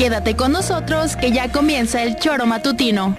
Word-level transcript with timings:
Quédate 0.00 0.34
con 0.34 0.52
nosotros 0.52 1.14
que 1.14 1.30
ya 1.30 1.52
comienza 1.52 2.02
el 2.02 2.16
choro 2.16 2.46
matutino. 2.46 3.18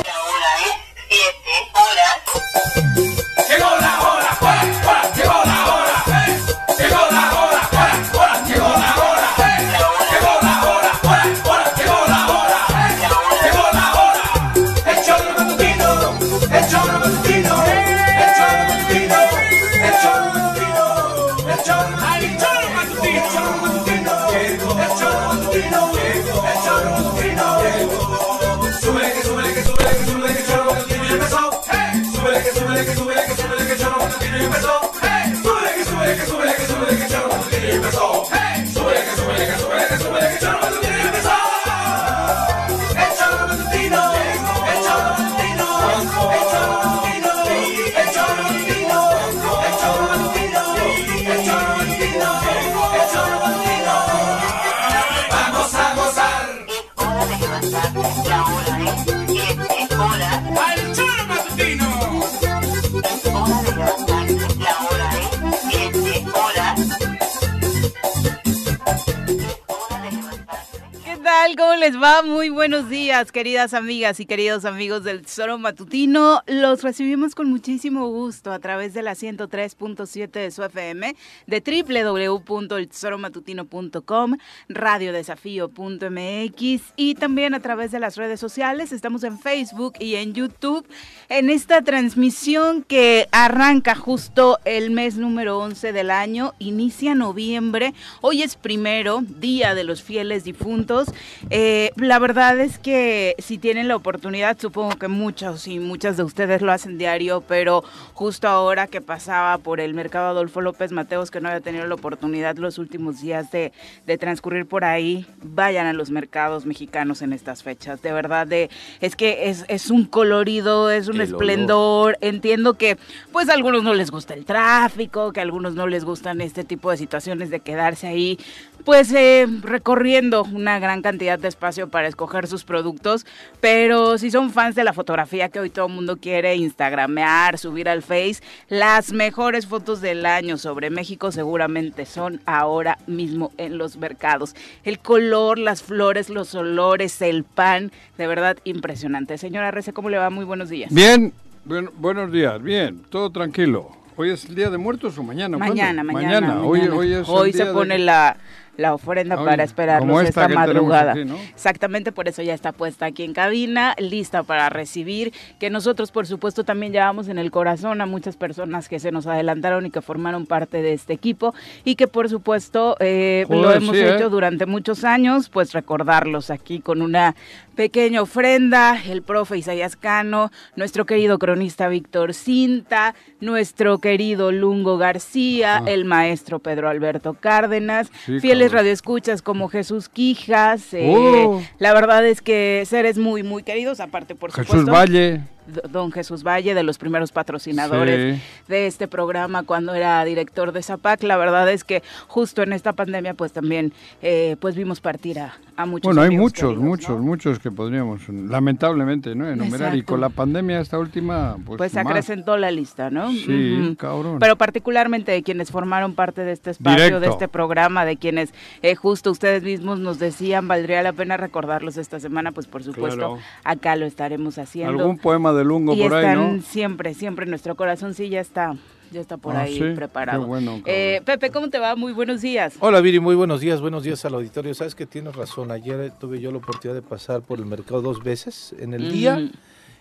les 71.81 71.99
va? 71.99 72.21
Muy 72.21 72.49
buenos 72.49 72.87
días, 72.89 73.31
queridas 73.31 73.73
amigas 73.73 74.19
y 74.19 74.27
queridos 74.27 74.65
amigos 74.65 75.03
del 75.03 75.23
Tesoro 75.23 75.57
Matutino. 75.57 76.43
Los 76.45 76.83
recibimos 76.83 77.33
con 77.33 77.49
muchísimo 77.49 78.07
gusto 78.07 78.51
a 78.51 78.59
través 78.59 78.93
de 78.93 79.01
la 79.01 79.13
103.7 79.13 80.29
de 80.29 80.51
su 80.51 80.63
FM, 80.63 81.15
de 81.47 82.33
www.eltesoromatutino.com, 82.37 84.37
radiodesafío.mx 84.69 86.93
y 86.95 87.15
también 87.15 87.55
a 87.55 87.61
través 87.61 87.89
de 87.89 87.99
las 87.99 88.15
redes 88.15 88.39
sociales. 88.39 88.91
Estamos 88.91 89.23
en 89.23 89.39
Facebook 89.39 89.93
y 89.99 90.17
en 90.17 90.35
YouTube 90.35 90.87
en 91.29 91.49
esta 91.49 91.81
transmisión 91.81 92.83
que 92.83 93.27
arranca 93.31 93.95
justo 93.95 94.59
el 94.65 94.91
mes 94.91 95.17
número 95.17 95.57
11 95.57 95.93
del 95.93 96.11
año, 96.11 96.53
inicia 96.59 97.15
noviembre. 97.15 97.95
Hoy 98.21 98.43
es 98.43 98.55
primero, 98.55 99.23
Día 99.23 99.73
de 99.73 99.83
los 99.83 100.03
Fieles 100.03 100.43
Difuntos. 100.43 101.07
Eh, 101.49 101.70
la 101.95 102.19
verdad 102.19 102.59
es 102.59 102.79
que 102.79 103.35
si 103.39 103.57
tienen 103.57 103.87
la 103.87 103.95
oportunidad, 103.95 104.57
supongo 104.59 104.95
que 104.97 105.07
muchos 105.07 105.67
y 105.67 105.79
muchas 105.79 106.17
de 106.17 106.23
ustedes 106.23 106.61
lo 106.61 106.71
hacen 106.71 106.97
diario, 106.97 107.41
pero 107.47 107.83
justo 108.13 108.47
ahora 108.47 108.87
que 108.87 109.01
pasaba 109.01 109.57
por 109.57 109.79
el 109.79 109.93
mercado 109.93 110.27
Adolfo 110.27 110.61
López 110.61 110.91
Mateos, 110.91 111.31
que 111.31 111.41
no 111.41 111.49
había 111.49 111.61
tenido 111.61 111.85
la 111.87 111.95
oportunidad 111.95 112.57
los 112.57 112.77
últimos 112.77 113.21
días 113.21 113.51
de, 113.51 113.71
de 114.05 114.17
transcurrir 114.17 114.65
por 114.65 114.83
ahí, 114.83 115.25
vayan 115.43 115.87
a 115.87 115.93
los 115.93 116.11
mercados 116.11 116.65
mexicanos 116.65 117.21
en 117.21 117.33
estas 117.33 117.63
fechas. 117.63 118.01
De 118.01 118.11
verdad, 118.11 118.47
de, 118.47 118.69
es 118.99 119.15
que 119.15 119.49
es, 119.49 119.65
es 119.67 119.89
un 119.89 120.05
colorido, 120.05 120.89
es 120.89 121.07
un 121.07 121.15
El 121.15 121.21
esplendor. 121.21 122.17
Entiendo 122.21 122.75
que 122.75 122.97
pues 123.31 123.49
a 123.49 123.53
algunos 123.53 123.83
no 123.83 123.93
les 123.93 124.11
gusta 124.11 124.33
el 124.33 124.45
tráfico, 124.45 125.33
que 125.33 125.39
a 125.39 125.43
algunos 125.43 125.75
no 125.75 125.87
les 125.87 126.05
gustan 126.05 126.41
este 126.41 126.63
tipo 126.63 126.91
de 126.91 126.97
situaciones 126.97 127.49
de 127.49 127.59
quedarse 127.59 128.07
ahí 128.07 128.39
pues 128.85 129.11
eh, 129.13 129.47
recorriendo 129.61 130.43
una 130.43 130.79
gran 130.79 131.01
cantidad 131.01 131.37
de 131.39 131.47
espacio 131.47 131.89
para 131.89 132.07
escoger 132.07 132.47
sus 132.47 132.63
productos, 132.63 133.25
pero 133.59 134.17
si 134.17 134.31
son 134.31 134.51
fans 134.51 134.75
de 134.75 134.83
la 134.83 134.93
fotografía 134.93 135.49
que 135.49 135.59
hoy 135.59 135.69
todo 135.69 135.87
el 135.87 135.93
mundo 135.93 136.17
quiere 136.17 136.55
instagramear, 136.55 137.57
subir 137.57 137.87
al 137.89 138.01
Face, 138.01 138.41
las 138.69 139.13
mejores 139.13 139.67
fotos 139.67 140.01
del 140.01 140.25
año 140.25 140.57
sobre 140.57 140.89
México 140.89 141.31
seguramente 141.31 142.05
son 142.05 142.41
ahora 142.45 142.97
mismo 143.07 143.51
en 143.57 143.77
los 143.77 143.97
mercados. 143.97 144.55
El 144.83 144.99
color, 144.99 145.57
las 145.59 145.83
flores, 145.83 146.29
los 146.29 146.55
olores, 146.55 147.21
el 147.21 147.43
pan, 147.43 147.91
de 148.17 148.27
verdad 148.27 148.57
impresionante. 148.63 149.37
Señora 149.37 149.71
Rece, 149.71 149.93
¿cómo 149.93 150.09
le 150.09 150.17
va? 150.17 150.29
Muy 150.29 150.45
buenos 150.45 150.69
días. 150.69 150.93
Bien, 150.93 151.33
buen- 151.65 151.89
buenos 151.97 152.31
días, 152.31 152.61
bien, 152.61 153.01
todo 153.09 153.29
tranquilo. 153.29 153.89
¿Hoy 154.17 154.29
es 154.29 154.45
el 154.45 154.55
Día 154.55 154.69
de 154.69 154.77
Muertos 154.77 155.17
o 155.17 155.23
mañana? 155.23 155.57
¿Cuándo? 155.57 155.73
Mañana, 155.75 156.03
mañana. 156.03 156.61
Hoy, 156.61 156.79
mañana. 156.81 156.95
hoy 156.97 157.13
es 157.13 157.29
Hoy 157.29 157.51
se 157.53 157.59
día 157.59 157.67
de- 157.67 157.73
pone 157.73 157.97
la, 157.97 158.37
la 158.81 158.93
ofrenda 158.93 159.35
para 159.43 159.63
esperarlos 159.63 160.07
como 160.09 160.21
esta 160.21 160.47
madrugada. 160.49 161.11
aquí, 161.13 161.25
¿no? 161.25 161.35
Exactamente, 161.35 162.11
por 162.11 162.27
eso 162.27 162.41
ya 162.41 162.53
está 162.53 162.71
puesta 162.71 163.05
aquí 163.05 163.23
en 163.23 163.33
cabina, 163.33 163.95
lista 163.97 164.43
para 164.43 164.69
recibir, 164.69 165.33
que 165.59 165.69
nosotros 165.69 166.11
por 166.11 166.27
supuesto 166.27 166.63
también 166.63 166.91
llevamos 166.91 167.27
en 167.27 167.37
el 167.37 167.51
corazón 167.51 168.01
a 168.01 168.05
muchas 168.05 168.35
personas 168.35 168.89
que 168.89 168.99
se 168.99 169.11
nos 169.11 169.27
adelantaron 169.27 169.85
y 169.85 169.91
que 169.91 170.01
formaron 170.01 170.45
parte 170.45 170.81
de 170.81 170.93
este 170.93 171.13
equipo 171.13 171.53
y 171.85 171.95
que 171.95 172.07
por 172.07 172.27
supuesto 172.29 172.95
eh, 172.99 173.45
lo 173.49 173.71
hemos 173.71 173.95
sí, 173.95 174.01
¿eh? 174.01 174.15
hecho 174.15 174.29
durante 174.29 174.65
muchos 174.65 175.03
años, 175.03 175.49
pues 175.49 175.73
recordarlos 175.73 176.49
aquí 176.49 176.79
con 176.79 177.01
una 177.01 177.35
pequeña 177.75 178.21
ofrenda, 178.21 178.97
el 179.09 179.21
profe 179.21 179.57
Isaías 179.57 179.95
Cano, 179.95 180.51
nuestro 180.75 181.05
querido 181.05 181.39
cronista 181.39 181.87
Víctor 181.87 182.33
Cinta, 182.33 183.15
nuestro 183.39 183.99
querido 183.99 184.51
Lungo 184.51 184.97
García, 184.97 185.77
Ah. 185.77 185.83
el 185.87 186.03
maestro 186.05 186.59
Pedro 186.59 186.89
Alberto 186.89 187.33
Cárdenas, 187.39 188.11
Sí, 188.25 188.39
fieles 188.39 188.70
cabrón. 188.71 188.79
radioescuchas 188.83 189.41
como 189.41 189.67
Jesús 189.69 190.09
Quijas, 190.09 190.93
eh, 190.93 191.13
Oh. 191.15 191.61
la 191.79 191.93
verdad 191.93 192.25
es 192.25 192.41
que 192.41 192.83
seres 192.87 193.17
muy, 193.17 193.43
muy 193.43 193.63
queridos, 193.63 193.99
aparte 193.99 194.35
por 194.35 194.51
Jesús 194.51 194.67
supuesto. 194.67 194.91
Valle. 194.91 195.41
Don 195.89 196.11
Jesús 196.11 196.43
Valle, 196.43 196.73
de 196.73 196.83
los 196.83 196.97
primeros 196.97 197.31
patrocinadores 197.31 198.35
Sí. 198.37 198.41
de 198.67 198.87
este 198.87 199.07
programa 199.07 199.63
cuando 199.63 199.93
era 199.93 200.23
director 200.25 200.71
de 200.71 200.81
Zapac. 200.83 201.21
La 201.23 201.37
verdad 201.37 201.69
es 201.71 201.83
que 201.83 202.03
justo 202.27 202.61
en 202.63 202.73
esta 202.73 202.93
pandemia 202.93 203.33
pues 203.33 203.51
también 203.53 203.93
eh, 204.21 204.55
pues 204.59 204.75
vimos 204.75 205.01
partir 205.01 205.39
a, 205.39 205.53
a 205.77 205.85
muchos 205.85 206.03
Bueno, 206.05 206.21
hay 206.21 206.35
muchos, 206.35 206.61
queridos, 206.69 206.83
muchos, 206.83 207.09
¿no? 207.17 207.23
muchos 207.23 207.59
que 207.59 207.71
podríamos, 207.71 208.27
lamentablemente, 208.29 209.35
¿no? 209.35 209.47
Enumerar. 209.49 209.95
Y 209.95 210.03
con 210.03 210.21
la 210.21 210.29
pandemia 210.29 210.79
esta 210.79 210.97
última, 210.99 211.57
pues, 211.65 211.77
Pues, 211.77 211.97
acrecentó 211.97 212.57
la 212.57 212.71
lista, 212.71 213.09
¿no? 213.09 213.31
Sí, 213.31 213.95
cabrón. 213.97 214.37
Pero 214.39 214.55
particularmente 214.55 215.31
de 215.31 215.43
quienes 215.43 215.71
formaron 215.71 216.13
parte 216.15 216.41
de 216.43 216.51
este 216.51 216.71
espacio, 216.71 216.97
Directo. 217.05 217.19
de 217.19 217.27
este 217.27 217.47
programa, 217.47 218.05
de 218.05 218.17
quienes 218.17 218.53
eh, 218.81 218.95
justo 218.95 219.31
ustedes 219.31 219.63
mismos 219.63 219.99
nos 219.99 220.19
decían, 220.19 220.67
valdría 220.67 221.01
la 221.03 221.13
pena 221.13 221.37
recordarlos 221.37 221.97
esta 221.97 222.19
semana, 222.19 222.51
pues 222.51 222.67
por 222.67 222.83
supuesto 222.83 223.17
Claro. 223.17 223.37
acá 223.63 223.95
lo 223.95 224.05
estaremos 224.05 224.57
haciendo. 224.57 224.99
Algún 224.99 225.17
poema 225.17 225.53
de 225.53 225.60
Lungo 225.63 225.93
y 225.93 226.01
por 226.01 226.13
ahí, 226.13 226.25
están 226.25 226.57
¿no? 226.57 226.61
siempre, 226.63 227.13
siempre 227.13 227.43
en 227.45 227.49
nuestro 227.49 227.75
corazón, 227.75 228.13
sí, 228.13 228.29
ya 228.29 228.39
está, 228.41 228.75
ya 229.11 229.19
está 229.21 229.37
por 229.37 229.55
Ah, 229.55 229.61
ahí 229.61 229.75
sí, 229.77 229.83
preparado. 229.95 230.41
qué 230.41 230.47
bueno. 230.47 230.81
Eh, 230.85 231.21
Pepe, 231.25 231.49
¿cómo 231.51 231.69
te 231.69 231.79
va? 231.79 231.95
Muy 231.95 232.13
buenos 232.13 232.41
días. 232.41 232.75
Hola 232.79 233.01
Viri, 233.01 233.19
muy 233.19 233.35
buenos 233.35 233.61
días, 233.61 233.81
buenos 233.81 234.03
días 234.03 234.23
al 234.25 234.33
auditorio. 234.35 234.73
Sabes 234.73 234.95
que 234.95 235.05
tienes 235.05 235.35
razón, 235.35 235.71
ayer 235.71 236.11
tuve 236.19 236.39
yo 236.39 236.51
la 236.51 236.57
oportunidad 236.57 236.95
de 236.95 237.01
pasar 237.07 237.41
por 237.41 237.59
el 237.59 237.65
mercado 237.65 238.01
dos 238.01 238.23
veces, 238.23 238.73
en 238.79 238.93
el 238.93 239.11
día 239.11 239.35
Ujú. 239.35 239.51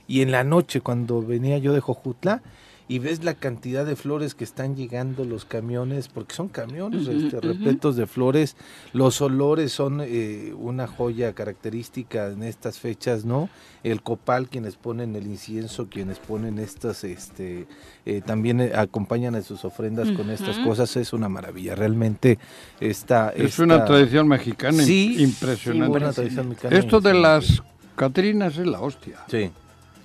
y 0.09 0.23
en 0.23 0.31
la 0.33 0.45
noche 0.45 0.81
cuando 0.81 1.23
venía 1.23 1.59
yo 1.59 1.73
de 1.73 1.81
Jojutla. 1.81 2.43
Y 2.91 2.99
ves 2.99 3.23
la 3.23 3.35
cantidad 3.35 3.87
de 3.87 3.95
flores 3.95 4.35
que 4.35 4.43
están 4.43 4.75
llegando 4.75 5.25
los 5.25 5.45
camiones, 5.45 6.09
porque 6.09 6.35
son 6.35 6.49
camiones 6.49 7.07
este, 7.07 7.41
repletos 7.41 7.95
de 7.95 8.09
flores, 8.09 8.57
los 8.93 9.21
olores 9.21 9.71
son 9.71 10.01
eh, 10.03 10.53
una 10.59 10.89
joya 10.89 11.33
característica 11.33 12.27
en 12.27 12.43
estas 12.43 12.81
fechas, 12.81 13.25
¿no? 13.25 13.49
El 13.85 14.03
copal, 14.03 14.49
quienes 14.49 14.75
ponen 14.75 15.15
el 15.15 15.29
incienso, 15.29 15.87
quienes 15.89 16.19
ponen 16.19 16.59
estas, 16.59 17.05
este, 17.05 17.69
eh, 18.07 18.23
también 18.27 18.61
eh, 18.61 18.73
acompañan 18.75 19.37
a 19.37 19.43
sus 19.43 19.65
ofrendas 19.65 20.11
con 20.11 20.29
estas 20.29 20.59
cosas, 20.59 20.97
es 20.97 21.13
una 21.13 21.29
maravilla, 21.29 21.77
realmente 21.77 22.41
está... 22.81 23.31
Es 23.31 23.61
una 23.61 23.85
tradición 23.85 24.27
mexicana 24.27 24.83
Sí, 24.83 25.23
impresionante. 25.23 25.97
una 25.97 26.13
tradición 26.13 26.49
mexicana 26.49 26.77
Esto 26.77 27.01
de 27.01 27.15
las 27.15 27.63
Catrinas 27.95 28.59
es 28.59 28.67
la 28.67 28.81
hostia. 28.81 29.19
Sí. 29.29 29.53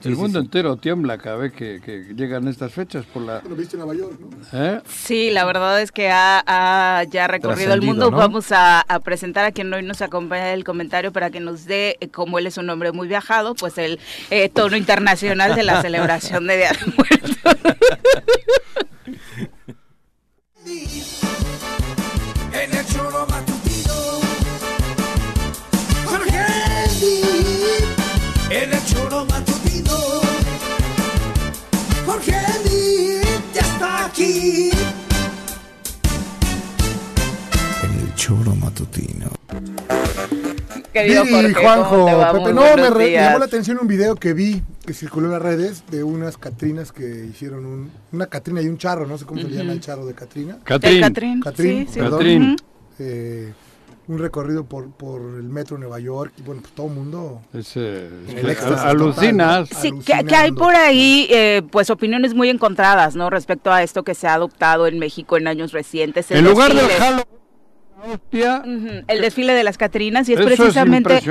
Sí, 0.01 0.09
El 0.09 0.17
mundo 0.17 0.39
sí. 0.39 0.45
entero 0.45 0.75
tiembla 0.77 1.17
cada 1.17 1.37
vez 1.37 1.51
que, 1.53 1.81
que 1.83 2.13
llegan 2.15 2.47
estas 2.47 2.71
fechas 2.71 3.05
por 3.05 3.23
la... 3.23 3.41
Lo 3.47 3.55
viste 3.55 3.75
en 3.75 3.79
Nueva 3.79 3.95
York, 3.95 4.19
¿no? 4.19 4.59
¿eh? 4.59 4.81
Sí, 4.87 5.31
la 5.31 5.45
verdad 5.45 5.81
es 5.81 5.91
que 5.91 6.09
ha, 6.09 6.43
ha 6.45 7.03
ya 7.05 7.27
recorrido 7.27 7.73
el 7.73 7.81
mundo. 7.81 8.11
¿no? 8.11 8.17
Vamos 8.17 8.51
a, 8.51 8.81
a 8.81 8.99
presentar 8.99 9.45
a 9.45 9.51
quien 9.51 9.73
hoy 9.73 9.83
nos 9.83 10.01
acompaña 10.01 10.53
el 10.53 10.63
comentario 10.63 11.11
para 11.11 11.31
que 11.31 11.39
nos 11.39 11.65
dé, 11.65 11.97
eh, 12.01 12.09
como 12.09 12.37
él 12.37 12.47
es 12.47 12.57
un 12.57 12.69
hombre 12.69 12.91
muy 12.91 13.07
viajado, 13.07 13.55
pues 13.55 13.77
el 13.77 13.99
eh, 14.29 14.49
tono 14.49 14.77
internacional 14.77 15.55
de 15.55 15.63
la 15.63 15.81
celebración 15.81 16.45
de 16.47 16.57
Día 16.57 16.71
de 16.71 16.93
Muertos. 16.95 17.37
choro 38.25 38.55
matutino. 38.55 39.27
Querido 40.91 41.25
Jorge, 41.29 41.53
¿cómo 41.53 41.67
Juanjo? 41.85 42.05
Pepe, 42.33 42.53
no, 42.53 42.75
me 42.75 42.89
re- 42.89 43.11
llamó 43.11 43.37
la 43.37 43.45
atención 43.45 43.77
un 43.79 43.87
video 43.87 44.15
que 44.15 44.33
vi 44.33 44.63
que 44.83 44.93
circuló 44.93 45.27
en 45.27 45.33
las 45.33 45.41
redes 45.43 45.83
de 45.91 46.03
unas 46.03 46.35
Catrinas 46.37 46.91
que 46.91 47.27
hicieron 47.29 47.65
un, 47.67 47.91
una 48.13 48.25
Catrina 48.25 48.63
y 48.63 48.67
un 48.67 48.79
charro, 48.79 49.05
no 49.05 49.15
sé 49.19 49.25
cómo 49.25 49.41
se 49.41 49.47
le 49.47 49.57
llama 49.57 49.73
el 49.73 49.79
charro 49.79 50.07
de 50.07 50.15
Catrina. 50.15 50.57
Catrín. 50.63 51.01
Catrín, 51.01 51.39
Catrín, 51.41 51.85
sí, 51.87 51.93
sí. 51.93 51.99
perdón. 51.99 52.17
Catrín. 52.19 52.43
Ujú. 52.53 52.55
Eh, 52.97 53.53
un 54.07 54.17
recorrido 54.19 54.63
por, 54.65 54.89
por 54.89 55.21
el 55.21 55.43
metro 55.43 55.77
de 55.77 55.81
Nueva 55.81 55.99
York 55.99 56.33
y 56.39 56.41
bueno, 56.41 56.61
pues 56.61 56.73
todo 56.73 56.87
el 56.87 56.93
mundo 56.93 57.41
Es, 57.53 57.73
eh, 57.75 58.09
es 58.27 58.33
El 58.35 58.45
que 58.45 58.51
éxtasis 58.53 58.77
a- 58.77 58.89
alucinas. 58.89 59.69
total, 59.69 59.81
Sí, 59.83 59.91
que, 60.03 60.23
que 60.25 60.35
hay 60.35 60.51
por 60.51 60.75
ahí, 60.75 61.27
eh, 61.29 61.61
pues, 61.71 61.91
opiniones 61.91 62.33
muy 62.33 62.49
encontradas, 62.49 63.15
¿no? 63.15 63.29
Respecto 63.29 63.71
a 63.71 63.83
esto 63.83 64.01
que 64.03 64.15
se 64.15 64.27
ha 64.27 64.33
adoptado 64.33 64.87
en 64.87 64.97
México 64.97 65.37
en 65.37 65.47
años 65.47 65.73
recientes. 65.73 66.31
el 66.31 66.37
En 66.37 66.45
lugar 66.45 66.73
del. 66.73 66.87
Halloween, 66.87 67.25
El 69.07 69.21
desfile 69.21 69.53
de 69.53 69.63
las 69.63 69.77
Catrinas 69.77 70.27
y 70.29 70.33
es 70.33 70.39
Eso 70.39 70.47
precisamente 70.47 71.21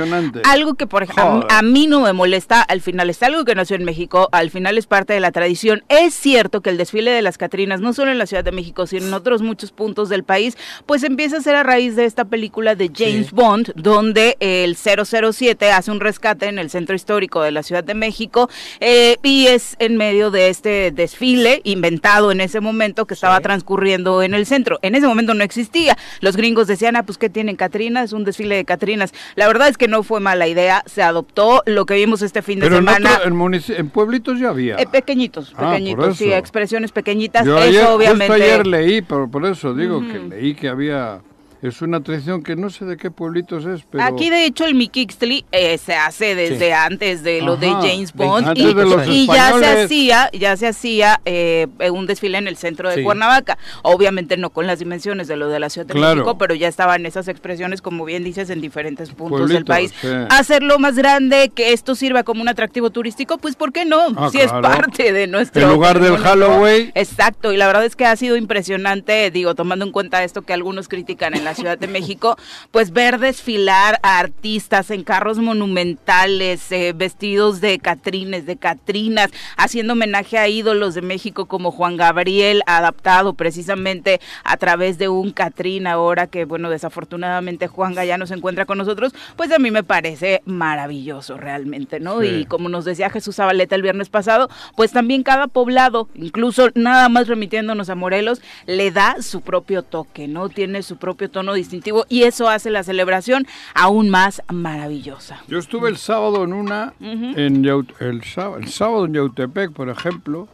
algo 0.43 0.75
que 0.75 0.87
por 0.87 1.03
ejemplo 1.03 1.45
a, 1.49 1.61
mí 1.61 1.87
no 1.87 2.01
me 2.01 2.13
molesta, 2.13 2.61
al 2.61 2.81
final 2.81 3.09
es 3.09 3.21
algo 3.23 3.45
que 3.45 3.55
nació 3.55 3.75
en 3.75 3.83
México, 3.83 4.29
al 4.31 4.49
final 4.49 4.77
es 4.77 4.87
parte 4.87 5.13
de 5.13 5.19
la 5.19 5.31
tradición. 5.31 5.83
Es 5.89 6.13
cierto 6.13 6.61
que 6.61 6.69
el 6.69 6.77
desfile 6.77 7.11
de 7.11 7.21
las 7.21 7.37
Catrinas, 7.37 7.81
no 7.81 7.93
solo 7.93 8.11
en 8.11 8.17
la 8.17 8.25
Ciudad 8.25 8.43
de 8.43 8.51
México, 8.51 8.87
sino 8.87 9.07
en 9.07 9.13
otros 9.13 9.41
muchos 9.41 9.71
puntos 9.71 10.09
del 10.09 10.23
país, 10.23 10.57
pues 10.85 11.03
empieza 11.03 11.37
a 11.37 11.41
ser 11.41 11.55
a 11.55 11.63
raíz 11.63 11.95
de 11.95 12.05
esta 12.05 12.25
película 12.25 12.75
de 12.75 12.91
James 12.93 13.31
Bond, 13.31 13.73
donde 13.75 14.37
el 14.39 14.75
007 14.75 15.71
hace 15.71 15.91
un 15.91 15.99
rescate 15.99 16.47
en 16.47 16.59
el 16.59 16.69
centro 16.69 16.95
histórico 16.95 17.41
de 17.41 17.51
la 17.51 17.63
Ciudad 17.63 17.83
de 17.83 17.93
México 17.93 18.49
eh, 18.79 19.17
y 19.23 19.47
es 19.47 19.75
en 19.79 19.97
medio 19.97 20.31
de 20.31 20.49
este 20.49 20.91
desfile 20.91 21.61
inventado 21.63 22.31
en 22.31 22.41
ese 22.41 22.59
momento 22.59 23.05
que 23.05 23.13
estaba 23.13 23.39
transcurriendo 23.39 24.21
en 24.21 24.33
el 24.33 24.45
centro. 24.45 24.79
En 24.81 24.95
ese 24.95 25.07
momento 25.07 25.33
no 25.33 25.43
existía. 25.43 25.97
Los 26.21 26.35
gringos 26.35 26.64
decían, 26.67 26.95
ah, 26.95 27.03
pues 27.03 27.17
¿qué 27.17 27.29
tienen 27.29 27.55
Catrina? 27.55 28.03
Es 28.03 28.13
un 28.13 28.23
desfile 28.23 28.55
de 28.55 28.65
Catrinas. 28.65 29.13
La 29.35 29.47
verdad 29.47 29.67
es 29.67 29.77
que 29.77 29.87
no 29.87 30.03
fue 30.03 30.19
mala 30.19 30.47
idea, 30.47 30.83
se 30.85 31.03
adoptó 31.03 31.61
lo 31.65 31.85
que 31.85 31.95
vimos 31.95 32.21
este 32.21 32.41
fin 32.41 32.59
de 32.59 32.65
pero 32.67 32.77
semana. 32.77 33.19
en, 33.23 33.89
pueblitos 33.89 34.39
ya 34.39 34.49
había. 34.49 34.75
eh, 34.75 34.87
pequeñitos, 34.91 35.53
Ah, 35.57 35.71
pequeñitos, 35.71 36.17
sí, 36.17 36.31
expresiones 36.31 36.91
pequeñitas. 36.91 37.45
Yo 37.45 37.57
Eso 37.57 37.67
ayer, 37.67 37.85
obviamente. 37.85 38.27
Justo 38.27 38.43
ayer 38.43 38.67
leí, 38.67 39.01
por, 39.01 39.29
por 39.29 39.45
eso 39.45 39.73
digo 39.73 40.01
que 40.01 40.19
leí 40.19 40.55
que 40.55 40.69
había... 40.69 41.21
Es 41.61 41.81
una 41.81 42.01
tradición 42.03 42.43
que 42.43 42.55
no 42.55 42.69
sé 42.69 42.85
de 42.85 42.97
qué 42.97 43.09
pueblitos 43.11 43.65
es, 43.65 43.81
pero... 43.89 44.03
Aquí 44.03 44.29
de 44.29 44.45
hecho 44.45 44.65
el 44.65 44.75
Mixtli 44.75 45.45
eh, 45.51 45.77
se 45.77 45.95
hace 45.95 46.35
desde 46.35 46.67
Sí. 46.67 46.71
antes 46.71 47.23
de 47.23 47.41
lo 47.41 47.57
de 47.57 47.67
Ajá, 47.67 47.81
James 47.81 48.13
Bond 48.13 48.47
antes 48.49 48.63
y, 48.63 48.73
de 48.73 48.85
los 48.85 49.07
y 49.07 49.27
ya 49.27 49.53
se 49.57 49.65
hacía 49.83 50.29
ya 50.33 50.57
se 50.57 50.67
hacía 50.67 51.21
eh, 51.25 51.67
un 51.91 52.05
desfile 52.07 52.37
en 52.37 52.47
el 52.47 52.57
centro 52.57 52.89
de 52.89 52.95
Sí. 52.97 53.03
Cuernavaca 53.03 53.57
obviamente 53.83 54.37
no 54.37 54.49
con 54.51 54.67
las 54.67 54.79
dimensiones 54.79 55.27
de 55.27 55.37
lo 55.37 55.47
de 55.49 55.59
la 55.59 55.69
Ciudad 55.69 55.87
de 55.87 55.93
Claro. 55.93 56.15
México 56.15 56.37
pero 56.37 56.55
ya 56.55 56.67
estaban 56.67 57.05
esas 57.05 57.27
expresiones 57.27 57.81
como 57.81 58.05
bien 58.05 58.23
dices 58.23 58.49
en 58.49 58.61
diferentes 58.61 59.09
puntos 59.11 59.49
del 59.49 59.65
Pueblitos, 59.65 59.93
país 59.93 59.93
sí. 60.01 60.07
hacerlo 60.29 60.77
más 60.79 60.95
grande 60.95 61.51
que 61.55 61.73
esto 61.73 61.95
sirva 61.95 62.23
como 62.23 62.41
un 62.41 62.49
atractivo 62.49 62.89
turístico 62.89 63.37
pues 63.37 63.55
por 63.55 63.71
qué 63.71 63.85
no 63.85 63.95
Ah, 64.17 64.29
si 64.31 64.39
es 64.39 64.47
claro. 64.51 64.61
parte 64.61 65.11
de 65.13 65.27
nuestro 65.27 65.61
En 65.63 65.69
lugar 65.69 65.99
del. 65.99 66.17
Halloween. 66.17 66.91
Exacto, 66.95 67.51
y 67.53 67.57
la 67.57 67.67
verdad 67.67 67.85
es 67.85 67.95
que 67.95 68.05
ha 68.05 68.15
sido 68.15 68.35
impresionante, 68.35 69.31
digo, 69.31 69.55
tomando 69.55 69.85
en 69.85 69.91
cuenta 69.91 70.23
esto 70.23 70.41
que 70.41 70.53
algunos 70.53 70.87
critican 70.87 71.33
en 71.35 71.44
la 71.45 71.55
Ciudad 71.55 71.77
de 71.77 71.87
México, 71.87 72.37
pues 72.71 72.91
ver 72.91 73.19
desfilar 73.19 73.99
a 74.03 74.19
artistas 74.19 74.91
en 74.91 75.03
carros 75.03 75.37
monumentales, 75.37 76.71
eh, 76.71 76.93
vestidos 76.93 77.61
de 77.61 77.79
catrines, 77.79 78.45
de 78.45 78.57
catrinas, 78.57 79.31
haciendo 79.55 79.93
homenaje 79.93 80.37
a 80.37 80.49
ídolos 80.49 80.93
de 80.95 81.01
México 81.01 81.45
como 81.45 81.71
Juan 81.71 81.95
Gabriel, 81.95 82.61
adaptado 82.65 83.33
precisamente 83.33 84.19
a 84.43 84.57
través 84.57 84.97
de 84.97 85.07
un 85.07 85.31
Catrín 85.31 85.87
ahora 85.87 86.27
que, 86.27 86.45
bueno, 86.45 86.69
desafortunadamente 86.69 87.67
Juan 87.67 87.93
ya 87.93 88.17
no 88.17 88.27
se 88.27 88.33
encuentra 88.33 88.65
con 88.65 88.77
nosotros, 88.77 89.13
pues 89.35 89.51
a 89.51 89.59
mí 89.59 89.71
me 89.71 89.83
parece 89.83 90.41
maravilloso 90.45 91.37
realmente, 91.37 91.99
¿no? 91.99 92.21
Sí. 92.21 92.27
Y 92.27 92.45
como 92.45 92.67
nos 92.67 92.83
decía 92.83 93.09
Jesús 93.09 93.35
Zabaleta 93.35 93.75
el 93.75 93.81
viernes 93.81 94.09
pasado, 94.09 94.49
pues 94.75 94.91
también 94.91 95.23
cada 95.23 95.47
poblado, 95.47 96.09
incluso 96.15 96.69
nada 96.73 97.07
más 97.09 97.27
remitiéndonos 97.27 97.89
a 97.89 97.95
Morelos, 97.95 98.41
le 98.65 98.91
da 98.91 99.21
su 99.21 99.41
propio 99.41 99.83
toque, 99.83 100.27
¿no? 100.27 100.49
Tiene 100.49 100.81
su 100.81 100.97
propio 100.97 101.29
tono 101.35 101.53
distintivo 101.53 102.05
y 102.07 102.23
eso 102.23 102.47
hace 102.47 102.71
la 102.71 102.81
celebración 102.83 103.45
aún 103.73 104.09
más 104.09 104.41
maravillosa. 104.51 105.41
Yo 105.49 105.59
estuve 105.59 105.89
el 105.89 105.97
sábado 105.97 106.43
en 106.45 106.53
una, 106.53 106.93
en 107.01 107.61
Yaut- 107.63 107.93
el, 107.99 108.23
sábado, 108.23 108.57
el 108.57 108.69
sábado 108.69 109.05
en 109.05 109.13
Yautepec, 109.15 109.71
por 109.73 109.89
ejemplo, 109.89 110.47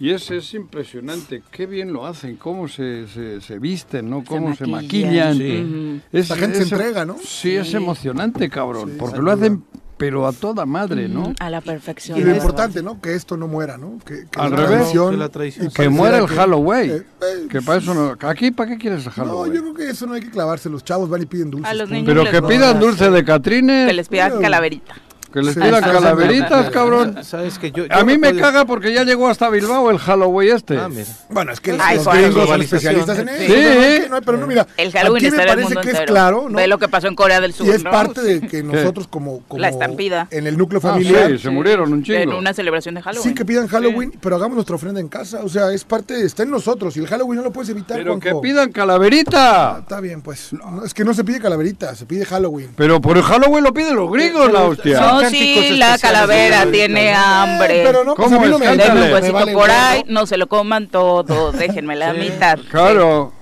y 0.00 0.10
ese 0.10 0.38
es 0.38 0.52
impresionante, 0.54 1.42
qué 1.52 1.66
bien 1.66 1.92
lo 1.92 2.04
hacen, 2.04 2.34
cómo 2.34 2.66
se, 2.66 3.06
se, 3.06 3.40
se 3.40 3.58
visten, 3.60 4.10
¿no? 4.10 4.24
Cómo 4.24 4.54
se, 4.56 4.66
maquillan. 4.66 5.38
maquillan. 5.38 5.38
Sí. 5.38 6.00
Es- 6.12 6.30
La 6.30 6.36
gente 6.36 6.64
se 6.64 6.74
entrega, 6.74 7.04
¿no? 7.04 7.16
Sí, 7.24 7.54
es 7.54 7.72
emocionante, 7.74 8.50
cabrón, 8.50 8.90
Sí, 8.90 8.96
porque 8.98 9.18
lo 9.18 9.22
duda. 9.22 9.34
hacen, 9.34 9.62
pero 9.96 10.26
a 10.26 10.32
toda 10.32 10.66
madre, 10.66 11.08
¿no? 11.08 11.32
A 11.38 11.50
la 11.50 11.60
perfección. 11.60 12.18
Y 12.18 12.22
lo 12.22 12.34
importante, 12.34 12.82
¿no? 12.82 13.00
Que 13.00 13.14
esto 13.14 13.36
no 13.36 13.46
muera, 13.48 13.78
¿no? 13.78 13.98
Que, 14.04 14.26
que 14.30 14.40
Al 14.40 14.50
la 14.50 14.56
revés. 14.56 14.92
tradición 15.30 15.70
Que 15.72 15.84
la 15.84 15.90
muera 15.90 16.18
el 16.18 16.26
Halloween. 16.26 16.90
eh, 16.90 16.94
eh, 17.22 17.48
que 17.48 17.62
para 17.62 17.78
eso 17.78 17.94
no. 17.94 18.16
¿Aquí 18.28 18.50
para 18.50 18.70
qué 18.70 18.78
quieres 18.78 19.00
el 19.00 19.06
No, 19.06 19.12
Halloween? 19.12 19.52
yo 19.54 19.60
creo 19.62 19.74
que 19.74 19.90
eso 19.90 20.06
no 20.06 20.14
hay 20.14 20.20
que 20.20 20.30
clavarse. 20.30 20.68
Los 20.68 20.84
chavos 20.84 21.08
van 21.08 21.22
y 21.22 21.26
piden 21.26 21.50
dulces. 21.50 21.70
A 21.70 21.74
los 21.74 21.88
niños 21.90 22.06
Pero 22.06 22.22
les 22.24 22.32
que 22.32 22.42
pidan 22.42 22.80
dulce 22.80 23.10
de 23.10 23.24
Catrines. 23.24 23.86
Que 23.88 23.92
les 23.94 24.08
pidan 24.08 24.40
calaverita. 24.40 24.94
Que 25.34 25.42
les 25.42 25.54
Sí, 25.54 25.60
pidan 25.60 25.82
sí, 25.82 25.88
sí, 25.90 25.96
calaveritas, 25.96 26.66
sí. 26.66 26.72
cabrón. 26.72 27.24
Sabes 27.24 27.58
que 27.58 27.72
yo, 27.72 27.84
A 27.90 27.98
yo 27.98 28.04
mí 28.06 28.12
no 28.14 28.18
me 28.20 28.30
puedo- 28.30 28.40
caga 28.40 28.64
porque 28.66 28.94
ya 28.94 29.02
llegó 29.02 29.28
hasta 29.28 29.50
Bilbao 29.50 29.90
el 29.90 29.98
Halloween 29.98 30.54
este. 30.54 30.78
Ah, 30.78 30.88
mira. 30.88 31.04
Bueno, 31.28 31.50
es 31.52 31.60
que 31.60 31.76
Ay, 31.78 31.96
los 31.96 32.04
Juan. 32.04 32.22
gringos 32.22 32.48
son 32.48 32.62
especialistas 32.62 33.18
en 33.18 33.28
Sí. 33.28 33.34
eso. 33.34 33.54
Sí. 33.54 33.60
No, 33.60 33.74
no, 33.74 33.80
que 34.04 34.08
no, 34.10 34.20
pero 34.22 34.38
no, 34.38 34.46
mira. 34.46 34.66
El 34.76 34.92
Halloween 34.92 35.26
aquí 35.26 35.36
me 35.36 35.44
parece 35.44 35.62
mundo 35.64 35.80
que 35.80 35.88
es 35.88 35.94
entero. 35.94 36.12
claro, 36.14 36.46
¿no? 36.48 36.56
Ve 36.56 36.66
lo 36.68 36.78
que 36.78 36.88
pasó 36.88 37.08
en 37.08 37.16
Corea 37.16 37.40
del 37.40 37.52
Sur, 37.52 37.66
Y 37.66 37.70
es 37.70 37.82
¿no? 37.82 37.90
parte 37.90 38.22
de 38.22 38.40
que 38.42 38.62
nosotros 38.94 39.08
como, 39.08 39.40
como 39.48 39.60
La 39.60 39.70
estampida. 39.70 40.28
en 40.30 40.46
el 40.46 40.56
núcleo 40.56 40.78
Ah, 40.84 40.90
familiar 40.92 41.30
sí, 41.32 41.38
se 41.38 41.50
murieron 41.50 41.92
un 41.92 42.04
chingo. 42.04 42.18
En 42.20 42.32
una 42.32 42.54
celebración 42.54 42.94
de 42.94 43.02
Halloween. 43.02 43.28
sí 43.28 43.34
que 43.34 43.44
pidan 43.44 43.66
Halloween, 43.66 44.12
pero 44.20 44.36
hagamos 44.36 44.54
nuestra 44.54 44.76
ofrenda 44.76 45.00
en 45.00 45.08
casa. 45.08 45.40
O 45.42 45.48
sea, 45.48 45.72
es 45.72 45.82
parte, 45.84 46.24
está 46.24 46.44
en 46.44 46.50
nosotros. 46.52 46.96
Y 46.96 47.00
el 47.00 47.08
Halloween 47.08 47.38
no 47.38 47.42
lo 47.44 47.50
puedes 47.52 47.70
evitar, 47.70 47.96
Pero 47.98 48.20
que 48.20 48.30
Juanjo. 48.30 48.40
pidan 48.40 48.68
Ah, 48.68 48.72
calaverita. 48.72 49.78
Está 49.80 49.98
bien, 50.00 50.22
pues. 50.22 50.52
No, 50.52 50.84
es 50.84 50.94
que 50.94 51.04
no 51.04 51.12
se 51.12 51.24
pide 51.24 51.40
calaverita, 51.40 51.94
se 51.96 52.06
pide 52.06 52.24
Halloween. 52.24 52.70
Pero 52.76 53.00
por 53.00 53.16
el 53.16 53.24
Halloween 53.24 53.64
lo 53.64 53.74
piden 53.74 53.96
los 53.96 54.12
gringos, 54.12 54.52
la 54.52 54.62
hostia. 54.62 54.98
Especiales 55.32 55.78
la 55.78 55.98
calavera 55.98 56.70
tiene 56.70 57.06
Eh, 57.10 57.14
hambre. 57.14 57.82
pero 57.84 58.04
no, 58.04 58.14
pues 58.14 58.28
¿Cómo 58.28 58.40
a 58.40 58.44
mí 58.44 58.50
no 58.50 58.58
me. 58.58 58.76
Denme 58.76 59.02
un 59.06 59.12
huesito 59.12 59.32
vale 59.34 59.52
por 59.52 59.70
ahí, 59.70 60.02
no 60.08 60.26
se 60.26 60.36
lo 60.36 60.46
coman 60.48 60.88
todo, 60.88 61.52
déjenme 61.52 61.96
la 61.96 62.12
mitad. 62.12 62.58
Claro. 62.70 63.32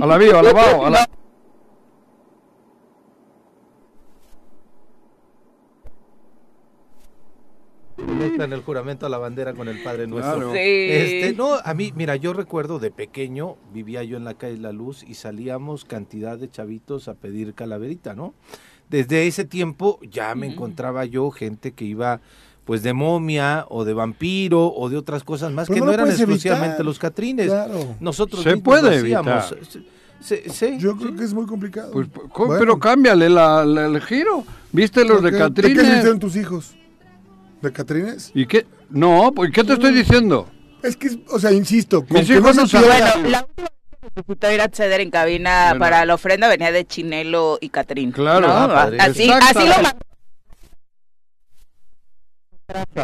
A 0.00 0.06
la 0.06 0.16
viva, 0.18 0.40
a 0.40 0.42
la 0.42 0.52
bao, 0.52 0.86
a 0.86 0.90
la... 0.90 1.08
Conectan 7.96 8.52
el 8.52 8.60
juramento 8.60 9.06
a 9.06 9.08
la 9.08 9.16
bandera 9.16 9.54
con 9.54 9.68
el 9.68 9.82
Padre 9.82 10.06
Nuestro. 10.06 10.34
Claro. 10.36 10.52
Sí. 10.52 10.58
Este, 10.58 11.32
no, 11.34 11.54
a 11.54 11.72
mí, 11.72 11.92
mira, 11.96 12.14
yo 12.16 12.34
recuerdo 12.34 12.78
de 12.78 12.90
pequeño, 12.90 13.56
vivía 13.72 14.02
yo 14.02 14.18
en 14.18 14.24
la 14.24 14.34
calle 14.34 14.58
La 14.58 14.70
Luz 14.72 15.02
y 15.02 15.14
salíamos 15.14 15.86
cantidad 15.86 16.36
de 16.36 16.50
chavitos 16.50 17.08
a 17.08 17.14
pedir 17.14 17.54
calaverita, 17.54 18.14
¿no? 18.14 18.34
Desde 18.90 19.26
ese 19.26 19.44
tiempo 19.44 19.98
ya 20.10 20.34
me 20.34 20.46
encontraba 20.46 21.04
yo 21.04 21.30
gente 21.30 21.72
que 21.72 21.84
iba 21.84 22.20
pues 22.64 22.82
de 22.82 22.92
momia 22.92 23.64
o 23.68 23.84
de 23.84 23.94
vampiro 23.94 24.72
o 24.74 24.88
de 24.88 24.96
otras 24.96 25.22
cosas 25.22 25.52
más 25.52 25.68
Pero 25.68 25.80
que 25.80 25.86
no 25.86 25.92
eran 25.92 26.08
exclusivamente 26.08 26.66
evitar. 26.68 26.84
los 26.86 26.98
catrines. 26.98 27.46
Claro. 27.46 27.96
Nosotros 28.00 28.42
Se 28.42 28.56
puede 28.56 28.96
evitar. 28.96 29.44
Se- 30.20 30.48
se- 30.50 30.78
Yo 30.78 30.92
sí. 30.92 30.98
creo 30.98 31.14
que 31.14 31.24
es 31.24 31.34
muy 31.34 31.46
complicado. 31.46 31.92
Pues, 31.92 32.08
Bueno, 32.12 32.56
pero 32.58 32.78
cámbiale 32.78 33.28
la- 33.28 33.64
la- 33.64 33.86
el 33.86 34.00
giro. 34.00 34.44
¿Viste 34.72 35.04
los 35.04 35.20
¿por 35.20 35.30
de 35.30 35.30
qué? 35.30 35.44
¿De 35.44 35.54
qué 35.54 35.62
se 35.62 35.74
Catrines? 35.74 35.96
hicieron 35.98 36.18
tus 36.18 36.36
hijos? 36.36 36.74
¿De 37.62 37.72
Catrines? 37.72 38.30
¿Y 38.34 38.46
qué? 38.46 38.66
No, 38.90 39.30
pues 39.34 39.50
¿qué 39.52 39.62
te 39.62 39.74
estoy 39.74 39.92
diciendo? 39.94 40.48
Es 40.82 40.96
que, 40.96 41.20
o 41.30 41.38
sea, 41.38 41.52
insisto, 41.52 42.04
con 42.04 42.16
Mis 42.18 42.26
que 42.28 42.34
hijos 42.34 42.56
no 42.56 42.62
no 42.62 42.66
se 42.68 42.76
saben. 42.78 42.90
pierda- 42.90 43.12
Bueno, 43.14 43.28
la 43.28 43.40
última 43.46 43.68
necesitó 44.14 44.50
ir 44.52 44.60
a 44.60 44.64
acceder 44.64 45.00
en 45.00 45.10
cabina 45.10 45.66
Bueno. 45.70 45.80
para 45.80 46.04
la 46.04 46.14
ofrenda 46.14 46.48
venía 46.48 46.72
de 46.72 46.84
Chinelo 46.86 47.58
y 47.60 47.68
Catrín. 47.70 48.12
Claro. 48.12 48.46
¿no? 48.46 48.52
Ah, 48.54 48.90
así, 49.00 49.30
así 49.30 49.66
lo 49.66 49.74
mandó 49.82 49.98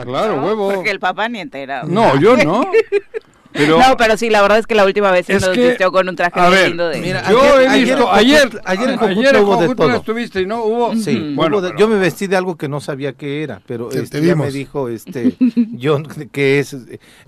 Claro, 0.04 0.42
huevo. 0.42 0.72
porque 0.74 0.90
el 0.90 0.98
papá 0.98 1.28
ni 1.28 1.38
enterado. 1.40 1.88
No, 1.88 2.18
yo 2.20 2.36
no. 2.36 2.62
Pero, 3.52 3.78
no, 3.78 3.96
pero 3.96 4.16
sí, 4.16 4.30
la 4.30 4.40
verdad 4.42 4.58
es 4.58 4.66
que 4.66 4.74
la 4.74 4.84
última 4.84 5.10
vez 5.10 5.26
sí 5.26 5.32
Es 5.32 5.42
nos 5.46 5.56
vistió 5.56 5.92
con 5.92 6.08
un 6.08 6.16
traje 6.16 6.40
a 6.40 6.48
ver, 6.48 6.68
lindo 6.68 6.88
de... 6.88 7.00
Mira, 7.00 7.30
yo 7.30 7.40
ayer- 7.42 7.60
he 7.62 7.68
ayer 7.68 7.84
visto, 7.96 8.12
ayer, 8.12 8.60
ayer 8.64 8.90
en 8.90 8.98
Cojutla 8.98 9.20
ayer 9.20 9.36
en 9.36 9.42
hubo 9.44 9.56
de 9.56 9.62
Cojutla 9.66 9.86
todo. 9.86 9.96
estuviste 9.96 10.40
y 10.40 10.46
no 10.46 10.64
hubo. 10.64 10.96
Sí, 10.96 11.32
Bueno, 11.34 11.56
hubo 11.56 11.62
de- 11.62 11.68
pero- 11.70 11.78
yo 11.80 11.88
me 11.88 11.96
vestí 11.98 12.26
de 12.26 12.36
algo 12.36 12.56
que 12.56 12.68
no 12.68 12.80
sabía 12.80 13.12
qué 13.12 13.42
era, 13.42 13.60
pero 13.66 13.88
Te- 13.88 14.00
este, 14.02 14.20
te 14.20 14.26
ya 14.26 14.36
me 14.36 14.50
dijo 14.50 14.88
este 14.88 15.34
John 15.82 16.04
que 16.32 16.58
es, 16.60 16.76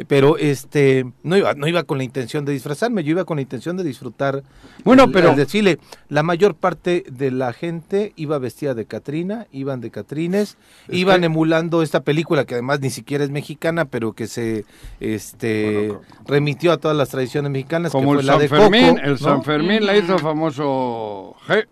pero 0.08 0.38
este 0.38 1.04
no 1.22 1.36
iba, 1.36 1.54
no 1.54 1.68
iba 1.68 1.82
con 1.82 1.98
la 1.98 2.04
intención 2.04 2.44
de 2.44 2.52
disfrazarme, 2.52 3.04
yo 3.04 3.10
iba 3.10 3.24
con 3.24 3.36
la 3.36 3.42
intención 3.42 3.76
de 3.76 3.84
disfrutar 3.84 4.42
Bueno, 4.84 5.04
el- 5.04 5.12
pero- 5.12 5.30
el 5.30 5.36
desfile. 5.36 5.78
La 6.08 6.22
mayor 6.22 6.54
parte 6.54 7.04
de 7.10 7.30
la 7.30 7.52
gente 7.52 8.12
iba 8.16 8.38
vestida 8.38 8.74
de 8.74 8.86
Catrina, 8.86 9.46
iban 9.52 9.80
de 9.80 9.90
Catrines, 9.90 10.56
Es 10.88 10.96
iban 10.96 11.20
que- 11.20 11.26
emulando 11.26 11.82
esta 11.82 12.00
película 12.00 12.44
que 12.44 12.54
además 12.54 12.80
ni 12.80 12.90
siquiera 12.90 13.24
es 13.24 13.30
mexicana, 13.30 13.84
pero 13.84 14.12
que 14.14 14.26
se 14.26 14.64
este 15.00 15.88
Bueno, 15.88 16.00
remitió 16.26 16.72
a 16.72 16.78
todas 16.78 16.96
las 16.96 17.08
tradiciones 17.10 17.50
mexicanas, 17.50 17.92
que 17.92 17.98
Como 17.98 18.12
fue 18.12 18.20
el 18.20 18.26
la 18.26 18.32
San 18.34 18.42
de 18.42 18.48
Fermín, 18.48 18.88
Coco, 18.88 19.00
el 19.04 19.10
¿no? 19.12 19.18
San 19.18 19.42
Fermín 19.44 19.86
la 19.86 19.96
hizo 19.96 20.18
famoso 20.18 21.36
He- 21.48 21.66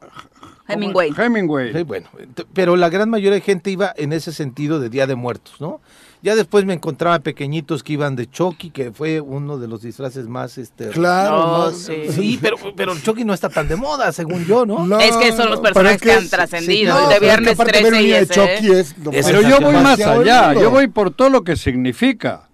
Hemingway. 0.68 1.12
Hemingway. 1.16 1.72
Sí, 1.72 1.82
bueno, 1.82 2.08
pero 2.54 2.76
la 2.76 2.88
gran 2.88 3.10
mayoría 3.10 3.34
de 3.34 3.40
gente 3.40 3.70
iba 3.70 3.92
en 3.96 4.12
ese 4.12 4.32
sentido 4.32 4.78
de 4.80 4.88
Día 4.88 5.06
de 5.06 5.14
Muertos, 5.16 5.60
¿no? 5.60 5.80
Ya 6.22 6.36
después 6.36 6.64
me 6.64 6.72
encontraba 6.72 7.18
pequeñitos 7.18 7.82
que 7.82 7.94
iban 7.94 8.14
de 8.14 8.30
Chucky, 8.30 8.70
que 8.70 8.92
fue 8.92 9.20
uno 9.20 9.58
de 9.58 9.66
los 9.66 9.82
disfraces 9.82 10.28
más, 10.28 10.56
este... 10.56 10.86
Claro, 10.90 11.36
No, 11.46 11.70
sí. 11.72 11.94
Sí, 12.10 12.38
pero, 12.40 12.56
pero 12.76 12.92
el 12.92 13.02
Chucky 13.02 13.24
no 13.24 13.34
está 13.34 13.48
tan 13.48 13.66
de 13.66 13.74
moda, 13.74 14.12
según 14.12 14.44
yo, 14.46 14.64
¿no? 14.64 14.86
No, 14.86 15.00
Es 15.00 15.16
que 15.16 15.32
son 15.32 15.50
los 15.50 15.58
personajes 15.60 15.96
es 15.96 16.02
que 16.02 16.12
han 16.12 16.28
trascendido, 16.28 16.94
no, 16.94 17.02
el 17.02 17.08
de 17.08 17.14
que 17.16 17.20
Viernes 17.24 17.54
aparte 17.54 17.82
ver 17.82 17.92
13 17.92 17.98
un 18.04 18.06
y 18.08 18.12
ese, 18.12 18.34
Chucky 18.34 18.70
¿eh? 18.72 18.80
es 18.80 18.98
lo 18.98 19.10
Es 19.10 19.26
Pero 19.26 19.42
yo 19.42 19.60
voy 19.60 19.74
más 19.74 20.00
allá, 20.00 20.54
yo 20.54 20.70
voy 20.70 20.86
por 20.86 21.10
todo 21.10 21.28
lo 21.28 21.42
que 21.42 21.56
significa. 21.56 22.48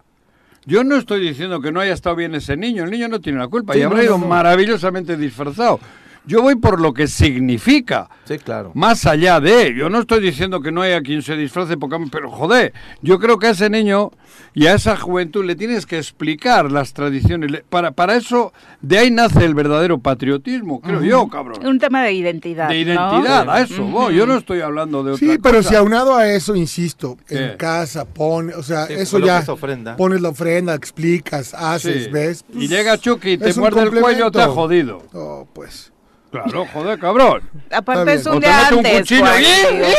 Yo 0.68 0.84
no 0.84 0.96
estoy 0.96 1.20
diciendo 1.26 1.62
que 1.62 1.72
no 1.72 1.80
haya 1.80 1.94
estado 1.94 2.14
bien 2.14 2.34
ese 2.34 2.54
niño, 2.54 2.84
el 2.84 2.90
niño 2.90 3.08
no 3.08 3.22
tiene 3.22 3.38
la 3.38 3.48
culpa 3.48 3.72
Sí, 3.72 3.78
y 3.78 3.82
habrá 3.84 4.00
no, 4.00 4.04
ido 4.04 4.18
no, 4.18 4.26
maravillosamente 4.26 5.16
disfrazado. 5.16 5.80
Yo 6.28 6.42
voy 6.42 6.56
por 6.56 6.78
lo 6.80 6.92
que 6.92 7.08
significa, 7.08 8.10
Sí, 8.24 8.36
claro. 8.38 8.70
más 8.74 9.06
allá 9.06 9.40
de, 9.40 9.74
yo 9.74 9.88
no 9.88 10.00
estoy 10.00 10.20
diciendo 10.20 10.60
que 10.60 10.70
no 10.70 10.82
haya 10.82 11.00
quien 11.00 11.22
se 11.22 11.36
disfrace, 11.36 11.78
porque, 11.78 11.96
pero 12.12 12.30
joder, 12.30 12.74
yo 13.00 13.18
creo 13.18 13.38
que 13.38 13.46
a 13.46 13.50
ese 13.50 13.70
niño 13.70 14.10
y 14.52 14.66
a 14.66 14.74
esa 14.74 14.94
juventud 14.96 15.42
le 15.44 15.56
tienes 15.56 15.86
que 15.86 15.96
explicar 15.96 16.70
las 16.70 16.92
tradiciones. 16.92 17.62
Para, 17.70 17.92
para 17.92 18.14
eso, 18.16 18.52
de 18.82 18.98
ahí 18.98 19.10
nace 19.10 19.42
el 19.42 19.54
verdadero 19.54 20.00
patriotismo, 20.00 20.80
creo 20.82 21.02
yo, 21.02 21.28
cabrón. 21.28 21.64
Un 21.66 21.78
tema 21.78 22.02
de 22.02 22.12
identidad. 22.12 22.68
De 22.68 22.84
¿no? 22.84 22.92
identidad, 22.92 23.48
a 23.48 23.60
eso 23.62 23.84
voy, 23.84 24.14
yo 24.14 24.26
no 24.26 24.36
estoy 24.36 24.60
hablando 24.60 25.02
de 25.02 25.12
otra 25.12 25.26
Sí, 25.26 25.38
pero 25.42 25.56
cosa. 25.58 25.68
si 25.70 25.74
aunado 25.76 26.14
a 26.14 26.28
eso, 26.30 26.54
insisto, 26.54 27.16
¿Qué? 27.26 27.52
en 27.52 27.56
casa 27.56 28.04
pone, 28.04 28.54
o 28.54 28.62
sea, 28.62 28.86
Sí, 28.86 28.92
eso 28.92 29.18
ya 29.18 29.42
ofrenda. 29.48 29.96
pones 29.96 30.20
la 30.20 30.28
ofrenda, 30.28 30.74
explicas, 30.74 31.54
haces, 31.54 32.04
Sí. 32.04 32.10
ves. 32.10 32.44
Y 32.50 32.52
pues, 32.58 32.68
llega 32.68 32.98
Chucky 32.98 33.30
y 33.32 33.38
te 33.38 33.54
muerde 33.54 33.82
el 33.84 33.90
cuello, 33.92 34.30
te 34.30 34.42
ha 34.42 34.48
jodido. 34.48 35.02
Oh, 35.14 35.46
pues. 35.54 35.90
Claro, 36.30 36.66
joder, 36.72 36.98
cabrón. 36.98 37.42
Aparte 37.70 38.14
es 38.14 38.26
un 38.26 38.36
un 38.36 38.44
antes. 38.44 39.10
¡eh! 39.12 39.94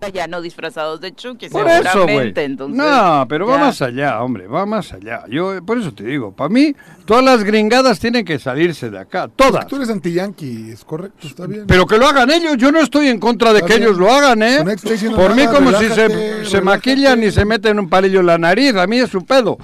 sea, 0.00 0.08
Ya 0.08 0.26
no 0.26 0.40
disfrazados 0.40 1.00
de 1.00 1.14
Chucky, 1.14 1.48
Por 1.50 1.66
eso, 1.68 1.80
güey. 1.82 1.92
seguramente. 1.92 2.44
entonces, 2.44 2.76
No, 2.76 3.26
pero 3.28 3.46
va 3.46 3.56
ya. 3.56 3.64
más 3.64 3.82
allá, 3.82 4.22
hombre, 4.22 4.46
va 4.46 4.64
más 4.64 4.92
allá. 4.92 5.24
Yo, 5.28 5.62
por 5.64 5.78
eso 5.78 5.92
te 5.92 6.04
digo, 6.04 6.32
para 6.32 6.48
mí, 6.48 6.74
todas 7.04 7.22
las 7.24 7.44
gringadas 7.44 7.98
tienen 7.98 8.24
que 8.24 8.38
salirse 8.38 8.88
de 8.88 8.98
acá, 8.98 9.28
todas. 9.28 9.66
Tú 9.66 9.76
eres 9.76 9.90
anti-yankee, 9.90 10.70
es 10.72 10.84
correcto, 10.84 11.26
está 11.26 11.46
bien. 11.46 11.64
Pero 11.66 11.86
que 11.86 11.98
lo 11.98 12.06
hagan 12.06 12.30
ellos, 12.30 12.56
yo 12.56 12.72
no 12.72 12.80
estoy 12.80 13.08
en 13.08 13.18
contra 13.20 13.52
de 13.52 13.58
Está 13.58 13.66
que 13.68 13.74
bien. 13.74 13.88
ellos 13.88 13.98
lo 13.98 14.10
hagan, 14.10 14.42
¿eh? 14.42 14.60
Pues 14.62 14.80
Por 15.14 15.34
mí 15.34 15.44
nada, 15.44 15.58
como 15.58 15.70
si 15.72 15.88
se, 15.88 15.94
relájate, 16.08 16.18
se 16.18 16.26
relájate. 16.38 16.60
maquillan 16.62 17.22
y 17.24 17.30
se 17.30 17.44
meten 17.44 17.78
un 17.78 17.88
palillo 17.90 18.20
en 18.20 18.26
la 18.26 18.38
nariz, 18.38 18.74
a 18.76 18.86
mí 18.86 18.98
es 18.98 19.10
su 19.10 19.24
pedo. 19.26 19.58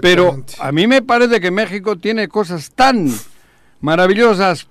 Pero 0.00 0.42
a 0.58 0.72
mí 0.72 0.86
me 0.86 1.02
parece 1.02 1.40
que 1.40 1.50
México 1.50 1.96
tiene 1.96 2.26
cosas 2.28 2.72
tan 2.74 3.08
maravillosas 3.80 4.68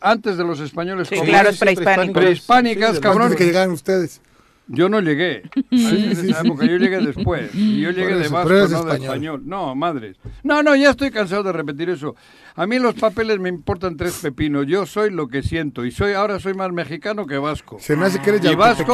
antes 0.00 0.36
de 0.36 0.44
los 0.44 0.60
españoles 0.60 1.08
Sí, 1.08 1.16
claro, 1.20 1.50
prehispánicas, 1.58 2.96
Sí, 2.96 3.00
cabrón. 3.00 3.22
Antes 3.22 3.30
de 3.30 3.36
que 3.36 3.44
llegaran 3.46 3.70
ustedes. 3.70 4.20
Yo 4.68 4.88
no 4.88 5.00
llegué. 5.00 5.42
en 5.70 6.10
esa 6.28 6.40
época, 6.40 6.66
yo 6.66 6.76
llegué 6.76 6.98
después. 6.98 7.54
Y 7.54 7.80
yo 7.82 7.90
llegué 7.90 8.16
de 8.16 8.28
vasco, 8.28 8.48
no 8.52 8.84
de 8.84 8.94
español. 8.96 9.42
No, 9.44 9.74
madres. 9.74 10.16
No, 10.42 10.62
no, 10.62 10.74
ya 10.74 10.90
estoy 10.90 11.10
cansado 11.10 11.42
de 11.44 11.52
repetir 11.52 11.88
eso. 11.90 12.16
A 12.56 12.66
mí 12.66 12.78
los 12.78 12.94
papeles 12.94 13.38
me 13.38 13.48
importan 13.48 13.96
tres 13.96 14.18
pepinos. 14.22 14.66
Yo 14.66 14.86
soy 14.86 15.10
lo 15.10 15.28
que 15.28 15.42
siento. 15.42 15.84
Y 15.84 15.90
soy 15.92 16.14
ahora 16.14 16.40
soy 16.40 16.54
más 16.54 16.72
mexicano 16.72 17.26
que 17.26 17.38
vasco. 17.38 17.76
Se 17.78 17.94
me 17.96 18.06
hace 18.06 18.20
que 18.20 18.30
eres 18.30 18.44
Y 18.44 18.54
vasco, 18.54 18.82
y 18.82 18.86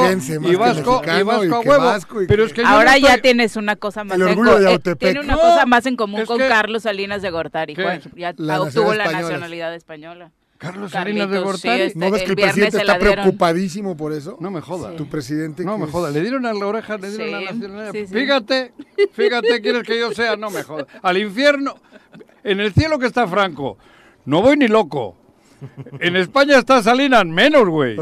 que 0.48 0.56
vasco, 0.56 1.02
y 1.04 1.22
vasco 1.22 1.54
a 1.56 1.60
huevo. 1.60 1.84
vasco 1.84 2.22
y 2.22 2.26
Pero 2.26 2.44
es 2.44 2.52
que 2.52 2.62
Ahora 2.64 2.92
no 2.92 2.98
ya 2.98 3.08
estoy- 3.14 3.22
tienes 3.22 3.56
una 3.56 3.76
cosa 3.76 4.04
más 4.04 4.16
El 4.16 4.22
orgullo 4.24 4.58
de 4.58 4.64
eh, 4.66 4.70
Yautepec. 4.72 4.98
Tiene 4.98 5.20
una 5.20 5.34
No, 5.34 5.40
cosa 5.40 5.64
más 5.66 5.86
en 5.86 5.96
común 5.96 6.26
con 6.26 6.38
que- 6.38 6.48
Carlos 6.48 6.82
Salinas 6.82 7.22
de 7.22 7.30
Gortari. 7.30 7.74
Ya 8.16 8.34
La 8.36 8.60
obtuvo 8.60 8.92
la 8.94 9.04
española. 9.04 9.22
nacionalidad 9.22 9.74
española. 9.74 10.32
Carlos 10.62 10.92
Salinas 10.92 11.28
de 11.28 11.38
sí, 11.38 11.42
Gortari. 11.44 11.82
este- 11.82 11.98
¿No 11.98 12.10
ves 12.10 12.22
que 12.22 12.30
el 12.30 12.36
presidente 12.36 12.76
está 12.78 12.98
preocupadísimo 12.98 13.96
por 13.96 14.12
eso? 14.12 14.36
No 14.40 14.50
me 14.50 14.60
jodas. 14.60 14.94
Tu 14.96 15.08
presidente. 15.08 15.64
No 15.64 15.76
me 15.76 15.86
jodas, 15.88 16.14
le 16.14 16.20
dieron 16.20 16.46
a 16.46 16.52
la 16.54 16.66
oreja, 16.66 16.96
le 16.98 17.08
dieron 17.10 17.26
Sí, 17.26 17.32
la 17.32 17.40
nacionalidad. 17.52 17.92
sí, 17.92 18.06
sí. 18.06 18.14
Fíjate, 18.14 18.72
fíjate, 19.12 19.60
quieres 19.60 19.82
que 19.82 19.98
yo 19.98 20.12
sea, 20.12 20.36
no 20.36 20.50
me 20.50 20.62
jodas. 20.62 20.86
Al 21.02 21.18
infierno, 21.18 21.74
en 22.44 22.60
el 22.60 22.72
cielo 22.72 22.98
que 22.98 23.06
está 23.06 23.26
Franco, 23.26 23.76
no 24.24 24.40
voy 24.40 24.56
ni 24.56 24.68
loco. 24.68 25.16
En 26.00 26.16
España 26.16 26.58
está 26.58 26.82
Salinas 26.82 27.24
menos, 27.24 27.68
güey. 27.68 27.96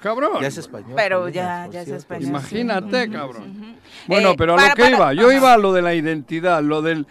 Cabrón. 0.00 0.40
Ya 0.40 0.48
es 0.48 0.58
español. 0.58 0.92
Pero 0.94 1.28
ya, 1.28 1.66
ya 1.70 1.82
es 1.82 1.88
español. 1.88 2.28
Imagínate, 2.28 3.10
cabrón. 3.10 3.76
Bueno, 4.06 4.30
Eh, 4.30 4.34
pero 4.38 4.54
a 4.54 4.56
para- 4.56 4.68
lo 4.68 4.74
que 4.74 4.82
para- 4.82 4.96
iba, 4.96 5.12
yo 5.14 5.32
iba 5.32 5.52
a 5.52 5.58
lo 5.58 5.72
de 5.72 5.82
la 5.82 5.94
identidad, 5.94 6.62
lo 6.62 6.82
del... 6.82 7.06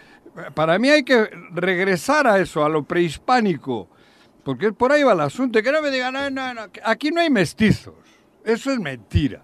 Para 0.54 0.77
mí 0.80 0.89
hay 0.89 1.04
que 1.04 1.30
regresar 1.54 2.27
a 2.27 2.39
eso, 2.39 2.65
a 2.65 2.70
lo 2.70 2.84
prehispánico, 2.84 3.88
porque 4.46 4.72
por 4.72 4.94
ahí 4.94 5.04
va 5.04 5.12
el 5.12 5.20
asunto, 5.20 5.62
que 5.62 5.72
no 5.74 5.82
me 5.82 5.92
digan, 5.92 6.14
no, 6.14 6.30
no, 6.30 6.54
no, 6.54 6.62
aquí 6.86 7.10
no 7.12 7.20
hay 7.20 7.30
mestizos, 7.30 7.96
eso 8.46 8.72
es 8.72 8.80
mentira. 8.80 9.42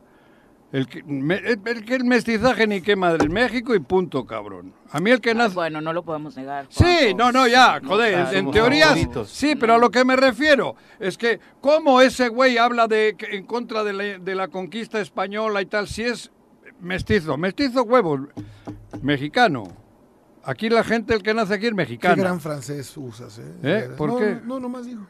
El 0.72 0.88
que, 0.88 1.04
me- 1.04 1.36
el, 1.44 2.06
mestizaje 2.06 2.66
ni 2.66 2.80
qué 2.82 2.96
madre, 2.96 3.28
México 3.28 3.76
y 3.76 3.80
punto, 3.82 4.26
cabrón. 4.26 4.74
A 4.92 5.02
mí 5.02 5.12
el 5.12 5.20
que 5.20 5.32
Ah, 5.32 5.34
nace... 5.34 5.56
Bueno, 5.56 5.82
no 5.82 5.92
lo 5.92 6.02
podemos 6.04 6.38
negar. 6.38 6.68
Sí, 6.70 7.14
no, 7.14 7.30
no, 7.34 7.46
ya, 7.46 7.82
joder, 7.86 8.14
claro. 8.14 8.38
en 8.38 8.52
teoría 8.52 8.86
favoritos. 8.86 9.30
sí, 9.32 9.58
pero 9.58 9.74
a 9.74 9.78
lo 9.78 9.90
que 9.92 10.06
me 10.06 10.16
refiero 10.16 10.78
es 10.98 11.18
que 11.18 11.42
cómo 11.60 12.00
ese 12.00 12.30
güey 12.30 12.58
habla 12.58 12.88
de 12.88 13.16
que 13.18 13.36
en 13.36 13.46
contra 13.46 13.84
de 13.84 13.92
la, 13.92 14.04
de 14.20 14.34
la 14.36 14.48
conquista 14.48 15.02
española 15.02 15.62
y 15.62 15.66
tal, 15.66 15.90
si 15.90 16.04
es 16.04 16.32
mestizo, 16.80 17.36
mestizo 17.36 17.84
huevos, 17.84 18.22
mexicano. 19.02 19.64
Aquí 20.44 20.70
la 20.70 20.84
gente, 20.84 21.14
el 21.14 21.22
que 21.22 21.34
nace 21.34 21.54
aquí 21.54 21.66
es 21.66 21.72
Qué 21.72 21.76
mexicano. 21.76 22.22
gran 22.22 22.40
francés 22.42 22.96
usas, 22.98 23.38
¿eh? 23.40 23.54
¿Eh? 23.64 23.90
¿Por 23.96 24.10
no, 24.10 24.18
qué? 24.18 24.36
No, 24.44 24.56
no, 24.56 24.60
nomás 24.62 24.86
digo. 24.86 25.06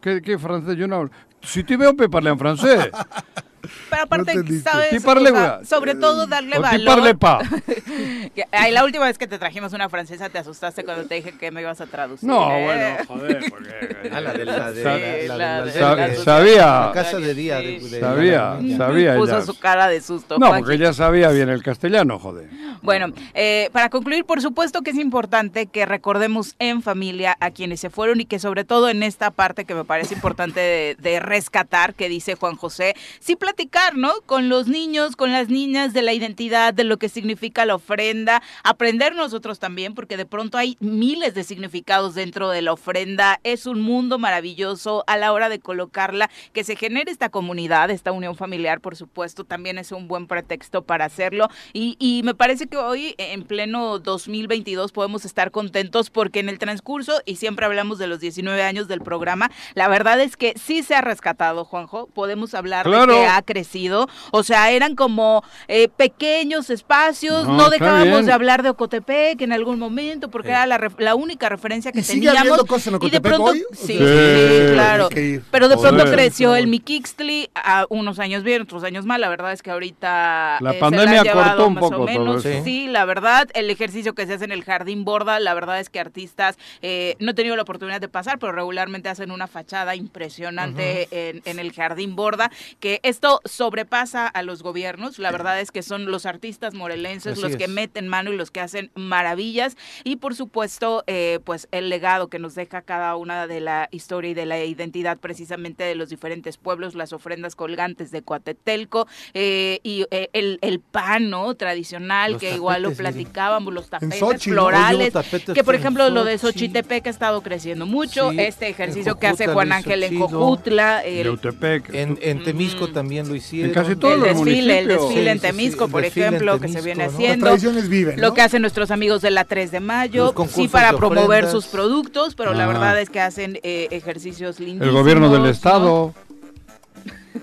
¿Qué, 0.00 0.22
qué 0.22 0.38
francés? 0.38 0.76
Yo 0.76 0.88
no 0.88 0.96
hablo. 0.96 1.10
Si 1.42 1.62
te 1.64 1.76
veo, 1.76 1.92
me 1.92 2.08
parle 2.08 2.30
en 2.30 2.38
francés. 2.38 2.88
Pero 3.88 4.02
aparte, 4.02 4.34
No. 4.34 4.60
¿sabes? 4.62 4.90
Ti 4.90 5.00
parle, 5.00 5.30
O 5.30 5.34
sea, 5.36 5.54
güey. 5.56 5.66
sobre 5.66 5.94
todo 5.94 6.26
darle 6.26 6.56
O 6.58 6.62
ti 6.62 6.62
valor. 6.62 6.86
parle 6.94 7.14
pa. 7.14 7.38
Que- 8.34 8.44
ay, 8.52 8.70
la 8.72 8.84
última 8.84 9.06
vez 9.06 9.18
que 9.18 9.26
te 9.26 9.38
trajimos 9.38 9.72
una 9.72 9.88
francesa 9.88 10.28
te 10.28 10.38
asustaste 10.38 10.84
cuando 10.84 11.04
te 11.06 11.16
dije 11.16 11.32
que 11.32 11.50
me 11.50 11.60
ibas 11.62 11.80
a 11.80 11.86
traducir. 11.86 12.28
No, 12.28 12.50
¿eh? 12.52 12.64
bueno, 12.64 12.96
joder, 13.08 13.44
porque... 13.50 14.10
Ah, 14.12 14.20
la 14.20 14.32
de 14.32 14.44
de, 14.44 16.16
sabía. 16.24 16.86
la 16.86 16.90
casa 16.94 17.18
de 17.18 17.34
día. 17.34 17.56
de- 17.58 17.80
de- 17.80 18.00
Sabía, 18.00 18.54
de 18.60 18.76
sabía 18.76 19.16
Puso 19.16 19.36
ella. 19.36 19.46
su 19.46 19.58
cara 19.58 19.88
de 19.88 20.00
susto. 20.00 20.38
No, 20.38 20.50
porque 20.56 20.74
ella 20.74 20.92
sabía 20.92 21.28
bien 21.30 21.48
el 21.48 21.62
castellano, 21.62 22.18
joder. 22.18 22.48
Bueno, 22.82 23.12
eh, 23.34 23.68
para 23.72 23.90
concluir, 23.90 24.24
por 24.24 24.40
supuesto 24.40 24.82
que 24.82 24.90
es 24.90 24.96
importante 24.96 25.66
que 25.66 25.84
recordemos 25.86 26.54
en 26.58 26.82
familia 26.82 27.36
a 27.40 27.50
quienes 27.50 27.80
se 27.80 27.90
fueron 27.90 28.20
y 28.20 28.24
que 28.24 28.38
sobre 28.38 28.64
todo 28.64 28.88
en 28.88 29.02
esta 29.02 29.30
parte 29.30 29.64
que 29.64 29.74
me 29.74 29.84
parece 29.84 30.14
importante 30.14 30.60
de, 30.60 30.96
de 30.98 31.20
rescatar, 31.20 31.94
que 31.94 32.08
dice 32.08 32.34
Juan 32.36 32.56
José, 32.56 32.94
sí 33.20 33.36
platicar 33.36 33.59
platicar, 33.60 33.94
¿no? 33.96 34.22
Con 34.24 34.48
los 34.48 34.68
niños, 34.68 35.16
con 35.16 35.32
las 35.32 35.48
niñas 35.50 35.92
de 35.92 36.00
la 36.00 36.14
identidad, 36.14 36.72
de 36.72 36.84
lo 36.84 36.96
que 36.98 37.10
significa 37.10 37.66
la 37.66 37.74
ofrenda, 37.74 38.42
aprender 38.64 39.14
nosotros 39.14 39.58
también, 39.58 39.94
porque 39.94 40.16
de 40.16 40.24
pronto 40.24 40.56
hay 40.56 40.78
miles 40.80 41.34
de 41.34 41.44
significados 41.44 42.14
dentro 42.14 42.48
de 42.48 42.62
la 42.62 42.72
ofrenda. 42.72 43.38
Es 43.44 43.66
un 43.66 43.82
mundo 43.82 44.18
maravilloso 44.18 45.04
a 45.06 45.18
la 45.18 45.32
hora 45.34 45.50
de 45.50 45.60
colocarla, 45.60 46.30
que 46.54 46.64
se 46.64 46.74
genere 46.74 47.10
esta 47.12 47.28
comunidad, 47.28 47.90
esta 47.90 48.12
unión 48.12 48.34
familiar, 48.34 48.80
por 48.80 48.96
supuesto, 48.96 49.44
también 49.44 49.76
es 49.76 49.92
un 49.92 50.08
buen 50.08 50.26
pretexto 50.26 50.82
para 50.82 51.04
hacerlo. 51.04 51.48
Y, 51.74 51.96
y 51.98 52.22
me 52.24 52.34
parece 52.34 52.66
que 52.66 52.78
hoy, 52.78 53.14
en 53.18 53.42
pleno 53.42 53.98
2022, 53.98 54.92
podemos 54.92 55.26
estar 55.26 55.50
contentos 55.50 56.08
porque 56.08 56.40
en 56.40 56.48
el 56.48 56.58
transcurso, 56.58 57.20
y 57.26 57.36
siempre 57.36 57.66
hablamos 57.66 57.98
de 57.98 58.06
los 58.06 58.20
19 58.20 58.62
años 58.62 58.88
del 58.88 59.02
programa, 59.02 59.50
la 59.74 59.88
verdad 59.88 60.18
es 60.20 60.38
que 60.38 60.54
sí 60.56 60.82
se 60.82 60.94
ha 60.94 61.02
rescatado, 61.02 61.66
Juanjo. 61.66 62.06
Podemos 62.06 62.54
hablar 62.54 62.86
Claro. 62.86 63.12
de 63.12 63.20
que 63.20 63.26
ha 63.26 63.42
crecido. 63.50 64.08
O 64.30 64.42
sea, 64.44 64.70
eran 64.70 64.94
como 64.94 65.42
eh, 65.66 65.88
pequeños 65.88 66.70
espacios. 66.70 67.48
No, 67.48 67.68
dejábamos 67.68 68.26
de 68.26 68.32
hablar 68.32 68.62
de 68.62 68.70
Ocotepec 68.70 69.40
en 69.42 69.52
algún 69.52 69.78
momento 69.80 70.30
porque 70.30 70.50
era 70.50 70.66
la, 70.66 70.80
la 70.98 71.14
única 71.16 71.48
referencia 71.48 71.90
que 71.90 72.00
¿Y 72.00 72.02
sigue 72.04 72.26
teníamos. 72.28 72.40
habiendo 72.40 72.66
cosas 72.66 72.94
en 72.94 73.04
y 73.06 73.10
de 73.10 73.20
pronto, 73.20 73.44
hoy? 73.46 73.64
Sí, 73.72 73.86
sí, 73.94 73.98
Sí. 73.98 74.72
claro. 74.72 75.08
Pero 75.50 75.68
de 75.68 75.76
pronto 75.76 76.02
Joder. 76.04 76.14
creció 76.14 76.54
el 76.54 76.68
Miquixtli, 76.68 77.50
a 77.54 77.86
unos 77.88 78.18
años 78.20 78.42
bien, 78.44 78.62
otros 78.62 78.84
años 78.84 79.04
mal. 79.06 79.20
La 79.20 79.28
verdad 79.28 79.52
es 79.52 79.62
que 79.62 79.70
ahorita 79.70 80.58
La 80.60 80.70
eh, 80.70 80.74
se 80.74 80.78
pandemia 80.80 81.20
han 81.20 81.24
llevado 81.26 81.48
cortó 81.48 81.66
un 81.66 81.74
poco 81.76 81.96
todo 81.96 82.04
menos. 82.06 82.44
eso. 82.44 82.64
Sí, 82.64 82.86
la 82.86 83.04
verdad, 83.04 83.48
el 83.54 83.68
ejercicio 83.70 84.14
que 84.14 84.26
se 84.26 84.34
hace 84.34 84.44
en 84.44 84.52
el 84.52 84.62
Jardín 84.64 85.04
Borda, 85.04 85.40
la 85.40 85.54
verdad 85.54 85.80
es 85.80 85.90
que 85.90 85.98
artistas, 85.98 86.56
eh, 86.82 87.16
no 87.18 87.32
he 87.32 87.34
tenido 87.34 87.56
la 87.56 87.62
oportunidad 87.62 88.00
de 88.00 88.08
pasar, 88.08 88.38
pero 88.38 88.52
regularmente 88.52 89.08
hacen 89.08 89.30
una 89.30 89.46
fachada 89.48 89.94
impresionante 89.96 91.08
en, 91.10 91.42
en 91.44 91.58
el 91.58 91.72
Jardín 91.72 92.16
Borda, 92.16 92.50
que 92.78 93.00
esto 93.02 93.39
sobrepasa 93.44 94.26
a 94.26 94.42
los 94.42 94.62
gobiernos. 94.62 95.18
La 95.18 95.30
verdad 95.30 95.60
es 95.60 95.70
que 95.70 95.82
son 95.82 96.10
los 96.10 96.26
artistas 96.26 96.74
morelenses 96.74 97.32
Así 97.34 97.42
los 97.42 97.56
que 97.56 97.64
es. 97.64 97.70
meten 97.70 98.08
mano 98.08 98.32
y 98.32 98.36
los 98.36 98.50
que 98.50 98.60
hacen 98.60 98.90
maravillas. 98.94 99.76
Y 100.04 100.16
por 100.16 100.34
supuesto, 100.34 101.04
eh, 101.06 101.40
pues 101.44 101.68
el 101.72 101.88
legado 101.88 102.28
que 102.28 102.38
nos 102.38 102.54
deja 102.54 102.82
cada 102.82 103.16
una 103.16 103.46
de 103.46 103.60
la 103.60 103.88
historia 103.90 104.30
y 104.30 104.34
de 104.34 104.46
la 104.46 104.62
identidad 104.64 105.18
precisamente 105.18 105.84
de 105.84 105.94
los 105.94 106.08
diferentes 106.08 106.56
pueblos, 106.56 106.94
las 106.94 107.12
ofrendas 107.12 107.54
colgantes 107.56 108.10
de 108.10 108.22
Coatetelco 108.22 109.06
eh, 109.34 109.80
y 109.82 110.06
eh, 110.10 110.28
el, 110.32 110.58
el 110.62 110.80
pan, 110.80 111.30
¿no? 111.30 111.54
Tradicional, 111.54 112.32
Los 112.32 112.40
que 112.40 112.54
igual 112.54 112.82
lo 112.82 112.92
platicábamos, 112.92 113.72
los 113.72 113.88
tapetes 113.90 114.44
florales. 114.44 115.12
Tapetes 115.12 115.54
Que 115.54 115.64
por 115.64 115.74
ejemplo 115.74 116.08
lo 116.10 116.24
de. 116.24 116.38
Xochitepec 116.38 117.06
ha 117.06 117.10
estado 117.10 117.42
creciendo 117.42 117.86
mucho. 117.86 118.30
Sí, 118.30 118.40
este 118.40 118.68
ejercicio 118.68 119.18
que 119.18 119.26
hace 119.26 119.46
Juan 119.46 119.72
Ángel 119.72 120.02
en. 120.02 120.18
Cojutla. 120.18 121.02
En, 121.04 122.18
en 122.22 122.42
Temisco 122.44 122.88
también 122.88 123.19
lo 123.28 123.34
hicieron. 123.34 123.68
En 123.70 123.74
casi 123.74 123.96
todos 123.96 124.14
el 124.14 124.20
los 124.20 124.28
desfile, 124.44 124.78
el 124.80 124.88
desfile 124.88 125.30
en 125.30 125.38
Sí, 125.38 125.46
sí, 125.46 125.52
sí, 125.52 125.56
Temisco, 125.56 125.88
por 125.88 126.04
ejemplo, 126.04 126.58
que 126.60 126.68
se 126.68 126.80
viene 126.80 127.04
¿no? 127.04 127.06
Las 127.06 127.14
haciendo. 127.14 127.46
tradiciones 127.46 127.88
viven, 127.88 128.20
Lo 128.20 128.34
que 128.34 128.42
hacen 128.42 128.62
nuestros 128.62 128.90
amigos 128.90 129.22
de 129.22 129.30
la 129.30 129.44
3 129.44 129.70
de 129.70 129.80
mayo, 129.80 130.34
sí 130.48 130.68
para 130.68 130.92
promover 130.94 131.48
sus 131.48 131.66
productos, 131.66 132.34
pero 132.34 132.54
la 132.54 132.64
Ah. 132.64 132.68
verdad 132.68 133.00
es 133.00 133.10
que 133.10 133.20
hacen 133.20 133.58
eh, 133.62 133.88
ejercicios 133.90 134.60
lindos. 134.60 134.86
El 134.86 134.94
gobierno 134.94 135.30
del 135.32 135.46
estado, 135.46 136.14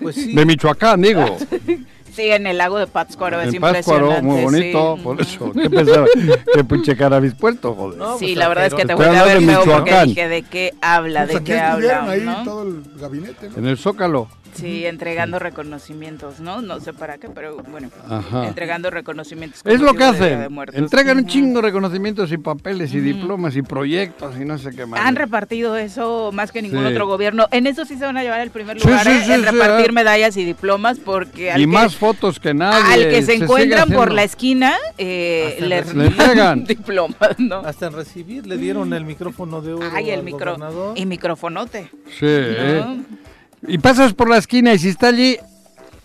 Pues 0.01 0.15
sí. 0.15 0.33
de 0.33 0.45
Michoacán, 0.45 1.01
digo. 1.01 1.37
Sí, 2.17 2.23
en 2.31 2.47
el 2.47 2.57
lago 2.57 2.79
de 2.79 2.87
Pátzcuaro 2.87 3.39
es 3.41 3.53
En 3.53 3.61
Pátzcuaro, 3.61 4.07
impresionante. 4.07 4.21
muy 4.23 4.43
bonito, 4.43 4.95
sí. 4.97 5.03
por 5.03 5.21
eso. 5.21 5.51
¿Qué 5.51 5.69
pensaba? 5.69 6.07
¿Qué 6.51 6.63
pinche 6.63 6.97
cara 6.97 7.17
habéis 7.17 7.35
puesto, 7.35 7.75
joder? 7.75 7.99
No, 7.99 8.17
Sí, 8.17 8.25
pues, 8.25 8.37
la 8.37 8.47
verdad 8.47 8.65
es 8.65 8.73
que 8.73 8.85
te 8.85 8.93
a 8.93 8.95
ver 8.95 9.11
de 9.39 9.45
feo 9.45 9.59
porque 9.59 9.69
Michoacán. 9.81 10.07
dije 10.07 10.27
de 10.27 10.41
qué 10.41 10.73
habla, 10.81 11.25
Pues 11.27 11.37
de 11.37 11.43
qué 11.43 11.59
habla, 11.59 12.09
ahí 12.09 12.21
¿no? 12.21 12.43
todo 12.43 12.63
el 12.63 12.83
gabinete, 12.99 13.49
¿no? 13.51 13.57
En 13.59 13.67
el 13.67 13.77
Zócalo. 13.77 14.29
Sí, 14.57 14.85
entregando 14.85 15.39
reconocimientos, 15.39 16.39
¿no? 16.39 16.61
No 16.61 16.79
sé 16.79 16.93
para 16.93 17.17
qué, 17.17 17.29
pero 17.29 17.57
bueno, 17.69 17.89
Ajá. 18.09 18.47
entregando 18.47 18.89
reconocimientos. 18.89 19.61
con 19.61 19.71
Es 19.71 19.79
lo 19.79 19.93
que 19.93 20.03
hacen. 20.03 20.47
Entregan 20.73 21.17
un 21.17 21.27
chingo 21.27 21.61
de 21.61 21.67
reconocimientos 21.67 22.31
y 22.31 22.37
papeles 22.37 22.93
y 22.93 22.99
diplomas 22.99 23.55
y 23.55 23.61
proyectos 23.61 24.35
y 24.39 24.45
no 24.45 24.57
sé 24.57 24.71
qué 24.71 24.85
más. 24.85 24.99
Han 25.01 25.15
repartido 25.15 25.75
eso 25.75 26.31
más 26.33 26.51
que 26.51 26.61
ningún 26.61 26.79
Sí. 26.79 26.91
otro 26.93 27.07
gobierno. 27.07 27.47
En 27.51 27.67
eso 27.67 27.85
sí 27.85 27.97
se 27.97 28.05
van 28.05 28.17
a 28.17 28.23
llevar 28.23 28.41
el 28.41 28.49
primer 28.49 28.79
lugar, 28.81 29.03
sí, 29.03 29.11
¿eh? 29.11 29.21
sí, 29.25 29.31
en 29.31 29.41
sí, 29.41 29.45
repartir 29.45 29.87
ah. 29.89 29.93
medallas 29.93 30.37
y 30.37 30.43
diplomas, 30.43 30.99
porque 30.99 31.51
al 31.51 31.61
Y 31.61 31.63
que, 31.65 31.67
más 31.67 31.95
fotos 31.95 32.39
que 32.39 32.53
nadie. 32.53 32.93
al 32.93 33.09
que 33.09 33.21
se, 33.23 33.35
encuentran 33.35 33.89
por 33.89 34.11
la 34.11 34.23
esquina, 34.23 34.75
eh, 34.97 35.57
le, 35.61 35.77
entregan. 35.79 36.63
diplomas, 36.67 37.37
¿no? 37.37 37.57
Hasta 37.59 37.87
en 37.87 37.93
recibir 37.93 38.47
le 38.47 38.57
dieron 38.57 38.93
el 38.93 39.05
micrófono 39.05 39.61
de 39.61 39.73
oro 39.73 39.89
Ay, 39.93 40.09
el 40.09 40.19
al 40.19 40.25
micro 40.25 40.55
gobernador. 40.55 40.97
y 40.97 41.05
microfonote. 41.05 41.89
Sí. 42.19 42.25
¿eh? 42.25 42.83
Y 43.67 43.77
pasas 43.77 44.13
por 44.13 44.29
la 44.29 44.37
esquina 44.37 44.73
y 44.73 44.79
si 44.79 44.89
está 44.89 45.07
allí, 45.07 45.37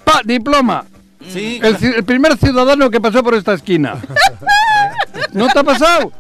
¡pa! 0.05 0.21
Diploma. 0.25 0.85
Sí, 1.29 1.61
El, 1.63 1.77
el 1.83 2.05
primer 2.05 2.37
ciudadano 2.37 2.91
que 2.91 3.01
pasó 3.01 3.23
por 3.23 3.35
esta 3.35 3.55
esquina. 3.55 4.01
¿No 5.33 5.47
te 5.49 5.59
ha 5.59 5.65
pasado? 5.65 6.13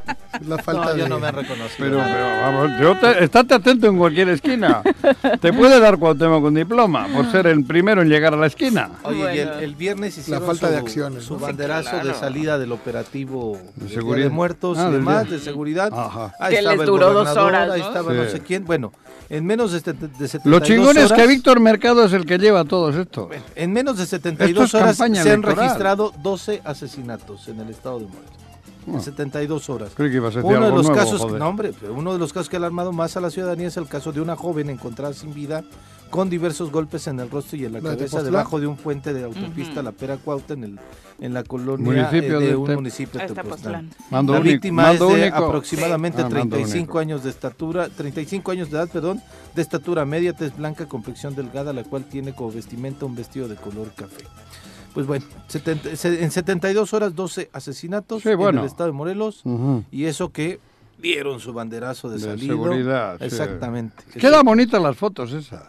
La 0.46 0.56
falta 0.58 0.86
no, 0.86 0.96
yo 0.96 1.02
de... 1.04 1.08
no 1.10 1.18
me 1.20 1.26
han 1.28 1.34
reconocido. 1.34 1.76
Pero, 1.78 1.98
pero 2.02 2.40
vamos, 2.42 2.70
yo 2.80 2.98
te- 2.98 3.24
estate 3.24 3.54
atento 3.54 3.86
en 3.86 3.98
cualquier 3.98 4.30
esquina. 4.30 4.82
Te 5.40 5.52
puede 5.52 5.78
dar 5.78 5.98
Cuauhtémoc 5.98 6.42
con 6.42 6.54
diploma 6.54 7.06
por 7.14 7.30
ser 7.30 7.46
el 7.46 7.64
primero 7.64 8.00
en 8.02 8.08
llegar 8.08 8.32
a 8.32 8.36
la 8.38 8.46
esquina. 8.46 8.90
Oye, 9.04 9.34
y 9.34 9.38
el, 9.40 9.48
el 9.48 9.74
viernes 9.74 10.16
hicieron 10.16 10.44
falta 10.46 10.68
su, 10.68 10.72
de 10.72 10.78
acciones, 10.78 11.24
su 11.24 11.34
¿no? 11.34 11.40
banderazo 11.40 11.90
Sí, 11.90 11.90
claro. 11.96 12.08
de 12.08 12.14
salida 12.14 12.58
del 12.58 12.72
operativo 12.72 13.58
de 13.76 13.88
seguridad. 13.90 14.24
de 14.26 14.30
muertos 14.30 14.78
Ah, 14.78 14.86
y 14.88 14.92
demás, 14.92 15.28
día. 15.28 15.36
de 15.36 15.44
seguridad. 15.44 15.90
Ajá. 15.92 16.32
Ahí 16.40 16.52
Que 16.54 16.58
estaba 16.60 16.76
les 16.76 16.86
duró 16.86 17.12
dos 17.12 17.36
horas, 17.36 17.70
ahí 17.70 17.80
¿no? 17.80 17.86
estaba 17.88 18.12
no 18.14 18.24
sé 18.24 18.40
quién. 18.40 18.64
Bueno, 18.64 18.92
en 19.28 19.44
menos 19.44 19.72
de, 19.72 19.78
de 19.92 20.28
72 20.28 20.44
Lo 20.46 20.60
chingón 20.60 20.96
es 20.96 21.12
que 21.12 21.26
Víctor 21.26 21.60
Mercado 21.60 22.04
es 22.04 22.12
el 22.14 22.24
que 22.24 22.38
lleva 22.38 22.64
todos 22.64 22.96
estos. 22.96 23.28
En 23.54 23.72
menos 23.72 23.98
de 23.98 24.06
72 24.06 24.64
Esto 24.64 24.78
es 24.78 24.82
horas 24.82 24.96
se 24.96 25.04
han 25.04 25.14
electoral. 25.14 25.56
registrado 25.58 26.12
12 26.22 26.62
asesinatos 26.64 27.48
en 27.48 27.60
el 27.60 27.68
estado 27.68 27.98
de 28.00 28.06
Morelos. 28.06 28.30
En 28.86 28.96
Ah. 28.96 29.00
72 29.00 29.70
horas. 29.70 29.92
Creí 29.94 30.10
que 30.10 30.16
ibas 30.16 30.34
a 30.34 30.38
decir 30.42 30.56
Uno 30.56 30.66
de 30.66 30.72
los 30.72 30.86
nuevo, 30.86 30.94
casos, 30.96 31.20
joder. 31.20 31.38
no 31.38 31.48
hombre, 31.48 31.72
uno 31.94 32.12
de 32.12 32.18
los 32.18 32.32
casos 32.32 32.48
que 32.48 32.56
ha 32.56 32.58
alarmado 32.58 32.92
más 32.92 33.16
a 33.16 33.20
la 33.20 33.30
ciudadanía 33.30 33.68
es 33.68 33.76
el 33.76 33.86
caso 33.86 34.12
de 34.12 34.20
una 34.20 34.34
joven 34.36 34.70
encontrada 34.70 35.12
sin 35.14 35.32
vida 35.32 35.62
con 36.10 36.28
diversos 36.28 36.70
golpes 36.70 37.06
en 37.06 37.20
el 37.20 37.30
rostro 37.30 37.56
y 37.56 37.64
en 37.64 37.72
la 37.72 37.80
¿La 37.80 37.90
de 37.90 37.96
cabeza 37.96 38.22
debajo 38.22 38.60
de 38.60 38.66
un 38.66 38.76
puente 38.76 39.14
de 39.14 39.24
autopista. 39.24 39.82
La 39.82 39.92
Pera 39.92 40.16
Cuauta 40.18 40.54
en 40.54 40.64
el 40.64 40.80
en 41.20 41.32
la 41.34 41.44
colonia 41.44 41.84
Municipio 42.10 42.38
eh, 42.38 42.42
de 42.42 42.48
de 42.48 42.56
un 42.56 42.74
municipio 42.74 43.20
de 43.20 43.26
está 43.26 43.42
Tepoztlán. 43.44 43.90
Mando 44.10 44.32
La 44.32 44.40
único- 44.40 44.52
víctima 44.54 44.82
mando 44.82 45.08
es 45.10 45.14
de 45.16 45.22
único. 45.22 45.36
aproximadamente 45.44 46.20
Ah, 46.20 46.24
mando 46.28 46.56
35 46.56 46.76
único. 46.82 46.98
años 46.98 47.22
de 47.22 47.30
estatura, 47.30 47.88
35 47.88 48.50
años 48.50 48.70
de 48.70 48.76
edad, 48.78 48.88
perdón, 48.88 49.22
de 49.54 49.62
estatura 49.62 50.04
media, 50.04 50.32
tez 50.32 50.54
blanca, 50.56 50.86
complexión 50.86 51.36
delgada, 51.36 51.72
la 51.72 51.84
cual 51.84 52.04
tiene 52.04 52.34
como 52.34 52.50
vestimenta 52.50 53.06
un 53.06 53.14
vestido 53.14 53.46
de 53.46 53.54
color 53.54 53.92
café. 53.94 54.24
Pues 54.94 55.06
bueno, 55.06 55.24
70 55.48 55.96
se- 55.96 56.22
en 56.22 56.30
72 56.30 56.92
horas 56.92 57.14
12 57.14 57.48
asesinatos 57.52 58.22
Sí, 58.22 58.28
en 58.28 58.58
el 58.58 58.64
estado 58.64 58.86
de 58.86 58.92
Morelos 58.92 59.42
y 59.90 60.04
eso 60.04 60.30
que 60.32 60.60
dieron 60.98 61.40
su 61.40 61.52
banderazo 61.52 62.08
de, 62.10 62.16
De 62.18 62.20
salida. 62.24 62.52
seguridad, 62.52 63.18
sí. 63.18 63.24
Exactamente. 63.24 64.04
Quedan 64.18 64.44
bonitas 64.44 64.80
las 64.82 64.96
fotos 64.96 65.32
esas. 65.32 65.64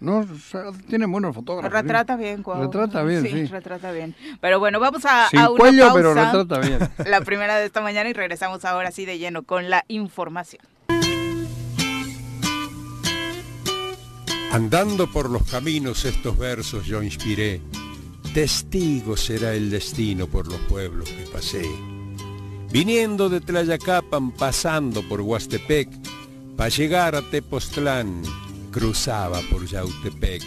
No, 0.00 0.18
o 0.20 0.26
sea, 0.38 0.66
tienen 0.88 1.10
buenos 1.10 1.34
fotógrafos. 1.34 1.76
¿sí? 1.76 1.82
Retrata 1.82 2.14
bien, 2.16 2.44
Cuau. 2.44 2.62
Retrata 2.62 3.02
bien, 3.02 3.22
sí. 3.24 3.46
retrata 3.46 3.90
bien. 3.90 4.14
Pero 4.40 4.60
bueno, 4.60 4.78
vamos 4.78 5.04
a, 5.04 5.28
Sin 5.28 5.40
a 5.40 5.50
una 5.50 5.58
cuello, 5.58 5.82
pausa. 5.88 5.94
pero 5.94 6.14
retrata 6.14 6.58
bien. 6.60 6.78
La 7.10 7.20
primera 7.22 7.56
de 7.56 7.66
esta 7.66 7.80
mañana 7.80 8.08
y 8.08 8.12
regresamos 8.12 8.64
ahora 8.64 8.92
sí 8.92 9.04
de 9.04 9.18
lleno 9.18 9.42
con 9.42 9.68
la 9.70 9.84
información. 9.88 10.62
Andando 14.52 15.10
por 15.10 15.28
los 15.30 15.42
caminos 15.50 16.04
estos 16.04 16.38
versos 16.38 16.86
yo 16.86 17.02
inspiré, 17.02 17.60
testigo 18.38 19.16
será 19.16 19.52
el 19.52 19.68
destino 19.68 20.28
por 20.28 20.46
los 20.46 20.60
pueblos 20.68 21.08
que 21.08 21.24
pasé. 21.24 21.68
Viniendo 22.70 23.28
de 23.28 23.40
Tlayacapan, 23.40 24.30
pasando 24.30 25.02
por 25.08 25.22
Huastepec, 25.22 25.88
para 26.56 26.68
llegar 26.68 27.16
a 27.16 27.22
Tepoztlán, 27.22 28.22
cruzaba 28.70 29.40
por 29.50 29.66
Yautepec. 29.66 30.44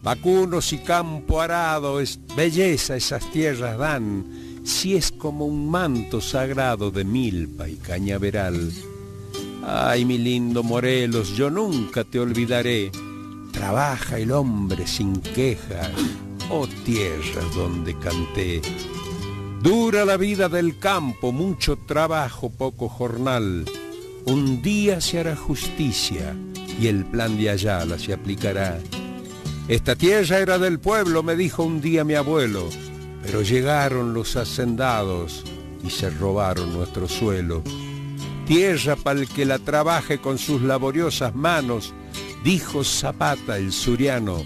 Vacunos 0.00 0.72
y 0.72 0.78
campo 0.78 1.40
arado, 1.40 1.98
es 1.98 2.20
belleza 2.36 2.94
esas 2.94 3.28
tierras 3.32 3.76
dan, 3.76 4.60
si 4.62 4.94
es 4.94 5.10
como 5.10 5.44
un 5.44 5.68
manto 5.68 6.20
sagrado 6.20 6.92
de 6.92 7.02
milpa 7.02 7.68
y 7.68 7.78
cañaveral. 7.78 8.72
Ay, 9.64 10.04
mi 10.04 10.18
lindo 10.18 10.62
Morelos, 10.62 11.36
yo 11.36 11.50
nunca 11.50 12.04
te 12.04 12.20
olvidaré. 12.20 12.92
Trabaja 13.50 14.20
el 14.20 14.30
hombre 14.30 14.86
sin 14.86 15.20
quejas, 15.20 15.90
oh 16.52 16.68
tierra 16.84 17.42
donde 17.54 17.98
canté. 17.98 18.60
Dura 19.62 20.04
la 20.04 20.18
vida 20.18 20.50
del 20.50 20.78
campo, 20.78 21.32
mucho 21.32 21.76
trabajo, 21.76 22.50
poco 22.50 22.90
jornal. 22.90 23.64
Un 24.26 24.60
día 24.60 25.00
se 25.00 25.20
hará 25.20 25.34
justicia 25.34 26.36
y 26.78 26.88
el 26.88 27.06
plan 27.06 27.38
de 27.38 27.48
Ayala 27.48 27.98
se 27.98 28.12
aplicará. 28.12 28.78
Esta 29.66 29.96
tierra 29.96 30.40
era 30.40 30.58
del 30.58 30.78
pueblo, 30.78 31.22
me 31.22 31.36
dijo 31.36 31.62
un 31.62 31.80
día 31.80 32.04
mi 32.04 32.14
abuelo, 32.14 32.68
pero 33.22 33.40
llegaron 33.40 34.12
los 34.12 34.36
hacendados 34.36 35.44
y 35.82 35.88
se 35.88 36.10
robaron 36.10 36.74
nuestro 36.74 37.08
suelo. 37.08 37.62
Tierra 38.46 38.96
para 38.96 39.20
el 39.20 39.28
que 39.28 39.46
la 39.46 39.58
trabaje 39.58 40.18
con 40.18 40.36
sus 40.36 40.60
laboriosas 40.60 41.34
manos, 41.34 41.94
dijo 42.44 42.84
Zapata 42.84 43.56
el 43.56 43.72
suriano, 43.72 44.44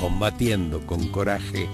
combatiendo 0.00 0.86
con 0.86 1.08
coraje. 1.08 1.68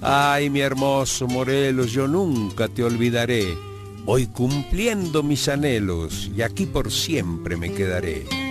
Ay, 0.00 0.50
mi 0.50 0.60
hermoso 0.60 1.26
Morelos, 1.26 1.92
yo 1.92 2.06
nunca 2.06 2.68
te 2.68 2.84
olvidaré. 2.84 3.56
Voy 4.04 4.26
cumpliendo 4.26 5.22
mis 5.22 5.48
anhelos 5.48 6.30
y 6.36 6.42
aquí 6.42 6.66
por 6.66 6.92
siempre 6.92 7.56
me 7.56 7.72
quedaré. 7.72 8.45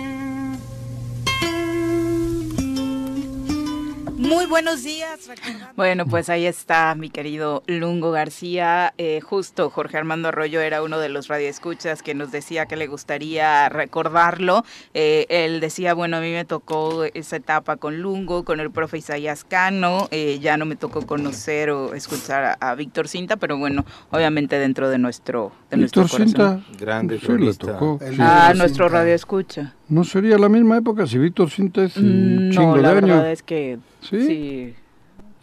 Muy 4.28 4.46
buenos 4.48 4.84
días. 4.84 5.28
recordando- 5.28 5.66
Bueno, 5.76 6.06
pues 6.08 6.30
ahí 6.30 6.46
está 6.46 6.96
mi 6.96 7.10
querido 7.10 7.64
Lungo 7.68 8.12
García. 8.12 8.94
Eh, 8.98 9.22
justo 9.22 9.70
Jorge 9.70 9.98
Armando 9.98 10.30
Arroyo 10.30 10.62
era 10.62 10.82
uno 10.82 11.00
de 11.00 11.10
los 11.10 11.28
radioescuchas 11.28 12.02
que 12.02 12.16
nos 12.16 12.32
decía 12.32 12.66
que 12.66 12.76
le 12.76 12.88
gustaría 12.88 13.70
recordarlo. 13.70 14.64
Eh, 14.94 15.26
él 15.30 15.60
decía, 15.60 15.94
bueno, 15.94 16.18
a 16.18 16.22
mí 16.22 16.32
me 16.32 16.44
tocó 16.46 17.04
esa 17.14 17.36
etapa 17.38 17.78
con 17.78 18.02
Lungo, 18.02 18.44
con 18.46 18.60
el 18.60 18.72
profe 18.72 18.98
Isaías 18.98 19.44
Cano. 19.44 20.08
Eh, 20.12 20.40
ya 20.42 20.58
no 20.58 20.66
me 20.66 20.76
tocó 20.76 21.06
conocer 21.06 21.70
o 21.70 21.94
escuchar 21.94 22.44
a, 22.60 22.72
a 22.72 22.76
Víctor 22.76 23.08
Cinta, 23.08 23.38
pero 23.38 23.58
bueno, 23.58 23.86
obviamente 24.12 24.58
dentro 24.58 24.90
de 24.90 24.98
nuestro, 24.98 25.52
de 25.70 25.78
nuestro 25.78 26.04
Víctor 26.04 26.20
corazón. 26.20 26.62
Cinta. 26.68 26.84
Grande 26.84 27.20
Sí, 27.20 27.32
le 27.38 27.54
tocó. 27.54 28.00
El. 28.02 28.20
Ah, 28.20 28.54
nuestro 28.56 28.90
radioescucha. 28.90 29.74
¿No 29.88 30.04
sería 30.04 30.38
la 30.40 30.50
misma 30.50 30.78
época 30.78 31.06
si 31.06 31.18
Víctor 31.20 31.50
Cinta 31.52 31.84
es 31.84 31.96
un 31.98 32.48
Mm, 32.50 32.52
chingo 32.52 32.76
No, 32.76 32.82
la 32.82 32.90
de 32.90 32.96
verdad 32.96 33.20
años? 33.20 33.28
es 33.34 33.44
que 33.44 33.78
¿Sí? 34.10 34.26
sí. 34.28 34.74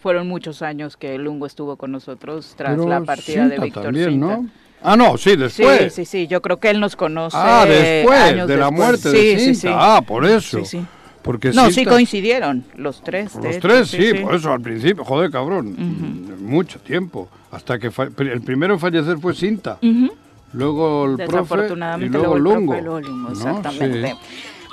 Fueron 0.00 0.26
muchos 0.26 0.62
años 0.62 0.96
que 0.96 1.16
Lungo 1.16 1.46
estuvo 1.46 1.76
con 1.76 1.92
nosotros 1.92 2.54
tras 2.56 2.72
Pero 2.76 2.88
la 2.88 3.02
partida 3.02 3.44
de 3.44 3.50
Cinta 3.50 3.64
Víctor 3.64 3.82
también, 3.84 4.10
Cinta. 4.10 4.26
¿no? 4.38 4.48
Ah, 4.82 4.96
no, 4.96 5.16
sí, 5.16 5.30
Sí, 5.30 5.36
después. 5.36 5.94
sí, 5.94 6.04
sí, 6.04 6.26
yo 6.26 6.42
creo 6.42 6.58
que 6.58 6.70
él 6.70 6.80
nos 6.80 6.96
conoce. 6.96 7.36
Ah, 7.38 7.64
después, 7.68 8.18
años 8.20 8.48
de 8.48 8.56
la 8.56 8.66
después. 8.66 8.80
muerte 8.80 9.10
Sí, 9.10 9.16
de 9.16 9.38
sí, 9.38 9.44
Cinta. 9.54 9.60
sí. 9.60 9.68
Ah, 9.70 10.02
por 10.04 10.26
eso. 10.26 10.58
Sí, 10.64 10.78
sí. 10.78 10.86
Porque 11.22 11.52
No, 11.52 11.66
sí 11.68 11.74
Cinta- 11.84 11.90
coincidieron 11.92 12.64
los 12.74 13.00
tres. 13.04 13.36
de 13.36 13.42
Los 13.46 13.56
hecho, 13.58 13.68
tres, 13.68 13.88
sí, 13.90 14.12
por 14.14 14.34
eso 14.34 14.52
al 14.52 14.60
principio, 14.60 15.04
joder, 15.04 15.30
cabrón, 15.30 15.68
Ujú. 15.68 16.42
mucho 16.44 16.80
tiempo. 16.80 17.28
Hasta 17.52 17.78
que 17.78 17.92
fa- 17.92 18.08
el 18.18 18.40
primero 18.42 18.74
en 18.74 18.80
fallecer 18.80 19.18
fue 19.18 19.34
Cinta, 19.36 19.78
Ujú. 19.80 20.10
luego 20.52 21.04
el 21.04 21.16
profe 21.28 21.54
y 21.54 22.08
luego 22.08 22.08
luego 22.08 22.36
el 22.36 22.42
Lungo. 22.42 22.74
Lungo, 22.74 23.00
¿no? 23.00 23.30
exactamente. 23.30 24.16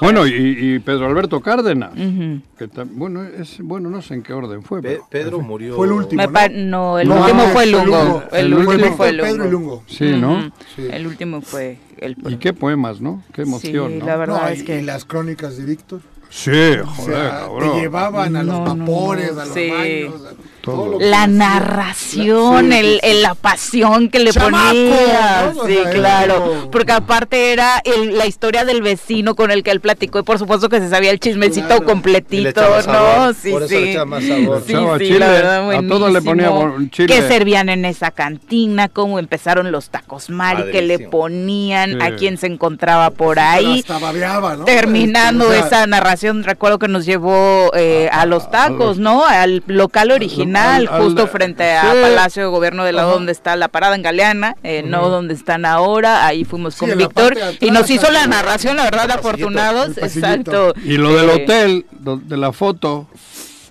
Bueno, 0.02 0.26
y, 0.26 0.32
y 0.76 0.80
Pedro 0.80 1.08
Alberto 1.08 1.42
Cárdenas, 1.42 1.92
que 1.94 2.70
bueno, 2.92 3.24
es, 3.24 3.58
bueno, 3.60 3.90
no 3.90 4.02
sé 4.02 4.14
en 4.16 4.24
qué 4.24 4.34
orden 4.34 4.64
fue. 4.64 4.82
Pe- 4.82 4.90
pero- 4.90 5.08
Pedro 5.10 5.40
murió. 5.42 5.76
Fue 5.76 5.88
el 5.88 5.94
último. 5.94 6.24
¿no? 6.26 7.00
el 7.00 7.08
No, 7.10 7.16
último 7.22 7.44
no, 7.44 7.50
fue 7.50 7.66
Lungo. 7.66 7.86
Lungo. 7.86 8.24
El, 8.32 8.46
El 8.46 8.54
último 8.54 8.72
último 8.72 8.96
fue 8.98 9.12
Pedro 9.14 9.28
Lungo. 9.28 9.46
y 9.46 9.50
Lungo. 9.52 9.84
Sí, 9.88 10.12
¿no? 10.16 10.52
Sí. 10.76 10.88
El 10.92 11.08
último 11.08 11.42
fue 11.42 11.78
el 11.98 12.16
Y 12.30 12.38
qué 12.38 12.54
poemas, 12.54 13.02
¿no? 13.02 13.24
Qué 13.34 13.42
emoción, 13.44 13.92
Sí, 13.92 13.98
¿no? 14.00 14.06
la 14.06 14.16
verdad 14.18 14.42
No, 14.44 14.48
es 14.48 14.62
y, 14.62 14.66
que 14.66 14.80
y 14.80 14.84
las 14.84 15.06
crónicas 15.06 15.58
de 15.58 15.66
Víctor. 15.66 16.02
Sí, 16.32 16.52
O 16.52 16.86
joder, 16.86 17.16
sea, 17.16 17.30
cabrón. 17.40 17.72
te 17.74 17.82
llevaban 17.82 18.36
a 18.36 18.44
los 18.44 18.56
No, 18.60 18.76
no, 18.76 18.86
vapores, 18.86 19.34
no, 19.34 19.42
a 19.42 19.46
los 19.46 19.54
sí. 19.54 19.70
baños, 19.70 20.22
a 20.26 20.59
Todo. 20.76 21.00
la 21.00 21.28
narración, 21.28 22.72
Sí, 22.72 22.78
el, 22.78 22.86
sí, 22.86 22.92
sí. 22.94 23.00
el- 23.04 23.22
la 23.22 23.36
pasión 23.36 24.10
que 24.10 24.20
le 24.20 24.32
Chamaco, 24.32 24.70
ponía. 24.70 25.54
Sí, 25.66 25.78
claro. 25.94 26.70
Porque 26.72 26.92
aparte 26.92 27.52
era 27.54 27.82
el- 27.84 28.18
la 28.18 28.26
historia 28.26 28.66
del 28.66 28.82
vecino 28.82 29.36
con 29.36 29.52
el 29.52 29.64
que 29.64 29.72
él 29.72 29.80
platicó 29.82 30.20
y 30.20 30.24
por 30.24 30.40
supuesto 30.40 30.70
que 30.70 30.80
se 30.80 30.90
sabía 30.90 31.12
el 31.12 31.20
chismecito 31.20 31.68
Claro. 31.68 31.82
Y 31.84 31.86
le 31.86 31.92
completito, 31.92 32.62
¿no? 32.62 32.82
sabor, 32.82 33.36
Sí, 33.36 33.52
por 33.52 33.64
eso 33.64 33.74
le 33.74 33.84
sí. 33.84 33.90
echaba 33.90 34.06
más 34.06 34.24
sabor. 34.24 34.64
Sí, 34.66 34.74
sí, 34.74 35.06
chile, 35.06 35.20
la 35.20 35.28
verdad, 35.28 35.72
a 35.72 35.88
todo 35.88 36.10
le 36.10 36.22
ponía 36.22 36.52
chile. 36.92 37.08
¿Qué 37.14 37.22
servían 37.28 37.70
en 37.70 37.86
esa 37.86 38.12
cantina? 38.12 38.88
¿Cómo 38.90 39.20
empezaron 39.20 39.72
los 39.72 39.90
tacos 39.90 40.30
Mari? 40.30 40.72
¿Qué 40.72 40.82
le 40.82 41.00
ponían? 41.00 41.92
Sí. 41.92 41.98
¿A 42.02 42.16
quién 42.16 42.38
se 42.38 42.48
encontraba 42.48 43.10
por 43.12 43.40
ahí? 43.40 43.80
Hasta 43.80 44.00
babeaba, 44.00 44.56
¿no? 44.58 44.66
Terminando 44.66 45.48
o 45.48 45.52
sea, 45.52 45.66
esa 45.66 45.88
narración, 45.88 46.44
recuerdo 46.44 46.80
que 46.80 46.88
nos 46.88 47.06
llevó 47.06 47.72
eh, 47.76 48.10
a 48.12 48.26
los 48.26 48.50
tacos, 48.52 48.98
¿no? 49.00 49.26
Al 49.26 49.64
local 49.68 50.12
original, 50.12 50.59
al- 50.60 50.88
al- 50.88 51.04
justo 51.04 51.28
frente 51.28 51.72
a 51.72 51.92
sí. 51.92 51.98
Palacio 52.02 52.44
de 52.44 52.50
Gobierno 52.50 52.84
del 52.84 52.96
lado 52.96 53.10
Ajá. 53.10 53.18
donde 53.18 53.32
está 53.32 53.56
la 53.56 53.68
parada 53.68 53.96
en 53.96 54.02
Galeana, 54.02 54.56
eh, 54.64 54.84
no 54.86 55.10
donde 55.10 55.34
están 55.34 55.66
ahora. 55.66 56.26
Ahí 56.26 56.46
fuimos 56.46 56.76
con 56.76 56.90
en 56.92 57.00
la 57.00 57.08
Víctor 57.08 57.36
de 57.36 57.58
y 57.62 57.72
nos 57.72 57.90
hizo 57.90 58.10
la 58.12 58.28
narración, 58.28 58.78
la 58.78 58.84
verdad, 58.84 59.12
afortunados. 59.12 59.98
Exacto. 59.98 60.74
Y 60.84 60.98
lo 60.98 61.16
del 61.16 61.30
Eh, 61.30 61.44
hotel, 61.44 61.86
de 62.00 62.38
la 62.38 62.52
foto, 62.52 63.08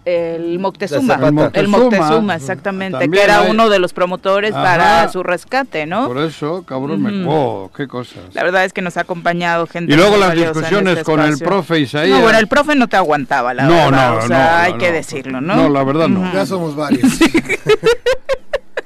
El 0.09 0.59
Moctezuma, 0.59 1.15
El 1.15 1.33
Moctezuma. 1.33 1.51
el 1.55 1.69
Moctezuma, 1.69 2.35
exactamente, 2.37 2.99
También 2.99 3.13
que 3.13 3.23
era 3.25 3.41
hay- 3.43 3.51
uno 3.51 3.69
de 3.69 3.79
los 3.79 3.93
promotores 3.93 4.53
Ajá. 4.55 4.63
para 4.63 5.09
su 5.13 5.23
rescate, 5.23 5.85
¿no? 5.85 6.07
por 6.07 6.19
eso, 6.19 6.63
cabrón, 6.65 7.03
me... 7.03 7.25
Oh, 7.29 7.71
qué 7.77 7.87
cosas. 7.87 8.23
La 8.33 8.43
verdad 8.43 8.65
es 8.65 8.73
que 8.73 8.81
nos 8.81 8.97
ha 8.97 9.01
acompañado 9.03 9.67
gente. 9.67 9.93
Y 9.93 9.97
luego 9.97 10.17
las 10.17 10.35
discusiones 10.35 10.99
este 10.99 11.05
con 11.05 11.21
el 11.21 11.39
profe 11.39 11.81
Isaías. 11.81 12.17
No, 12.17 12.23
bueno, 12.23 12.39
el 12.39 12.49
profe 12.49 12.75
no 12.75 12.89
te 12.89 12.97
aguantaba, 12.97 13.53
la 13.53 13.65
No, 13.65 13.75
verdad. 13.75 14.11
no, 14.13 14.17
o 14.19 14.23
sea, 14.29 14.39
no, 14.53 14.57
hay 14.65 14.73
no, 14.73 14.79
que 14.79 14.87
no. 14.89 14.93
decirlo, 14.95 15.41
¿no? 15.43 15.57
No, 15.57 15.69
la 15.69 15.85
verdad 15.85 16.09
no. 16.09 16.33
Ya 16.33 16.47
somos 16.47 16.75
varios. 16.75 17.03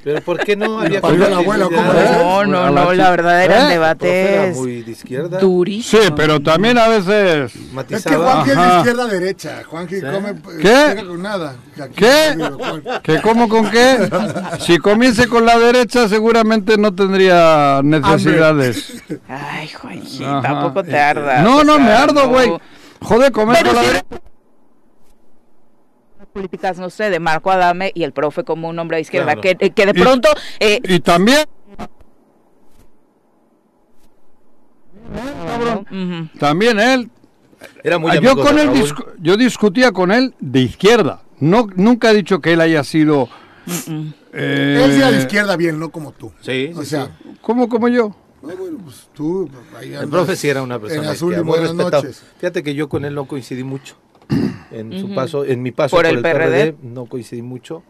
Pero 0.03 0.21
¿por 0.21 0.37
qué 0.39 0.55
no 0.55 0.79
había 0.81 0.99
abuelo. 0.99 1.69
No, 1.71 2.45
no, 2.45 2.63
A 2.63 2.71
la 2.71 2.83
no, 2.83 2.93
la 2.93 3.09
verdad 3.11 3.43
eran 3.43 3.71
¿Eh? 3.71 3.75
El 3.75 3.79
profe 3.79 4.23
era 4.23 4.41
debates 4.43 4.55
muy 4.57 4.81
de 4.83 4.91
izquierda. 4.91 5.39
Sí, 5.39 5.45
durísimos. 5.45 6.11
pero 6.15 6.41
también 6.41 6.77
a 6.77 6.87
veces... 6.89 7.53
Es 7.89 8.03
que. 8.03 8.15
Juanji 8.15 8.49
es 8.51 8.55
de 8.57 8.61
Ajá. 8.61 8.77
izquierda-derecha. 8.79 9.63
Juanji 9.65 10.01
come... 10.01 10.29
eh, 10.29 10.35
¿Qué? 10.61 11.05
con 11.07 11.21
nada. 11.21 11.55
¿Qué? 11.95 12.35
no 12.35 12.45
digo, 12.51 12.57
Juan. 12.59 12.83
¿Que 13.01 13.21
cómo 13.21 13.47
con 13.49 13.69
qué? 13.71 14.09
Si 14.59 14.77
comience 14.77 15.27
con 15.27 15.45
la 15.45 15.57
derecha 15.57 16.07
seguramente 16.07 16.77
no 16.77 16.93
tendría 16.93 17.81
necesidades. 17.83 19.03
Ay, 19.27 19.69
Juanji, 19.69 20.19
tampoco 20.41 20.83
te 20.83 20.97
ardas. 20.97 21.43
No, 21.43 21.63
no, 21.63 21.79
me 21.79 21.91
ardo, 21.91 22.27
güey. 22.29 22.51
Joder, 23.01 23.31
comer 23.31 23.65
con 23.65 23.75
la 23.75 23.81
sí- 23.81 23.87
derecha. 23.87 24.05
Políticas, 26.37 26.79
no 26.79 26.89
sé, 26.89 27.09
de 27.09 27.19
Marco 27.19 27.51
Adame 27.51 27.91
y 27.95 28.03
el 28.03 28.11
profe 28.11 28.43
como 28.43 28.67
un 28.67 28.77
hombre 28.79 28.97
de 28.97 29.01
izquierda, 29.01 29.35
Claro. 29.35 29.41
que, 29.59 29.69
que 29.69 29.85
de 29.85 29.91
Y- 29.95 30.01
pronto 30.01 30.29
eh, 30.59 30.79
Y 30.83 30.99
también, 30.99 31.45
también 36.39 36.79
él. 36.79 37.09
Era 37.83 37.97
muy 37.97 38.11
Ah, 38.11 38.15
yo 38.19 38.35
con 38.35 38.59
él 38.59 38.69
discu- 38.71 39.05
yo 39.19 39.37
discutía 39.37 39.91
con 39.91 40.11
él 40.11 40.33
de 40.39 40.61
izquierda. 40.61 41.21
No, 41.39 41.67
nunca 41.75 42.11
he 42.11 42.15
dicho 42.15 42.39
que 42.41 42.53
él 42.53 42.61
haya 42.61 42.83
sido. 42.83 43.29
eh, 44.33 44.81
Él 44.83 44.91
sí 44.91 44.97
era 44.97 45.11
de 45.11 45.19
izquierda 45.19 45.55
bien, 45.55 45.79
no 45.79 45.89
como 45.89 46.11
tú. 46.11 46.31
Sí, 46.41 46.71
sí, 46.73 46.79
O 46.79 46.83
sea, 46.83 47.05
sí. 47.23 47.29
¿Cómo 47.41 47.69
como 47.69 47.87
yo? 47.87 48.15
no, 48.41 48.55
bueno, 48.57 48.77
pues 48.83 49.07
tú... 49.13 49.49
ahí 49.77 49.93
El 49.93 50.09
profe 50.09 50.35
sí 50.35 50.49
era 50.49 50.61
una 50.61 50.77
persona 50.79 51.03
En 51.03 51.09
azul 51.09 51.33
y 51.33 51.39
buenas 51.41 51.73
noches. 51.73 52.23
Fíjate 52.39 52.61
que 52.63 52.75
yo 52.75 52.89
con 52.89 53.05
él 53.05 53.15
no 53.15 53.25
coincidí 53.25 53.63
mucho. 53.63 53.95
En 54.71 54.99
su 54.99 55.13
paso, 55.13 55.45
en 55.45 55.61
mi 55.61 55.71
paso 55.71 55.95
Por 55.95 56.05
por, 56.05 56.11
el 56.11 56.17
el, 56.17 56.21
PRD. 56.23 56.73
PRD, 56.73 56.75
no 56.83 57.05
coincidí 57.05 57.41
mucho 57.43 57.83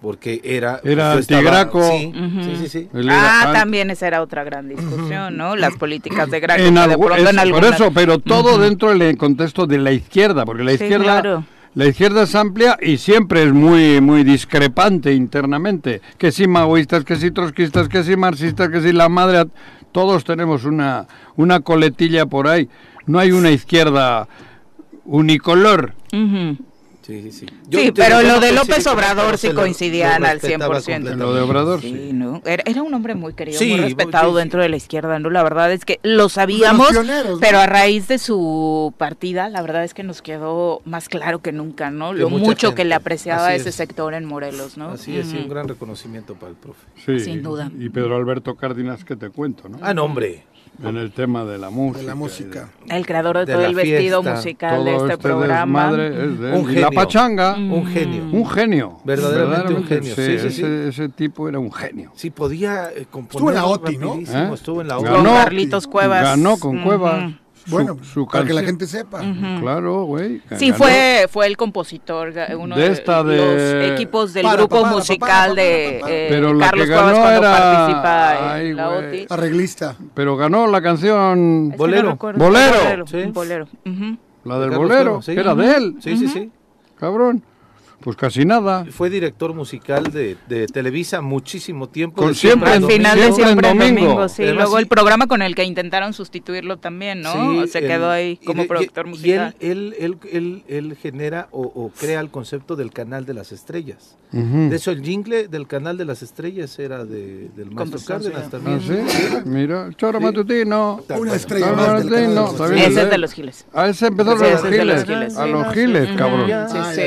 porque 0.00 0.40
era 0.42 0.80
Era 0.82 1.18
estaba- 1.18 1.38
antigraco. 1.40 1.82
Sí, 1.82 2.12
sí, 2.56 2.68
sí. 2.68 2.88
Ah, 3.10 3.42
era- 3.44 3.52
también 3.52 3.90
esa 3.90 4.06
era 4.06 4.22
otra 4.22 4.42
gran 4.44 4.66
discusión, 4.66 5.36
¿no? 5.36 5.54
Las 5.56 5.76
políticas 5.76 6.30
de 6.30 6.40
Graco, 6.40 6.62
en 6.62 6.74
que 6.74 6.80
de 6.80 6.86
algu- 6.86 7.04
pronto 7.06 7.14
en 7.16 7.20
es- 7.26 7.32
por 7.32 7.40
algunas- 7.40 7.74
eso, 7.74 7.90
pero 7.92 8.18
todo 8.18 8.56
dentro 8.56 8.96
del 8.96 9.18
contexto 9.18 9.66
de 9.66 9.76
la 9.76 9.92
izquierda, 9.92 10.46
porque 10.46 10.64
la 10.64 10.70
Sí, 10.70 10.84
izquierda, 10.84 11.04
claro. 11.20 11.44
la 11.74 11.86
izquierda 11.86 12.22
es 12.22 12.34
amplia 12.34 12.78
y 12.80 12.96
siempre 12.96 13.42
es 13.42 13.52
muy, 13.52 14.00
muy 14.00 14.24
discrepante 14.24 15.12
internamente. 15.12 16.00
Que 16.16 16.32
si 16.32 16.46
maoístas, 16.46 17.04
que 17.04 17.16
si 17.16 17.30
trotskistas, 17.30 17.90
que 17.90 18.02
si 18.02 18.16
marxistas, 18.16 18.70
que 18.70 18.80
si 18.80 18.92
la 18.94 19.10
madre, 19.10 19.44
todos 19.92 20.24
tenemos 20.24 20.64
una, 20.64 21.06
una 21.36 21.60
coletilla 21.60 22.24
por 22.24 22.48
ahí. 22.48 22.70
No 23.04 23.18
hay 23.18 23.32
una 23.32 23.50
izquierda 23.50 24.28
unicolor. 25.10 25.94
Sí, 27.02 27.22
sí, 27.22 27.32
sí. 27.32 27.46
Sí, 27.72 27.92
pero 27.92 28.22
lo 28.22 28.38
de 28.38 28.52
López 28.52 28.86
Obrador 28.86 29.36
sí 29.36 29.50
coincidían 29.50 30.24
al 30.24 30.38
respetaba 30.38 30.78
100%. 30.80 31.12
En 31.12 31.18
lo 31.18 31.34
de 31.34 31.40
Obrador, 31.40 31.80
Sí, 31.80 31.88
sí. 31.88 32.10
¿no? 32.12 32.40
Era, 32.44 32.62
era 32.66 32.82
un 32.82 32.94
hombre 32.94 33.16
muy 33.16 33.32
querido, 33.32 33.58
Sí, 33.58 33.70
muy 33.70 33.80
respetado 33.80 34.28
sí, 34.30 34.34
sí. 34.34 34.38
dentro 34.38 34.62
de 34.62 34.68
la 34.68 34.76
izquierda, 34.76 35.18
¿no? 35.18 35.28
La 35.30 35.42
verdad 35.42 35.72
es 35.72 35.84
que 35.84 35.98
lo 36.04 36.28
sabíamos, 36.28 36.90
pioneros, 36.90 37.32
¿no? 37.32 37.40
pero 37.40 37.58
a 37.58 37.66
raíz 37.66 38.06
de 38.06 38.18
su 38.18 38.94
partida, 38.96 39.48
la 39.48 39.60
verdad 39.62 39.82
es 39.82 39.92
que 39.94 40.04
nos 40.04 40.22
quedó 40.22 40.82
más 40.84 41.08
claro 41.08 41.40
que 41.40 41.50
nunca, 41.50 41.90
¿no? 41.90 42.12
Lo 42.12 42.30
mucho 42.30 42.76
que 42.76 42.84
le 42.84 42.94
apreciaba 42.94 43.48
así 43.48 43.56
ese 43.56 43.70
es. 43.70 43.74
sector 43.74 44.14
en 44.14 44.24
Morelos, 44.26 44.76
¿no? 44.76 44.90
Así 44.90 45.16
es, 45.16 45.32
un 45.32 45.48
gran 45.48 45.66
reconocimiento 45.66 46.34
para 46.34 46.50
el 46.50 46.56
profe. 46.56 46.86
Sí. 47.04 47.18
Sin 47.18 47.42
duda. 47.42 47.72
Y 47.76 47.88
Pedro 47.88 48.14
Alberto 48.14 48.54
Cárdenas, 48.54 49.04
que 49.04 49.16
te 49.16 49.30
cuento, 49.30 49.68
¿no? 49.68 49.78
Ah, 49.80 49.94
no, 49.94 50.04
hombre. 50.04 50.44
En 50.82 50.96
el 50.96 51.12
tema 51.12 51.44
de 51.44 51.58
la 51.58 51.70
música. 51.70 52.00
de 52.00 52.06
la 52.06 52.14
música. 52.14 52.68
El 52.88 53.06
creador 53.06 53.38
de, 53.38 53.44
De 53.46 53.52
todo 53.52 53.64
el 53.64 53.74
vestido 53.74 54.22
musical 54.22 54.84
de 54.84 54.92
Todo 54.92 55.06
este, 55.06 55.18
programa. 55.18 55.90
es 55.90 56.40
de. 56.40 56.52
Un 56.52 56.80
la 56.80 56.90
pachanga, 56.90 57.54
Un 57.54 57.86
genio. 57.86 58.24
un 58.32 58.48
genio. 58.48 58.98
Verdaderamente 59.04 59.74
un 59.74 59.84
genio, 59.84 60.14
sí, 60.14 60.22
sí, 60.22 60.32
ese, 60.32 60.50
sí. 60.50 60.62
ese 60.64 61.08
tipo 61.08 61.48
era 61.48 61.58
un 61.58 61.72
genio. 61.72 62.12
Sí, 62.14 62.30
podía 62.30 62.90
eh, 62.94 63.06
componer. 63.10 63.30
Estuvo 63.30 63.50
en 63.50 63.54
la 63.56 63.66
OTI, 63.66 63.98
¿no? 63.98 64.14
¿Eh? 64.14 64.54
Estuvo 64.54 64.80
en 64.80 64.88
la 64.88 64.96
Ganó. 65.00 65.16
Con 65.16 65.26
OTI. 65.26 65.34
Carlitos 65.44 65.86
Cuevas. 65.86 66.22
Ganó 66.22 66.56
con. 66.58 66.82
Cuevas. 66.82 67.32
Bueno, 67.70 67.96
su 68.02 68.26
para 68.26 68.44
que 68.44 68.52
la 68.52 68.62
gente 68.62 68.86
sepa. 68.86 69.20
Claro, 69.60 70.04
güey. 70.04 70.40
Sí, 70.56 70.72
fue, 70.72 71.26
fue 71.30 71.46
el 71.46 71.56
compositor, 71.56 72.32
uno 72.58 72.76
De 72.76 72.86
esta 72.88 73.22
de- 73.22 73.36
los 73.82 73.90
equipos 73.92 74.32
del 74.32 74.44
Para, 74.44 74.56
grupo 74.56 74.76
pa, 74.76 74.82
para, 74.82 74.94
musical 74.96 75.50
pa, 75.50 75.54
para, 75.54 75.54
de 75.54 75.98
eh, 76.06 76.26
Pero 76.30 76.54
la 76.54 76.66
Carlos 76.66 76.86
que 76.86 76.92
Cuevas 76.92 77.06
ganó 77.12 77.20
cuando 77.22 77.40
era- 77.40 77.50
participa 77.58 78.52
Ay, 78.54 78.66
en 78.70 78.76
la 78.76 78.86
güey. 78.88 79.06
OTI. 79.08 79.26
Arreglista. 79.30 79.96
Pero 80.14 80.36
ganó 80.36 80.66
la 80.66 80.82
canción, 80.82 81.74
Bolero. 81.76 82.10
no. 82.10 82.16
Bolero. 82.38 82.76
Bolero. 82.78 83.06
Sí. 83.06 83.22
bolero. 83.32 83.68
Ujú. 83.86 84.16
la 84.44 84.58
del 84.58 84.70
bolero, 84.70 85.20
sí. 85.22 85.34
que 85.34 85.40
era 85.40 85.54
de 85.54 85.74
él, 85.76 85.96
Sí, 86.00 86.16
sí, 86.16 86.26
sí. 86.28 86.50
cabrón. 86.98 87.42
Pues 88.00 88.16
casi 88.16 88.44
nada. 88.44 88.86
Fue 88.90 89.10
director 89.10 89.52
musical 89.54 90.04
de, 90.04 90.36
de 90.48 90.66
Televisa 90.66 91.20
muchísimo 91.20 91.88
tiempo. 91.88 92.22
Con 92.22 92.34
siempre 92.34 92.70
Al 92.70 92.82
en 92.82 92.88
final 92.88 93.18
de 93.20 93.32
siempre 93.32 93.68
en 93.68 93.78
domingo. 93.78 94.00
domingo, 94.06 94.28
sí. 94.28 94.42
Además, 94.42 94.62
Luego 94.64 94.78
el 94.78 94.86
programa 94.86 95.26
con 95.26 95.42
el 95.42 95.54
que 95.54 95.64
intentaron 95.64 96.12
sustituirlo 96.14 96.78
también, 96.78 97.20
¿no? 97.20 97.32
Sí, 97.62 97.68
Se 97.68 97.78
el- 97.80 97.86
quedó 97.88 98.10
ahí 98.10 98.38
como 98.44 98.66
productor 98.66 99.06
y- 99.06 99.10
musical. 99.10 99.54
Y 99.60 99.66
él, 99.66 99.94
él, 99.98 100.18
él, 100.32 100.62
él, 100.68 100.76
él 100.90 100.96
genera 100.96 101.48
o, 101.50 101.60
o 101.62 101.90
crea 101.90 102.20
el 102.20 102.30
concepto 102.30 102.74
del 102.74 102.90
canal 102.92 103.26
de 103.26 103.34
las 103.34 103.52
estrellas. 103.52 104.16
De 104.32 104.76
hecho, 104.76 104.92
el 104.92 105.02
jingle 105.02 105.48
del 105.48 105.66
canal 105.66 105.98
de 105.98 106.04
las 106.04 106.22
estrellas 106.22 106.78
era 106.78 107.04
de, 107.04 107.50
del 107.56 107.72
maestro 107.72 107.98
Cárdenas 108.06 108.48
también. 108.48 108.78
Ah, 108.80 109.10
sí, 109.10 109.36
mira, 109.44 109.90
choro 109.96 110.18
Sí. 110.20 110.24
matutino. 110.24 111.02
Una 111.18 111.34
estrella 111.34 111.72
más 111.72 112.08
del 112.08 112.32
no, 112.34 112.52
Ese 112.66 112.86
es 113.02 113.10
de 113.10 113.18
los 113.18 113.32
Giles. 113.32 113.66
Ah, 113.74 113.88
ese 113.88 114.06
empezó 114.06 114.34
ese 114.36 114.50
los 114.52 114.64
es 114.64 114.70
de 114.70 114.84
los 114.84 115.04
giles. 115.04 115.36
A 115.36 115.46
los 115.46 115.74
giles, 115.74 116.08
cabrón. 116.16 116.48
Sí, 116.70 116.78
sí. 116.94 117.00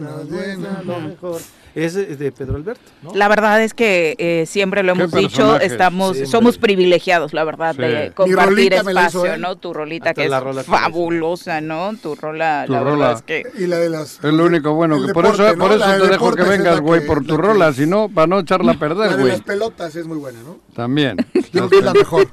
Nos 0.00 0.30
den 0.30 0.66
lo 0.84 1.00
mejor. 1.00 1.40
Es 1.72 1.94
de 1.94 2.32
Pedro 2.32 2.56
Alberto, 2.56 2.82
¿no? 3.00 3.12
La 3.14 3.28
verdad 3.28 3.62
es 3.62 3.74
que 3.74 4.16
eh, 4.18 4.44
siempre 4.44 4.82
lo 4.82 4.90
hemos 4.90 5.12
dicho, 5.12 5.60
estamos, 5.60 6.16
Siempre. 6.16 6.26
somos 6.32 6.58
privilegiados, 6.58 7.32
la 7.32 7.44
verdad, 7.44 7.76
Sí. 7.76 7.82
de 7.82 8.10
compartir 8.12 8.72
la 8.72 8.78
hizo 8.80 8.88
espacio, 8.90 9.24
él. 9.34 9.40
¿no? 9.40 9.54
Tu 9.56 9.72
rolita 9.72 10.10
Hasta 10.10 10.20
que 10.22 10.28
la 10.28 10.38
es 10.38 10.42
rola 10.42 10.64
que 10.64 10.68
hizo. 10.68 10.78
fabulosa, 10.80 11.60
¿no? 11.60 11.92
Tu 12.02 12.16
rola, 12.16 12.64
Tu 12.66 12.72
la 12.72 12.80
rola. 12.80 12.96
verdad 12.96 13.12
es 13.18 13.22
que... 13.22 13.62
Y 13.62 13.68
la 13.68 13.76
de 13.78 13.88
las. 13.88 14.14
Es 14.16 14.32
lo 14.32 14.46
único 14.46 14.74
bueno. 14.74 14.96
que 14.96 15.12
por 15.12 15.22
deporte, 15.26 15.44
eso, 15.46 15.56
¿no? 15.56 15.64
por 15.68 15.78
La 15.78 15.94
eso 15.96 16.04
te 16.06 16.10
dejo 16.10 16.32
que 16.34 16.42
vengas, 16.42 16.74
la 16.74 16.80
güey, 16.80 17.06
por 17.06 17.22
la 17.22 17.28
tu 17.28 17.36
rola, 17.36 17.72
si 17.72 17.86
no, 17.86 18.08
para 18.08 18.26
no 18.26 18.40
echarla 18.40 18.72
a 18.72 18.74
La 18.74 18.80
perder, 18.80 19.10
de 19.10 19.16
güey. 19.18 19.28
las 19.28 19.42
pelotas 19.42 19.94
es 19.94 20.06
muy 20.06 20.18
buena, 20.18 20.40
¿no? 20.42 20.58
También. 20.74 21.18
Yo 21.52 21.68
creo 21.68 21.68
que 21.70 21.78
es 21.78 21.84
la 21.84 21.92
mejor. 21.94 22.26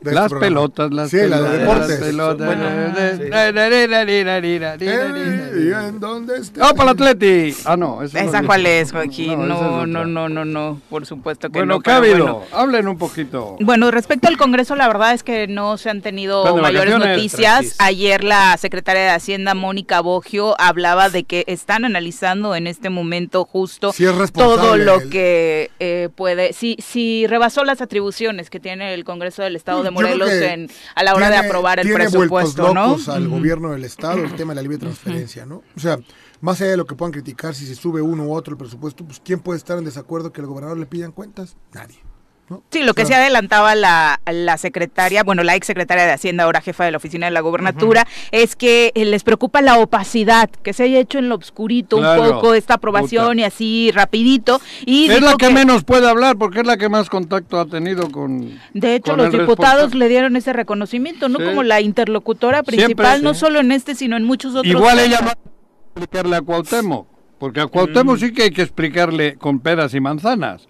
De 0.00 0.12
Las 0.12 0.26
este 0.26 0.38
pelotas, 0.38 0.90
las 0.92 1.10
Sí, 1.10 1.16
la 1.18 1.22
pelotas. 1.36 1.52
de 1.52 1.58
deportes. 1.58 1.88
Las 1.90 1.98
pelotas. 2.00 2.46
Bueno, 2.46 2.64
Eh, 2.66 3.12
sí. 3.16 3.22
eh, 3.24 3.26
Eh, 4.80 5.52
¿Y 5.56 5.68
la, 5.70 5.80
la. 5.82 5.88
en 5.88 6.00
dónde 6.00 6.38
está? 6.38 6.70
¡Oh, 6.70 6.74
para 6.74 6.92
el 6.92 6.96
Atleti! 6.96 7.54
Ah, 7.64 7.76
no. 7.76 8.02
esa 8.02 8.22
no 8.22 8.28
¿Esa 8.28 8.40
es- 8.40 8.46
cuál 8.46 8.66
es, 8.66 8.92
Joaquín? 8.92 9.46
No, 9.48 9.86
No, 9.86 10.04
no, 10.06 10.28
no, 10.28 10.44
no, 10.44 10.80
por 10.88 11.06
supuesto 11.06 11.48
que 11.50 11.58
Bueno, 11.58 11.74
no. 11.74 11.80
¿qué 11.80 11.90
ha 11.90 12.00
pero 12.00 12.12
habido? 12.14 12.34
bueno. 12.34 12.46
Hablen 12.52 12.88
un 12.88 12.98
poquito. 12.98 13.56
Bueno, 13.60 13.90
respecto 13.90 14.28
al 14.28 14.36
Congreso, 14.36 14.74
la 14.76 14.86
verdad 14.88 15.12
es 15.12 15.22
que 15.22 15.46
no 15.46 15.76
se 15.76 15.90
han 15.90 16.00
tenido 16.02 16.56
mayores 16.56 16.98
noticias. 16.98 17.74
Ayer 17.78 18.24
la 18.24 18.56
secretaria 18.56 19.02
de 19.02 19.10
Hacienda, 19.10 19.54
Mónica 19.54 20.00
Bogio, 20.00 20.54
hablaba 20.60 21.08
de 21.10 21.24
que 21.24 21.44
están 21.46 21.84
analizando 21.84 22.54
en 22.54 22.66
este 22.66 22.90
momento 22.90 23.44
justo 23.44 23.92
responsable 23.92 24.30
todo 24.32 24.76
lo 24.76 25.00
el- 25.00 25.10
que 25.10 25.70
eh, 25.80 26.08
puede, 26.14 26.52
si, 26.52 26.76
si 26.80 27.26
rebasó 27.26 27.64
las 27.64 27.80
atribuciones 27.80 28.50
que 28.50 28.60
tiene 28.60 28.94
el 28.94 29.04
Congreso 29.04 29.42
del 29.42 29.56
Estado 29.56 29.82
de 29.82 29.89
Morelos 29.90 30.30
en, 30.30 30.70
a 30.94 31.02
la 31.02 31.14
hora 31.14 31.30
de 31.30 31.36
aprobar 31.36 31.80
el 31.80 31.86
tiene 31.86 32.08
presupuesto, 32.08 32.72
¿no? 32.74 32.96
al 33.08 33.28
gobierno 33.28 33.72
del 33.72 33.84
Estado 33.84 34.24
el 34.24 34.34
tema 34.34 34.52
de 34.52 34.56
la 34.56 34.62
libre 34.62 34.78
transferencia, 34.78 35.46
¿no? 35.46 35.62
O 35.76 35.80
sea, 35.80 35.98
más 36.40 36.60
allá 36.60 36.72
de 36.72 36.76
lo 36.76 36.86
que 36.86 36.94
puedan 36.94 37.12
criticar 37.12 37.54
si 37.54 37.66
se 37.66 37.74
sube 37.74 38.00
uno 38.00 38.24
u 38.24 38.34
otro 38.34 38.52
el 38.52 38.58
presupuesto, 38.58 39.04
pues 39.04 39.20
¿quién 39.24 39.40
puede 39.40 39.58
estar 39.58 39.78
en 39.78 39.84
desacuerdo 39.84 40.32
que 40.32 40.40
el 40.40 40.46
gobernador 40.46 40.78
le 40.78 40.86
pidan 40.86 41.12
cuentas? 41.12 41.56
Nadie. 41.72 41.98
¿No? 42.50 42.62
Sí, 42.70 42.82
lo 42.82 42.92
que 42.94 43.06
se 43.06 43.14
adelantaba 43.14 43.74
la, 43.74 44.20
la 44.26 44.58
secretaria, 44.58 45.22
bueno, 45.22 45.42
la 45.42 45.54
ex 45.54 45.66
secretaria 45.66 46.04
de 46.04 46.12
Hacienda, 46.12 46.44
ahora 46.44 46.60
jefa 46.60 46.84
de 46.84 46.90
la 46.90 46.96
oficina 46.96 47.26
de 47.26 47.32
la 47.32 47.40
gobernatura, 47.40 48.06
es 48.32 48.56
que 48.56 48.92
eh, 48.94 49.04
les 49.04 49.22
preocupa 49.22 49.62
la 49.62 49.78
opacidad, 49.78 50.50
que 50.50 50.72
se 50.72 50.82
haya 50.82 50.98
hecho 50.98 51.18
en 51.18 51.28
lo 51.28 51.36
obscurito 51.36 51.96
Claro, 51.98 52.22
un 52.22 52.28
poco 52.30 52.54
esta 52.54 52.74
aprobación 52.74 53.28
puta. 53.28 53.40
y 53.40 53.44
así 53.44 53.90
rapidito. 53.92 54.60
Y 54.84 55.10
Es 55.10 55.22
la 55.22 55.36
que, 55.36 55.50
menos 55.50 55.84
puede 55.84 56.08
hablar 56.08 56.36
porque 56.36 56.60
es 56.60 56.66
la 56.66 56.76
que 56.76 56.88
más 56.88 57.08
contacto 57.08 57.60
ha 57.60 57.66
tenido 57.66 58.10
con. 58.10 58.58
De 58.74 58.94
hecho, 58.94 59.12
con 59.12 59.18
los 59.18 59.32
diputados 59.32 59.94
le 59.94 60.08
dieron 60.08 60.36
ese 60.36 60.52
reconocimiento, 60.52 61.28
¿no? 61.28 61.38
Sí. 61.38 61.44
Como 61.44 61.62
la 61.62 61.80
interlocutora 61.80 62.58
Siempre, 62.58 62.76
principal, 62.76 63.22
no 63.22 63.34
sí. 63.34 63.40
solo 63.40 63.60
en 63.60 63.72
este, 63.72 63.94
sino 63.94 64.16
en 64.16 64.24
muchos 64.24 64.54
otros. 64.54 64.66
Igual 64.66 64.96
temas. 64.96 65.06
ella 65.06 65.20
va 65.20 65.30
a 65.30 65.38
explicarle 65.94 66.36
a 66.36 66.42
Cuauhtémoc, 66.42 67.06
porque 67.38 67.60
a 67.60 67.66
Cuauhtémoc 67.66 68.18
sí 68.18 68.32
que 68.32 68.44
hay 68.44 68.50
que 68.50 68.62
explicarle 68.62 69.36
con 69.36 69.60
peras 69.60 69.94
y 69.94 70.00
manzanas. 70.00 70.69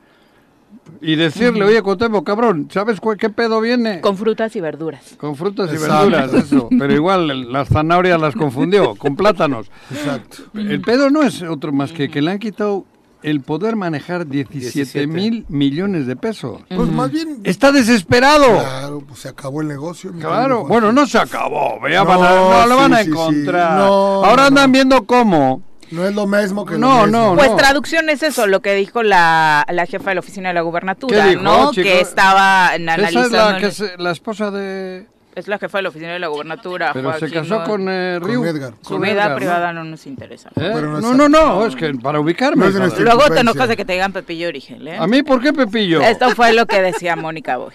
Y 1.02 1.16
decirle, 1.16 1.64
oye, 1.64 1.80
Cuauhtémoc, 1.82 2.26
cabrón, 2.26 2.68
¿sabes 2.70 3.00
qué 3.18 3.30
pedo 3.30 3.60
viene? 3.62 4.02
Con 4.02 4.18
frutas 4.18 4.54
y 4.54 4.60
verduras. 4.60 5.14
Con 5.16 5.34
frutas 5.34 5.70
y 5.72 5.76
Exacto. 5.76 5.94
verduras, 6.10 6.34
eso. 6.44 6.68
Pero 6.78 6.92
igual 6.94 7.50
las 7.52 7.68
zanahorias 7.68 8.20
las 8.20 8.34
confundió 8.34 8.94
con 8.96 9.16
plátanos. 9.16 9.70
Exacto. 9.90 10.38
El 10.54 10.80
pedo 10.82 11.08
no 11.08 11.22
es 11.22 11.42
otro 11.42 11.72
más 11.72 11.92
que 11.92 12.10
que 12.10 12.20
le 12.20 12.30
han 12.32 12.38
quitado 12.38 12.84
el 13.22 13.40
poder 13.42 13.76
manejar 13.76 14.26
17 14.26 15.06
mil 15.06 15.44
millones 15.48 16.06
de 16.06 16.16
pesos. 16.16 16.62
Pues 16.74 16.90
más 16.90 17.10
bien, 17.10 17.40
Está 17.44 17.70
desesperado. 17.72 18.46
claro, 18.58 19.02
pues 19.06 19.20
se 19.20 19.28
acabó 19.28 19.60
el 19.62 19.68
negocio. 19.68 20.12
Claro, 20.18 20.66
bueno, 20.66 20.90
no 20.92 21.06
se 21.06 21.18
acabó, 21.18 21.86
ya 21.88 22.00
No, 22.04 22.06
van 22.06 22.22
a- 22.22 22.30
no, 22.34 22.66
lo 22.66 22.74
sí, 22.74 22.80
van 22.80 22.92
a 22.94 22.98
sí, 22.98 23.04
sí. 23.04 23.10
encontrar. 23.10 23.78
No, 23.78 23.84
Ahora 24.24 24.42
no, 24.42 24.48
andan 24.48 24.70
no. 24.70 24.72
viendo 24.72 25.06
cómo. 25.06 25.62
No 25.90 26.06
es 26.06 26.14
lo 26.14 26.26
mismo 26.26 26.64
que 26.64 26.78
No, 26.78 27.00
lo 27.00 27.06
mismo. 27.06 27.30
no, 27.30 27.36
Pues 27.36 27.56
traducción 27.56 28.08
es 28.10 28.22
eso, 28.22 28.46
lo 28.46 28.60
que 28.60 28.74
dijo 28.74 29.02
la, 29.02 29.64
la 29.70 29.86
jefa 29.86 30.10
de 30.10 30.14
la 30.14 30.20
oficina 30.20 30.48
de 30.50 30.54
la 30.54 30.60
gubernatura, 30.62 31.24
¿Qué 31.24 31.30
dijo, 31.30 31.42
¿no? 31.42 31.70
chico? 31.72 31.82
Que 31.84 32.00
estaba 32.00 32.66
Esa 32.66 32.74
analizando. 32.74 33.26
es 33.26 33.32
la, 33.32 33.50
en- 33.50 33.56
que 33.60 33.66
es, 33.66 33.84
la 33.98 34.10
esposa 34.12 34.50
de... 34.50 35.06
es 35.34 35.48
la 35.48 35.58
jefa 35.58 35.78
de 35.78 35.82
la 35.82 35.88
oficina 35.88 36.12
de 36.12 36.18
la 36.20 36.28
gubernatura. 36.28 36.92
Pero 36.92 37.18
se 37.18 37.30
casó 37.30 37.58
¿no? 37.60 37.64
con 37.64 37.86
eh, 37.88 38.18
Con 38.20 38.28
Ryu. 38.30 38.44
Edgar. 38.44 38.74
Su 38.82 38.90
con 38.90 39.02
vida 39.02 39.12
Edgar, 39.12 39.30
¿no? 39.30 39.36
privada 39.36 39.72
no 39.72 39.84
nos 39.84 40.06
interesa. 40.06 40.50
¿Eh? 40.50 40.70
Pero 40.72 40.82
no 40.92 41.00
No, 41.00 41.14
no, 41.14 41.28
no, 41.28 41.66
es 41.66 41.74
que 41.74 41.92
para 41.94 42.20
ubicarme. 42.20 42.70
No 42.70 42.86
Luego 42.98 43.28
te 43.28 43.40
enojas 43.40 43.68
de 43.68 43.76
que 43.76 43.84
te 43.84 43.92
digan 43.94 44.12
Pepillo 44.12 44.48
Origen, 44.48 44.86
¿eh? 44.86 44.96
A 44.98 45.06
mí, 45.06 45.22
¿por 45.22 45.40
qué 45.42 45.52
Pepillo? 45.52 46.00
Esto 46.02 46.30
fue 46.36 46.52
lo 46.52 46.66
que 46.66 46.80
decía 46.82 47.16
Mónica 47.16 47.56
Boy. 47.56 47.72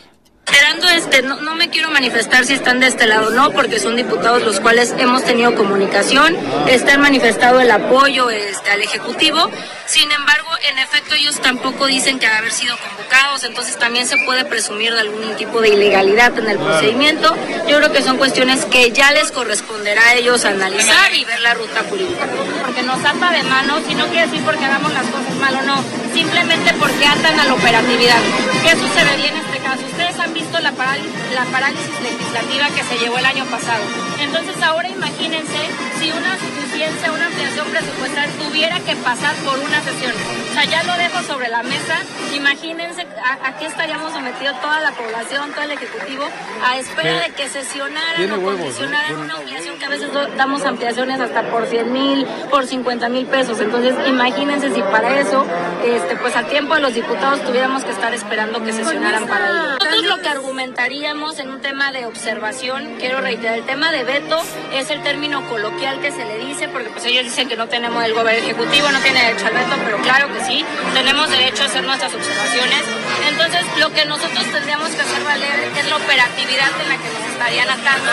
Esperando 0.56 0.88
este, 0.88 1.22
no, 1.22 1.42
no 1.42 1.54
me 1.54 1.70
quiero 1.70 1.92
manifestar 1.92 2.46
si 2.46 2.54
están 2.54 2.80
de 2.80 2.88
este 2.88 3.08
lado 3.08 3.28
o 3.28 3.32
no, 3.32 3.52
porque 3.52 3.78
son 3.78 3.98
diputados 3.98 4.42
los 4.44 4.62
cuales 4.62 4.96
hemos 4.98 5.22
tenido 5.26 5.54
comunicación, 5.54 6.34
están 6.70 7.02
manifestado 7.02 7.60
el 7.60 7.70
apoyo 7.70 8.30
este, 8.30 8.72
al 8.72 8.82
Ejecutivo, 8.82 9.52
sin 9.86 10.10
embargo, 10.14 10.48
en 10.70 10.78
efecto 10.80 11.16
ellos 11.16 11.40
tampoco 11.42 11.86
dicen 11.86 12.20
que 12.20 12.28
haber 12.28 12.52
sido 12.52 12.76
convocados, 12.78 13.44
entonces 13.44 13.78
también 13.78 14.08
se 14.08 14.18
puede 14.18 14.46
presumir 14.46 14.94
de 14.94 15.00
algún 15.00 15.36
tipo 15.36 15.62
de 15.62 15.70
ilegalidad 15.70 16.38
en 16.38 16.50
el 16.50 16.58
procedimiento. 16.58 17.36
Yo 17.68 17.78
creo 17.78 17.92
que 17.92 18.02
son 18.02 18.18
cuestiones 18.18 18.66
que 18.66 18.92
ya 18.92 19.12
les 19.12 19.32
corresponderá 19.32 20.02
a 20.02 20.14
ellos 20.16 20.46
analizar 20.46 21.14
y 21.14 21.26
ver 21.26 21.40
la 21.42 21.54
ruta 21.54 21.84
jurídica. 21.90 22.28
Porque 22.64 22.84
nos 22.84 23.04
ata 23.04 23.32
de 23.32 23.44
manos, 23.44 23.82
y 23.90 23.96
no 23.96 24.08
quiere 24.08 24.28
decir 24.28 24.44
porque 24.44 24.66
hagamos 24.66 24.94
las 24.94 25.06
cosas 25.08 25.36
mal 25.40 25.56
o 25.56 25.62
no, 25.64 25.84
simplemente 26.14 26.74
porque 26.80 27.06
atan 27.06 27.40
a 27.40 27.46
la 27.46 27.54
operatividad. 27.54 28.20
¿Qué 28.64 28.72
sucedería 28.72 29.28
en 29.30 29.38
este 29.38 29.60
caso? 29.60 29.82
Ustedes 29.86 30.20
han 30.20 30.34
visto 30.34 30.60
la, 30.60 30.72
parálisis, 30.72 31.12
la 31.34 31.46
parálisis 31.46 32.02
legislativa 32.02 32.68
que 32.76 32.84
se 32.84 32.98
llevó 32.98 33.18
el 33.18 33.26
año 33.26 33.46
pasado. 33.46 33.84
Entonces 34.20 34.62
ahora 34.62 34.88
imagínense 34.90 35.60
si 36.00 36.12
una 36.12 36.38
suficiencia, 36.40 37.12
una 37.12 37.28
ampliación 37.28 37.68
presupuestal 37.68 38.30
tuviera 38.38 38.80
que 38.80 38.96
pasar 38.98 39.36
por 39.46 39.60
una 39.60 39.82
sesión. 39.84 40.14
O 40.56 40.58
sea, 40.58 40.70
ya 40.72 40.84
lo 40.84 40.96
dejo 40.96 41.22
sobre 41.24 41.50
la 41.50 41.64
mesa. 41.64 41.98
Imagínense 42.34 43.06
a, 43.22 43.50
a 43.50 43.58
qué 43.58 43.66
estaríamos 43.66 44.14
sometidos 44.14 44.62
toda 44.62 44.80
la 44.80 44.92
población, 44.92 45.52
todo 45.52 45.64
el 45.64 45.72
Ejecutivo, 45.72 46.24
a 46.64 46.78
espera 46.78 47.20
de 47.20 47.34
que 47.34 47.50
sesionaran 47.50 48.32
o 48.32 48.36
huevos, 48.36 48.46
¿no? 48.46 48.56
condicionaran 48.56 49.08
Tiene 49.08 49.22
una 49.22 49.36
ampliación 49.36 49.78
que 49.78 49.86
a 49.86 49.90
veces 49.90 50.10
damos 50.38 50.64
ampliaciones 50.64 51.20
hasta 51.20 51.44
por 51.50 51.66
100 51.68 51.92
mil, 51.92 52.26
por 52.50 52.66
50 52.66 53.10
mil 53.10 53.26
pesos. 53.26 53.60
Entonces, 53.60 53.96
imagínense 54.08 54.74
si 54.74 54.82
para 54.82 55.20
eso, 55.20 55.46
este, 55.84 56.16
pues 56.16 56.34
a 56.38 56.44
tiempo 56.44 56.76
de 56.76 56.82
los 56.82 56.94
diputados 56.94 57.44
tuviéramos 57.44 57.84
que 57.84 57.92
estar 57.92 58.14
esperando 58.14 58.64
que 58.64 58.72
sesionaran 58.72 59.28
para 59.28 59.50
ello. 59.50 59.72
Nosotros 59.74 60.04
lo 60.06 60.22
que 60.22 60.30
argumentaríamos 60.30 61.38
en 61.40 61.50
un 61.50 61.60
tema 61.60 61.92
de 61.92 62.06
observación, 62.06 62.96
quiero 62.98 63.20
reiterar, 63.20 63.58
el 63.58 63.66
tema 63.66 63.92
de 63.92 64.06
veto 64.06 64.42
es 64.74 64.90
el 64.90 65.04
término 65.04 65.46
coloquial 65.50 66.00
que 66.00 66.12
se 66.12 66.24
le 66.24 66.38
dice, 66.38 66.70
porque 66.70 66.90
pues 66.92 67.04
ellos 67.04 67.26
dicen 67.26 67.50
que 67.50 67.58
no 67.58 67.68
tenemos 67.68 68.02
el 68.06 68.14
gobierno 68.14 68.42
ejecutivo, 68.42 68.90
no 68.90 69.00
tiene 69.00 69.22
derecho 69.22 69.48
al 69.48 69.54
veto, 69.54 69.76
pero 69.84 69.98
claro 69.98 70.34
que 70.34 70.44
sí, 70.45 70.45
tenemos 70.94 71.30
derecho 71.30 71.64
a 71.64 71.66
hacer 71.66 71.84
nuestras 71.84 72.14
observaciones. 72.14 72.84
Entonces, 73.30 73.62
lo 73.80 73.92
que 73.92 74.06
nosotros 74.06 74.46
tendríamos 74.52 74.90
que 74.90 75.02
hacer 75.02 75.24
valer 75.24 75.50
es 75.78 75.90
la 75.90 75.96
operatividad 75.98 76.70
en 76.82 76.90
la 76.90 76.98
que 76.98 77.10
nos 77.10 77.32
estarían 77.32 77.70
atando. 77.70 78.12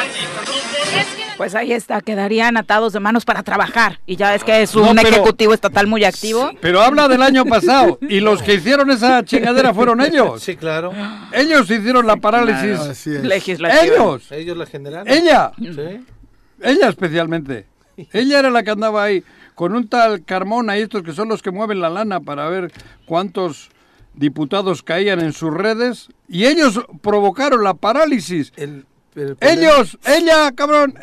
Pues 1.37 1.55
ahí 1.55 1.73
está, 1.73 2.01
quedarían 2.01 2.57
atados 2.57 2.92
de 2.92 3.01
manos 3.01 3.25
para 3.25 3.42
trabajar. 3.42 3.99
Y 4.07 4.16
ya 4.16 4.35
es 4.35 4.45
que 4.45 4.62
es 4.62 4.75
No, 4.77 4.90
un 4.90 4.97
pero- 4.97 5.09
ejecutivo 5.09 5.55
estatal 5.55 5.87
muy 5.87 6.05
activo. 6.05 6.51
Pero 6.61 6.81
habla 6.83 7.09
del 7.09 7.23
año 7.23 7.45
pasado. 7.45 7.99
Y 8.03 8.21
los 8.21 8.42
que 8.42 8.55
hicieron 8.55 8.90
esa 8.90 9.25
chingadera 9.25 9.75
fueron 9.75 10.01
ellos. 10.01 10.42
Sí, 10.42 10.57
claro. 10.57 10.92
Ellos 11.33 11.68
hicieron 11.71 12.07
la 12.07 12.16
parálisis. 12.16 12.79
Así 12.79 13.11
es. 13.14 13.25
Legislativa. 13.25 13.83
Ellos. 13.83 14.31
Ellos 14.31 14.57
la 14.57 14.66
generaron. 14.66 15.09
Ella. 15.09 15.53
Sí. 15.59 16.05
Ella 16.62 16.88
especialmente. 16.88 17.66
Ella 18.12 18.38
era 18.38 18.51
la 18.51 18.62
que 18.62 18.71
andaba 18.71 19.03
ahí 19.05 19.25
con 19.62 19.77
un 19.77 19.87
tal 19.87 20.25
Carmona 20.25 20.77
y 20.77 20.81
estos 20.83 21.05
que 21.05 21.12
son 21.12 21.29
los 21.29 21.40
que 21.40 21.53
mueven 21.53 21.81
la 21.81 21.88
lana 21.88 22.18
para 22.18 22.48
ver 22.48 22.72
cuántos 23.07 23.70
diputados 24.12 24.83
caían 24.83 25.20
en 25.20 25.33
sus 25.33 25.55
redes. 25.55 26.09
Y 26.29 26.46
ellos 26.46 26.81
provocaron 27.01 27.62
la 27.62 27.75
parálisis. 27.75 28.53
El, 28.57 28.87
el 29.14 29.37
Ellos, 29.38 29.98
ella, 30.05 30.51
cabrón. 30.51 30.94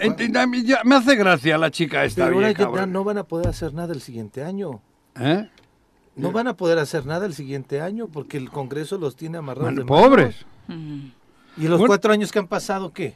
ya- 0.66 0.82
Me 0.84 0.96
hace 0.96 1.16
gracia 1.16 1.58
la 1.58 1.72
chica 1.72 2.04
esta 2.04 2.26
Pero 2.26 2.36
ahora 2.36 2.48
bien, 2.50 2.58
ya 2.60 2.66
cabrón. 2.66 2.92
no 2.92 3.06
van 3.06 3.18
a 3.20 3.24
poder 3.24 3.48
hacer 3.48 3.74
nada 3.74 3.94
el 3.94 4.02
siguiente 4.02 4.44
año. 4.44 4.82
¿Eh? 5.18 5.48
No 6.18 6.34
van 6.34 6.50
a 6.50 6.58
poder 6.58 6.80
hacer 6.80 7.06
nada 7.06 7.26
el 7.28 7.34
siguiente 7.34 7.80
año 7.80 8.10
porque 8.10 8.36
el 8.36 8.50
Congreso 8.50 8.98
los 8.98 9.16
tiene 9.16 9.38
amarrados 9.38 9.74
Bueno, 9.74 9.86
de 9.86 9.90
manos. 9.90 10.06
pobres. 10.10 10.46
¿Y 11.56 11.64
los 11.70 11.80
Bueno. 11.80 11.88
cuatro 11.88 12.12
años 12.12 12.30
que 12.34 12.40
han 12.40 12.48
pasado 12.48 12.92
qué? 12.92 13.16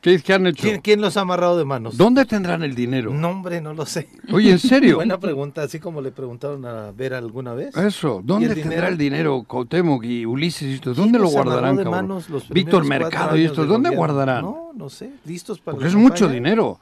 ¿Qué, 0.00 0.18
qué 0.20 0.32
han 0.34 0.46
hecho? 0.46 0.62
¿Quién, 0.62 0.80
quién 0.80 1.00
los 1.00 1.16
ha 1.16 1.20
amarrado 1.22 1.56
de 1.56 1.64
manos? 1.64 1.96
¿Dónde 1.96 2.24
tendrán 2.26 2.62
el 2.62 2.74
dinero? 2.74 3.12
No, 3.14 3.30
hombre, 3.30 3.60
no 3.60 3.72
lo 3.74 3.86
sé. 3.86 4.08
Oye, 4.32 4.50
¿en 4.50 4.58
serio? 4.58 4.96
Buena 4.96 5.18
pregunta, 5.18 5.62
así 5.62 5.78
como 5.78 6.00
le 6.02 6.10
preguntaron 6.10 6.64
a 6.66 6.90
Vera 6.92 7.18
alguna 7.18 7.54
vez. 7.54 7.74
Eso, 7.76 8.20
¿Y 8.22 8.26
¿dónde 8.26 8.46
el 8.48 8.54
tendrá 8.54 8.70
dinero? 8.70 8.88
el 8.88 8.98
dinero 8.98 9.44
Cuauhtémoc 9.46 10.04
y 10.04 10.26
Ulises 10.26 10.62
y 10.68 10.74
esto? 10.74 10.94
¿Dónde 10.94 11.18
lo 11.18 11.28
guardarán, 11.28 11.76
de 11.76 11.84
cabrón? 11.84 12.06
manos 12.08 12.28
los 12.28 12.48
Víctor 12.48 12.84
Mercado 12.84 13.36
y 13.36 13.44
estos, 13.44 13.64
de 13.64 13.72
¿dónde 13.72 13.88
gobierno? 13.90 13.96
guardarán? 14.14 14.42
No, 14.44 14.70
no 14.74 14.90
sé, 14.90 15.10
listos 15.24 15.60
para 15.60 15.76
Porque 15.76 15.88
es 15.88 15.94
mucho 15.94 16.28
dinero. 16.28 16.78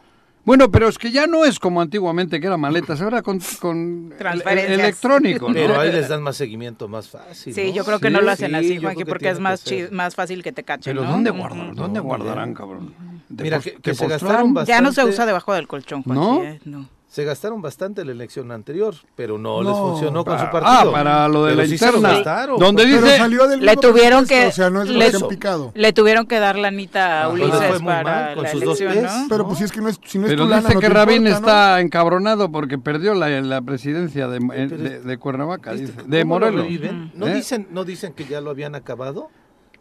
Bueno, 0.46 0.70
pero 0.70 0.86
es 0.88 0.96
que 0.96 1.10
ya 1.10 1.26
no 1.26 1.44
es 1.44 1.58
como 1.58 1.80
antiguamente 1.80 2.40
que 2.40 2.46
era 2.46 2.56
maletas, 2.56 3.02
ahora 3.02 3.20
con, 3.20 3.40
con 3.60 4.10
el- 4.12 4.16
Transferencias. 4.16 4.78
electrónico, 4.78 5.48
¿no? 5.48 5.54
Pero 5.54 5.78
ahí 5.80 5.90
les 5.90 6.08
dan 6.08 6.22
más 6.22 6.36
seguimiento 6.36 6.86
más 6.86 7.08
fácil. 7.08 7.52
Sí, 7.52 7.66
¿no? 7.66 7.74
yo 7.74 7.84
creo 7.84 7.98
que 7.98 8.06
Sí, 8.08 8.14
no 8.14 8.20
lo 8.20 8.30
hacen 8.30 8.50
sí, 8.52 8.54
así, 8.54 8.78
Juanqui, 8.78 9.04
porque 9.04 9.28
es 9.30 9.40
más, 9.40 9.64
más 9.90 10.14
fácil 10.14 10.44
que 10.44 10.52
te 10.52 10.62
cachen, 10.62 10.94
Pero 10.94 11.04
¿no? 11.04 11.10
¿dónde 11.10 11.30
Ujú. 11.32 11.40
guardarán? 11.40 11.74
¿Dónde 11.74 11.98
guardarán, 12.00 12.54
cabrón? 12.54 12.94
Mira, 13.28 13.60
que, 13.60 13.94
se 13.94 14.06
gastaron 14.06 14.54
bastante. 14.54 14.68
Ya 14.78 14.80
no 14.80 14.92
se 14.92 15.04
usa 15.04 15.26
debajo 15.26 15.52
del 15.52 15.66
colchón, 15.66 16.04
Juanqui, 16.04 16.24
¿No? 16.24 16.42
¿eh? 16.44 16.60
No. 16.64 16.88
Se 17.08 17.24
gastaron 17.24 17.62
bastante 17.62 18.04
la 18.04 18.10
elección 18.12 18.50
anterior, 18.50 18.94
pero 19.14 19.38
no, 19.38 19.62
les 19.62 19.72
funcionó 19.72 20.24
con 20.24 20.38
su 20.38 20.44
Ah, 20.44 20.50
partido. 20.50 20.92
para 20.92 21.28
lo 21.28 21.44
de 21.44 21.52
Pero 21.52 21.62
la 21.62 21.68
sí 21.68 21.72
interna. 21.74 22.12
gastaron. 22.14 22.58
Donde 22.58 22.84
dice... 22.84 23.16
salió 23.16 23.46
del 23.46 23.64
Le 23.64 23.76
tuvieron 23.76 24.26
que- 24.26 24.46
O 24.48 24.52
sea, 24.52 24.68
no 24.70 24.82
es 24.82 24.88
lo 24.90 24.98
le- 24.98 25.12
picado. 25.28 25.72
Tuvieron 25.94 26.26
que 26.26 26.38
dar 26.40 26.58
la 26.58 26.68
anita 26.68 27.22
a 27.22 27.24
Ah, 27.24 27.28
Ulises 27.28 27.46
entonces 27.46 27.70
fue 27.70 27.78
muy 27.78 27.92
para 27.92 28.02
mal, 28.02 28.34
con 28.34 28.42
la 28.42 28.50
sus 28.50 28.60
dos 28.64 28.80
elección, 28.80 29.04
pies. 29.06 29.18
¿no? 29.22 29.26
Pero 29.30 29.46
pues 29.46 29.58
si 29.58 29.64
es 29.64 29.72
que 29.72 29.80
no 29.80 29.88
es, 29.88 30.00
si 30.04 30.18
no 30.18 30.26
es 30.26 30.30
Pero 30.32 30.42
tu 30.44 30.48
lana, 30.50 30.62
dice 30.62 30.74
no 30.74 30.80
que 30.80 30.88
Rabín 30.88 31.26
importa, 31.26 31.40
¿no? 31.40 31.46
está 31.46 31.80
encabronado 31.80 32.50
porque 32.52 32.76
perdió 32.76 33.14
la, 33.14 33.28
la 33.40 33.62
presidencia 33.62 34.28
de, 34.28 34.40
pero 34.40 34.76
de, 34.76 35.00
de 35.00 35.18
Cuernavaca, 35.18 35.72
¿Viste 35.72 35.86
dice, 35.86 35.98
cómo 36.02 36.10
de 36.10 36.18
lo 36.20 36.26
Morelos. 36.26 36.66
¿No, 37.14 37.28
¿Eh? 37.28 37.34
dicen, 37.34 37.68
¿No 37.70 37.84
dicen 37.84 38.12
que 38.14 38.24
ya 38.26 38.40
lo 38.42 38.50
habían 38.50 38.74
acabado 38.74 39.28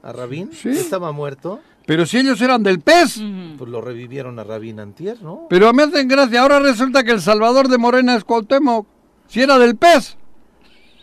a 0.04 0.14
Rabín? 0.14 0.52
Sí. 0.54 0.70
Estaba 0.70 1.12
muerto. 1.12 1.60
Pero 1.88 2.06
si 2.06 2.18
ellos 2.18 2.42
eran 2.42 2.64
del 2.64 2.80
PES. 2.80 3.18
Ujú. 3.18 3.58
Pues 3.60 3.70
lo 3.70 3.80
revivieron 3.82 4.40
a 4.40 4.44
Rabín 4.44 4.80
antier, 4.80 5.22
¿no? 5.22 5.46
Pero 5.50 5.72
me 5.74 5.84
hacen 5.84 6.08
gracia, 6.08 6.42
ahora 6.42 6.60
resulta 6.60 7.04
que 7.04 7.12
el 7.12 7.22
Salvador 7.22 7.68
de 7.68 7.78
Morena 7.78 8.16
es 8.16 8.24
Cuauhtémoc. 8.24 8.88
Si 9.28 9.42
era 9.42 9.58
del 9.60 9.76
PES, 9.76 10.18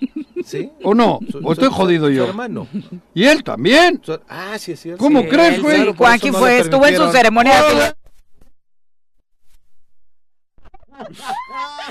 ¿Sí? 0.45 0.71
¿o 0.83 0.95
no? 0.95 1.21
Su- 1.31 1.39
¿O 1.45 1.53
estoy 1.53 1.69
su- 1.69 1.75
jodido 1.75 2.07
su 2.07 2.13
yo? 2.13 2.25
hermano. 2.27 2.67
Y 3.15 3.25
él 3.25 3.45
también. 3.45 4.01
Su- 4.05 4.19
ah, 4.29 4.57
sí 4.59 4.73
es 4.73 4.81
cierto. 4.81 5.03
¿Cómo 5.03 5.21
Sí, 5.23 5.29
crees, 5.29 5.55
él 5.57 5.63
güey? 5.63 5.77
sí, 5.77 5.83
Claro, 5.83 5.97
Juanqui 5.97 6.31
no 6.31 6.39
fue, 6.39 6.59
estuvo 6.59 6.87
en 6.87 6.97
su 6.97 7.11
ceremonia 7.13 7.65
¡Hola! 7.71 7.97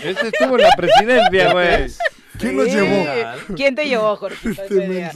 Este 0.04 0.28
estuvo 0.28 0.56
en 0.58 0.64
la 0.64 0.70
presidencia, 0.78 1.52
güey. 1.54 1.92
¿Quién 2.42 2.58
nos 2.58 2.66
llevó? 2.68 3.06
¿Quién 3.56 3.76
te 3.76 3.86
llevó, 3.88 4.16
Jorge? 4.18 4.50
Este. 4.52 5.12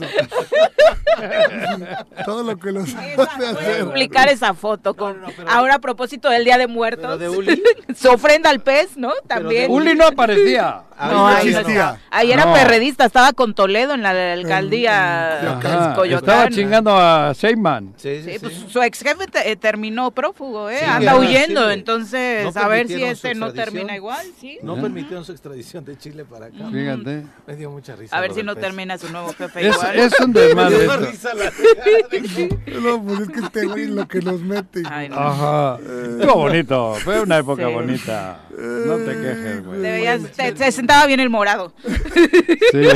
Todo 2.24 2.42
lo 2.42 2.56
que 2.58 2.72
los 2.72 2.94
hace 2.94 3.14
hacer. 3.46 3.80
explicar 3.80 4.28
esa 4.28 4.54
foto 4.54 4.94
con 4.94 5.16
ahora 5.48 5.76
a 5.76 5.78
propósito 5.78 6.28
del 6.30 6.44
Día 6.44 6.58
de 6.58 6.66
Muertos. 6.66 7.02
Pero 7.06 7.18
de 7.18 7.28
Uli. 7.28 7.62
Su 7.96 8.10
ofrenda 8.10 8.50
al 8.50 8.60
pez, 8.60 8.96
¿no? 8.96 9.12
También. 9.26 9.70
Uli 9.70 9.94
no 9.94 10.06
aparecía. 10.06 10.82
Ahí 10.98 11.10
No, 11.12 11.26
ahí 11.26 11.50
no 11.50 11.58
existía. 11.60 12.00
Ahí 12.10 12.32
era 12.32 12.46
No. 12.46 12.54
perredista, 12.54 13.04
estaba 13.04 13.34
con 13.34 13.54
Toledo 13.54 13.92
en 13.92 14.02
la 14.02 14.32
alcaldía 14.32 15.58
Ajá, 15.58 15.94
estaba 16.06 16.48
chingando 16.48 16.96
a 16.96 17.34
Seyman. 17.34 17.92
Sí, 17.98 18.16
sí, 18.16 18.22
Sí, 18.24 18.32
sí. 18.32 18.38
pues 18.40 18.54
su 18.72 18.80
ex 18.82 19.02
jefe 19.02 19.26
te- 19.26 19.50
eh, 19.50 19.56
terminó 19.56 20.10
prófugo, 20.12 20.70
¿eh? 20.70 20.78
Sí, 20.80 20.86
Anda 20.86 21.12
ya, 21.12 21.16
huyendo, 21.18 21.66
sí. 21.68 21.74
entonces 21.74 22.54
No 22.54 22.58
a 22.62 22.68
ver 22.68 22.88
si 22.88 23.02
este 23.04 23.34
no 23.34 23.52
termina 23.52 23.94
igual, 23.94 24.24
¿sí? 24.40 24.58
No 24.62 24.76
permitieron 24.80 25.22
su 25.22 25.32
extradición 25.32 25.84
de 25.84 25.98
Chile 25.98 26.24
para 26.24 26.46
acá. 26.46 26.64
Fíjate. 26.72 27.15
Me 27.46 27.56
dio 27.56 27.70
mucha 27.70 27.94
risa. 27.96 28.16
A 28.16 28.20
ver 28.20 28.32
si 28.34 28.42
no 28.42 28.54
pez. 28.54 28.64
termina 28.64 28.98
su 28.98 29.10
nuevo 29.10 29.32
jefe 29.38 29.68
Es, 29.68 29.74
igual. 29.76 29.98
es 29.98 30.20
un 30.20 30.32
Me 30.32 30.40
desmadre 30.40 30.78
dio 30.78 30.86
más 30.88 30.96
esto. 31.00 31.10
risa 31.10 31.34
la 31.34 32.80
No, 32.80 33.02
pues 33.04 33.20
es 33.20 33.28
que 33.28 33.40
este 33.40 33.66
güey 33.66 33.86
lo 33.86 34.06
que 34.08 34.20
nos 34.20 34.40
mete. 34.40 34.82
Ay, 34.90 35.08
no. 35.08 35.16
Ajá. 35.18 35.78
Estuvo 35.78 36.34
bonito. 36.34 36.94
Fue 37.04 37.20
una 37.20 37.38
época 37.38 37.66
Sí. 37.66 37.72
bonita. 37.72 38.40
No 38.58 38.96
te 38.96 39.12
quejes, 39.20 39.64
güey. 39.66 39.82
Te 39.82 39.90
veías- 39.90 40.30
te- 40.32 40.56
se 40.56 40.72
sentaba 40.72 41.06
bien 41.06 41.20
el 41.20 41.28
morado. 41.30 41.72
Sí. 41.84 42.88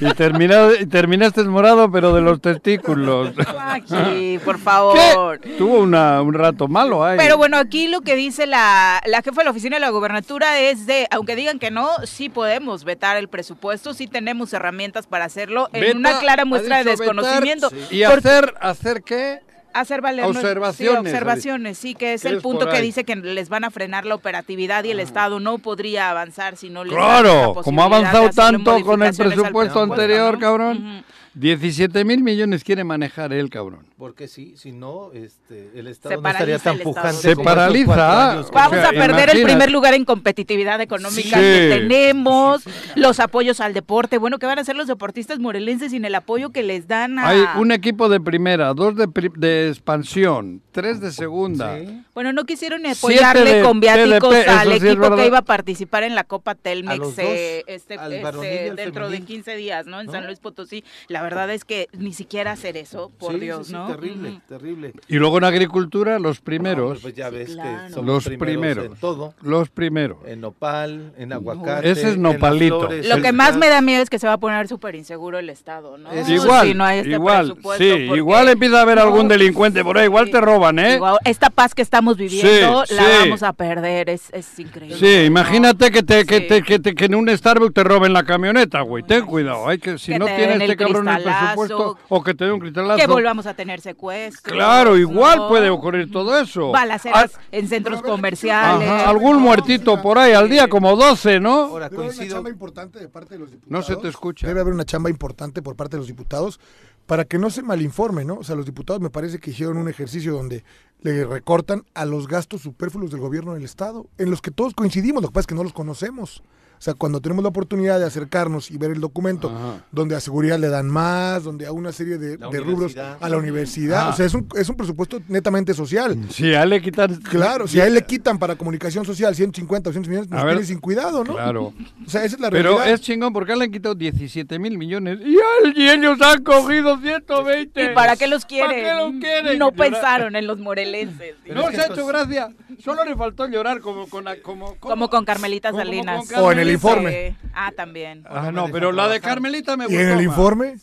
Y, 0.00 0.12
terminado, 0.14 0.74
y 0.74 0.86
terminaste 0.86 1.42
morado, 1.44 1.90
pero 1.90 2.14
de 2.14 2.20
los 2.20 2.40
testículos. 2.40 3.32
Aquí, 3.58 4.38
por 4.44 4.58
favor. 4.58 5.38
¿Qué? 5.40 5.50
Tuvo 5.58 5.78
una, 5.80 6.20
un 6.22 6.34
rato 6.34 6.68
malo 6.68 7.04
ahí. 7.04 7.16
Pero 7.18 7.36
bueno, 7.36 7.56
aquí 7.58 7.88
lo 7.88 8.00
que 8.00 8.16
dice 8.16 8.46
la, 8.46 9.00
la 9.06 9.22
jefa 9.22 9.40
de 9.40 9.44
la 9.44 9.50
oficina 9.50 9.76
de 9.76 9.80
la 9.80 9.90
gobernatura 9.90 10.58
es 10.60 10.86
de, 10.86 11.06
aunque 11.10 11.36
digan 11.36 11.58
que 11.58 11.70
no, 11.70 11.88
sí 12.04 12.28
podemos 12.28 12.84
vetar 12.84 13.16
el 13.16 13.28
presupuesto, 13.28 13.94
sí 13.94 14.06
tenemos 14.06 14.52
herramientas 14.52 15.06
para 15.06 15.24
hacerlo 15.26 15.68
en 15.72 15.80
Veta, 15.82 15.98
una 15.98 16.18
clara 16.18 16.44
muestra 16.44 16.78
de 16.78 16.84
desconocimiento. 16.84 17.70
Y 17.90 18.04
Porque- 18.04 18.28
hacer, 18.28 18.54
hacer 18.60 19.02
qué? 19.02 19.40
Hacer 19.80 20.00
valer 20.00 20.24
Observaciones, 20.24 21.02
sí, 21.02 21.08
observaciones, 21.08 21.78
sí, 21.78 21.94
que 21.94 22.14
es 22.14 22.22
¿Qué 22.22 22.28
el 22.28 22.40
punto 22.40 22.68
que 22.68 22.80
dice 22.80 23.04
que 23.04 23.16
les 23.16 23.48
van 23.48 23.64
a 23.64 23.70
frenar 23.70 24.06
la 24.06 24.14
operatividad 24.14 24.84
y 24.84 24.90
el 24.90 25.00
Estado 25.00 25.40
no 25.40 25.58
podría 25.58 26.10
avanzar 26.10 26.56
si 26.56 26.70
no 26.70 26.84
les 26.84 26.94
Claro, 26.94 27.54
como 27.62 27.82
ha 27.82 27.86
avanzado 27.86 28.30
tanto 28.30 28.80
con 28.82 29.02
el 29.02 29.14
presupuesto 29.14 29.82
anterior, 29.82 30.34
¿no? 30.34 30.40
cabrón. 30.40 31.04
17 31.38 32.04
mil 32.06 32.22
millones 32.22 32.64
quiere 32.64 32.82
manejar 32.82 33.32
él, 33.32 33.50
cabrón. 33.50 33.86
Porque 33.98 34.26
sí, 34.26 34.54
si 34.56 34.72
no, 34.72 35.12
este, 35.12 35.70
el 35.74 35.86
Estado 35.86 36.16
Se 36.16 36.20
no 36.22 36.28
estaría 36.30 36.58
tan 36.58 36.78
pujante. 36.78 37.20
Se 37.20 37.36
paraliza. 37.36 38.30
años 38.32 38.50
Vamos 38.50 38.78
O 38.78 38.80
sea, 38.80 38.88
a 38.88 38.92
perder 38.92 39.30
el 39.36 39.42
primer 39.42 39.70
lugar 39.70 39.92
en 39.94 40.04
competitividad 40.06 40.80
económica 40.80 41.36
Sí. 41.36 41.42
que 41.42 41.68
tenemos, 41.78 42.62
los 42.94 43.20
apoyos 43.20 43.60
al 43.60 43.74
deporte. 43.74 44.16
Bueno, 44.18 44.38
¿qué 44.38 44.46
van 44.46 44.58
a 44.58 44.62
hacer 44.62 44.76
los 44.76 44.86
deportistas 44.86 45.38
morelenses 45.38 45.90
sin 45.92 46.04
el 46.06 46.14
apoyo 46.14 46.50
que 46.50 46.62
les 46.62 46.88
dan 46.88 47.18
a... 47.18 47.28
Hay 47.28 47.42
un 47.58 47.70
equipo 47.70 48.08
de 48.08 48.18
primera, 48.20 48.72
dos 48.72 48.96
de, 48.96 49.06
pri- 49.06 49.32
de 49.36 49.68
expansión, 49.68 50.62
tres 50.72 51.00
de 51.00 51.12
segunda. 51.12 51.78
Sí. 51.78 52.02
Bueno, 52.14 52.32
no 52.32 52.44
quisieron 52.44 52.86
apoyarle 52.86 53.56
de 53.56 53.62
con 53.62 53.80
viáticos 53.80 54.30
TDP, 54.34 54.48
al 54.48 54.72
equipo 54.72 55.14
que 55.16 55.26
iba 55.26 55.38
a 55.38 55.42
participar 55.42 56.02
en 56.02 56.14
la 56.14 56.24
Copa 56.24 56.54
Telmex 56.54 57.18
eh, 57.18 57.62
este, 57.66 57.94
este, 57.94 58.74
dentro 58.74 59.08
de 59.10 59.16
femenil. 59.18 59.26
15 59.26 59.56
días, 59.56 59.86
¿no? 59.86 60.00
En 60.00 60.06
¿No? 60.06 60.12
San 60.12 60.26
Luis 60.26 60.38
Potosí. 60.38 60.82
La 61.08 61.25
verdad 61.26 61.50
es 61.50 61.64
que 61.64 61.88
ni 61.92 62.12
siquiera 62.12 62.52
hacer 62.52 62.76
eso, 62.76 63.10
por 63.18 63.32
Sí, 63.34 63.40
Dios, 63.40 63.66
sí, 63.66 63.72
sí, 63.72 63.72
¿no? 63.74 63.86
Terrible, 63.88 64.40
terrible. 64.48 64.92
Y 65.08 65.16
luego 65.16 65.38
en 65.38 65.44
agricultura, 65.44 66.18
los 66.18 66.38
No, 66.38 66.44
primeros. 66.44 67.00
pues 67.02 67.14
ya 67.14 67.30
ves 67.30 67.50
claro. 67.52 67.86
que 67.88 67.92
somos 67.92 68.06
Los 68.06 68.24
primeros, 68.24 68.46
primeros. 68.52 68.84
en 68.86 68.94
todo. 68.96 69.34
Los 69.42 69.68
primeros. 69.68 70.18
En 70.26 70.40
nopal, 70.40 71.12
en 71.18 71.32
aguacate. 71.32 71.90
Ese 71.90 72.10
es 72.10 72.16
nopalito. 72.18 72.80
flores, 72.80 73.08
Lo 73.08 73.20
que 73.20 73.32
más 73.32 73.50
gas. 73.50 73.58
me 73.58 73.68
da 73.68 73.80
miedo 73.80 74.02
es 74.02 74.10
que 74.10 74.18
se 74.18 74.26
va 74.26 74.34
a 74.34 74.38
poner 74.38 74.68
súper 74.68 74.94
inseguro 74.94 75.38
el 75.38 75.50
Estado, 75.50 75.98
¿no? 75.98 76.10
Es 76.12 76.28
Igual, 76.28 76.68
Si 76.68 76.74
no 76.74 76.84
hay 76.84 76.98
este 77.00 77.10
igual, 77.12 77.46
presupuesto, 77.46 77.84
sí, 77.84 77.90
porque- 78.06 78.16
igual 78.18 78.48
empieza 78.48 78.78
a 78.78 78.82
haber 78.82 78.98
algún 78.98 79.24
No, 79.24 79.28
delincuente 79.28 79.82
por 79.82 79.98
ahí, 79.98 80.04
igual 80.06 80.26
sí. 80.26 80.32
te 80.32 80.40
roban, 80.40 80.78
¿eh? 80.78 81.00
Esta 81.24 81.50
paz 81.50 81.74
que 81.74 81.82
estamos 81.82 82.16
viviendo 82.16 82.84
Sí, 82.86 82.94
la 82.94 83.02
sí. 83.02 83.08
vamos 83.20 83.42
a 83.42 83.52
perder, 83.52 84.10
es, 84.10 84.30
es 84.32 84.58
increíble. 84.58 84.96
Sí, 84.98 85.24
imagínate 85.26 85.90
que 85.90 86.02
te, 86.02 86.24
que 86.24 86.40
te, 86.40 86.62
que 86.62 86.78
te- 86.78 86.94
que 86.94 87.04
en 87.06 87.14
un 87.14 87.28
Starbucks 87.28 87.74
te 87.74 87.84
roben 87.84 88.12
la 88.12 88.24
camioneta, 88.24 88.80
güey. 88.82 89.02
Ten 89.02 89.24
cuidado, 89.26 89.68
hay 89.68 89.78
que 89.78 89.98
si 89.98 90.12
Que 90.12 90.18
no 90.18 90.26
te 90.26 90.36
tiene 90.36 90.52
den 90.54 90.62
este 90.62 90.76
cabrón. 90.76 91.04
Presupuesto 91.22 91.98
o 92.08 92.22
que 92.22 92.34
te 92.34 92.44
dé 92.44 92.52
un 92.52 92.60
cristalazo. 92.60 92.98
Que 92.98 93.06
volvamos 93.06 93.46
a 93.46 93.54
tener 93.54 93.80
secuestros. 93.80 94.52
Claro, 94.52 94.96
igual 94.96 95.38
¿no? 95.38 95.48
puede 95.48 95.70
ocurrir 95.70 96.10
todo 96.10 96.38
eso. 96.38 96.70
Balaceras 96.70 97.32
Ah, 97.36 97.40
en 97.52 97.68
centros 97.68 98.02
comerciales. 98.02 98.88
Ajá, 98.88 99.08
algún 99.08 99.40
muertito 99.40 100.00
por 100.02 100.18
ahí 100.18 100.32
al 100.32 100.48
día 100.48 100.68
como 100.68 100.96
12, 100.96 101.40
¿no? 101.40 101.50
Ahora 101.66 101.88
Debe 101.88 102.04
haber 102.04 102.14
una 102.18 102.28
chamba 102.28 102.50
importante 102.50 102.98
de 102.98 103.08
parte 103.08 103.34
de 103.34 103.40
los 103.40 103.50
diputados. 103.50 103.70
No 103.70 103.82
se 103.82 104.00
te 104.00 104.08
escucha. 104.08 104.46
Debe 104.46 104.60
haber 104.60 104.74
una 104.74 104.84
chamba 104.84 105.10
importante 105.10 105.62
por 105.62 105.76
parte 105.76 105.96
de 105.96 106.00
los 106.00 106.06
diputados 106.06 106.60
para 107.06 107.24
que 107.24 107.38
no 107.38 107.50
se 107.50 107.62
malinforme, 107.62 108.24
¿no? 108.24 108.34
O 108.34 108.44
sea, 108.44 108.56
los 108.56 108.66
diputados 108.66 109.00
me 109.00 109.10
parece 109.10 109.38
que 109.38 109.50
hicieron 109.50 109.76
un 109.76 109.88
ejercicio 109.88 110.32
donde 110.32 110.64
le 111.02 111.24
recortan 111.24 111.84
a 111.94 112.04
los 112.04 112.26
gastos 112.26 112.62
superfluos 112.62 113.10
del 113.10 113.20
gobierno 113.20 113.54
del 113.54 113.64
Estado, 113.64 114.06
en 114.18 114.30
los 114.30 114.42
que 114.42 114.50
todos 114.50 114.74
coincidimos, 114.74 115.22
lo 115.22 115.28
que 115.28 115.34
pasa 115.34 115.42
es 115.42 115.46
que 115.46 115.54
no 115.54 115.62
los 115.62 115.72
conocemos. 115.72 116.42
O 116.78 116.82
sea, 116.86 116.94
cuando 116.94 117.20
tenemos 117.20 117.42
la 117.42 117.48
oportunidad 117.48 117.98
de 117.98 118.04
acercarnos 118.04 118.70
y 118.70 118.76
ver 118.78 118.90
el 118.92 119.00
documento, 119.00 119.48
Ajá. 119.48 119.84
donde 119.92 120.14
a 120.14 120.20
seguridad 120.20 120.58
le 120.58 120.68
dan 120.68 120.86
más, 120.88 121.42
donde 121.44 121.66
a 121.66 121.72
una 121.72 121.90
serie 121.92 122.18
de, 122.18 122.36
de 122.36 122.60
rubros 122.60 122.94
a 122.96 123.28
la 123.28 123.36
universidad, 123.38 124.06
Ah. 124.06 124.10
o 124.10 124.12
sea, 124.12 124.26
es 124.26 124.34
un, 124.34 124.46
es 124.54 124.68
un 124.68 124.76
presupuesto 124.76 125.20
netamente 125.28 125.72
social. 125.74 126.16
Sí, 126.30 126.52
a 126.54 126.62
él 126.64 126.70
le 126.70 126.82
quitan. 126.82 127.14
Claro, 127.22 127.66
si 127.66 127.80
a 127.80 127.86
él 127.86 127.94
le 127.94 128.02
quitan 128.04 128.38
para 128.38 128.56
comunicación 128.56 129.04
social 129.04 129.34
150 129.34 129.88
o 129.88 129.92
200 129.92 130.08
millones, 130.08 130.30
nos 130.30 130.40
A 130.40 130.44
ver. 130.44 130.54
tiene 130.54 130.66
sin 130.66 130.78
cuidado, 130.78 131.24
¿no? 131.24 131.34
Claro. 131.34 131.72
O 132.06 132.10
sea, 132.10 132.24
esa 132.24 132.36
es 132.36 132.40
la 132.40 132.50
Pero 132.50 132.76
realidad. 132.76 132.94
es 132.94 133.00
chingón 133.00 133.32
porque 133.32 133.52
a 133.52 133.54
él 133.54 133.58
le 133.60 133.64
han 133.66 133.72
quitado 133.72 133.94
17 133.94 134.58
mil 134.58 134.76
millones 134.78 135.18
y, 135.24 135.36
y 135.80 135.88
ellos 135.88 136.20
han 136.20 136.42
cogido 136.44 136.98
120. 136.98 137.84
¿Y 137.84 137.94
para 137.94 138.16
qué 138.16 138.26
los 138.26 138.44
quieren? 138.44 138.68
¿Para 138.70 138.82
qué 138.82 138.94
los 139.02 139.12
quieren? 139.20 139.58
No 139.58 139.70
Llorar. 139.70 139.90
pensaron 139.92 140.36
en 140.36 140.46
los 140.46 140.58
morelenses. 140.58 141.34
No 141.54 141.70
se 141.70 141.80
ha 141.80 141.86
hecho 141.86 142.06
gracia. 142.06 142.48
Solo 142.84 143.04
le 143.04 143.16
faltó 143.16 143.46
llorar 143.48 143.80
como 143.80 144.06
con 144.08 144.24
la- 144.24 144.36
como, 144.42 144.74
Como 144.76 145.08
con 145.08 145.24
Carmelita 145.24 145.70
Como 145.70 145.80
con 145.82 145.86
Salinas. 145.86 146.28
Carmelita. 146.28 146.42
O 146.42 146.52
en 146.52 146.58
el 146.58 146.65
informe. 146.72 147.36
Sí. 147.40 147.48
Ah, 147.54 147.72
también. 147.76 148.24
Ah, 148.28 148.50
no, 148.52 148.68
pero 148.70 148.92
la 148.92 149.08
de 149.08 149.20
Carmelita 149.20 149.76
me 149.76 149.84
Y 149.84 149.88
gustó. 149.88 150.00
en 150.02 150.08
el 150.10 150.22
informe, 150.22 150.76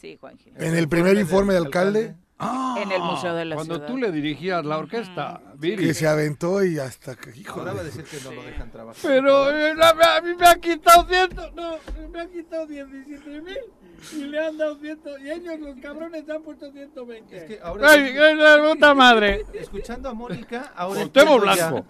Sí, 0.00 0.16
Juanji. 0.20 0.52
en 0.56 0.74
el 0.76 0.88
primer 0.88 1.16
informe 1.18 1.52
de 1.54 1.58
alcalde, 1.58 2.14
Ah, 2.42 2.78
En 2.82 2.90
el 2.90 3.02
Museo 3.02 3.34
de 3.34 3.44
la 3.44 3.54
Cuando 3.54 3.74
Ciudad. 3.74 3.86
tú 3.86 3.98
le 3.98 4.10
dirigías 4.10 4.64
la 4.64 4.78
orquesta, 4.78 5.42
Viri. 5.58 5.84
que 5.88 5.92
se 5.92 6.08
aventó 6.08 6.64
y 6.64 6.78
hasta 6.78 7.14
que, 7.14 7.38
hijo 7.38 7.58
Ahora 7.60 7.74
va 7.74 7.80
a 7.82 7.84
decir 7.84 8.02
que 8.04 8.16
no 8.24 8.32
lo 8.32 8.42
dejan 8.42 8.70
trabajar. 8.70 8.98
Pero 9.02 9.50
eh, 9.54 9.74
a 9.78 10.20
mí 10.22 10.30
me 10.38 10.46
ha 10.48 10.54
quitado 10.54 11.06
ciento, 11.06 11.50
no, 11.54 11.76
me 12.08 12.18
ha 12.22 12.26
quitado 12.30 12.66
17 12.66 13.42
mil. 13.42 13.58
Y 14.16 14.24
le 14.24 14.38
han 14.38 14.56
dado 14.56 14.76
100, 14.78 14.98
y 15.24 15.30
ellos 15.30 15.60
los 15.60 15.76
cabrones 15.80 16.28
han 16.28 16.42
puesto 16.42 16.70
120. 16.72 17.36
Es 17.36 17.44
que 17.44 17.58
ahora- 17.62 17.90
¡Ay, 17.90 18.12
qué 18.12 18.34
la 18.34 18.68
puta 18.68 18.94
madre! 18.94 19.44
Escuchando 19.54 20.08
a 20.08 20.14
Mónica, 20.14 20.72
ahora 20.76 21.04
Blanco. 21.04 21.84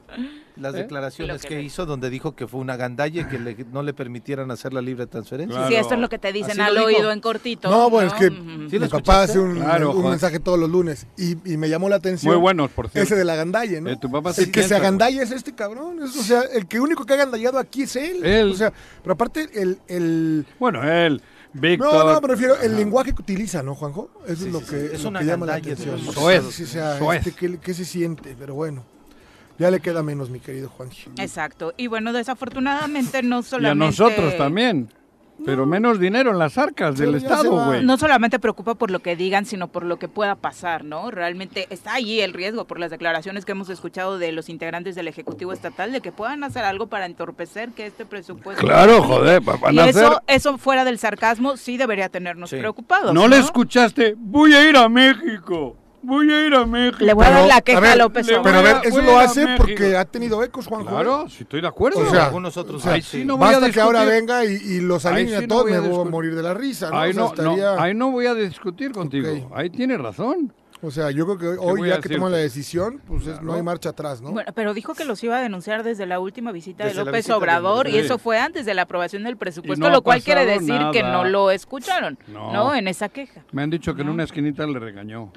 las 0.56 0.74
¿Eh? 0.74 0.78
declaraciones 0.78 1.42
que 1.42 1.62
hizo 1.62 1.86
donde 1.86 2.10
dijo 2.10 2.34
que 2.36 2.46
fue 2.46 2.60
una 2.60 2.76
gandalla 2.76 3.22
y 3.22 3.24
que 3.24 3.38
le- 3.38 3.56
no 3.72 3.82
le 3.82 3.94
permitieran 3.94 4.50
hacer 4.50 4.74
la 4.74 4.82
libre 4.82 5.06
transferencia. 5.06 5.66
Sí, 5.68 5.74
esto 5.74 5.94
es 5.94 6.00
lo 6.00 6.08
que 6.08 6.18
te 6.18 6.32
dicen 6.32 6.52
Así 6.52 6.60
al 6.60 6.76
oído 6.78 7.10
en 7.12 7.20
cortito. 7.20 7.70
No, 7.70 7.88
bueno, 7.88 8.08
es 8.08 8.14
que 8.14 8.26
Ujú. 8.28 8.42
mi 8.42 8.70
¿Sí 8.70 8.78
lo 8.78 8.88
papá 8.88 9.22
hace 9.22 9.38
un, 9.38 9.54
Claro, 9.54 9.92
un 9.92 10.10
mensaje 10.10 10.38
todos 10.40 10.58
los 10.58 10.68
lunes 10.68 11.06
y, 11.16 11.32
y 11.50 11.56
me 11.56 11.68
llamó 11.68 11.88
la 11.88 11.96
atención. 11.96 12.34
Muy 12.34 12.40
buenos, 12.40 12.70
por 12.70 12.88
cierto. 12.90 13.06
Ese 13.06 13.16
de 13.16 13.24
la 13.24 13.36
gandalle, 13.36 13.80
¿no? 13.80 13.90
Eh, 13.90 13.96
tu 13.96 14.10
papá 14.10 14.32
sí 14.34 14.42
el 14.42 14.46
que 14.50 14.62
se 14.62 14.68
piensa, 14.68 14.76
agandalla 14.76 15.22
es 15.22 15.30
este 15.30 15.54
cabrón. 15.54 16.02
es- 16.02 16.16
o 16.16 16.22
sea, 16.22 16.42
el 16.42 16.66
que 16.66 16.78
único 16.80 17.06
que 17.06 17.12
ha 17.14 17.16
agandallado 17.16 17.58
aquí 17.58 17.82
es 17.84 17.96
él. 17.96 18.24
Él. 18.24 18.50
O 18.50 18.54
sea, 18.54 18.72
pero 19.02 19.14
aparte, 19.14 19.48
el. 19.54 19.78
el 19.88 20.44
Bueno, 20.58 20.82
él, 20.84 21.22
Víctor. 21.52 21.92
no, 21.92 22.12
no, 22.14 22.20
me 22.20 22.28
refiero 22.28 22.56
el 22.60 22.76
lenguaje 22.76 23.12
que 23.12 23.22
utiliza, 23.22 23.62
¿no, 23.62 23.74
Juanjo? 23.74 24.10
Eso 24.26 24.46
es 24.46 24.52
lo 24.52 24.64
que, 24.64 24.86
Es 24.94 25.02
lo 25.02 25.08
una 25.10 25.20
que 25.20 25.26
llama 25.26 25.46
la 25.46 25.54
atención. 25.54 25.98
Soez. 25.98 26.44
Sí, 26.50 26.62
o 26.62 26.66
sea, 26.66 26.98
Soez. 26.98 27.26
este, 27.26 27.32
¿qué, 27.38 27.58
qué 27.58 27.74
se 27.74 27.84
siente? 27.84 28.36
Pero 28.38 28.54
bueno, 28.54 28.84
ya 29.58 29.70
le 29.70 29.80
queda 29.80 30.02
menos, 30.02 30.30
mi 30.30 30.40
querido 30.40 30.68
Juanji. 30.68 31.10
Exacto. 31.18 31.74
Y 31.76 31.88
bueno, 31.88 32.12
desafortunadamente 32.12 33.22
no 33.22 33.36
Y 33.36 33.40
a 33.40 33.42
solamente... 33.42 33.84
nosotros 33.86 34.36
también. 34.36 34.92
Pero 35.44 35.66
menos 35.66 35.98
dinero 35.98 36.30
en 36.30 36.38
las 36.38 36.58
arcas 36.58 36.96
del 36.98 37.14
Estado, 37.14 37.50
güey. 37.66 37.84
No 37.84 37.96
solamente 37.96 38.38
preocupa 38.38 38.74
por 38.74 38.90
lo 38.90 39.00
que 39.00 39.16
digan, 39.16 39.46
sino 39.46 39.68
por 39.68 39.84
lo 39.84 39.98
que 39.98 40.08
pueda 40.08 40.34
pasar, 40.34 40.84
¿no? 40.84 41.10
Realmente 41.10 41.66
está 41.70 41.94
allí 41.94 42.20
el 42.20 42.32
riesgo 42.32 42.66
por 42.66 42.78
las 42.78 42.90
declaraciones 42.90 43.44
que 43.44 43.52
hemos 43.52 43.68
escuchado 43.70 44.18
de 44.18 44.32
los 44.32 44.48
integrantes 44.48 44.94
del 44.94 45.08
Ejecutivo 45.08 45.52
Estatal 45.52 45.92
de 45.92 46.00
que 46.00 46.12
puedan 46.12 46.44
hacer 46.44 46.64
algo 46.64 46.88
para 46.88 47.06
entorpecer 47.06 47.70
que 47.70 47.86
este 47.86 48.04
presupuesto... 48.04 48.60
Claro, 48.64 49.02
joder, 49.02 49.40
van 49.40 49.74
Y 49.74 49.78
a 49.78 49.88
eso, 49.88 50.06
hacer... 50.06 50.22
eso 50.26 50.58
fuera 50.58 50.84
del 50.84 50.98
sarcasmo 50.98 51.56
sí 51.56 51.76
debería 51.76 52.08
tenernos 52.08 52.50
Sí. 52.50 52.56
preocupados. 52.56 53.14
No 53.14 53.28
le 53.28 53.38
escuchaste, 53.38 54.14
voy 54.18 54.52
a 54.54 54.68
ir 54.68 54.76
a 54.76 54.88
México, 54.88 55.76
voy 56.02 56.30
a 56.32 56.46
ir 56.46 56.54
a 56.54 56.64
México. 56.66 57.04
Le 57.04 57.12
voy 57.14 57.26
a 57.26 57.30
dar 57.30 57.46
la 57.48 57.60
queja 57.60 57.78
a 57.78 57.80
ver, 57.80 57.90
a 57.92 57.96
López 57.96 58.26
le- 58.26 58.32
Pero 58.40 58.56
a 58.56 58.60
Obrador. 58.60 58.80
ver, 58.82 58.88
eso 58.92 59.02
lo 59.02 59.18
hace 59.18 59.46
porque 59.56 59.96
ha 59.96 60.04
tenido 60.04 60.42
ecos, 60.42 60.66
Juanjo. 60.66 60.88
Claro, 60.90 61.28
sí 61.28 61.42
estoy 61.42 61.60
de 61.60 61.68
acuerdo. 61.68 62.00
O 62.00 62.06
sea, 62.10 62.26
algunos 62.26 62.56
otros 62.56 62.80
o 62.80 62.84
sea, 62.84 62.92
ahí 62.94 63.02
sí 63.02 63.24
no 63.24 63.36
voy 63.36 63.48
a 63.48 63.52
Basta 63.58 63.70
que 63.70 63.80
ahora 63.80 64.04
venga 64.04 64.44
y, 64.44 64.54
y 64.54 64.80
los 64.80 65.04
alinee 65.06 65.28
sí 65.28 65.34
a 65.36 65.40
no 65.42 65.48
todos, 65.48 65.62
voy 65.64 65.72
a 65.74 65.80
me 65.80 65.88
voy 65.88 66.06
a 66.06 66.10
morir 66.10 66.34
de 66.34 66.42
la 66.42 66.54
risa, 66.54 66.90
¿no? 66.90 66.98
Ahí 66.98 67.10
O 67.10 67.14
sea, 67.14 67.22
no, 67.22 67.28
estaría- 67.54 67.82
ahí 67.82 67.94
no 67.94 68.10
voy 68.10 68.26
a 68.26 68.34
discutir 68.34 68.92
contigo. 68.92 69.50
Ahí 69.54 69.70
tienes 69.70 70.00
razón. 70.00 70.52
O 70.82 70.90
sea, 70.90 71.10
yo 71.10 71.26
creo 71.26 71.36
que 71.36 71.46
hoy 71.60 71.90
ya 71.90 72.00
que 72.00 72.08
toman 72.08 72.32
la 72.32 72.38
decisión, 72.38 73.02
pues 73.06 73.26
es- 73.26 73.42
no 73.42 73.52
hay 73.52 73.62
marcha 73.62 73.90
atrás, 73.90 74.22
¿no? 74.22 74.30
Bueno, 74.30 74.50
pero 74.54 74.72
dijo 74.72 74.94
que 74.94 75.04
los 75.04 75.22
iba 75.22 75.36
a 75.36 75.40
denunciar 75.42 75.82
desde 75.82 76.06
la 76.06 76.20
última 76.20 76.52
visita 76.52 76.84
Desde 76.84 77.00
de 77.00 77.04
López 77.04 77.18
visita 77.18 77.34
de 77.34 77.38
Obrador 77.38 77.86
y 77.88 77.98
eso 77.98 78.16
fue 78.16 78.38
antes 78.38 78.64
de 78.64 78.72
la 78.72 78.82
aprobación 78.82 79.22
del 79.24 79.36
presupuesto, 79.36 79.84
no 79.84 79.90
lo 79.92 80.00
cual 80.00 80.22
quiere 80.22 80.46
decir 80.46 80.80
que 80.90 81.02
no 81.02 81.24
lo 81.26 81.50
escucharon, 81.50 82.18
No. 82.28 82.50
¿no? 82.54 82.74
En 82.74 82.88
esa 82.88 83.10
queja. 83.10 83.44
Me 83.52 83.60
han 83.62 83.68
dicho 83.68 83.94
que 83.94 84.00
en 84.00 84.08
una 84.08 84.24
esquinita 84.24 84.66
le 84.66 84.78
regañó. 84.78 85.30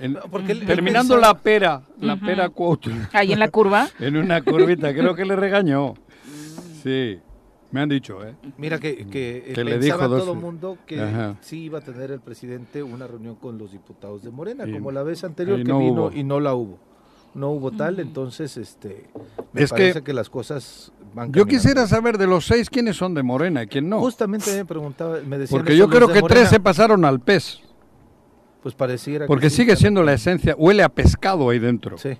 En- 0.00 0.14
Porque 0.30 0.52
él- 0.52 0.60
él 0.60 0.66
terminando 0.66 1.16
la 1.16 1.34
pera, 1.34 1.82
la 2.00 2.16
pera 2.16 2.48
quote, 2.50 2.90
Ahí 3.12 3.32
en 3.32 3.38
la 3.40 3.48
curva. 3.48 3.88
en 3.98 4.16
una 4.16 4.42
curvita, 4.42 4.92
creo 4.94 5.14
que 5.14 5.24
le 5.24 5.34
regañó. 5.34 5.94
Sí, 6.82 7.18
me 7.72 7.80
han 7.80 7.88
dicho, 7.88 8.24
¿eh? 8.24 8.34
Mira 8.56 8.78
que, 8.78 9.06
que, 9.08 9.38
eh, 9.48 9.52
Que 9.54 9.64
le 9.64 9.78
pensaba 9.78 10.04
dijo 10.06 10.18
todo 10.20 10.32
el 10.34 10.38
mundo 10.38 10.78
que 10.86 11.00
Ajá. 11.00 11.36
sí 11.40 11.64
iba 11.64 11.78
a 11.78 11.82
tener 11.82 12.12
el 12.12 12.20
presidente 12.20 12.82
una 12.82 13.08
reunión 13.08 13.34
con 13.34 13.58
los 13.58 13.72
diputados 13.72 14.22
de 14.22 14.30
Morena, 14.30 14.64
Y- 14.68 14.72
como 14.72 14.92
la 14.92 15.02
vez 15.02 15.24
anterior 15.24 15.58
que 15.58 15.64
no 15.64 15.78
vino 15.80 16.04
hubo. 16.06 16.12
y 16.16 16.22
no 16.22 16.38
la 16.38 16.54
hubo. 16.54 16.78
No 17.34 17.50
hubo 17.50 17.72
tal, 17.72 17.98
entonces 18.00 18.56
este 18.56 19.10
me 19.52 19.62
Es 19.62 19.70
que 19.70 19.76
parece 19.78 20.02
que, 20.02 20.12
las 20.14 20.30
cosas 20.30 20.92
van 21.14 21.32
Yo 21.32 21.46
quisiera 21.46 21.86
saber 21.86 22.18
de 22.18 22.26
los 22.26 22.46
seis 22.46 22.68
quiénes 22.70 22.96
son 22.96 23.14
de 23.14 23.22
Morena 23.22 23.62
y 23.62 23.66
quién 23.66 23.88
no. 23.88 24.00
Justamente 24.00 24.54
me 24.56 24.64
preguntaba, 24.64 25.18
me 25.26 25.38
decían 25.38 25.58
Porque 25.60 25.76
yo 25.76 25.88
creo 25.88 26.08
que 26.08 26.22
tres 26.22 26.48
se 26.48 26.60
pasaron 26.60 27.04
al 27.04 27.20
pez. 27.20 27.60
pues 28.62 28.74
pareciera 28.74 29.24
que 29.24 29.28
Porque 29.28 29.50
sí, 29.50 29.56
sigue 29.56 29.76
siendo 29.76 30.02
la 30.02 30.12
esencia. 30.14 30.54
Huele 30.56 30.82
a 30.82 30.88
pescado 30.88 31.50
ahí 31.50 31.58
dentro. 31.58 31.96
Sí, 31.98 32.16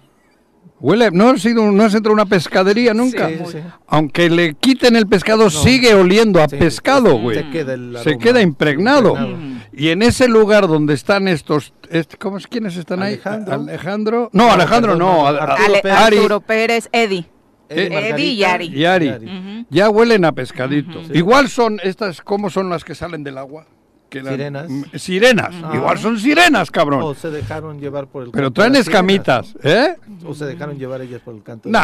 Huele, 0.80 1.10
no 1.10 1.30
ha 1.30 1.36
sido, 1.38 1.72
no 1.72 1.82
has 1.82 1.94
entrado 1.94 2.12
a 2.12 2.22
una 2.22 2.26
pescadería 2.26 2.94
nunca. 2.94 3.28
sí, 3.28 3.38
sí. 3.50 3.58
Aunque 3.88 4.30
le 4.30 4.54
quiten 4.54 4.94
el 4.94 5.08
pescado, 5.08 5.50
sigue 5.50 5.92
oliendo 5.94 6.40
a 6.40 6.48
Sí, 6.48 6.56
pescado, 6.56 7.18
güey. 7.18 7.38
Se 7.38 7.50
queda 7.50 7.74
el 7.74 7.96
Se 8.00 8.10
aroma, 8.10 8.22
queda 8.24 8.40
impregnado. 8.42 9.08
impregnado. 9.16 9.58
Y 9.72 9.88
en 9.88 10.02
ese 10.02 10.28
lugar 10.28 10.68
donde 10.68 10.94
están 10.94 11.26
estos, 11.26 11.72
este, 11.90 12.16
¿cómo 12.16 12.36
es? 12.36 12.46
¿quiénes 12.46 12.76
están 12.76 13.02
Alejandro. 13.02 13.54
ahí? 13.54 13.60
Alejandro. 13.60 14.30
No, 14.32 14.52
Alejandro 14.52 14.94
no. 14.94 15.22
no, 15.22 15.26
Arturo 15.26 15.64
Ale- 15.66 15.80
Pérez. 15.82 15.98
Arturo 15.98 16.40
Pérez, 16.42 16.88
Eddie. 16.92 17.26
Eddie 17.68 17.86
Eh, 17.86 17.90
Margarita 17.90 18.16
Eddie 18.16 18.32
y 18.32 18.44
Ari. 18.44 18.66
y 18.66 18.84
Ari. 18.84 19.08
Ujú. 19.10 19.66
Ya 19.70 19.90
huelen 19.90 20.24
a 20.24 20.32
pescadito. 20.32 21.00
Igual 21.12 21.48
son 21.48 21.80
estas, 21.82 22.20
¿cómo 22.22 22.50
son 22.50 22.70
las 22.70 22.84
que 22.84 22.94
salen 22.94 23.22
del 23.24 23.38
agua? 23.38 23.66
Que 24.08 24.20
eran- 24.20 24.32
Sirenas. 24.36 24.70
Sirenas. 24.94 25.54
Ah. 25.62 25.72
Igual 25.74 25.98
son 25.98 26.18
sirenas, 26.18 26.70
cabrón. 26.70 27.02
O 27.02 27.12
se 27.14 27.30
dejaron 27.30 27.78
llevar 27.78 28.06
por 28.06 28.22
el 28.24 28.30
Pero 28.30 28.50
traen 28.50 28.72
sirenas, 28.72 28.88
escamitas, 28.88 29.54
¿eh? 29.62 29.96
O 30.24 30.32
se 30.34 30.46
dejaron 30.46 30.78
llevar 30.78 31.02
ellas 31.02 31.20
por 31.22 31.34
el 31.34 31.42
canto. 31.42 31.68
No, 31.68 31.78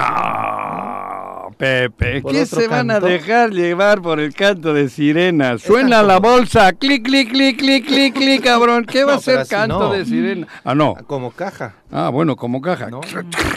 Pepe, 1.57 2.21
¿Por 2.21 2.33
¿qué 2.33 2.47
se 2.47 2.69
van 2.69 2.91
a 2.91 3.01
dejar 3.01 3.51
llevar 3.51 4.03
por 4.03 4.21
el 4.21 4.35
canto 4.35 4.73
de 4.75 4.89
sirenas? 4.89 5.63
Suena 5.63 6.03
la 6.03 6.19
bolsa, 6.19 6.73
clic, 6.73 7.05
clic, 7.05 7.31
clic, 7.31 7.59
clic, 7.59 7.87
clic, 7.87 8.15
clic, 8.15 8.43
cabrón. 8.43 8.85
¿Qué 8.85 9.05
va 9.05 9.13
No, 9.13 9.19
a 9.19 9.21
ser 9.23 9.47
canto 9.47 9.79
no. 9.79 9.93
de 9.93 10.05
sirena? 10.05 10.47
Ah, 10.65 10.75
no. 10.75 10.95
Como 11.07 11.31
caja, 11.31 11.75
Ah, 11.91 12.09
bueno, 12.09 12.35
como 12.37 12.61
caja. 12.61 12.91
¿no? 12.91 13.01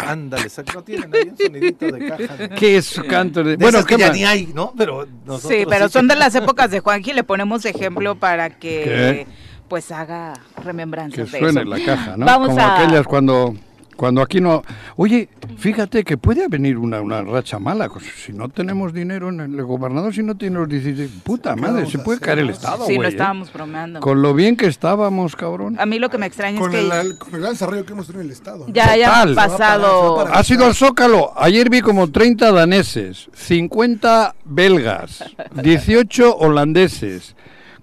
Ándale, 0.05 0.47
no 0.73 0.83
tienen 0.83 1.13
ahí 1.13 1.29
un 1.29 1.37
sonidito 1.37 1.85
de 1.87 2.07
caja. 2.07 2.47
¿Qué 2.55 2.77
es 2.77 2.99
canto 3.09 3.43
de...? 3.43 3.51
de 3.51 3.57
bueno, 3.57 3.79
esas 3.79 3.87
que 3.87 3.95
¿qué 3.95 4.01
ya 4.01 4.11
ni 4.13 4.23
hay, 4.25 4.51
¿no? 4.53 4.73
Pero 4.77 5.07
nosotros 5.25 5.51
Sí, 5.59 5.65
pero 5.67 5.87
sí. 5.87 5.93
son 5.93 6.07
de 6.07 6.15
las 6.15 6.35
épocas 6.35 6.69
de 6.71 6.79
Juanji, 6.79 7.13
le 7.13 7.23
ponemos 7.23 7.65
ejemplo 7.65 8.15
para 8.15 8.49
que 8.51 8.83
¿Qué? 8.83 9.27
pues 9.67 9.91
haga 9.91 10.33
remembranzas 10.63 11.15
Que 11.15 11.23
de 11.31 11.39
suene 11.39 11.61
eso. 11.61 11.69
la 11.69 11.83
caja, 11.85 12.15
¿no? 12.17 12.25
Vamos 12.25 12.49
como 12.49 12.61
a- 12.61 12.83
aquellas 12.83 13.05
cuando... 13.07 13.55
Cuando 13.97 14.21
aquí 14.21 14.39
no... 14.39 14.61
Oye, 14.95 15.27
fíjate 15.57 16.03
que 16.03 16.17
puede 16.17 16.47
venir 16.47 16.77
una, 16.77 17.01
una 17.01 17.21
racha 17.23 17.59
mala. 17.59 17.89
Si 18.23 18.31
no 18.31 18.47
tenemos 18.47 18.93
dinero 18.93 19.29
en 19.29 19.39
el 19.41 19.63
gobernador, 19.63 20.13
si 20.13 20.21
no 20.23 20.37
tiene 20.37 20.59
los 20.59 20.69
16... 20.69 21.09
Puta 21.23 21.55
madre, 21.55 21.85
se 21.87 21.97
puede 21.99 22.17
hacer? 22.17 22.25
caer 22.25 22.39
el 22.39 22.49
Estado, 22.51 22.85
Sí, 22.85 22.93
güey. 22.95 22.97
lo 22.99 23.03
¿eh? 23.05 23.09
estábamos 23.09 23.51
bromeando. 23.51 23.99
Con 23.99 24.21
lo 24.21 24.33
bien 24.35 24.55
que 24.55 24.67
estábamos, 24.67 25.35
cabrón. 25.35 25.75
A 25.79 25.85
mí 25.85 25.97
lo 25.99 26.09
que 26.09 26.17
me 26.19 26.27
extraña 26.27 26.59
Con 26.59 26.73
es 26.73 26.79
el, 26.83 26.89
que 26.89 26.95
al- 26.95 27.17
con 27.17 27.33
el 27.35 27.39
gran 27.41 27.51
desarrollo 27.53 27.85
que 27.85 27.93
hemos 27.93 28.05
tenido 28.07 28.21
en 28.21 28.27
el 28.27 28.33
Estado. 28.33 28.65
¿no? 28.67 28.73
ya 28.73 28.91
hayan 28.91 29.09
Total. 29.09 29.29
Se 29.29 29.35
va 29.35 29.43
a 29.43 29.47
parar, 29.47 29.57
pasado... 29.57 30.15
parar. 30.17 30.37
Ha 30.37 30.43
sido 30.43 30.65
al 30.65 30.75
Zócalo. 30.75 31.33
Ayer 31.35 31.69
vi 31.69 31.81
como 31.81 32.09
30 32.11 32.51
daneses, 32.51 33.29
50 33.33 34.35
belgas, 34.45 35.23
18 35.55 36.37
holandeses, 36.37 37.35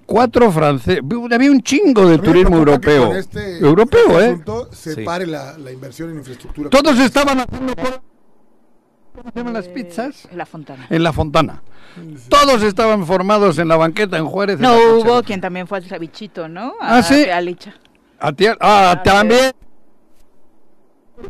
4 0.06 0.52
franceses. 0.52 1.02
Había 1.32 1.50
un 1.50 1.60
chingo 1.62 2.06
de 2.06 2.18
turismo 2.18 2.50
que 2.50 2.56
europeo. 2.58 3.14
este- 3.16 3.58
europeo, 3.58 4.10
este 4.10 4.20
¿eh? 4.24 4.28
asunto 4.30 4.68
se 4.72 4.94
Sí. 4.94 5.02
pare 5.04 5.26
la, 5.26 5.56
la 5.58 5.72
inversión 5.72 6.10
en 6.10 6.18
infraestructura. 6.18 6.70
Todos 6.70 6.98
estaban 6.98 7.40
haciendo... 7.40 7.74
¿Cómo 9.14 9.30
se 9.32 9.38
llaman 9.38 9.52
las 9.54 9.68
pizzas? 9.68 10.28
La 10.32 10.44
Fontana. 10.44 10.86
En 10.90 11.02
la 11.02 11.12
Fontana. 11.12 11.62
Todos 12.28 12.62
estaban 12.64 13.06
formados 13.06 13.58
en 13.58 13.68
la 13.68 13.76
banqueta 13.76 14.16
en 14.18 14.26
Juárez. 14.26 14.56
en 14.56 14.62
No 14.62 14.74
hubo 14.98 15.22
quien 15.22 15.40
también 15.40 15.68
fue 15.68 15.78
al 15.78 15.84
cevichito, 15.84 16.48
¿no? 16.48 16.74
Ah, 16.80 16.98
A- 16.98 17.02
¿sí? 17.04 17.24
a 17.30 17.40
Licha. 17.40 17.74
A 18.18 18.32
ti- 18.32 18.46
ah, 18.60 19.00
también. 19.04 19.52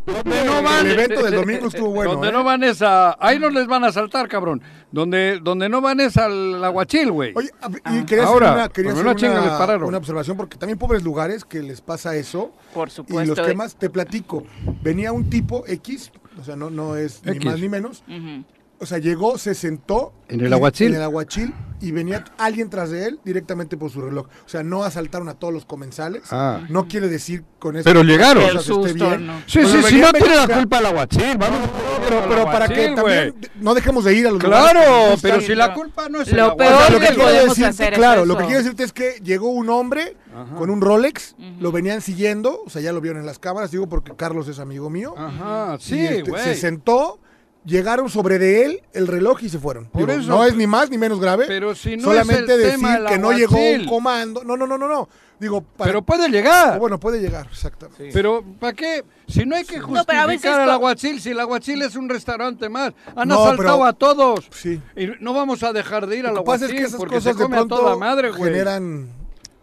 Donde 0.05 0.45
no 0.45 0.61
van, 0.63 0.85
El 0.87 0.99
evento 0.99 1.23
del 1.23 1.35
domingo 1.35 1.67
estuvo 1.67 1.89
bueno. 1.89 2.13
donde 2.13 2.29
¿eh? 2.29 2.31
no 2.31 2.43
van 2.43 2.63
es 2.63 2.81
a... 2.81 3.15
Ahí 3.19 3.39
no 3.39 3.49
les 3.49 3.67
van 3.67 3.83
a 3.83 3.91
saltar, 3.91 4.27
cabrón. 4.27 4.61
Donde, 4.91 5.39
donde 5.41 5.69
no 5.69 5.81
van 5.81 5.99
es 5.99 6.17
al 6.17 6.63
aguachil, 6.63 7.11
güey. 7.11 7.33
Oye, 7.35 7.49
y 7.91 8.03
quería 8.05 8.25
Ahora, 8.25 8.47
hacer, 8.49 8.59
una, 8.59 8.69
quería 8.69 8.91
hacer 8.91 9.03
una 9.05 9.15
chinga 9.15 9.33
les 9.35 9.43
una, 9.49 9.57
pararon. 9.57 9.87
una 9.89 9.97
observación, 9.97 10.37
porque 10.37 10.57
también 10.57 10.77
pobres 10.79 11.03
lugares 11.03 11.43
que 11.45 11.61
les 11.61 11.81
pasa 11.81 12.15
eso. 12.15 12.51
Por 12.73 12.87
Y 12.87 12.91
supuesto. 12.91 13.35
los 13.35 13.47
quemas, 13.47 13.75
te 13.75 13.89
platico. 13.89 14.43
Venía 14.81 15.11
un 15.11 15.29
tipo 15.29 15.63
X, 15.67 16.11
o 16.39 16.43
sea, 16.43 16.55
no, 16.55 16.69
no 16.69 16.95
es 16.95 17.21
ni 17.25 17.39
más 17.39 17.59
ni 17.59 17.69
menos. 17.69 18.03
Ujú. 18.07 18.43
O 18.79 18.85
sea, 18.85 18.97
llegó, 18.97 19.37
se 19.37 19.55
sentó. 19.55 20.13
¿En 20.27 20.41
el 20.41 20.53
aguachil? 20.53 20.87
En 20.87 20.95
el 20.95 21.03
aguachil 21.03 21.53
y 21.81 21.91
venía 21.91 22.23
alguien 22.37 22.69
tras 22.69 22.89
de 22.89 23.05
él 23.05 23.19
directamente 23.23 23.77
por 23.77 23.91
su 23.91 24.01
reloj. 24.01 24.27
O 24.45 24.49
sea, 24.49 24.63
no 24.63 24.83
asaltaron 24.83 25.29
a 25.29 25.35
todos 25.35 25.53
los 25.53 25.65
comensales. 25.65 26.23
Ah. 26.31 26.61
No 26.69 26.87
quiere 26.87 27.07
decir 27.09 27.43
con 27.59 27.75
eso. 27.75 27.83
Pero 27.83 28.01
que 28.01 28.07
llegaron. 28.07 28.43
esté 28.43 28.59
susto, 28.59 28.93
bien. 28.93 29.27
¿no? 29.27 29.39
Sí, 29.45 29.59
Pero 29.59 29.69
sí, 29.69 29.83
si 29.83 29.99
no 29.99 30.11
tiene 30.13 30.35
la 30.35 30.47
culpa 30.47 30.79
el 30.79 30.85
aguachil. 30.87 31.37
Vamos 31.37 31.59
Pero, 32.07 32.25
pero 32.27 32.45
para 32.45 32.67
que 32.67 32.89
también 32.89 33.35
no 33.59 33.73
dejemos 33.73 34.03
de 34.03 34.15
ir 34.15 34.27
a 34.27 34.31
los 34.31 34.39
que 34.39 34.47
Claro, 34.47 35.15
pero 35.21 35.41
si 35.41 35.53
la 35.53 35.73
culpa 35.73 36.09
no 36.09 36.21
es 36.21 36.29
el 36.29 36.37
Lo 36.37 36.51
aguachil. 36.51 36.65
peor 36.65 36.75
O 36.75 36.79
sea, 36.79 36.89
lo 36.89 36.99
que 36.99 37.07
que 37.07 37.13
quiero 37.13 37.45
decirte, 37.45 37.65
hacer 37.65 37.93
es 37.93 37.99
claro, 37.99 38.25
lo 38.25 38.37
que 38.37 38.43
quiero 38.45 38.59
decirte 38.59 38.83
es 38.83 38.93
que 38.93 39.19
llegó 39.23 39.49
un 39.49 39.69
hombre 39.69 40.17
con 40.57 40.69
un 40.69 40.81
Rolex, 40.81 41.35
lo 41.59 41.71
venían 41.71 42.01
siguiendo, 42.01 42.63
o 42.65 42.69
sea, 42.69 42.81
ya 42.81 42.91
lo 42.93 43.01
vieron 43.01 43.19
en 43.19 43.25
las 43.25 43.39
cámaras, 43.39 43.71
digo 43.71 43.87
porque 43.87 44.15
Carlos 44.15 44.47
es 44.47 44.59
amigo 44.59 44.89
mío. 44.89 45.13
Ajá, 45.17 45.77
sí, 45.79 45.99
este, 45.99 46.37
se 46.39 46.55
sentó, 46.55 47.19
llegaron 47.65 48.09
sobre 48.09 48.37
de 48.39 48.65
él 48.65 48.81
el 48.93 49.07
reloj 49.07 49.43
y 49.43 49.49
se 49.49 49.59
fueron. 49.59 49.85
Por 49.85 50.05
Digo, 50.07 50.13
eso, 50.21 50.29
no 50.29 50.43
es 50.45 50.55
ni 50.55 50.67
más 50.67 50.89
ni 50.89 50.97
menos 50.97 51.19
grave. 51.19 51.45
pero 51.47 51.73
si 51.75 51.97
no 51.97 52.03
solamente 52.03 52.43
es 52.53 52.57
el 52.59 52.63
decir 52.63 52.71
tema 52.79 53.09
que 53.09 53.17
no 53.17 53.31
llegó 53.31 53.55
aguachil. 53.57 53.81
un 53.81 53.87
comando. 53.87 54.43
No, 54.43 54.55
no, 54.57 54.67
no, 54.67 54.77
no, 54.77 54.87
no. 54.87 55.09
Digo, 55.37 55.61
para- 55.61 55.89
Pero 55.89 56.01
puede 56.01 56.29
llegar. 56.29 56.79
Bueno, 56.79 56.97
puede 56.97 57.19
llegar, 57.19 57.47
exactamente. 57.51 58.09
Pero, 58.13 58.41
¿para 58.57 58.71
qué? 58.71 59.03
Si 59.27 59.45
no 59.45 59.55
hay 59.57 59.65
que 59.65 59.79
No, 59.79 59.87
justificar 59.87 60.05
pero 60.07 60.21
a 60.21 60.25
veces 60.27 60.49
al 60.51 60.69
aguachil, 60.69 61.19
si 61.19 61.31
el 61.31 61.39
aguachil 61.41 61.81
es 61.81 61.95
un 61.97 62.07
restaurante 62.07 62.69
más. 62.69 62.93
Han 63.17 63.27
No, 63.27 63.43
asaltado 63.43 63.57
pero- 63.79 63.85
a 63.85 63.93
todos. 63.93 64.47
Sí. 64.51 64.79
Y 64.95 65.07
no 65.19 65.33
vamos 65.33 65.61
a 65.63 65.73
dejar 65.73 66.07
de 66.07 66.17
ir 66.19 66.25
al 66.25 66.35
Lo 66.35 66.41
que 66.41 66.45
pasa 66.45 66.55
es 66.65 66.71
aguachil 66.71 66.77
que 66.79 66.87
esas 66.87 66.97
porque 66.99 67.15
cosas 67.15 67.33
se 67.33 67.37
de 67.39 67.43
come 67.43 67.55
a 67.57 67.59
pronto 67.59 67.75
toda 67.77 67.97
madre, 67.97 68.29
güey. 68.31 68.43
generan 68.43 69.09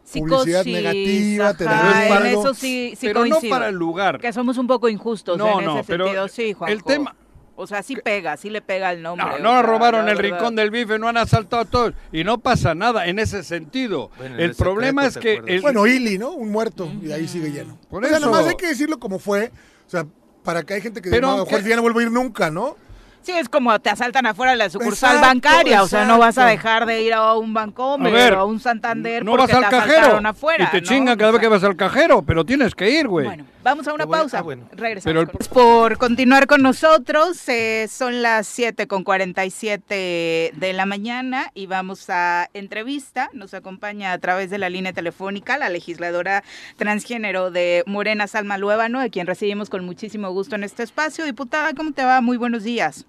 Psicosis, 0.05 0.57
publicidad 0.57 0.64
negativa, 0.66 1.55
te 1.55 1.64
da 1.64 2.28
eso 2.30 2.53
sí, 2.53 2.92
sí 2.98 3.07
Pero 3.07 3.24
no 3.24 3.38
para 3.48 3.68
el 3.68 3.74
lugar. 3.76 4.18
Que 4.18 4.30
somos 4.30 4.59
un 4.59 4.66
poco 4.66 4.90
injustos 4.90 5.38
No, 5.38 5.59
en 5.61 5.64
no, 5.64 5.78
ese 5.78 5.84
pero 5.86 6.05
sentido, 6.05 6.28
sí, 6.28 6.53
Juanjo. 6.53 6.72
el 6.74 6.84
tema- 6.84 7.16
O 7.55 7.66
sea, 7.66 7.82
sí 7.82 7.96
pega, 7.96 8.36
sí 8.36 8.48
le 8.50 8.62
pega 8.62 8.90
el 8.92 9.03
nombre. 9.03 9.26
No, 9.26 9.38
no 9.38 9.50
sea, 9.50 9.62
robaron 9.62 10.09
el 10.09 10.16
rincón 10.18 10.57
del 10.57 10.70
bife, 10.70 10.98
no 10.98 11.09
han 11.09 11.16
asaltado 11.18 11.62
a 11.62 11.64
todos. 11.66 11.92
Y 12.11 12.24
no 12.24 12.38
pasa 12.38 12.74
nada 12.74 13.07
en 13.07 13.18
ese 13.18 13.42
sentido. 13.44 14.11
Bueno, 14.16 14.36
en 14.36 14.40
el 14.40 14.55
problema 14.55 15.07
es 15.07 15.14
¿te 15.14 15.20
que... 15.20 15.42
el- 15.46 15.61
Bueno, 15.61 15.86
Ili, 15.86 16.16
¿no? 16.18 16.30
Un 16.32 16.50
muerto, 16.50 16.90
y 17.03 17.12
ahí 17.12 17.28
sigue 17.28 17.50
lleno. 17.50 17.78
Por 17.90 18.05
o 18.05 18.09
sea, 18.09 18.16
eso. 18.16 18.26
nomás 18.26 18.46
hay 18.46 18.57
que 18.57 18.68
decirlo 18.68 18.98
como 18.98 19.18
fue. 19.18 19.53
O 19.86 19.90
sea, 19.90 20.07
para 20.42 20.62
que 20.62 20.74
hay 20.74 20.80
gente 20.80 21.03
que 21.03 21.11
Pero 21.11 21.26
diga, 21.26 21.26
no, 21.28 21.32
a 21.32 21.36
lo 21.36 21.38
aunque- 21.42 21.55
mejor 21.57 21.68
ya 21.70 21.76
no 21.76 21.82
vuelvo 21.82 21.98
a 21.98 22.03
ir 22.03 22.11
nunca, 22.11 22.50
¿no? 22.50 22.76
Sí, 23.22 23.32
es 23.32 23.48
como 23.48 23.78
te 23.78 23.88
asaltan 23.90 24.26
afuera 24.26 24.52
de 24.52 24.58
la 24.58 24.68
sucursal 24.70 25.16
Exacto, 25.16 25.26
bancaria, 25.28 25.82
o 25.82 25.88
sea, 25.88 26.04
no 26.04 26.18
vas 26.18 26.38
a 26.38 26.46
dejar 26.46 26.86
de 26.86 27.02
ir 27.02 27.12
a 27.14 27.34
un 27.34 27.54
Bancomer 27.54 28.34
o 28.34 28.40
a 28.40 28.44
un 28.44 28.58
Santander 28.60 29.24
no 29.24 29.32
porque 29.32 29.52
vas 29.52 29.54
al 29.64 29.70
te 29.70 29.76
cajero 29.76 29.96
asaltaron 29.98 30.26
afuera. 30.26 30.64
y 30.64 30.70
te 30.72 30.80
¿no? 30.80 30.86
chingan 30.88 31.18
cada 31.18 31.30
vez 31.32 31.40
que 31.40 31.48
vas 31.48 31.62
al 31.64 31.76
cajero, 31.76 32.22
pero 32.22 32.44
tienes 32.44 32.74
que 32.74 32.90
ir, 32.90 33.06
güey. 33.08 33.26
Bueno, 33.26 33.44
vamos 33.62 33.86
a 33.86 33.92
una 33.94 34.04
voy 34.06 34.18
pausa. 34.18 34.38
ah, 34.38 34.42
bueno. 34.42 34.64
Regresamos. 34.72 35.04
Pero 35.04 35.20
el- 35.20 35.28
con- 35.28 35.46
Por 35.62 35.98
continuar 35.98 36.46
con 36.46 36.62
nosotros, 36.62 37.48
eh, 37.48 37.86
son 37.90 38.22
las 38.22 38.46
7 38.48 38.86
con 38.88 39.04
47 39.04 40.52
de 40.54 40.72
la 40.72 40.84
mañana 40.86 41.50
y 41.54 41.66
vamos 41.66 42.10
a 42.10 42.48
entrevista. 42.54 43.30
Nos 43.32 43.54
acompaña 43.54 44.12
a 44.12 44.18
través 44.18 44.50
de 44.50 44.58
la 44.58 44.68
línea 44.68 44.92
telefónica 44.92 45.56
la 45.58 45.68
legisladora 45.68 46.42
transgénero 46.76 47.50
de 47.50 47.84
Morena, 47.86 48.26
Salma 48.26 48.58
Luébano, 48.58 49.00
a 49.00 49.08
quien 49.08 49.26
recibimos 49.26 49.70
con 49.70 49.84
muchísimo 49.84 50.30
gusto 50.30 50.56
en 50.56 50.64
este 50.64 50.82
espacio. 50.82 51.24
Diputada, 51.24 51.72
¿cómo 51.74 51.92
te 51.92 52.04
va? 52.04 52.20
Muy 52.20 52.36
buenos 52.36 52.64
días. 52.64 53.06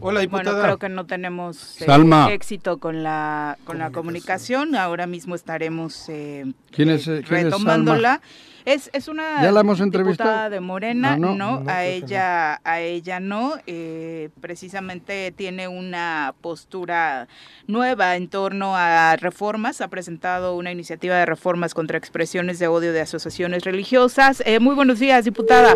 Hola, 0.00 0.20
diputada. 0.20 0.50
Bueno, 0.52 0.62
creo 0.64 0.78
que 0.78 0.88
no 0.88 1.06
tenemos 1.06 1.80
eh, 1.80 1.84
Salma. 1.86 2.32
éxito 2.32 2.78
con 2.78 3.02
la 3.02 3.58
con 3.64 3.78
la 3.78 3.90
comunicación. 3.90 4.74
Ahora 4.76 5.06
mismo 5.06 5.34
estaremos 5.34 6.08
eh, 6.08 6.44
¿Quién 6.70 6.90
es, 6.90 7.08
eh, 7.08 7.18
eh, 7.18 7.24
quién 7.26 7.44
retomándola. 7.44 8.20
Es, 8.64 8.90
es 8.92 9.08
una 9.08 9.42
¿Ya 9.42 9.50
la 9.50 9.60
hemos 9.60 9.80
entrevistado? 9.80 10.28
diputada 10.30 10.50
de 10.50 10.60
Morena, 10.60 11.14
Ah, 11.14 11.16
no. 11.16 11.34
no, 11.34 11.60
No, 11.60 11.70
a 11.70 11.84
ella 11.86 12.60
a 12.64 12.80
ella 12.80 13.18
no, 13.18 13.54
eh, 13.66 14.28
precisamente 14.42 15.32
tiene 15.34 15.68
una 15.68 16.34
postura 16.42 17.28
nueva 17.66 18.14
en 18.16 18.28
torno 18.28 18.76
a 18.76 19.16
reformas, 19.16 19.80
ha 19.80 19.88
presentado 19.88 20.54
una 20.54 20.70
iniciativa 20.70 21.16
de 21.16 21.24
reformas 21.26 21.72
contra 21.72 21.96
expresiones 21.96 22.58
de 22.58 22.68
odio 22.68 22.92
de 22.92 23.00
asociaciones 23.00 23.64
religiosas. 23.64 24.42
Eh, 24.44 24.60
muy 24.60 24.74
buenos 24.74 24.98
días, 24.98 25.24
diputada. 25.24 25.74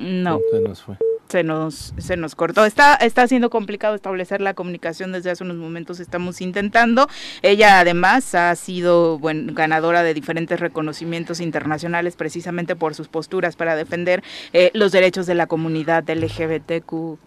No 0.00 0.40
Se 0.50 0.60
nos 0.60 0.82
fue. 0.82 0.96
Se 1.28 1.44
nos, 1.44 1.94
se 1.98 2.16
nos 2.16 2.34
cortó. 2.34 2.64
Está, 2.64 2.94
está 2.94 3.26
siendo 3.28 3.50
complicado 3.50 3.94
establecer 3.94 4.40
la 4.40 4.54
comunicación 4.54 5.12
desde 5.12 5.30
hace 5.30 5.44
unos 5.44 5.56
momentos, 5.56 6.00
estamos 6.00 6.40
intentando. 6.40 7.08
Ella 7.42 7.80
además 7.80 8.34
ha 8.34 8.54
sido 8.56 9.18
bueno, 9.18 9.52
ganadora 9.54 10.02
de 10.02 10.14
diferentes 10.14 10.58
reconocimientos 10.60 11.40
internacionales 11.40 12.16
precisamente 12.16 12.76
por 12.76 12.94
sus 12.94 13.08
posturas 13.08 13.56
para 13.56 13.76
defender 13.76 14.22
eh, 14.52 14.70
los 14.74 14.92
derechos 14.92 15.26
de 15.26 15.34
la 15.34 15.46
comunidad 15.46 16.04
LGBTQ+, 16.08 17.18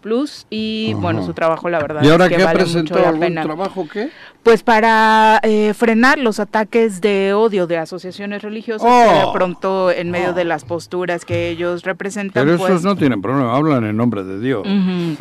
y 0.49 0.91
Ajá. 0.91 1.01
bueno, 1.01 1.25
su 1.25 1.33
trabajo 1.33 1.69
la 1.69 1.79
verdad 1.79 2.03
¿Y 2.03 2.09
ahora 2.09 2.25
es 2.25 2.31
que 2.35 2.43
vale 2.43 2.59
mucho 2.59 2.73
presentado 2.73 3.11
la 3.11 3.19
pena. 3.19 3.43
trabajo 3.43 3.87
qué? 3.91 4.09
Pues 4.43 4.63
para 4.63 5.39
eh, 5.43 5.73
frenar 5.75 6.17
los 6.17 6.39
ataques 6.39 6.99
de 7.01 7.33
odio 7.33 7.67
de 7.67 7.77
asociaciones 7.77 8.41
religiosas 8.41 8.87
que 8.87 9.13
de 9.13 9.21
Oh. 9.23 9.33
pronto 9.33 9.91
en 9.91 10.09
medio 10.09 10.33
de 10.33 10.45
las 10.45 10.65
posturas 10.65 11.25
que 11.25 11.49
ellos 11.49 11.83
representan, 11.83 12.45
Pero 12.45 12.57
pues... 12.57 12.71
esos 12.71 12.83
no 12.83 12.95
tienen 12.95 13.21
problema, 13.21 13.55
hablan 13.55 13.85
en 13.85 13.90
nombre 13.97 14.23
de 14.23 14.39
Dios. 14.39 14.67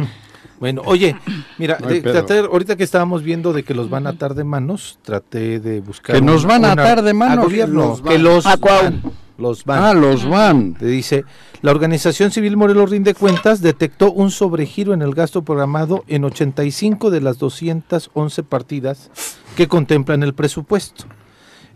Bueno, 0.59 0.83
oye, 0.85 1.17
mira, 1.57 1.79
No 1.81 1.87
de- 1.89 2.03
traté- 2.03 2.41
ahorita 2.41 2.77
que 2.77 2.85
estábamos 2.85 3.23
viendo 3.23 3.55
de 3.55 3.63
que 3.63 3.73
los 3.73 3.89
van 3.89 4.07
a 4.07 4.11
atar 4.11 4.35
de 4.35 4.45
manos, 4.45 4.99
traté 5.01 5.59
de 5.59 5.81
buscar... 5.81 6.15
Que 6.17 6.21
nos 6.21 6.45
van 6.45 6.67
a 6.67 6.73
atar 6.73 7.01
de 7.03 7.15
manos, 7.15 7.47
gobierno, 7.47 7.81
los 7.89 8.03
que 8.03 8.19
los 8.19 8.45
¿A 8.45 8.59
cuál? 8.59 9.01
van. 9.03 9.13
Los 9.39 9.65
van. 9.65 9.83
Ah, 9.83 9.95
los 9.95 10.29
van. 10.29 10.75
Te 10.75 10.85
dice, 10.85 11.25
la 11.63 11.71
Organización 11.71 12.31
Civil 12.31 12.59
Morelos 12.59 12.91
Rinde 12.91 13.15
Cuentas 13.15 13.63
detectó 13.63 14.13
un 14.13 14.31
sobregiro 14.31 14.93
en 14.93 15.01
el 15.01 15.15
gasto 15.15 15.43
programado 15.43 16.05
en 16.09 16.25
85 16.27 17.09
de 17.11 17.23
las 17.23 17.39
211 17.39 18.43
partidas 18.43 19.11
que 19.57 19.67
contemplan 19.67 20.23
el 20.23 20.35
presupuesto. 20.35 21.07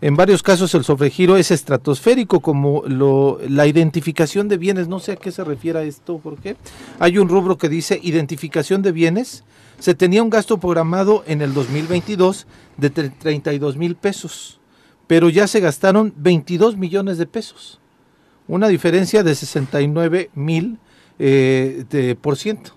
En 0.05 0.15
varios 0.15 0.43
casos 0.43 0.75
el 0.75 0.83
sobregiro 0.83 1.35
es 1.35 1.49
estratosférico, 1.49 2.39
como 2.39 2.83
la 2.87 3.65
identificación 3.65 4.47
de 4.47 4.57
bienes. 4.57 4.87
No 4.87 4.99
sé 4.99 5.13
a 5.13 5.15
qué 5.15 5.31
se 5.31 5.43
refiere 5.43 5.79
a 5.79 5.81
esto, 5.81 6.19
¿por 6.19 6.37
qué? 6.37 6.57
Hay 6.99 7.17
un 7.17 7.27
rubro 7.27 7.57
que 7.57 7.69
dice 7.69 7.99
identificación 8.03 8.83
de 8.83 8.91
bienes. 8.91 9.43
Se 9.79 9.95
tenía 9.95 10.21
un 10.21 10.29
gasto 10.29 10.59
programado 10.59 11.23
en 11.25 11.41
el 11.41 11.55
2022 11.55 12.45
de 12.77 12.93
tre- 12.93 13.13
32 13.17 13.77
mil 13.77 13.95
pesos, 13.95 14.59
pero 15.07 15.29
ya 15.29 15.47
se 15.47 15.59
gastaron 15.59 16.13
22 16.17 16.77
millones 16.77 17.17
de 17.17 17.25
pesos 17.25 17.79
una 18.47 18.67
diferencia 18.67 19.23
de 19.23 19.33
69 19.33 20.29
mil 20.35 20.77
eh, 21.17 22.15
por 22.21 22.37
ciento. 22.37 22.75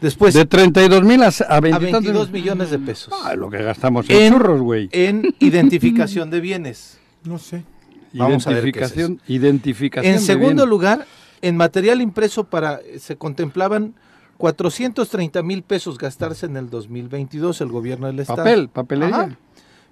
Después, 0.00 0.34
de 0.34 0.44
32 0.46 1.02
mil 1.02 1.22
a, 1.22 1.26
a 1.26 1.56
a 1.56 1.60
20 1.60 1.78
22 1.90 2.30
millones 2.30 2.70
de 2.70 2.78
pesos 2.78 3.12
Ah, 3.24 3.34
lo 3.34 3.50
que 3.50 3.62
gastamos 3.62 4.08
en, 4.10 4.16
En- 4.16 4.32
churros, 4.32 4.60
güey. 4.60 4.88
en 4.92 5.34
identificación 5.40 6.30
de 6.30 6.40
bienes. 6.40 6.98
No 7.24 7.38
sé. 7.38 7.64
Vamos 8.12 8.46
a 8.46 8.50
ver 8.50 8.62
qué 8.72 8.80
es 8.80 8.92
Identificación, 8.96 9.20
identificación 9.28 10.14
En 10.14 10.20
de 10.20 10.24
segundo 10.26 10.62
bien. 10.62 10.70
lugar, 10.70 11.06
en 11.42 11.56
material 11.56 12.00
impreso 12.00 12.44
para 12.44 12.80
se 12.98 13.16
contemplaban 13.16 13.94
430 14.38 15.42
mil 15.42 15.62
pesos 15.62 15.98
gastarse 15.98 16.46
en 16.46 16.56
el 16.56 16.70
2022 16.70 17.60
el 17.60 17.68
gobierno 17.68 18.06
del 18.06 18.20
estado. 18.20 18.38
Papel, 18.38 18.68
papelería. 18.68 19.16
Ajá. 19.16 19.38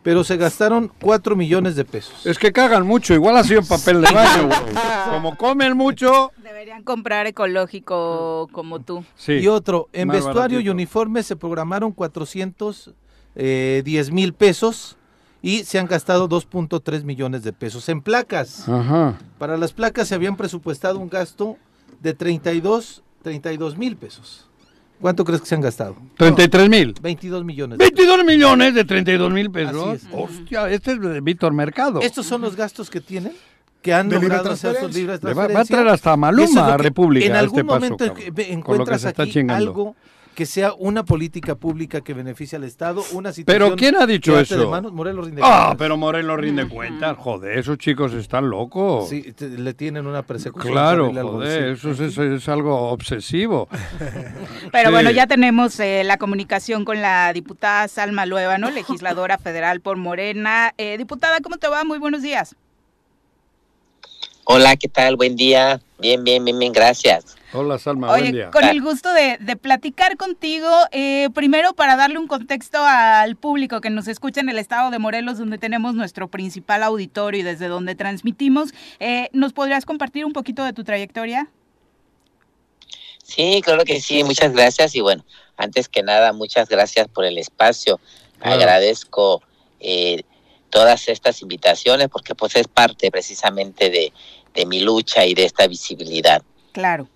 Pero 0.06 0.22
se 0.22 0.36
gastaron 0.36 0.92
4 1.00 1.34
millones 1.34 1.74
de 1.74 1.84
pesos. 1.84 2.24
Es 2.24 2.38
que 2.38 2.52
cagan 2.52 2.86
mucho, 2.86 3.12
igual 3.12 3.36
ha 3.36 3.42
sido 3.42 3.60
papel 3.64 4.00
de 4.00 4.12
baño, 4.12 4.46
güey. 4.46 4.60
Como 5.10 5.36
comen 5.36 5.76
mucho, 5.76 6.30
Deberían 6.44 6.84
comprar 6.84 7.26
ecológico 7.26 8.48
como 8.52 8.78
tú. 8.78 9.04
sí. 9.16 9.32
Y 9.32 9.48
otro, 9.48 9.88
en 9.92 10.06
vestuario 10.06 10.60
y 10.60 10.68
uniformes 10.68 11.26
se 11.26 11.34
programaron 11.34 11.90
410 11.90 14.12
mil 14.12 14.32
pesos 14.32 14.96
y 15.42 15.64
se 15.64 15.80
han 15.80 15.88
gastado 15.88 16.28
2.3 16.28 17.02
millones 17.02 17.42
de 17.42 17.52
pesos. 17.52 17.88
En 17.88 18.00
placas, 18.00 18.68
Ajá. 18.68 19.18
para 19.38 19.56
las 19.56 19.72
placas 19.72 20.06
se 20.06 20.14
habían 20.14 20.36
presupuestado 20.36 21.00
un 21.00 21.08
gasto 21.08 21.56
de 22.00 22.14
32, 22.14 23.02
32 23.22 23.76
mil 23.76 23.96
pesos. 23.96 24.45
¿Cuánto 25.00 25.24
crees 25.24 25.40
que 25.40 25.46
se 25.46 25.54
han 25.54 25.60
gastado? 25.60 25.96
33 26.16 26.68
mil. 26.68 26.94
22 27.00 27.44
millones. 27.44 27.78
de 27.78 27.84
pesos. 27.84 27.96
22 27.96 28.24
millones 28.24 28.74
de 28.74 28.84
32 28.84 29.32
mil 29.32 29.50
pesos. 29.50 29.88
Así 29.88 30.06
es. 30.06 30.12
Hostia, 30.12 30.70
este 30.70 30.92
es 30.92 31.00
de 31.00 31.20
Víctor 31.20 31.52
Mercado. 31.52 32.00
Estos 32.00 32.26
son 32.26 32.40
los 32.40 32.56
gastos 32.56 32.88
que 32.88 33.00
tienen, 33.00 33.32
que 33.82 33.92
han 33.92 34.08
De 34.08 34.16
logrado 34.20 34.50
hacer 34.52 34.76
sus 34.80 34.94
libres 34.94 35.22
Le 35.22 35.34
va, 35.34 35.34
va 35.34 35.44
a 35.44 35.46
transferencias. 35.48 35.68
traer 35.68 35.88
hasta 35.88 36.16
Maluma 36.16 36.48
es 36.48 36.56
a 36.56 36.76
República. 36.76 37.26
En 37.26 37.36
algún 37.36 37.58
este 37.58 37.64
paso, 37.64 37.80
momento 37.80 38.14
que 38.14 38.52
encuentras 38.52 39.04
aquí 39.04 39.40
algo 39.48 39.94
que 40.36 40.44
sea 40.44 40.74
una 40.74 41.02
política 41.02 41.54
pública 41.54 42.02
que 42.02 42.12
beneficie 42.12 42.56
al 42.56 42.64
Estado, 42.64 43.02
una 43.12 43.32
situación 43.32 43.70
Pero 43.70 43.74
¿quién 43.76 43.96
ha 43.96 44.06
dicho 44.06 44.38
eso? 44.38 44.68
manos, 44.68 44.92
Morelos 44.92 45.24
rinde 45.26 45.40
Ah, 45.42 45.68
cuentas. 45.68 45.76
pero 45.78 45.96
Moreno 45.96 46.36
rinde 46.36 46.68
cuentas. 46.68 47.16
Joder, 47.16 47.58
esos 47.58 47.78
chicos 47.78 48.12
están 48.12 48.50
locos. 48.50 49.08
Sí, 49.08 49.32
te- 49.32 49.48
le 49.48 49.72
tienen 49.72 50.06
una 50.06 50.22
persecución. 50.24 50.74
Claro, 50.74 51.10
joder, 51.10 51.70
eso 51.70 51.90
es, 51.90 52.00
eso 52.00 52.22
es 52.22 52.48
algo 52.50 52.90
obsesivo. 52.90 53.66
Pero 54.72 54.88
Sí. 54.90 54.92
bueno, 54.92 55.10
ya 55.10 55.26
tenemos 55.26 55.80
eh, 55.80 56.02
la 56.04 56.18
comunicación 56.18 56.84
con 56.84 57.00
la 57.00 57.32
diputada 57.32 57.88
Salma 57.88 58.26
Luébano, 58.26 58.70
legisladora 58.70 59.38
federal 59.38 59.80
por 59.80 59.96
Morena. 59.96 60.74
Eh, 60.76 60.98
diputada, 60.98 61.40
¿cómo 61.40 61.56
te 61.56 61.68
va? 61.68 61.82
Muy 61.84 61.98
buenos 61.98 62.20
días. 62.20 62.54
Hola, 64.44 64.76
¿qué 64.76 64.88
tal? 64.88 65.16
Buen 65.16 65.34
día. 65.34 65.80
Bien, 65.98 66.22
bien, 66.22 66.44
bien, 66.44 66.58
bien, 66.58 66.72
gracias. 66.74 67.36
Hola, 67.52 67.78
Salma, 67.78 68.08
buen 68.08 68.22
Oye, 68.22 68.32
día. 68.32 68.50
con 68.50 68.64
el 68.64 68.82
gusto 68.82 69.12
de, 69.12 69.38
de 69.38 69.56
platicar 69.56 70.16
contigo, 70.16 70.68
eh, 70.90 71.28
primero 71.34 71.74
para 71.74 71.96
darle 71.96 72.18
un 72.18 72.26
contexto 72.26 72.78
al 72.84 73.36
público 73.36 73.80
que 73.80 73.88
nos 73.88 74.08
escucha 74.08 74.40
en 74.40 74.48
el 74.48 74.58
estado 74.58 74.90
de 74.90 74.98
Morelos, 74.98 75.38
donde 75.38 75.56
tenemos 75.56 75.94
nuestro 75.94 76.28
principal 76.28 76.82
auditorio 76.82 77.40
y 77.40 77.42
desde 77.44 77.68
donde 77.68 77.94
transmitimos, 77.94 78.70
eh, 78.98 79.28
¿nos 79.32 79.52
podrías 79.52 79.84
compartir 79.84 80.24
un 80.24 80.32
poquito 80.32 80.64
de 80.64 80.72
tu 80.72 80.82
trayectoria? 80.82 81.48
Sí, 83.22 83.60
claro 83.64 83.84
que 83.84 84.00
sí, 84.00 84.22
muchas 84.24 84.52
gracias. 84.52 84.94
Y 84.94 85.00
bueno, 85.00 85.24
antes 85.56 85.88
que 85.88 86.02
nada, 86.02 86.32
muchas 86.32 86.68
gracias 86.68 87.08
por 87.08 87.24
el 87.24 87.38
espacio. 87.38 87.98
Claro. 88.38 88.56
Agradezco 88.56 89.42
eh, 89.80 90.22
todas 90.70 91.08
estas 91.08 91.42
invitaciones 91.42 92.08
porque 92.08 92.34
pues 92.34 92.54
es 92.56 92.68
parte 92.68 93.10
precisamente 93.10 93.90
de, 93.90 94.12
de 94.54 94.66
mi 94.66 94.80
lucha 94.80 95.24
y 95.24 95.34
de 95.34 95.44
esta 95.44 95.66
visibilidad. 95.66 96.42
Claro. 96.72 97.08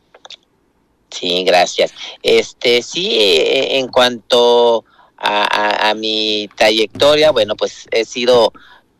Sí, 1.10 1.44
gracias. 1.44 1.92
Este, 2.22 2.82
sí, 2.82 3.16
eh, 3.18 3.78
en 3.78 3.88
cuanto 3.88 4.84
a, 5.22 5.92
mi 5.96 6.48
trayectoria, 6.56 7.30
bueno, 7.30 7.54
pues 7.56 7.86
he 7.90 8.04
sido 8.04 8.52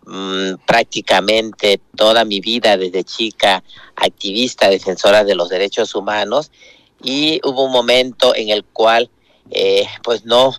mm, 0.06 0.54
prácticamente 0.66 1.80
toda 1.96 2.24
mi 2.24 2.40
vida 2.40 2.76
desde 2.76 3.04
chica 3.04 3.62
activista, 3.96 4.68
defensora 4.68 5.24
de 5.24 5.34
los 5.34 5.48
derechos 5.48 5.94
humanos 5.94 6.50
y 7.02 7.40
hubo 7.44 7.64
un 7.64 7.72
momento 7.72 8.34
en 8.34 8.50
el 8.50 8.64
cual 8.64 9.08
eh, 9.50 9.86
pues 10.02 10.24
no 10.26 10.52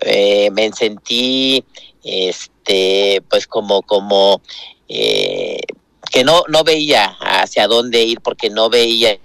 eh, 0.00 0.50
me 0.52 0.72
sentí 0.72 1.64
este 2.02 3.22
pues 3.28 3.46
como 3.46 3.82
como 3.82 4.40
que 6.12 6.24
no 6.24 6.44
no 6.48 6.62
veía 6.62 7.16
hacia 7.20 7.66
dónde 7.66 8.02
ir 8.02 8.20
porque 8.20 8.50
no 8.50 8.68
veía 8.68 9.18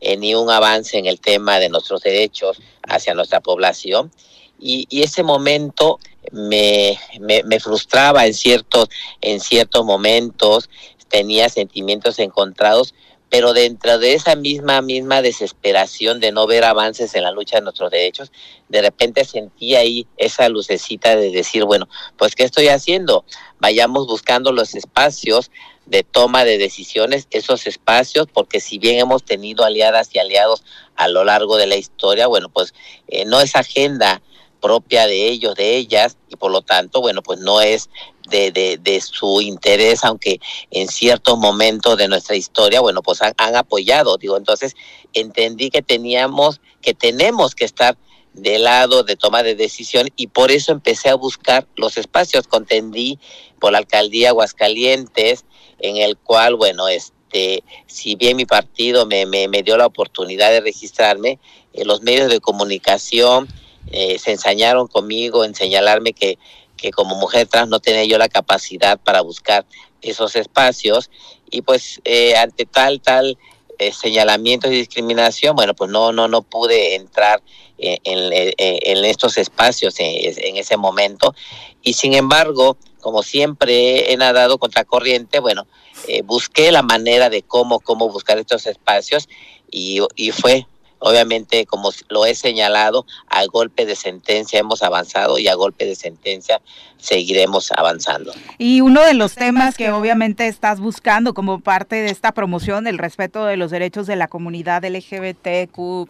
eh, 0.00 0.16
ni 0.16 0.34
un 0.34 0.50
avance 0.50 0.98
en 0.98 1.06
el 1.06 1.20
tema 1.20 1.60
de 1.60 1.68
nuestros 1.68 2.00
derechos 2.00 2.60
hacia 2.82 3.14
nuestra 3.14 3.40
población 3.40 4.10
y, 4.58 4.86
ese 5.02 5.22
momento 5.22 5.98
me, 6.32 6.98
me, 7.20 7.42
me 7.42 7.60
frustraba 7.60 8.26
en 8.26 8.32
ciertos 8.32 8.88
en 9.20 9.38
ciertos 9.38 9.84
momentos 9.84 10.70
tenía 11.08 11.50
sentimientos 11.50 12.18
encontrados 12.18 12.94
pero 13.28 13.52
dentro 13.52 13.98
de 13.98 14.14
esa 14.14 14.36
misma 14.36 14.80
misma 14.80 15.20
desesperación 15.20 16.20
de 16.20 16.32
no 16.32 16.46
ver 16.46 16.64
avances 16.64 17.14
en 17.14 17.24
la 17.24 17.32
lucha 17.32 17.56
de 17.56 17.62
nuestros 17.62 17.90
derechos, 17.90 18.30
de 18.68 18.80
repente 18.80 19.24
sentí 19.24 19.74
ahí 19.74 20.06
esa 20.16 20.48
lucecita 20.48 21.16
de 21.16 21.32
decir, 21.32 21.64
bueno, 21.64 21.88
pues 22.16 22.36
¿qué 22.36 22.44
estoy 22.44 22.68
haciendo? 22.68 23.24
Vayamos 23.58 24.06
buscando 24.06 24.52
los 24.52 24.76
espacios 24.76 25.50
de 25.86 26.02
toma 26.02 26.44
de 26.44 26.58
decisiones, 26.58 27.26
esos 27.30 27.66
espacios, 27.66 28.26
porque 28.32 28.60
si 28.60 28.78
bien 28.78 28.98
hemos 28.98 29.24
tenido 29.24 29.64
aliadas 29.64 30.10
y 30.12 30.18
aliados 30.18 30.64
a 30.96 31.08
lo 31.08 31.24
largo 31.24 31.56
de 31.56 31.66
la 31.66 31.76
historia, 31.76 32.26
bueno, 32.26 32.48
pues 32.48 32.74
eh, 33.08 33.24
no 33.24 33.40
es 33.40 33.56
agenda 33.56 34.22
propia 34.60 35.06
de 35.06 35.28
ellos, 35.28 35.54
de 35.56 35.76
ellas, 35.76 36.16
y 36.30 36.36
por 36.36 36.50
lo 36.50 36.62
tanto, 36.62 37.02
bueno, 37.02 37.22
pues 37.22 37.38
no 37.40 37.60
es 37.60 37.90
de, 38.30 38.50
de, 38.50 38.78
de 38.78 39.00
su 39.02 39.42
interés, 39.42 40.04
aunque 40.04 40.40
en 40.70 40.88
ciertos 40.88 41.36
momentos 41.36 41.98
de 41.98 42.08
nuestra 42.08 42.34
historia, 42.34 42.80
bueno, 42.80 43.02
pues 43.02 43.20
han, 43.20 43.34
han 43.36 43.56
apoyado, 43.56 44.16
digo, 44.16 44.38
entonces 44.38 44.74
entendí 45.12 45.68
que 45.68 45.82
teníamos, 45.82 46.62
que 46.80 46.94
tenemos 46.94 47.54
que 47.54 47.66
estar 47.66 47.98
del 48.34 48.64
lado 48.64 49.04
de 49.04 49.16
toma 49.16 49.42
de 49.42 49.54
decisión 49.54 50.08
y 50.16 50.26
por 50.26 50.50
eso 50.50 50.72
empecé 50.72 51.08
a 51.08 51.14
buscar 51.14 51.66
los 51.76 51.96
espacios, 51.96 52.48
contendí 52.48 53.18
por 53.60 53.72
la 53.72 53.78
alcaldía 53.78 54.30
Aguascalientes, 54.30 55.44
en 55.78 55.96
el 55.96 56.16
cual, 56.16 56.56
bueno, 56.56 56.88
este, 56.88 57.62
si 57.86 58.14
bien 58.14 58.36
mi 58.36 58.46
partido 58.46 59.06
me, 59.06 59.26
me, 59.26 59.62
dio 59.62 59.76
la 59.76 59.86
oportunidad 59.86 60.50
de 60.50 60.60
registrarme, 60.60 61.38
eh, 61.72 61.84
los 61.84 62.02
medios 62.02 62.30
de 62.30 62.40
comunicación 62.40 63.48
eh, 63.90 64.18
se 64.18 64.32
ensañaron 64.32 64.86
conmigo 64.86 65.44
en 65.44 65.54
señalarme 65.54 66.12
que, 66.12 66.38
que 66.76 66.90
como 66.90 67.16
mujer 67.16 67.46
trans 67.46 67.68
no 67.68 67.80
tenía 67.80 68.04
yo 68.04 68.18
la 68.18 68.28
capacidad 68.28 68.98
para 68.98 69.20
buscar 69.20 69.66
esos 70.02 70.36
espacios. 70.36 71.10
Y 71.50 71.62
pues 71.62 72.00
eh, 72.04 72.36
ante 72.36 72.64
tal 72.64 73.00
tal 73.00 73.38
eh, 73.78 73.92
señalamientos 73.92 74.70
y 74.70 74.76
discriminación 74.76 75.56
bueno 75.56 75.74
pues 75.74 75.90
no 75.90 76.12
no 76.12 76.28
no 76.28 76.42
pude 76.42 76.94
entrar 76.94 77.42
en, 77.76 77.98
en, 78.04 78.52
en 78.56 79.04
estos 79.04 79.36
espacios 79.36 79.96
en, 79.98 80.56
ese 80.56 80.76
momento. 80.76 81.34
Y 81.82 81.94
sin 81.94 82.14
embargo 82.14 82.78
como 83.04 83.22
siempre 83.22 84.10
he 84.10 84.16
nadado 84.16 84.56
contra 84.56 84.84
corriente 84.84 85.38
bueno 85.38 85.66
eh, 86.08 86.22
busqué 86.22 86.72
la 86.72 86.80
manera 86.80 87.28
de 87.28 87.42
cómo 87.42 87.78
cómo 87.80 88.08
buscar 88.08 88.38
estos 88.38 88.66
espacios 88.66 89.28
y, 89.70 90.00
y 90.16 90.30
fue 90.30 90.66
obviamente, 91.04 91.66
como 91.66 91.90
lo 92.08 92.24
he 92.24 92.34
señalado, 92.34 93.04
a 93.28 93.44
golpe 93.46 93.84
de 93.84 93.94
sentencia 93.94 94.58
hemos 94.58 94.82
avanzado 94.82 95.38
y 95.38 95.48
a 95.48 95.54
golpe 95.54 95.84
de 95.84 95.94
sentencia 95.94 96.62
seguiremos 96.96 97.70
avanzando. 97.72 98.32
Y 98.56 98.80
uno 98.80 99.02
de 99.02 99.12
los 99.12 99.34
temas 99.34 99.76
que 99.76 99.90
obviamente 99.90 100.46
estás 100.46 100.80
buscando 100.80 101.34
como 101.34 101.60
parte 101.60 101.96
de 101.96 102.10
esta 102.10 102.32
promoción 102.32 102.84
del 102.84 102.96
respeto 102.96 103.44
de 103.44 103.58
los 103.58 103.70
derechos 103.70 104.06
de 104.06 104.16
la 104.16 104.28
comunidad 104.28 104.82
LGBTQ, 104.82 106.08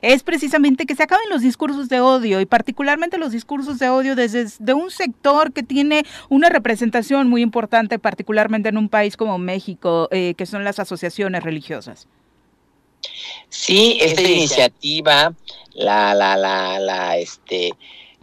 es 0.00 0.22
precisamente 0.22 0.86
que 0.86 0.96
se 0.96 1.02
acaben 1.02 1.28
los 1.28 1.42
discursos 1.42 1.90
de 1.90 2.00
odio 2.00 2.40
y 2.40 2.46
particularmente 2.46 3.18
los 3.18 3.32
discursos 3.32 3.78
de 3.78 3.90
odio 3.90 4.16
desde 4.16 4.46
de 4.58 4.72
un 4.72 4.90
sector 4.90 5.52
que 5.52 5.62
tiene 5.62 6.04
una 6.30 6.48
representación 6.48 7.28
muy 7.28 7.42
importante, 7.42 7.98
particularmente 7.98 8.70
en 8.70 8.78
un 8.78 8.88
país 8.88 9.18
como 9.18 9.36
México, 9.36 10.08
eh, 10.10 10.32
que 10.38 10.46
son 10.46 10.64
las 10.64 10.78
asociaciones 10.78 11.42
religiosas. 11.42 12.08
Sí, 13.48 13.98
esta 14.00 14.22
iniciativa 14.22 15.34
la, 15.74 16.14
la, 16.14 16.36
la, 16.36 16.78
la, 16.78 17.16
este, 17.18 17.74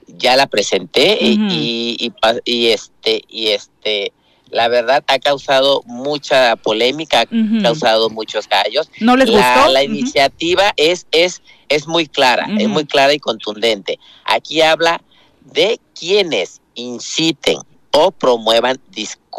ya 0.08 0.36
la 0.36 0.48
presenté 0.48 1.18
uh 1.22 1.26
-huh. 1.26 1.52
y, 1.52 1.98
y, 2.00 2.14
y, 2.46 2.68
este, 2.68 3.22
y 3.28 3.48
este, 3.50 4.12
la 4.50 4.68
verdad 4.68 5.04
ha 5.08 5.20
causado 5.20 5.82
mucha 5.86 6.56
polémica, 6.56 7.26
uh 7.32 7.36
-huh. 7.36 7.60
ha 7.60 7.64
causado 7.64 8.10
muchos 8.10 8.48
gallos. 8.48 8.90
¿No 9.00 9.16
les 9.16 9.30
la, 9.30 9.38
gustó? 9.38 9.72
La 9.72 9.84
iniciativa 9.84 10.64
uh 10.64 10.68
-huh. 10.68 10.92
es, 10.92 11.08
es, 11.12 11.42
es 11.70 11.88
muy 11.88 12.08
clara, 12.08 12.48
es 12.58 12.68
muy 12.68 12.86
clara 12.86 13.14
y 13.14 13.20
contundente. 13.20 14.00
Aquí 14.26 14.62
habla 14.62 15.02
de 15.42 15.80
quienes 15.94 16.62
inciten 16.76 17.58
o 17.92 18.12
promuevan 18.12 18.80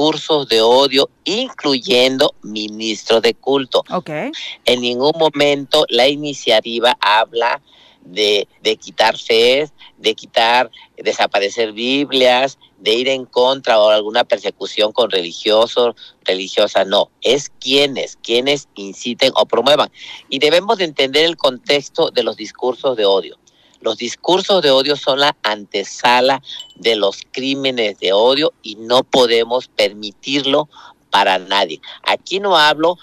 discursos 0.00 0.48
de 0.48 0.62
odio, 0.62 1.10
incluyendo 1.24 2.34
ministros 2.42 3.20
de 3.20 3.34
culto. 3.34 3.84
Okay. 3.90 4.32
En 4.64 4.80
ningún 4.80 5.12
momento 5.18 5.84
la 5.90 6.08
iniciativa 6.08 6.96
habla 7.00 7.60
de, 8.00 8.48
de 8.62 8.76
quitar 8.76 9.18
fe, 9.18 9.68
de 9.98 10.14
quitar, 10.14 10.70
desaparecer 10.96 11.72
Biblias, 11.72 12.58
de 12.78 12.94
ir 12.94 13.08
en 13.08 13.26
contra 13.26 13.78
o 13.78 13.90
alguna 13.90 14.24
persecución 14.24 14.90
con 14.92 15.10
religiosos, 15.10 15.94
religiosas, 16.24 16.86
no, 16.86 17.10
es 17.20 17.50
quienes, 17.60 18.16
quienes 18.22 18.68
inciten 18.76 19.32
o 19.34 19.44
promuevan. 19.44 19.90
Y 20.30 20.38
debemos 20.38 20.78
de 20.78 20.84
entender 20.84 21.26
el 21.26 21.36
contexto 21.36 22.10
de 22.10 22.22
los 22.22 22.38
discursos 22.38 22.96
de 22.96 23.04
odio. 23.04 23.36
Los 23.80 23.96
discursos 23.96 24.62
de 24.62 24.70
odio 24.70 24.96
son 24.96 25.20
la 25.20 25.36
antesala 25.42 26.42
de 26.76 26.96
los 26.96 27.20
crímenes 27.30 27.98
de 27.98 28.12
odio 28.12 28.52
y 28.62 28.76
no 28.76 29.04
podemos 29.04 29.68
permitirlo 29.68 30.68
para 31.10 31.38
nadie. 31.38 31.80
Aquí 32.02 32.40
no 32.40 32.56
hablo 32.56 32.98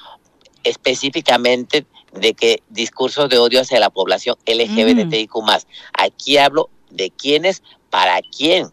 específicamente 0.63 1.85
de 2.13 2.33
que 2.33 2.61
discursos 2.69 3.29
de 3.29 3.37
odio 3.37 3.61
hacia 3.61 3.79
la 3.79 3.89
población 3.89 4.35
LGBTIQ+. 4.45 5.35
Mm. 5.35 5.49
Aquí 5.93 6.37
hablo 6.37 6.69
de 6.89 7.09
quiénes, 7.09 7.63
para 7.89 8.21
quién. 8.21 8.71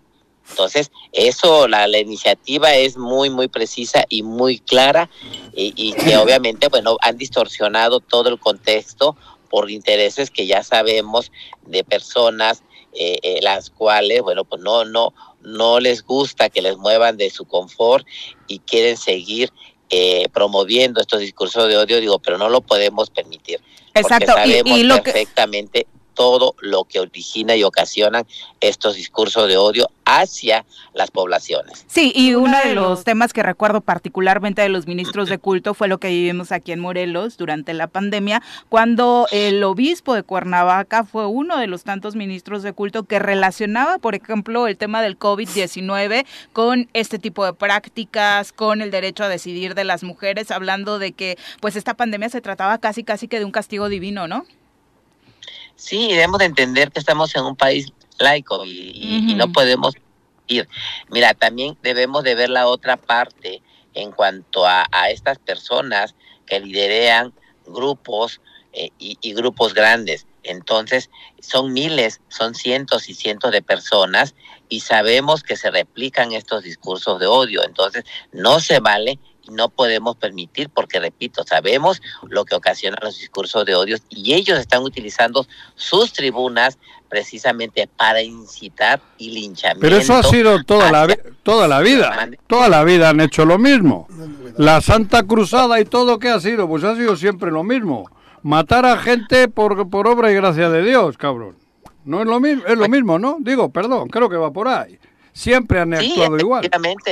Entonces, 0.51 0.91
eso, 1.13 1.69
la, 1.69 1.87
la, 1.87 1.99
iniciativa 1.99 2.75
es 2.75 2.99
muy, 2.99 3.31
muy 3.31 3.49
precisa 3.49 4.05
y 4.11 4.23
muy 4.23 4.59
clara 4.59 5.09
y, 5.55 5.73
y 5.75 5.95
que 5.95 6.19
obviamente, 6.19 6.69
bueno, 6.69 6.99
han 7.01 7.17
distorsionado 7.17 8.01
todo 8.01 8.29
el 8.29 8.39
contexto 8.39 9.17
por 9.55 9.71
intereses 9.71 10.33
que 10.33 10.49
ya 10.49 10.65
sabemos 10.65 11.31
de 11.65 11.85
personas 11.85 12.65
eh, 12.93 13.19
eh, 13.23 13.39
las 13.41 13.71
cuales, 13.71 14.21
bueno, 14.21 14.45
pues 14.45 14.61
no, 14.61 14.85
no, 14.85 15.15
no 15.43 15.79
les 15.79 16.03
gusta 16.03 16.51
que 16.51 16.61
les 16.61 16.77
muevan 16.77 17.17
de 17.17 17.31
su 17.31 17.45
confort 17.45 18.05
y 18.49 18.59
quieren 18.59 18.97
seguir 18.97 19.53
eh, 19.91 20.27
promoviendo 20.33 21.01
estos 21.01 21.21
discursos 21.21 21.69
de 21.69 21.77
odio, 21.77 22.01
digo, 22.01 22.19
pero 22.19 22.37
no 22.37 22.49
lo 22.49 22.63
podemos 22.63 23.11
permitir. 23.11 23.61
Exacto. 23.95 24.33
Porque 24.33 24.41
sabemos 24.43 24.77
y, 24.77 24.81
y 24.81 24.83
lo 24.83 25.01
perfectamente 25.01 25.83
que 25.83 25.87
todo 26.15 26.55
lo 26.61 26.85
que 26.85 27.01
origina 27.01 27.57
y 27.57 27.65
ocasionan 27.65 28.25
estos 28.61 28.97
discursos 28.97 29.49
de 29.49 29.57
odio 29.57 29.91
hacia 30.05 30.65
las 30.93 31.11
poblaciones. 31.11 31.85
Sí, 31.89 32.13
y 32.15 32.35
uno 32.35 32.59
de 32.63 32.75
los 32.75 33.05
temas 33.05 33.33
que 33.33 33.43
recuerdo 33.43 33.81
particularmente 33.81 34.63
de 34.63 34.69
los 34.69 34.87
ministros 34.87 35.29
de 35.29 35.39
culto 35.39 35.75
fue 35.75 35.89
lo 35.89 35.99
que 35.99 36.09
vivimos 36.09 36.53
aquí 36.53 36.73
en 36.73 36.81
Morelos 36.81 37.37
durante 37.37 37.75
la 37.75 37.87
pandemia, 37.87 38.43
cuando 38.69 39.27
el 39.31 39.63
obispo 39.65 40.15
de 40.15 40.23
Cuernavaca 40.23 41.05
fue 41.05 41.27
uno 41.27 41.59
de 41.59 41.67
los 41.67 41.85
tantos 41.85 42.17
ministros 42.17 42.63
de 42.63 42.73
culto 42.73 43.05
que 43.05 43.19
relacionaba, 43.19 43.99
por 43.99 44.15
ejemplo, 44.15 44.67
el 44.67 44.77
tema 44.77 45.03
del 45.03 45.19
COVID-19 45.19 46.27
con 46.53 46.89
este 46.93 47.19
tipo 47.19 47.45
de 47.45 47.53
prácticas, 47.53 48.53
con 48.53 48.83
el 48.83 48.91
derecho 48.91 49.25
a 49.25 49.29
decidir 49.29 49.75
de 49.75 49.85
las 49.85 50.05
mujeres, 50.05 50.51
hablando 50.51 50.99
de 50.99 51.13
que 51.13 51.39
pues 51.61 51.77
esta 51.77 51.95
pandemia 51.95 52.29
se 52.29 52.41
trataba 52.41 52.79
casi 52.79 53.05
casi 53.05 53.29
que 53.29 53.39
de 53.39 53.45
un 53.45 53.53
castigo 53.53 53.89
divino, 53.89 54.29
¿no? 54.29 54.45
Sí, 55.77 56.09
debemos 56.09 56.39
de 56.39 56.47
entender 56.47 56.91
que 56.91 57.01
estamos 57.01 57.35
en 57.35 57.45
un 57.45 57.57
país 57.57 57.93
laico 58.19 58.65
y, 58.65 58.71
y, 58.71 59.19
uh 59.19 59.23
-huh. 59.23 59.31
y, 59.31 59.35
no 59.35 59.53
podemos 59.53 59.95
ir. 60.47 60.69
Mira, 61.09 61.35
también 61.35 61.77
debemos 61.83 62.25
de 62.25 62.35
ver 62.35 62.51
la 62.51 62.67
otra 62.67 62.97
parte 62.97 63.63
en 63.95 64.13
cuanto 64.13 64.67
a, 64.67 64.87
a 64.91 65.11
estas 65.11 65.39
personas 65.39 66.15
que 66.47 66.61
liderean 66.61 67.33
grupos 67.67 68.41
eh, 68.73 68.91
y, 68.99 69.19
y, 69.21 69.35
grupos 69.35 69.75
grandes. 69.75 70.27
Entonces, 70.43 71.11
son 71.41 71.73
miles, 71.73 72.21
son 72.29 72.55
cientos 72.55 73.09
y 73.09 73.15
cientos 73.15 73.51
de 73.53 73.63
personas 73.63 74.35
y 74.69 74.81
sabemos 74.81 75.43
que 75.43 75.57
se 75.57 75.71
replican 75.71 76.33
estos 76.33 76.65
discursos 76.65 77.19
de 77.21 77.27
odio. 77.27 77.65
Entonces, 77.65 78.05
no 78.33 78.61
se 78.61 78.81
vale 78.81 79.19
no 79.51 79.69
podemos 79.69 80.17
permitir, 80.17 80.71
porque 80.71 80.99
repito, 81.01 81.45
sabemos 81.45 82.01
lo 82.29 82.45
que 82.45 82.55
ocasiona 82.55 82.97
los 83.03 83.19
discursos 83.19 83.65
de 83.65 83.75
odio 83.75 83.97
y 84.09 84.35
ellos 84.35 84.59
están 84.59 84.83
utilizando 84.83 85.47
sus 85.75 86.13
tribunas 86.13 86.79
precisamente 87.09 87.89
para 87.97 88.23
incitar 88.23 89.01
y 89.19 89.31
linchamiento. 89.31 89.81
Pero 89.83 89.97
eso 89.97 90.15
ha 90.15 90.23
sido 90.25 90.63
toda 90.65 90.91
la, 90.91 91.07
vi- 91.07 91.15
toda 91.43 91.69
la 91.69 91.81
vida. 91.81 92.29
Toda 92.47 92.69
la 92.69 92.83
vida 92.85 93.11
han 93.11 93.21
hecho 93.21 93.45
lo 93.45 93.59
mismo. 93.59 94.09
La 94.57 94.81
Santa 94.81 95.23
Cruzada 95.23 95.81
y 95.81 95.85
todo 95.85 96.19
que 96.19 96.29
ha 96.29 96.41
sido, 96.41 96.67
pues 96.69 96.83
ha 96.85 96.97
sido 96.97 97.17
siempre 97.17 97.51
lo 97.53 97.63
mismo. 97.63 98.11
Matar 98.43 98.85
a 98.85 98.99
gente 98.99 99.49
por, 99.49 99.89
por 99.89 100.07
obra 100.09 100.31
y 100.31 100.35
gracia 100.35 100.69
de 100.71 100.83
Dios, 100.83 101.17
cabrón. 101.17 101.57
No 102.05 102.21
es 102.21 102.27
lo 102.27 102.41
mismo, 102.41 102.65
es 102.67 102.77
lo 102.77 102.89
mismo, 102.89 103.19
¿no? 103.19 103.39
Digo, 103.41 103.71
perdón, 103.71 104.09
creo 104.09 104.29
que 104.29 104.37
va 104.37 104.51
por 104.51 104.69
ahí. 104.69 104.99
Siempre 105.35 105.81
han 105.81 105.93
Sí, 105.99 106.13
actuado 106.13 106.39
igual. 106.39 106.71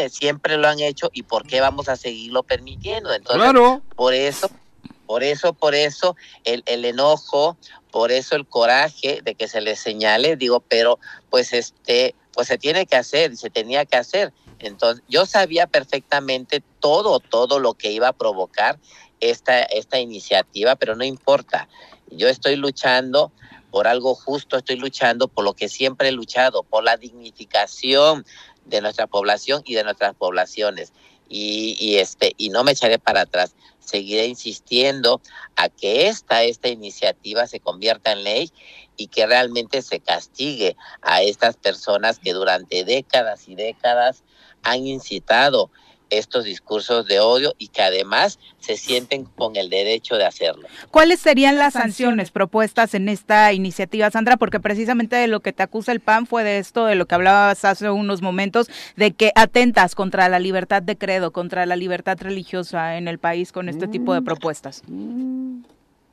siempre 0.09 0.57
lo 0.57 0.69
han 0.69 0.79
hecho 0.79 1.11
y 1.13 1.25
¿por 1.25 1.45
qué 1.45 1.61
vamos 1.61 1.89
a 1.89 1.97
seguirlo 1.97 2.45
permitiendo? 2.45 3.13
Entonces, 3.13 3.43
Claro. 3.43 3.83
por 3.97 4.15
eso, 4.15 4.49
por 5.07 5.25
eso, 5.25 5.53
por 5.55 5.75
eso 5.75 6.15
el, 6.45 6.63
el 6.67 6.85
enojo, 6.85 7.59
por 7.91 8.13
eso 8.13 8.37
el 8.37 8.47
coraje 8.47 9.21
de 9.25 9.35
que 9.35 9.49
se 9.49 9.61
les 9.61 9.81
señale, 9.81 10.37
digo, 10.37 10.65
pero 10.69 11.01
pues 11.31 11.53
este, 11.53 12.15
pues 12.33 12.47
se 12.47 12.59
tiene 12.59 12.87
que 12.87 12.97
hacer 12.97 13.37
se 13.37 13.51
tenía 13.51 13.85
que 13.87 13.97
hacer. 13.97 14.33
Entonces, 14.61 15.03
yo 15.09 15.27
sabía 15.27 15.67
perfectamente 15.67 16.63
todo, 16.79 17.19
todo 17.19 17.59
lo 17.59 17.75
que 17.75 17.91
iba 17.91 18.07
a 18.07 18.13
provocar 18.13 18.79
esta, 19.19 19.63
esta 19.65 19.99
iniciativa, 19.99 20.77
pero 20.77 20.95
no 20.95 21.03
importa. 21.05 21.69
Yo 22.07 22.29
estoy 22.29 22.55
luchando 22.55 23.33
por 23.73 23.89
algo 23.89 24.15
justo, 24.15 24.59
estoy 24.59 24.77
luchando 24.77 25.29
por 25.29 25.45
lo 25.45 25.55
que 25.55 25.69
siempre 25.71 26.09
he 26.09 26.13
luchado, 26.13 26.63
por 26.63 26.85
la 26.85 26.99
dignificación 26.99 28.27
de 28.67 28.83
nuestra 28.83 29.07
población 29.07 29.63
y 29.65 29.75
de 29.75 29.83
nuestras 29.83 30.15
poblaciones. 30.15 30.93
Y, 31.35 31.97
este, 31.97 32.35
y 32.37 32.51
no 32.51 32.63
me 32.63 32.73
echaré 32.73 32.99
para 32.99 33.23
atrás. 33.23 33.55
Seguiré 33.81 34.27
insistiendo 34.27 35.23
a 35.57 35.71
que 35.71 36.09
esta, 36.09 36.43
esta 36.45 36.69
iniciativa 36.69 37.47
se 37.47 37.59
convierta 37.59 38.13
en 38.13 38.23
ley 38.23 38.53
y 38.99 39.07
que 39.07 39.25
realmente 39.25 39.81
se 39.81 40.01
castigue 40.01 40.77
a 41.01 41.23
estas 41.23 41.57
personas 41.57 42.19
que 42.19 42.35
durante 42.35 42.85
décadas 42.85 43.49
y 43.49 43.55
décadas 43.55 44.23
han 44.63 44.87
incitado 44.87 45.71
estos 46.13 46.45
discursos 46.45 47.07
de 47.07 47.21
odio 47.21 47.55
y 47.59 47.69
que 47.69 47.83
además 47.83 48.39
se 48.59 48.77
sienten 48.77 49.25
con 49.25 49.57
el 49.57 49.71
derecho 49.71 50.17
de 50.17 50.25
hacerlo. 50.25 50.69
¿Cuáles 50.91 51.21
serían 51.21 51.57
las 51.57 51.73
sanciones 51.75 52.31
propuestas 52.31 52.95
en 52.95 53.09
esta 53.09 53.53
iniciativa, 53.53 54.11
Sandra? 54.11 54.37
Porque 54.37 54.61
precisamente 54.61 55.17
de 55.17 55.27
lo 55.27 55.41
que 55.41 55.53
te 55.53 55.63
acusa 55.63 55.93
el 55.93 56.01
PAN 56.01 56.27
fue 56.27 56.45
de 56.45 56.59
esto, 56.59 56.87
de 56.87 56.95
lo 56.95 57.07
que 57.07 57.15
hablabas 57.15 57.65
hace 57.65 57.91
unos 57.91 58.23
momentos, 58.23 58.69
de 58.97 59.13
que 59.13 59.33
atentas 59.35 59.95
contra 59.95 60.29
la 60.29 60.39
libertad 60.39 60.83
de 60.83 60.97
credo, 60.97 61.33
contra 61.33 61.67
la 61.67 61.77
libertad 61.77 62.19
religiosa 62.21 62.97
en 62.97 63.09
el 63.09 63.19
país 63.19 63.53
con 63.53 63.69
este 63.69 63.89
tipo 63.89 64.15
de 64.15 64.23
propuestas. 64.23 64.83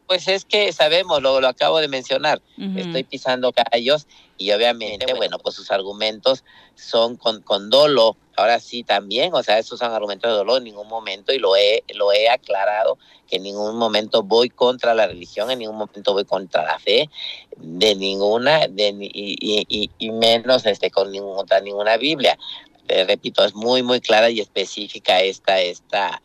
Pues 0.10 0.28
es 0.28 0.44
que 0.44 0.74
sabemos, 0.74 1.22
lo, 1.22 1.40
lo 1.40 1.48
acabo 1.48 1.78
de 1.80 1.88
mencionar, 1.88 2.42
estoy 2.76 3.04
pisando 3.04 3.54
callos 3.54 4.08
y 4.40 4.52
obviamente, 4.52 5.06
bueno, 5.18 5.38
pues 5.38 5.54
sus 5.54 5.70
argumentos 5.70 6.44
son 6.74 7.16
con, 7.16 7.44
con 7.44 7.70
dolo, 7.70 8.18
ahora 8.36 8.60
sí 8.60 8.84
también, 8.84 9.36
o 9.36 9.44
sea, 9.44 9.60
esos 9.60 9.78
son 9.78 9.92
argumentos 9.92 10.32
de 10.32 10.36
dolo 10.38 10.58
en 10.58 10.64
ningún 10.64 10.88
momento 10.88 11.32
y 11.32 11.38
lo 11.38 11.56
he, 11.56 11.84
lo 11.94 12.12
he 12.12 12.28
aclarado, 12.28 12.98
que 13.28 13.36
en 13.36 13.44
ningún 13.44 13.78
momento 13.78 14.24
voy 14.24 14.50
contra 14.50 14.96
la 14.96 15.06
religión, 15.06 15.52
en 15.52 15.60
ningún 15.60 15.78
momento 15.78 16.14
voy 16.14 16.26
contra 16.26 16.64
la 16.66 16.80
fe, 16.80 17.08
de 17.58 17.94
ninguna, 17.94 18.68
de, 18.68 18.90
y, 19.00 19.36
y- 19.40 19.66
y- 19.70 19.92
y 20.00 20.10
menos 20.10 20.66
este, 20.66 20.90
con 20.90 21.12
ningún, 21.12 21.36
contra 21.36 21.62
ninguna 21.62 21.98
Biblia. 21.98 22.36
Eh, 22.88 23.04
repito, 23.06 23.46
es 23.46 23.54
muy, 23.54 23.84
muy 23.84 24.02
clara 24.02 24.32
y 24.32 24.40
específica 24.40 25.22
esta, 25.22 25.62
esta, 25.62 26.20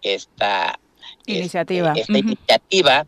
esta 0.00 0.80
Iniciativa. 1.26 1.92
esta 1.96 2.12
Ujú. 2.12 2.18
iniciativa 2.20 3.06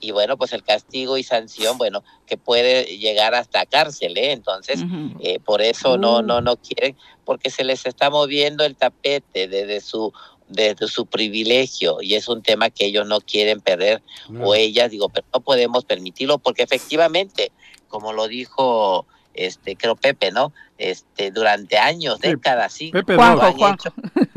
y 0.00 0.10
bueno 0.10 0.36
pues 0.36 0.52
el 0.52 0.62
castigo 0.64 1.16
y 1.18 1.22
sanción 1.22 1.78
bueno 1.78 2.02
que 2.26 2.36
puede 2.36 2.98
llegar 2.98 3.34
hasta 3.34 3.64
cárcel 3.66 4.16
¿eh? 4.18 4.32
entonces 4.32 4.80
eh, 5.20 5.38
por 5.40 5.62
eso 5.62 5.96
no 5.98 6.18
Uh. 6.18 6.22
no 6.22 6.40
no 6.40 6.56
quieren 6.56 6.96
porque 7.24 7.50
se 7.50 7.62
les 7.64 7.86
está 7.86 8.10
moviendo 8.10 8.64
el 8.64 8.74
tapete 8.76 9.46
desde 9.46 9.80
su 9.80 10.12
desde 10.48 10.88
su 10.88 11.06
privilegio 11.06 11.98
y 12.02 12.14
es 12.14 12.26
un 12.28 12.42
tema 12.42 12.70
que 12.70 12.86
ellos 12.86 13.06
no 13.06 13.20
quieren 13.20 13.60
perder 13.60 14.02
o 14.40 14.54
ellas 14.54 14.90
digo 14.90 15.08
pero 15.08 15.26
no 15.32 15.40
podemos 15.40 15.84
permitirlo 15.84 16.38
porque 16.38 16.62
efectivamente 16.64 17.52
como 17.88 18.12
lo 18.12 18.26
dijo 18.26 19.06
este 19.34 19.76
creo 19.76 19.94
Pepe 19.94 20.32
no 20.32 20.52
este 20.76 21.30
durante 21.30 21.78
años 21.78 22.18
Sí, 22.20 22.28
décadas 22.30 22.72
sí 22.72 22.90
Pepe 22.90 23.14
Juanjo, 23.14 23.42
han 23.46 23.52
Juanjo. 23.52 23.88
hecho. 23.88 23.94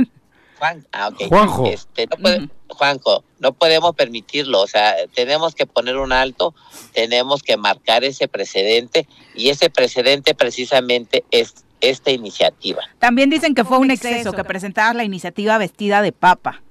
Juan, 0.64 0.88
ah, 0.94 1.10
ok. 1.10 1.28
Juanjo. 1.28 1.66
Este, 1.66 2.08
no 2.08 2.16
puede- 2.16 2.50
Juanjo, 2.70 3.26
no 3.40 3.52
podemos 3.52 3.94
permitirlo, 3.96 4.62
o 4.62 4.68
sea, 4.68 4.96
tenemos 5.14 5.56
que 5.56 5.66
poner 5.66 5.98
un 5.98 6.14
alto, 6.14 6.56
tenemos 6.94 7.44
que 7.44 7.58
marcar 7.58 8.06
ese 8.06 8.30
precedente 8.30 9.06
y 9.36 9.50
ese 9.50 9.70
precedente 9.70 10.34
precisamente 10.34 11.26
es 11.32 11.54
esta 11.82 12.12
iniciativa. 12.12 12.82
También 13.00 13.30
dicen 13.30 13.54
que 13.56 13.66
fue 13.66 13.78
un 13.78 13.92
exceso 13.92 14.32
que 14.32 14.46
presentabas 14.46 14.96
la 14.96 15.04
iniciativa 15.04 15.58
vestida 15.58 16.02
de 16.02 16.14
papa. 16.14 16.64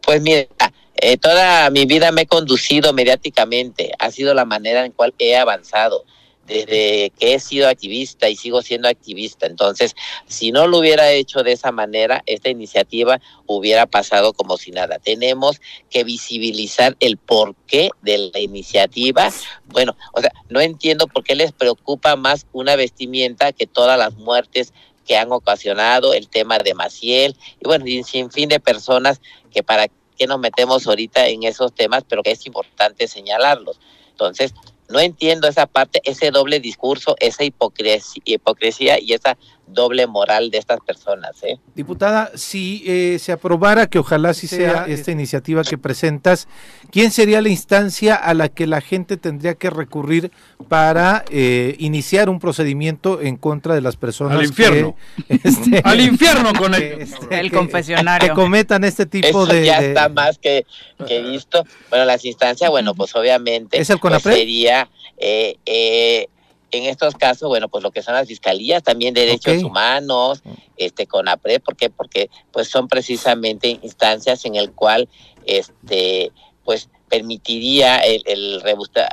Pues 0.00 0.22
mira, 0.22 0.46
eh, 0.94 1.16
toda 1.16 1.68
mi 1.70 1.86
vida 1.86 2.12
me 2.12 2.22
he 2.22 2.26
conducido 2.26 2.92
mediáticamente, 2.92 3.90
ha 3.98 4.12
sido 4.12 4.32
la 4.32 4.44
manera 4.44 4.84
en 4.84 4.92
cual 4.92 5.12
he 5.18 5.36
avanzado 5.36 6.04
desde 6.46 7.10
que 7.18 7.34
he 7.34 7.40
sido 7.40 7.68
activista 7.68 8.28
y 8.28 8.36
sigo 8.36 8.62
siendo 8.62 8.88
activista. 8.88 9.46
Entonces, 9.46 9.94
si 10.26 10.52
no 10.52 10.66
lo 10.66 10.78
hubiera 10.78 11.10
hecho 11.12 11.42
de 11.42 11.52
esa 11.52 11.72
manera, 11.72 12.22
esta 12.26 12.50
iniciativa 12.50 13.20
hubiera 13.46 13.86
pasado 13.86 14.32
como 14.32 14.56
si 14.56 14.70
nada. 14.70 14.98
Tenemos 14.98 15.60
que 15.90 16.04
visibilizar 16.04 16.96
el 17.00 17.16
porqué 17.16 17.90
de 18.02 18.30
la 18.32 18.40
iniciativa. 18.40 19.32
Bueno, 19.66 19.96
o 20.12 20.20
sea, 20.20 20.32
no 20.48 20.60
entiendo 20.60 21.06
por 21.06 21.24
qué 21.24 21.34
les 21.34 21.52
preocupa 21.52 22.16
más 22.16 22.46
una 22.52 22.76
vestimenta 22.76 23.52
que 23.52 23.66
todas 23.66 23.98
las 23.98 24.14
muertes 24.14 24.72
que 25.06 25.16
han 25.16 25.32
ocasionado, 25.32 26.14
el 26.14 26.28
tema 26.28 26.58
de 26.58 26.74
Maciel, 26.74 27.36
y 27.60 27.66
bueno, 27.66 27.86
y 27.86 27.98
un 27.98 28.04
sinfín 28.04 28.48
de 28.48 28.58
personas 28.58 29.20
que 29.52 29.62
para 29.62 29.88
qué 30.16 30.26
nos 30.26 30.38
metemos 30.38 30.86
ahorita 30.86 31.28
en 31.28 31.42
esos 31.42 31.74
temas, 31.74 32.04
pero 32.08 32.22
que 32.22 32.30
es 32.30 32.46
importante 32.46 33.06
señalarlos. 33.08 33.78
Entonces, 34.10 34.54
no 34.88 35.00
entiendo 35.00 35.48
esa 35.48 35.66
parte, 35.66 36.00
ese 36.04 36.30
doble 36.30 36.60
discurso, 36.60 37.16
esa 37.20 37.44
hipocresía, 37.44 38.98
y 38.98 39.12
esa 39.12 39.36
doble 39.66 40.06
moral 40.06 40.50
de 40.50 40.58
estas 40.58 40.78
personas. 40.80 41.42
¿eh? 41.42 41.58
Diputada, 41.74 42.30
si 42.34 42.82
eh, 42.86 43.18
se 43.18 43.32
aprobara, 43.32 43.86
que 43.88 43.98
ojalá 43.98 44.34
sí 44.34 44.46
sea 44.46 44.84
esta 44.86 45.10
iniciativa 45.10 45.62
que 45.64 45.78
presentas, 45.78 46.48
¿quién 46.90 47.10
sería 47.10 47.40
la 47.42 47.48
instancia 47.48 48.14
a 48.14 48.34
la 48.34 48.48
que 48.48 48.66
la 48.66 48.80
gente 48.80 49.16
tendría 49.16 49.54
que 49.54 49.70
recurrir 49.70 50.30
para 50.68 51.24
eh, 51.30 51.76
iniciar 51.78 52.28
un 52.28 52.38
procedimiento 52.40 53.20
en 53.20 53.36
contra 53.36 53.74
de 53.74 53.80
las 53.80 53.96
personas 53.96 54.38
Al 54.38 54.44
infierno. 54.44 54.96
que, 55.28 55.40
este, 55.44 55.80
Al 55.84 56.00
infierno 56.00 56.52
con 56.54 56.74
este, 56.74 57.40
El 57.40 57.50
que- 57.50 57.56
confesionario. 57.56 58.28
que 58.28 58.34
cometan 58.34 58.84
este 58.84 59.06
tipo 59.06 59.26
Eso 59.44 59.46
de, 59.46 59.64
ya 59.64 59.80
de- 59.80 59.88
está 59.88 60.08
más 60.08 60.38
que, 60.38 60.66
que 61.06 61.22
visto. 61.22 61.64
Bueno, 61.90 62.04
las 62.04 62.24
instancias, 62.24 62.70
bueno, 62.70 62.94
pues 62.94 63.14
obviamente 63.16 63.80
¿Es 63.80 63.90
el 63.90 63.98
pues, 63.98 64.12
CONAPRED? 64.12 64.34
sería 64.36 64.88
eh, 65.18 65.56
eh, 65.66 66.28
en 66.76 66.84
estos 66.84 67.14
casos, 67.14 67.48
bueno, 67.48 67.68
pues 67.68 67.82
lo 67.82 67.90
que 67.90 68.02
son 68.02 68.14
las 68.14 68.28
fiscalías, 68.28 68.82
también 68.82 69.14
derechos 69.14 69.62
humanos, 69.62 70.42
este 70.76 71.06
CONAPRED, 71.06 71.62
¿por 71.62 71.76
qué? 71.76 71.90
Porque 71.90 72.30
pues 72.52 72.68
son 72.68 72.88
precisamente 72.88 73.78
instancias 73.82 74.44
en 74.44 74.56
el 74.56 74.72
cual 74.72 75.08
este 75.46 76.32
pues 76.64 76.88
permitiría 77.08 77.98
el, 77.98 78.22
el, 78.26 78.62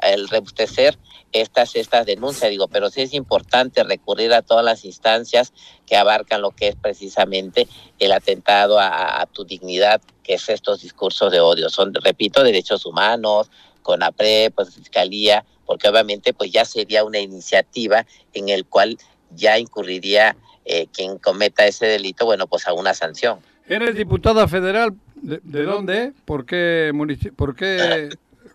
el 0.01 0.30
rebustecer 0.30 0.97
estas, 1.34 1.76
estas 1.76 2.05
denuncias, 2.05 2.49
digo, 2.49 2.68
pero 2.68 2.89
sí 2.89 3.01
es 3.01 3.14
importante 3.14 3.84
recurrir 3.84 4.34
a 4.34 4.41
todas 4.41 4.66
las 4.66 4.86
instancias 4.86 5.53
que 5.86 5.95
abarcan 5.95 6.41
lo 6.41 6.51
que 6.51 6.70
es 6.70 6.76
precisamente 6.76 7.68
el 7.99 8.12
atentado 8.12 8.80
a, 8.80 9.22
a 9.22 9.26
tu 9.28 9.45
dignidad, 9.45 10.01
que 10.24 10.34
es 10.36 10.49
estos 10.49 10.82
discursos 10.82 11.32
de 11.32 11.41
odio. 11.41 11.70
Son, 11.70 11.93
repito, 11.93 12.43
derechos 12.43 12.86
humanos, 12.86 13.51
CONAPRE, 13.82 14.52
pues 14.52 14.76
Fiscalía, 14.76 15.46
porque 15.66 15.88
obviamente 15.88 16.34
pues 16.34 16.52
ya 16.52 16.66
sería 16.66 17.04
una 17.04 17.20
iniciativa 17.20 18.06
en 18.34 18.50
el 18.50 18.66
cual 18.66 18.98
ya 19.36 19.58
incurriría 19.58 20.36
eh, 20.66 20.88
quien 20.94 21.18
cometa 21.18 21.66
ese 21.66 21.86
delito, 21.86 22.26
bueno, 22.26 22.48
pues 22.48 22.68
a 22.68 22.74
una 22.74 22.94
sanción. 22.94 23.40
¿Eres 23.68 23.96
diputada 23.96 24.48
federal? 24.48 24.94
¿De, 25.16 25.40
de 25.44 25.64
dónde? 25.64 26.14
¿Por 26.26 26.46
qué, 26.46 26.92
¿Por 27.36 27.56
qué 27.56 28.10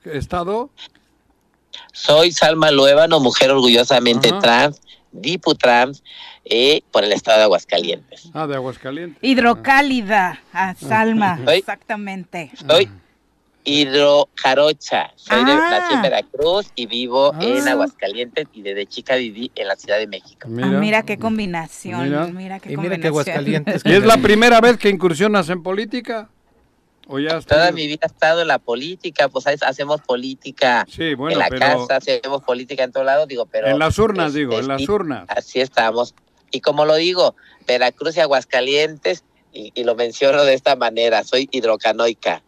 estado? 0.05 0.71
Soy 1.93 2.33
Salma 2.33 2.71
Luébano, 2.71 3.21
mujer 3.21 3.51
orgullosamente 3.51 4.29
Ajá. 4.29 4.41
trans, 4.41 4.81
diputrans, 5.13 6.03
eh, 6.45 6.83
por 6.93 7.05
el 7.05 7.13
estado 7.13 7.39
de 7.39 7.45
Aguascalientes. 7.45 8.31
Ah, 8.35 8.47
de 8.47 8.55
Aguascalientes. 8.55 9.19
Hidrocálida, 9.23 10.41
a 10.53 10.75
Salma, 10.75 11.41
exactamente. 11.49 12.51
Soy, 12.69 12.89
Hidrojarocha. 13.67 15.13
Soy 15.17 15.45
de 15.45 15.53
Ah. 15.53 15.69
nací 15.71 15.95
en 15.95 16.03
Veracruz 16.03 16.67
y 16.75 16.87
vivo 16.87 17.35
en 17.41 17.67
Ah. 17.69 17.73
Aguascalientes 17.73 18.47
y 18.55 18.63
desde 18.63 18.87
chica 18.87 19.17
viví 19.17 19.51
en 19.55 19.69
la 19.69 19.77
Ciudad 19.77 19.99
de 19.99 20.07
México. 20.07 20.49
Ah, 20.49 20.67
Mira, 20.81 21.03
qué 21.03 21.19
combinación. 21.19 22.05
Mira. 22.05 22.27
Mira, 22.27 22.61
qué 22.61 22.73
Y 22.73 22.77
mira 22.77 22.97
que 22.97 23.11
combinación. 23.11 23.13
Aguascalientes. 23.13 23.83
¿Y 23.85 23.93
es 23.93 24.05
la 24.07 24.17
primera 24.19 24.61
vez 24.61 24.77
que 24.79 24.89
incursionas 24.89 25.49
en 25.49 25.63
política? 25.63 26.31
¿O 27.09 27.19
ya 27.21 27.37
has 27.37 27.47
Toda 27.47 27.71
mi 27.71 27.87
vida 27.87 28.01
he 28.03 28.07
estado 28.07 28.43
en 28.43 28.49
la 28.49 28.59
política, 28.59 29.29
pues 29.29 29.45
¿sabes? 29.45 29.63
hacemos 29.63 30.01
política 30.01 30.85
Sí, 30.91 31.15
bueno, 31.15 31.35
en 31.35 31.39
la 31.39 31.49
pero 31.49 31.61
casa, 31.61 31.97
hacemos 31.97 32.43
política 32.43 32.83
en 32.83 32.91
todos 32.91 33.07
lados, 33.07 33.29
digo, 33.29 33.47
pero... 33.47 33.69
en 33.69 33.79
las 33.79 33.97
urnas, 33.99 34.29
este, 34.29 34.41
digo, 34.41 34.59
en 34.59 34.67
las 34.67 34.81
sí, 34.81 34.91
urnas. 34.91 35.25
Así 35.29 35.61
estamos. 35.61 36.15
Y 36.51 36.61
como 36.63 36.85
lo 36.85 36.97
digo, 36.97 37.37
Veracruz 37.67 38.17
y 38.17 38.21
Aguascalientes, 38.21 39.23
y, 39.53 39.71
y 39.75 39.85
lo 39.85 39.95
menciono 39.95 40.43
de 40.43 40.55
esta 40.55 40.75
manera, 40.75 41.23
soy 41.23 41.49
hidrocanoica. 41.53 42.43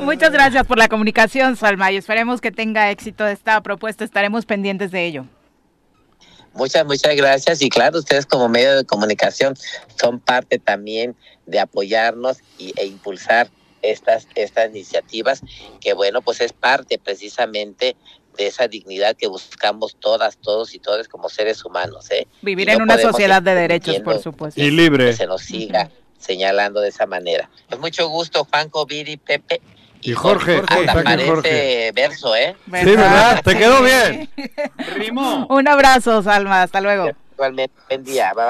Muchas 0.00 0.32
gracias 0.32 0.66
por 0.66 0.78
la 0.78 0.88
comunicación, 0.88 1.56
Salma, 1.56 1.92
y 1.92 1.96
esperemos 1.96 2.40
que 2.40 2.50
tenga 2.52 2.90
éxito 2.90 3.26
esta 3.26 3.60
propuesta. 3.62 4.04
Estaremos 4.04 4.46
pendientes 4.46 4.90
de 4.90 5.04
ello. 5.06 5.26
Muchas, 6.54 6.86
muchas 6.86 7.16
gracias. 7.16 7.60
Y 7.62 7.68
claro, 7.68 7.98
ustedes 7.98 8.26
como 8.26 8.48
medio 8.48 8.76
de 8.76 8.84
comunicación 8.84 9.54
son 10.00 10.20
parte 10.20 10.58
también 10.58 11.16
de 11.46 11.60
apoyarnos 11.60 12.38
y, 12.58 12.72
e 12.76 12.86
impulsar 12.86 13.48
estas, 13.82 14.26
estas 14.34 14.70
iniciativas, 14.70 15.42
que 15.80 15.92
bueno, 15.92 16.22
pues 16.22 16.40
es 16.40 16.52
parte 16.52 16.98
precisamente 16.98 17.96
de 18.36 18.46
esa 18.46 18.66
dignidad 18.66 19.16
que 19.16 19.26
buscamos 19.26 19.96
todas, 19.96 20.36
todos 20.38 20.74
y 20.74 20.78
todas 20.78 21.08
como 21.08 21.28
seres 21.28 21.64
humanos. 21.64 22.10
¿eh? 22.10 22.26
Vivir 22.42 22.68
Y 22.68 22.72
en 22.72 22.78
no 22.78 22.84
una 22.84 22.98
sociedad 22.98 23.42
de 23.42 23.54
derechos, 23.54 24.00
por 24.00 24.20
supuesto. 24.20 24.60
Y 24.60 24.70
libre. 24.70 25.06
que 25.06 25.12
se 25.14 25.26
nos 25.26 25.42
siga 25.42 25.90
señalando 26.24 26.80
de 26.80 26.88
esa 26.88 27.06
manera. 27.06 27.48
Pues 27.68 27.80
mucho 27.80 28.08
gusto, 28.08 28.46
Juanco, 28.50 28.86
Viri, 28.86 29.16
Pepe. 29.16 29.60
Y 30.00 30.12
Jorge, 30.12 30.56
Hasta 30.68 30.74
Jorge, 30.92 31.02
parece 31.04 31.26
Jorge. 31.28 31.92
verso, 31.94 32.36
¿eh? 32.36 32.54
Sí, 32.66 32.70
¿verdad? 32.70 33.40
Te 33.42 33.56
quedó 33.56 33.82
bien. 33.82 34.28
Rimó. 34.96 35.46
Un 35.48 35.66
abrazo, 35.66 36.22
Salma. 36.22 36.62
Hasta 36.62 36.80
luego. 36.80 37.10
Igualmente, 37.32 37.74
buen 37.88 38.04
día, 38.04 38.32
bye 38.34 38.44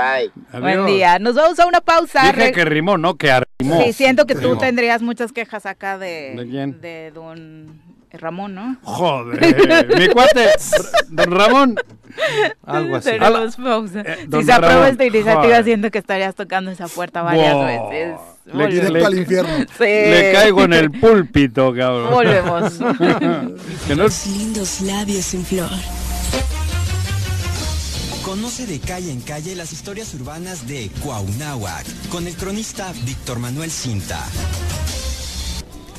bye. 0.51 0.61
Buen 0.61 0.87
día. 0.87 1.18
Nos 1.18 1.37
vamos 1.37 1.59
a 1.59 1.66
una 1.66 1.81
pausa. 1.81 2.20
Dije 2.22 2.33
Re- 2.33 2.53
que 2.53 2.64
rimó, 2.64 2.99
no 2.99 3.14
que 3.16 3.31
arrimó. 3.31 3.83
Sí, 3.83 3.93
siento 3.95 4.27
que 4.27 4.35
tú 4.35 4.57
tendrías 4.59 5.01
muchas 5.01 5.33
quejas 5.33 5.64
acá 5.64 5.97
de, 5.97 6.35
¿De 6.37 6.47
quién? 6.49 6.81
de 6.83 7.11
don 7.12 7.81
Ramón, 8.18 8.54
¿no? 8.54 8.76
Joder, 8.82 9.86
mi 9.98 10.08
cuate, 10.08 10.48
don 11.08 11.30
Ramón. 11.30 11.76
Algo 12.64 12.96
así. 12.96 13.10
Eh, 13.10 13.18
si 14.30 14.44
se 14.44 14.52
aprueba 14.52 14.74
Ramón, 14.74 14.88
esta 14.88 15.04
iniciativa, 15.04 15.42
joder. 15.42 15.64
siento 15.64 15.90
que 15.90 15.98
estarías 15.98 16.34
tocando 16.34 16.70
esa 16.70 16.86
puerta 16.88 17.22
varias 17.22 17.54
Wow. 17.54 17.64
veces. 17.88 18.16
Le-. 18.46 18.66
Directo 18.68 19.06
al 19.06 19.18
infierno. 19.18 19.50
Sí. 19.78 19.84
Le 19.84 20.32
caigo 20.32 20.62
en 20.64 20.72
el 20.74 20.90
púlpito, 20.92 21.74
cabrón. 21.74 22.10
Volvemos. 22.12 22.72
que 23.88 23.96
no 23.96 24.04
Tus 24.04 24.26
lindos 24.26 24.80
labios 24.82 25.34
en 25.34 25.44
flor. 25.44 25.70
Conoce 28.24 28.66
de 28.66 28.78
calle 28.80 29.10
en 29.12 29.20
calle 29.20 29.54
las 29.54 29.72
historias 29.72 30.14
urbanas 30.14 30.66
de 30.66 30.90
Cuauhnáhuac 31.02 31.84
con 32.10 32.26
el 32.26 32.34
cronista 32.34 32.92
Víctor 33.04 33.38
Manuel 33.38 33.70
Cinta. 33.70 34.18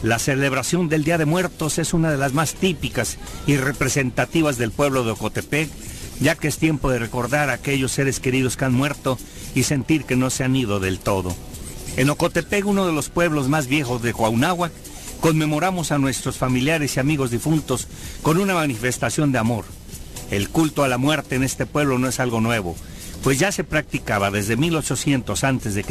La 0.03 0.19
celebración 0.19 0.89
del 0.89 1.03
Día 1.03 1.17
de 1.17 1.25
Muertos 1.25 1.79
es 1.79 1.93
una 1.93 2.11
de 2.11 2.17
las 2.17 2.33
más 2.33 2.53
típicas 2.53 3.17
y 3.47 3.57
representativas 3.57 4.57
del 4.57 4.71
pueblo 4.71 5.03
de 5.03 5.11
Ocotepec, 5.11 5.69
ya 6.19 6.35
que 6.35 6.47
es 6.47 6.57
tiempo 6.57 6.89
de 6.89 6.99
recordar 6.99 7.49
a 7.49 7.53
aquellos 7.53 7.91
seres 7.91 8.19
queridos 8.19 8.57
que 8.57 8.65
han 8.65 8.73
muerto 8.73 9.17
y 9.55 9.63
sentir 9.63 10.05
que 10.05 10.15
no 10.15 10.29
se 10.29 10.43
han 10.43 10.55
ido 10.55 10.79
del 10.79 10.99
todo. 10.99 11.35
En 11.97 12.09
Ocotepec, 12.09 12.65
uno 12.65 12.85
de 12.85 12.93
los 12.93 13.09
pueblos 13.09 13.47
más 13.47 13.67
viejos 13.67 14.01
de 14.01 14.13
Cuauhnáhuac, 14.13 14.71
conmemoramos 15.21 15.91
a 15.91 15.97
nuestros 15.97 16.37
familiares 16.37 16.95
y 16.95 16.99
amigos 16.99 17.31
difuntos 17.31 17.87
con 18.21 18.37
una 18.37 18.53
manifestación 18.53 19.31
de 19.31 19.39
amor. 19.39 19.65
El 20.29 20.49
culto 20.49 20.83
a 20.83 20.87
la 20.87 20.97
muerte 20.97 21.35
en 21.35 21.43
este 21.43 21.65
pueblo 21.65 21.97
no 21.97 22.07
es 22.07 22.19
algo 22.19 22.41
nuevo, 22.41 22.75
pues 23.23 23.39
ya 23.39 23.51
se 23.51 23.63
practicaba 23.63 24.29
desde 24.29 24.57
1800 24.57 25.43
a.C., 25.43 25.85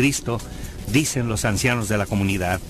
dicen 0.92 1.28
los 1.28 1.44
ancianos 1.44 1.88
de 1.88 1.98
la 1.98 2.06
comunidad. 2.06 2.60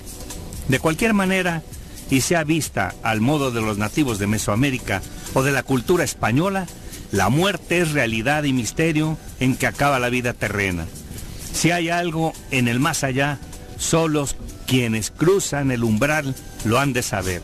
De 0.67 0.79
cualquier 0.79 1.13
manera, 1.13 1.61
y 2.09 2.21
sea 2.21 2.43
vista 2.43 2.93
al 3.03 3.21
modo 3.21 3.51
de 3.51 3.61
los 3.61 3.77
nativos 3.77 4.19
de 4.19 4.27
Mesoamérica 4.27 5.01
o 5.33 5.43
de 5.43 5.51
la 5.51 5.63
cultura 5.63 6.03
española, 6.03 6.67
la 7.11 7.29
muerte 7.29 7.79
es 7.79 7.91
realidad 7.91 8.43
y 8.43 8.53
misterio 8.53 9.17
en 9.39 9.55
que 9.55 9.67
acaba 9.67 9.99
la 9.99 10.09
vida 10.09 10.33
terrena. 10.33 10.85
Si 11.53 11.71
hay 11.71 11.89
algo 11.89 12.33
en 12.51 12.67
el 12.67 12.79
más 12.79 13.03
allá, 13.03 13.39
solos 13.77 14.35
quienes 14.67 15.11
cruzan 15.11 15.71
el 15.71 15.83
umbral 15.83 16.35
lo 16.63 16.79
han 16.79 16.93
de 16.93 17.03
saber. 17.03 17.41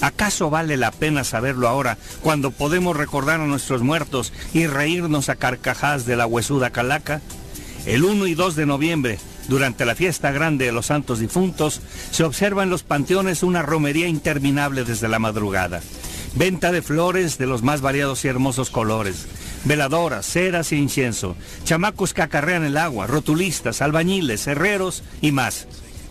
¿Acaso 0.00 0.48
vale 0.48 0.76
la 0.76 0.92
pena 0.92 1.24
saberlo 1.24 1.68
ahora, 1.68 1.98
cuando 2.22 2.52
podemos 2.52 2.96
recordar 2.96 3.40
a 3.40 3.46
nuestros 3.46 3.82
muertos 3.82 4.32
y 4.54 4.66
reírnos 4.66 5.28
a 5.28 5.36
carcajadas 5.36 6.06
de 6.06 6.16
la 6.16 6.26
huesuda 6.26 6.70
calaca? 6.70 7.20
El 7.84 8.04
1 8.04 8.28
y 8.28 8.34
2 8.34 8.54
de 8.54 8.66
noviembre, 8.66 9.18
durante 9.48 9.84
la 9.84 9.94
fiesta 9.94 10.30
grande 10.30 10.66
de 10.66 10.72
los 10.72 10.86
santos 10.86 11.18
difuntos, 11.18 11.80
se 12.10 12.24
observa 12.24 12.62
en 12.62 12.70
los 12.70 12.82
panteones 12.82 13.42
una 13.42 13.62
romería 13.62 14.06
interminable 14.06 14.84
desde 14.84 15.08
la 15.08 15.18
madrugada. 15.18 15.80
Venta 16.34 16.70
de 16.70 16.82
flores 16.82 17.38
de 17.38 17.46
los 17.46 17.62
más 17.62 17.80
variados 17.80 18.24
y 18.24 18.28
hermosos 18.28 18.70
colores, 18.70 19.26
veladoras, 19.64 20.26
ceras 20.26 20.70
e 20.72 20.76
incienso, 20.76 21.34
chamacos 21.64 22.14
que 22.14 22.22
acarrean 22.22 22.64
el 22.64 22.76
agua, 22.76 23.06
rotulistas, 23.06 23.82
albañiles, 23.82 24.46
herreros 24.46 25.02
y 25.20 25.32
más. 25.32 25.66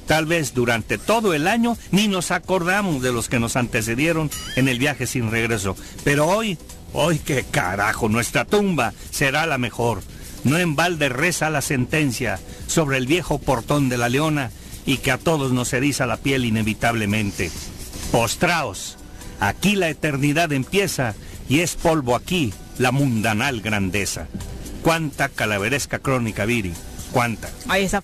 Tal 0.07 0.25
vez 0.25 0.53
durante 0.53 0.97
todo 0.97 1.33
el 1.33 1.47
año 1.47 1.77
ni 1.91 2.07
nos 2.07 2.31
acordamos 2.31 3.01
de 3.01 3.11
los 3.11 3.27
que 3.27 3.39
nos 3.39 3.55
antecedieron 3.55 4.31
en 4.55 4.69
el 4.69 4.79
viaje 4.79 5.05
sin 5.05 5.29
regreso. 5.29 5.75
Pero 6.03 6.27
hoy, 6.27 6.57
hoy 6.93 7.19
qué 7.19 7.43
carajo, 7.43 8.07
nuestra 8.07 8.45
tumba 8.45 8.93
será 9.11 9.45
la 9.45 9.57
mejor. 9.57 10.01
No 10.47 10.57
en 10.57 10.77
balde 10.77 11.09
reza 11.09 11.49
la 11.49 11.61
sentencia 11.61 12.39
sobre 12.67 12.97
el 12.97 13.05
viejo 13.05 13.37
portón 13.37 13.89
de 13.89 13.97
la 13.97 14.07
leona 14.07 14.49
y 14.85 14.99
que 14.99 15.11
a 15.11 15.17
todos 15.17 15.51
nos 15.51 15.73
eriza 15.73 16.05
la 16.05 16.15
piel 16.15 16.45
inevitablemente. 16.45 17.51
Postraos, 18.13 18.97
aquí 19.41 19.75
la 19.75 19.89
eternidad 19.89 20.53
empieza 20.53 21.15
y 21.49 21.59
es 21.59 21.75
polvo 21.75 22.15
aquí 22.15 22.53
la 22.77 22.93
mundanal 22.93 23.59
grandeza. 23.59 24.27
Cuánta 24.83 25.27
calaveresca 25.27 25.99
crónica, 25.99 26.45
Viri, 26.45 26.71
cuánta. 27.11 27.49
Ahí 27.67 27.83
está. 27.83 28.01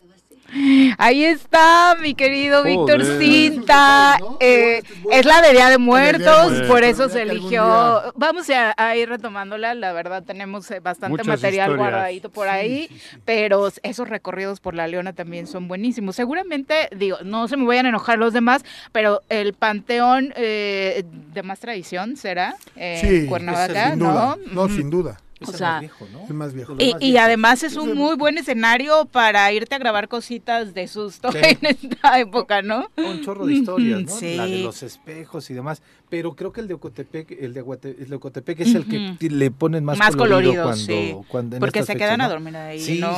Ahí 0.98 1.24
está, 1.26 1.96
mi 2.02 2.14
querido 2.14 2.64
Víctor. 2.64 3.04
Cinta. 3.20 4.18
Eh, 4.40 4.82
es 5.12 5.26
la 5.26 5.42
de 5.42 5.52
Día 5.52 5.70
de 5.70 5.78
Muertos, 5.78 6.62
por 6.68 6.84
eso 6.84 7.10
se 7.10 7.24
eligió. 7.24 8.14
Vamos 8.16 8.50
a, 8.50 8.74
a 8.78 8.96
ir 8.96 9.10
retomándola, 9.10 9.74
la 9.74 9.94
verdad 9.94 10.24
tenemos 10.24 10.70
eh, 10.72 10.80
bastante 10.80 11.12
Muchas 11.12 11.28
material 11.28 11.70
historias. 11.72 11.92
guardadito 11.92 12.30
por 12.30 12.48
ahí, 12.48 12.90
pero 13.26 13.70
esos 13.84 14.08
recorridos 14.10 14.60
por 14.60 14.74
la 14.76 14.88
Leona 14.88 15.14
también 15.14 15.48
son 15.48 15.68
buenísimos. 15.68 16.16
Seguramente, 16.16 16.90
digo, 16.96 17.18
no 17.24 17.48
se 17.48 17.58
me 17.58 17.66
vayan 17.66 17.88
a 17.88 17.90
enojar 17.90 18.20
los 18.20 18.34
demás, 18.34 18.64
pero 18.92 19.22
el 19.30 19.54
panteón 19.54 20.34
eh, 20.36 21.04
de 21.34 21.44
más 21.44 21.60
tradición 21.60 22.16
será 22.16 22.56
Sí, 23.02 23.26
Cuernavaca, 23.28 23.92
sin 23.92 24.00
duda. 24.00 24.38
¿no? 24.54 24.68
No, 24.68 24.70
sin 24.70 24.90
duda. 24.90 25.18
Es 25.44 25.50
o 25.50 25.52
el 25.52 25.58
sea, 25.58 25.72
más 25.72 25.80
viejo, 25.82 26.08
¿no? 26.12 26.26
El 26.28 26.34
más 26.34 26.54
viejo. 26.54 26.76
Y, 26.80 26.96
y 27.00 27.18
además 27.18 27.64
es 27.64 27.76
un 27.76 27.96
muy 27.96 28.16
buen 28.16 28.38
escenario 28.38 29.06
para 29.06 29.52
irte 29.52 29.76
a 29.76 29.78
grabar 29.78 30.08
cositas 30.08 30.74
de 30.74 30.88
susto 30.88 31.32
Sí. 31.32 31.38
en 31.42 31.66
esta 31.66 32.20
época, 32.20 32.62
¿no? 32.62 32.90
un 32.98 33.22
chorro 33.22 33.46
de 33.46 33.54
historias, 33.54 34.02
¿no? 34.04 34.12
Sí. 34.12 34.36
La 34.36 34.46
de 34.46 34.64
los 34.64 34.84
espejos 34.84 35.50
y 35.50 35.54
demás. 35.54 35.82
Pero 36.14 36.36
creo 36.36 36.54
que 36.54 36.62
el 36.62 36.68
de 36.68 36.76
Ocotepec, 36.76 37.32
el 37.42 37.56
de, 37.56 37.64
Aguate- 37.66 37.96
el 37.98 38.08
de 38.08 38.16
Ocotepec 38.18 38.60
es 38.60 38.76
el 38.76 38.86
que 38.86 39.18
le 39.32 39.50
ponen 39.50 39.84
más, 39.84 39.98
Más 39.98 40.16
colorido 40.16 40.52
coloridos, 40.64 40.86
cuando, 40.86 41.22
sí. 41.24 41.28
cuando 41.28 41.56
en 41.56 41.60
Porque 41.60 41.80
se 41.80 41.88
fechas, 41.94 42.02
quedan 42.08 42.22
a 42.22 42.30
dormir 42.30 42.56
ahí, 42.56 42.80
Sí, 42.80 43.00
¿no? 43.00 43.10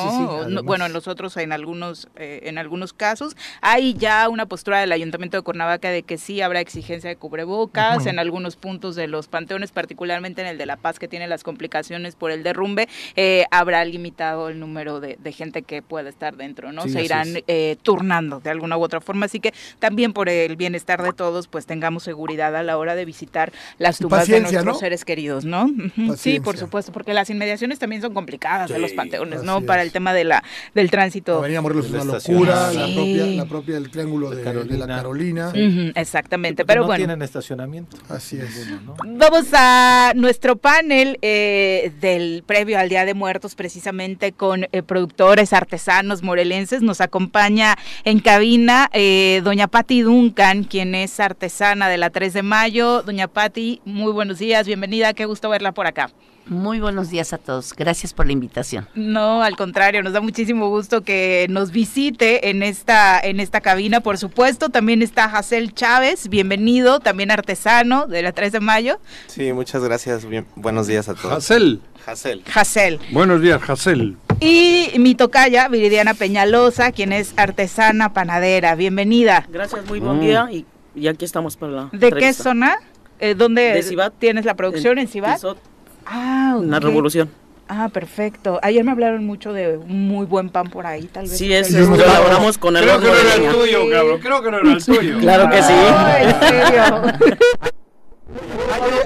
sí, 0.45 0.53
no-. 0.53 0.63
Bueno, 0.63 0.85
en 0.85 0.93
los 0.93 1.09
otros, 1.09 1.35
en 1.35 1.51
algunos, 1.51 2.07
eh, 2.15 2.43
en 2.43 2.57
algunos 2.57 2.93
casos, 2.93 3.35
hay 3.59 3.95
ya 3.95 4.29
una 4.29 4.45
postura 4.45 4.79
del 4.79 4.93
Ayuntamiento 4.93 5.35
de 5.35 5.43
Cuernavaca 5.43 5.89
de 5.89 6.03
que 6.03 6.17
sí 6.17 6.39
habrá 6.39 6.61
exigencia 6.61 7.09
de 7.09 7.17
cubrebocas 7.17 8.05
en 8.05 8.17
algunos 8.17 8.55
puntos 8.55 8.95
de 8.95 9.09
los 9.09 9.27
panteones, 9.27 9.73
particularmente 9.73 10.39
en 10.39 10.47
el 10.47 10.57
de 10.57 10.65
La 10.65 10.77
Paz, 10.77 10.97
que 10.97 11.09
tiene 11.09 11.27
las 11.27 11.43
complicaciones 11.43 12.15
por 12.15 12.31
el 12.31 12.43
derrumbe, 12.43 12.87
eh, 13.17 13.43
habrá 13.51 13.83
limitado 13.83 14.47
el 14.47 14.57
número 14.61 15.01
de, 15.01 15.17
de 15.21 15.31
gente 15.33 15.63
que 15.63 15.81
pueda 15.81 16.07
estar 16.07 16.37
dentro, 16.37 16.71
¿no? 16.71 16.87
Se 16.87 17.03
irán 17.03 17.27
eh, 17.47 17.75
turnando 17.83 18.39
de 18.39 18.51
alguna 18.51 18.77
u 18.77 18.83
otra 18.83 19.01
forma, 19.01 19.25
así 19.25 19.41
que 19.41 19.53
también 19.79 20.13
por 20.13 20.29
el 20.29 20.55
bienestar 20.55 21.03
de 21.03 21.11
todos, 21.11 21.49
pues 21.49 21.65
tengamos 21.65 22.03
seguridad 22.03 22.55
a 22.55 22.63
la 22.63 22.77
hora 22.77 22.84
de 22.93 23.05
visitar 23.05 23.51
las 23.79 23.97
tumbas 23.97 24.27
de 24.27 24.41
nuestros 24.41 24.65
¿no? 24.65 24.75
seres 24.75 25.05
queridos, 25.05 25.45
¿no? 25.45 25.71
Sí, 26.17 26.39
por 26.39 26.57
supuesto, 26.57 26.91
porque 26.91 27.13
las 27.13 27.29
inmediaciones 27.29 27.79
también 27.79 28.01
son 28.01 28.13
complicadas 28.13 28.69
de 28.69 28.77
los 28.77 28.91
panteones, 28.93 29.41
¿no? 29.43 29.59
es. 29.59 29.63
Para 29.63 29.81
el 29.81 29.91
tema 29.91 30.13
de 30.13 30.25
la 30.25 30.43
del 30.73 30.91
tránsito. 30.91 31.39
Avenida 31.39 31.61
Morelos 31.61 31.86
es 31.86 31.91
una 31.91 32.03
locura, 32.03 32.73
la 32.73 32.86
propia, 32.93 33.25
la 33.25 33.45
propia 33.45 33.75
del 33.75 33.89
triángulo 33.89 34.29
de, 34.29 34.38
de 34.38 34.43
Carolina. 34.43 34.77
la 34.86 34.95
Carolina. 34.95 35.53
Exactamente, 35.95 36.63
Porque 36.63 36.67
pero 36.67 36.81
no 36.81 36.88
bueno. 36.88 36.97
tienen 36.97 37.21
estacionamiento. 37.21 37.97
Así 38.09 38.38
es. 38.38 38.67
Ninguno, 38.67 38.95
¿no? 38.97 39.17
Vamos 39.17 39.47
a 39.53 40.13
nuestro 40.15 40.57
panel 40.57 41.17
eh, 41.21 41.91
del 42.01 42.43
previo 42.45 42.77
al 42.79 42.89
Día 42.89 43.05
de 43.05 43.13
Muertos, 43.13 43.55
precisamente 43.55 44.31
con 44.31 44.65
eh, 44.71 44.83
productores 44.83 45.53
artesanos 45.53 46.23
morelenses. 46.23 46.81
Nos 46.81 47.01
acompaña 47.01 47.77
en 48.03 48.19
cabina 48.19 48.89
eh, 48.93 49.41
doña 49.43 49.67
Patti 49.67 50.01
Duncan, 50.01 50.63
quien 50.63 50.95
es 50.95 51.19
artesana 51.19 51.89
de 51.89 51.97
la 51.97 52.09
3 52.09 52.33
de 52.33 52.43
mayo. 52.43 52.74
Doña 52.76 53.30
Patti, 53.30 53.80
muy 53.86 54.11
buenos 54.11 54.38
días, 54.38 54.67
bienvenida, 54.67 55.13
qué 55.13 55.26
gusto 55.26 55.49
verla 55.49 55.71
por 55.71 55.88
acá. 55.88 56.09
Muy 56.45 56.82
buenos 56.82 57.09
días 57.09 57.32
a 57.32 57.38
todos. 57.38 57.73
Gracias 57.73 58.13
por 58.13 58.26
la 58.26 58.34
invitación. 58.34 58.86
No, 58.95 59.41
al 59.41 59.55
contrario, 59.55 60.03
nos 60.03 60.11
da 60.11 60.19
muchísimo 60.19 60.67
gusto 60.67 61.01
que 61.01 61.47
nos 61.49 61.71
visite 61.71 62.49
en 62.49 62.63
esta 62.63 63.19
en 63.19 63.39
esta 63.39 63.61
cabina, 63.61 64.01
por 64.01 64.17
supuesto. 64.17 64.67
También 64.69 65.01
está 65.01 65.30
Jacel 65.30 65.73
Chávez, 65.73 66.28
bienvenido, 66.28 66.99
también 66.99 67.32
artesano 67.32 68.07
de 68.07 68.21
la 68.21 68.34
3 68.34 68.51
de 68.51 68.59
mayo. 68.59 68.99
Sí, 69.28 69.53
muchas 69.53 69.82
gracias. 69.82 70.26
Bien, 70.26 70.45
buenos 70.55 70.86
días 70.86 71.07
a 71.07 71.15
todos. 71.15 71.34
Jacel. 71.34 71.82
Jacel. 72.05 72.43
Jacel. 72.43 72.99
Buenos 73.11 73.41
días, 73.41 73.61
Jacel. 73.61 74.17
Y 74.41 74.91
mi 74.99 75.15
tocaya, 75.15 75.69
Viridiana 75.69 76.13
Peñalosa, 76.13 76.91
quien 76.91 77.13
es 77.13 77.34
artesana 77.38 78.11
panadera. 78.11 78.76
Bienvenida. 78.76 79.47
Gracias, 79.49 79.86
muy 79.88 80.01
buen 80.01 80.19
día 80.19 80.49
y, 80.51 80.65
y 80.95 81.07
aquí 81.07 81.25
estamos 81.25 81.55
para 81.57 81.71
la 81.71 81.83
¿De 81.91 81.99
qué 81.99 82.05
entrevista. 82.07 82.43
zona? 82.43 82.75
Eh, 83.19 83.35
¿Dónde 83.35 83.61
De 83.73 83.83
Cibat. 83.83 84.13
tienes 84.19 84.45
la 84.45 84.55
producción? 84.55 84.97
¿En, 84.97 85.05
En 85.05 85.07
Cibat? 85.07 85.35
Tizot, 85.35 85.57
Ah, 86.05 86.55
en 86.59 86.69
la 86.71 86.77
ok. 86.77 86.83
revolución. 86.83 87.29
Ah, 87.67 87.89
perfecto. 87.91 88.59
Ayer 88.61 88.83
me 88.83 88.91
hablaron 88.91 89.25
mucho 89.25 89.51
de 89.51 89.77
un 89.77 90.07
muy 90.07 90.27
buen 90.27 90.49
pan 90.49 90.69
por 90.69 90.85
ahí, 90.85 91.05
tal 91.05 91.23
vez. 91.23 91.35
Sí, 91.35 91.51
es 91.51 91.73
es, 91.73 91.87
elaboramos 91.89 92.57
con 92.59 92.77
el 92.77 92.83
Creo 92.83 92.99
que 92.99 93.07
no 93.07 93.13
de 93.15 93.21
era 93.21 93.33
el 93.35 93.55
tuyo, 93.55 93.89
cabrón. 93.89 94.19
Creo 94.19 94.43
que 94.43 94.51
no 94.51 94.57
era 94.59 94.71
el 94.73 94.85
tuyo. 94.85 95.17
Claro 95.19 95.49
que 95.49 95.61
sí. 95.63 95.73
Ah, 95.73 96.17
¿en 96.21 96.39
serio? 96.39 96.83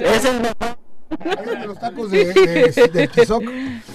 Es 0.00 0.24
el 0.24 0.40
mejor. 0.40 0.78
Hay 1.60 1.66
los 1.66 1.78
tacos 1.78 2.10
de, 2.10 2.24
de, 2.32 2.90
de 2.92 3.08
Tizoc. 3.08 3.42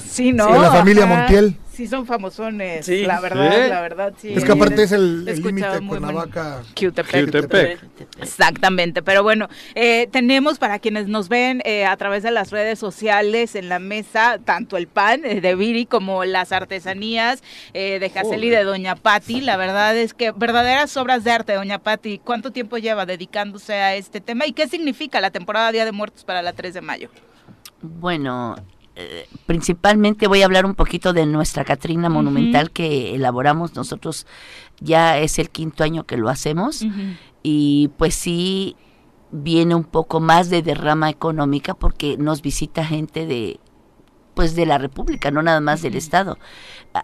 Sí, 0.09 0.31
¿no? 0.33 0.51
De 0.51 0.59
la 0.59 0.71
familia 0.71 1.03
Ajá. 1.05 1.15
Montiel. 1.15 1.55
Sí, 1.75 1.87
son 1.87 2.05
famosones. 2.05 2.85
Sí. 2.85 3.05
La 3.05 3.19
verdad, 3.19 3.51
¿Sí? 3.51 3.69
la 3.69 3.81
verdad, 3.81 4.13
sí. 4.17 4.33
Es 4.33 4.45
que 4.45 4.51
aparte 4.53 4.83
es 4.83 4.91
el 4.93 5.25
límite 5.25 5.67
buen- 5.67 5.87
Cuernavaca. 5.87 6.61
Jutepec. 6.79 7.25
Jutepec. 7.25 7.79
Exactamente, 8.21 9.01
pero 9.03 9.23
bueno, 9.23 9.49
eh, 9.75 10.07
tenemos 10.11 10.57
para 10.57 10.79
quienes 10.79 11.07
nos 11.07 11.27
ven 11.27 11.61
eh, 11.65 11.85
a 11.85 11.97
través 11.97 12.23
de 12.23 12.31
las 12.31 12.51
redes 12.51 12.79
sociales 12.79 13.55
en 13.55 13.67
la 13.69 13.79
mesa, 13.79 14.39
tanto 14.43 14.77
el 14.77 14.87
pan 14.87 15.21
eh, 15.25 15.41
de 15.41 15.55
Viri 15.55 15.85
como 15.85 16.23
las 16.23 16.51
artesanías 16.51 17.43
eh, 17.73 17.99
de 17.99 18.09
Jacel 18.09 18.43
y 18.45 18.49
de 18.49 18.63
Doña 18.63 18.95
Patti. 18.95 19.41
La 19.41 19.57
verdad 19.57 19.97
es 19.97 20.13
que 20.13 20.31
verdaderas 20.31 20.95
obras 20.97 21.23
de 21.25 21.31
arte, 21.31 21.53
Doña 21.53 21.79
Patti. 21.79 22.19
¿Cuánto 22.23 22.51
tiempo 22.51 22.77
lleva 22.77 23.05
dedicándose 23.05 23.73
a 23.73 23.95
este 23.95 24.21
tema 24.21 24.45
y 24.47 24.53
qué 24.53 24.67
significa 24.67 25.19
la 25.19 25.31
temporada 25.31 25.71
Día 25.73 25.83
de 25.83 25.91
Muertos 25.91 26.23
para 26.23 26.41
la 26.41 26.53
3 26.53 26.73
de 26.73 26.81
mayo? 26.81 27.09
Bueno, 27.81 28.55
eh, 28.95 29.27
principalmente 29.45 30.27
voy 30.27 30.41
a 30.41 30.45
hablar 30.45 30.65
un 30.65 30.73
poquito 30.73 31.11
de 31.11 31.25
nuestra 31.25 31.65
Catrina 31.65 32.09
Monumental 32.09 32.71
que 32.71 33.13
elaboramos 33.15 33.75
nosotros. 33.75 34.25
Ya 34.79 35.17
es 35.17 35.37
el 35.39 35.49
quinto 35.49 35.83
año 35.83 36.05
que 36.05 36.17
lo 36.17 36.29
hacemos 36.29 36.85
y 37.43 37.89
pues 37.97 38.15
sí 38.15 38.75
viene 39.31 39.75
un 39.75 39.83
poco 39.83 40.19
más 40.19 40.49
de 40.49 40.61
derrama 40.61 41.09
económica 41.09 41.73
porque 41.73 42.17
nos 42.17 42.41
visita 42.41 42.85
gente 42.85 43.25
de 43.25 43.59
pues 44.35 44.55
de 44.55 44.65
la 44.65 44.77
República, 44.77 45.31
no 45.31 45.41
nada 45.41 45.61
más 45.61 45.81
del 45.81 45.95
Estado. 45.95 46.37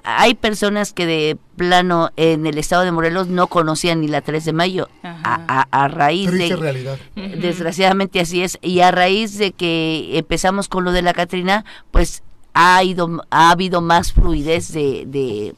Hay 0.03 0.36
personas 0.36 0.93
que 0.93 1.05
de 1.05 1.38
plano 1.57 2.11
en 2.15 2.45
el 2.45 2.57
Estado 2.57 2.84
de 2.84 2.91
Morelos 2.91 3.27
no 3.27 3.47
conocían 3.47 4.01
ni 4.01 4.07
la 4.07 4.21
3 4.21 4.45
de 4.45 4.53
mayo 4.53 4.89
a, 5.03 5.41
a- 5.47 5.67
a 5.84 5.88
raíz 5.88 6.29
Triste 6.29 6.55
de 6.55 6.61
realidad. 6.61 6.97
Desgraciadamente 7.15 8.19
así 8.19 8.41
es. 8.43 8.57
Y 8.61 8.79
a 8.82 8.91
raíz 8.91 9.38
de 9.38 9.51
que 9.51 10.11
empezamos 10.17 10.67
con 10.69 10.84
lo 10.86 10.91
de 10.91 11.01
la 11.01 11.13
Catrina, 11.13 11.65
pues 11.91 12.23
ha 12.53 12.84
ido, 12.84 13.23
ha 13.32 13.51
habido 13.51 13.82
más 13.82 14.13
fluidez 14.13 14.71
de, 14.71 15.03
de, 15.07 15.55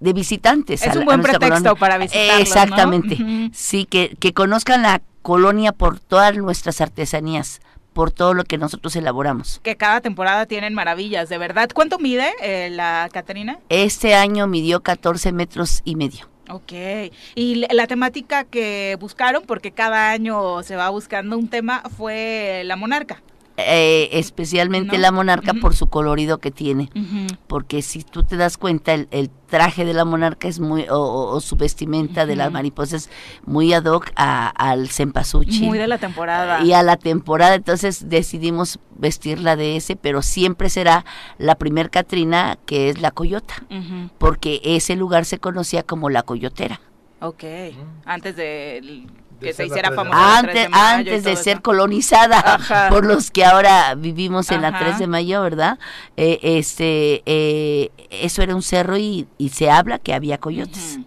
de 0.00 0.12
visitantes. 0.12 0.82
Es 0.82 0.94
a 0.94 0.98
un 0.98 1.04
buen 1.04 1.20
pretexto 1.22 1.48
colonia. 1.48 1.74
para 1.74 1.98
visitarlos, 1.98 2.36
¿no? 2.36 2.42
Exactamente. 2.42 3.50
Sí, 3.52 3.84
que, 3.86 4.16
que 4.18 4.32
conozcan 4.32 4.82
la 4.82 5.02
colonia 5.22 5.72
por 5.72 5.98
todas 6.00 6.36
nuestras 6.36 6.80
artesanías, 6.80 7.60
por 7.96 8.10
todo 8.10 8.34
lo 8.34 8.44
que 8.44 8.58
nosotros 8.58 8.94
elaboramos. 8.94 9.58
Que 9.62 9.76
cada 9.76 10.02
temporada 10.02 10.44
tienen 10.44 10.74
maravillas, 10.74 11.30
de 11.30 11.38
verdad. 11.38 11.70
¿Cuánto 11.72 11.98
mide 11.98 12.30
eh, 12.42 12.68
la 12.68 13.08
Caterina? 13.10 13.58
Este 13.70 14.14
año 14.14 14.46
midió 14.46 14.82
14 14.82 15.32
metros 15.32 15.80
y 15.82 15.96
medio. 15.96 16.28
Ok. 16.50 16.74
Y 17.34 17.66
la 17.72 17.86
temática 17.86 18.44
que 18.44 18.98
buscaron, 19.00 19.44
porque 19.46 19.70
cada 19.70 20.10
año 20.10 20.62
se 20.62 20.76
va 20.76 20.90
buscando 20.90 21.38
un 21.38 21.48
tema, 21.48 21.84
fue 21.96 22.64
la 22.66 22.76
monarca. 22.76 23.22
Eh, 23.58 24.10
especialmente 24.12 24.96
¿No? 24.96 25.02
la 25.02 25.12
monarca 25.12 25.54
por 25.54 25.74
su 25.74 25.86
colorido 25.86 26.38
que 26.38 26.50
tiene. 26.50 26.90
Porque 27.46 27.80
si 27.80 28.02
tú 28.02 28.22
te 28.22 28.36
das 28.36 28.58
cuenta 28.58 28.92
el, 28.92 29.08
el 29.10 29.30
traje 29.30 29.84
de 29.86 29.94
la 29.94 30.04
monarca 30.04 30.46
es 30.46 30.60
muy 30.60 30.82
o, 30.90 30.96
o- 30.98 31.34
o 31.34 31.40
su 31.40 31.56
vestimenta 31.56 32.26
de 32.26 32.36
las 32.36 32.52
mariposas 32.52 33.08
muy 33.46 33.72
ad 33.72 33.84
hoc 33.86 34.10
a- 34.16 34.48
al 34.48 34.88
cempasúchil 34.90 35.68
Muy 35.68 35.78
de 35.78 35.86
la 35.86 35.96
temporada. 35.98 36.62
y 36.64 36.72
a 36.74 36.82
la 36.82 36.96
temporada 36.98 37.54
entonces 37.54 38.08
decidimos 38.10 38.78
vestirla 38.98 39.56
de 39.56 39.76
ese 39.76 39.96
pero 39.96 40.20
siempre 40.20 40.68
será 40.68 41.04
la 41.38 41.54
primer 41.54 41.88
Catrina 41.90 42.58
que 42.66 42.90
es 42.90 43.00
la 43.00 43.10
coyota 43.12 43.54
porque 44.18 44.60
ese 44.64 44.96
lugar 44.96 45.24
se 45.24 45.38
conocía 45.38 45.82
como 45.82 46.10
la 46.10 46.22
coyotera 46.24 46.80
Ok. 47.20 47.44
Antes 48.04 48.36
de 48.36 48.78
l- 48.78 49.06
que 49.38 49.46
De 49.46 49.52
se 49.52 49.56
ser 49.56 49.66
la 49.68 49.72
hiciera 49.74 49.88
tres 49.90 49.90
de 49.90 49.96
famosa 50.10 50.42
la 50.42 50.42
3 50.42 50.66
antes, 50.66 50.72
de 50.72 50.78
antes 50.78 51.24
de 51.24 51.36
ser 51.36 51.52
eso. 51.54 51.62
colonizada 51.62 52.38
Ajá. 52.40 52.88
por 52.88 53.04
los 53.04 53.30
que 53.30 53.44
ahora 53.44 53.94
vivimos 53.94 54.50
en 54.50 54.62
la 54.62 54.68
Ajá. 54.68 54.78
3 54.78 54.98
de 55.00 55.06
mayo, 55.06 55.42
¿verdad? 55.42 55.78
Eh, 56.16 56.38
este, 56.42 57.22
eh, 57.26 57.90
eso 58.10 58.42
era 58.42 58.54
un 58.54 58.62
cerro 58.62 58.96
y, 58.96 59.28
y 59.36 59.50
se 59.50 59.70
habla 59.70 59.98
que 59.98 60.14
había 60.14 60.38
coyotes. 60.38 60.98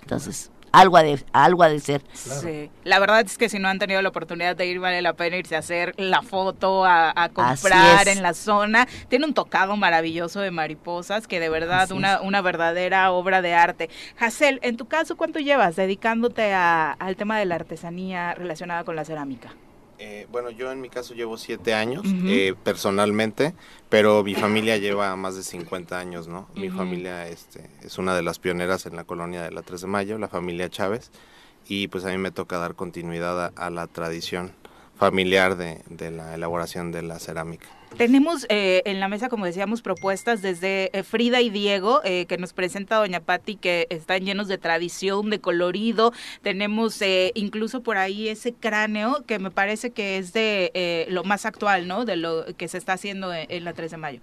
Entonces, 0.00 0.51
algo 0.72 0.96
ha 0.96 1.02
de, 1.02 1.22
algo 1.32 1.62
ha 1.62 1.68
de 1.68 1.78
ser. 1.80 2.02
Sí, 2.12 2.70
la 2.84 2.98
verdad 2.98 3.20
es 3.20 3.36
que 3.38 3.48
si 3.48 3.58
no 3.58 3.68
han 3.68 3.78
tenido 3.78 4.00
la 4.02 4.08
oportunidad 4.08 4.56
de 4.56 4.66
ir, 4.66 4.80
vale 4.80 5.02
la 5.02 5.12
pena 5.12 5.36
irse 5.36 5.54
a 5.56 5.58
hacer 5.58 5.94
la 5.98 6.22
foto, 6.22 6.84
a, 6.84 7.12
a 7.14 7.28
comprar 7.28 8.08
en 8.08 8.22
la 8.22 8.34
zona. 8.34 8.88
Tiene 9.08 9.26
un 9.26 9.34
tocado 9.34 9.76
maravilloso 9.76 10.40
de 10.40 10.50
mariposas, 10.50 11.26
que 11.26 11.40
de 11.40 11.48
verdad, 11.48 11.82
Así 11.82 11.92
una, 11.92 12.14
es. 12.14 12.20
una 12.22 12.40
verdadera 12.42 13.12
obra 13.12 13.42
de 13.42 13.54
arte. 13.54 13.90
Hazel, 14.18 14.58
en 14.62 14.76
tu 14.76 14.86
caso, 14.86 15.16
¿cuánto 15.16 15.38
llevas 15.38 15.76
dedicándote 15.76 16.52
a- 16.52 16.92
al 16.92 17.16
tema 17.16 17.38
de 17.38 17.44
la 17.44 17.56
artesanía 17.56 18.34
relacionada 18.34 18.84
con 18.84 18.96
la 18.96 19.04
cerámica? 19.04 19.50
Eh, 20.04 20.26
bueno, 20.32 20.50
yo 20.50 20.72
en 20.72 20.80
mi 20.80 20.88
caso 20.88 21.14
llevo 21.14 21.38
siete 21.38 21.74
años 21.74 22.02
eh, 22.26 22.54
personalmente, 22.64 23.54
pero 23.88 24.24
mi 24.24 24.34
familia 24.34 24.76
lleva 24.76 25.14
más 25.14 25.36
de 25.36 25.44
50 25.44 25.96
años, 25.96 26.26
¿no? 26.26 26.48
Mi 26.56 26.70
familia 26.70 27.28
este, 27.28 27.70
es 27.84 27.98
una 27.98 28.12
de 28.16 28.22
las 28.22 28.40
pioneras 28.40 28.84
en 28.86 28.96
la 28.96 29.04
colonia 29.04 29.42
de 29.44 29.52
la 29.52 29.62
3 29.62 29.82
de 29.82 29.86
Mayo, 29.86 30.18
la 30.18 30.26
familia 30.26 30.68
Chávez, 30.68 31.12
y 31.68 31.86
pues 31.86 32.04
a 32.04 32.08
mí 32.08 32.18
me 32.18 32.32
toca 32.32 32.58
dar 32.58 32.74
continuidad 32.74 33.44
a, 33.44 33.52
a 33.54 33.70
la 33.70 33.86
tradición 33.86 34.50
familiar 34.96 35.56
de, 35.56 35.82
de 35.88 36.10
la 36.10 36.34
elaboración 36.34 36.90
de 36.90 37.02
la 37.02 37.20
cerámica. 37.20 37.68
Tenemos 37.96 38.46
eh, 38.48 38.82
en 38.86 39.00
la 39.00 39.08
mesa, 39.08 39.28
como 39.28 39.44
decíamos, 39.44 39.82
propuestas 39.82 40.42
desde 40.42 40.90
eh, 40.98 41.02
Frida 41.02 41.40
y 41.40 41.50
Diego, 41.50 42.00
eh, 42.04 42.26
que 42.26 42.38
nos 42.38 42.52
presenta 42.52 42.96
Doña 42.96 43.20
Patti, 43.20 43.56
que 43.56 43.86
están 43.90 44.24
llenos 44.24 44.48
de 44.48 44.58
tradición, 44.58 45.30
de 45.30 45.40
colorido. 45.40 46.12
Tenemos 46.42 47.00
eh, 47.02 47.32
incluso 47.34 47.82
por 47.82 47.98
ahí 47.98 48.28
ese 48.28 48.54
cráneo, 48.54 49.24
que 49.26 49.38
me 49.38 49.50
parece 49.50 49.90
que 49.90 50.16
es 50.16 50.32
de 50.32 50.70
eh, 50.74 51.06
lo 51.10 51.22
más 51.22 51.44
actual, 51.44 51.86
¿no? 51.86 52.04
De 52.04 52.16
lo 52.16 52.46
que 52.56 52.66
se 52.66 52.78
está 52.78 52.94
haciendo 52.94 53.32
en, 53.32 53.46
en 53.50 53.64
la 53.64 53.72
3 53.72 53.90
de 53.90 53.96
mayo. 53.98 54.20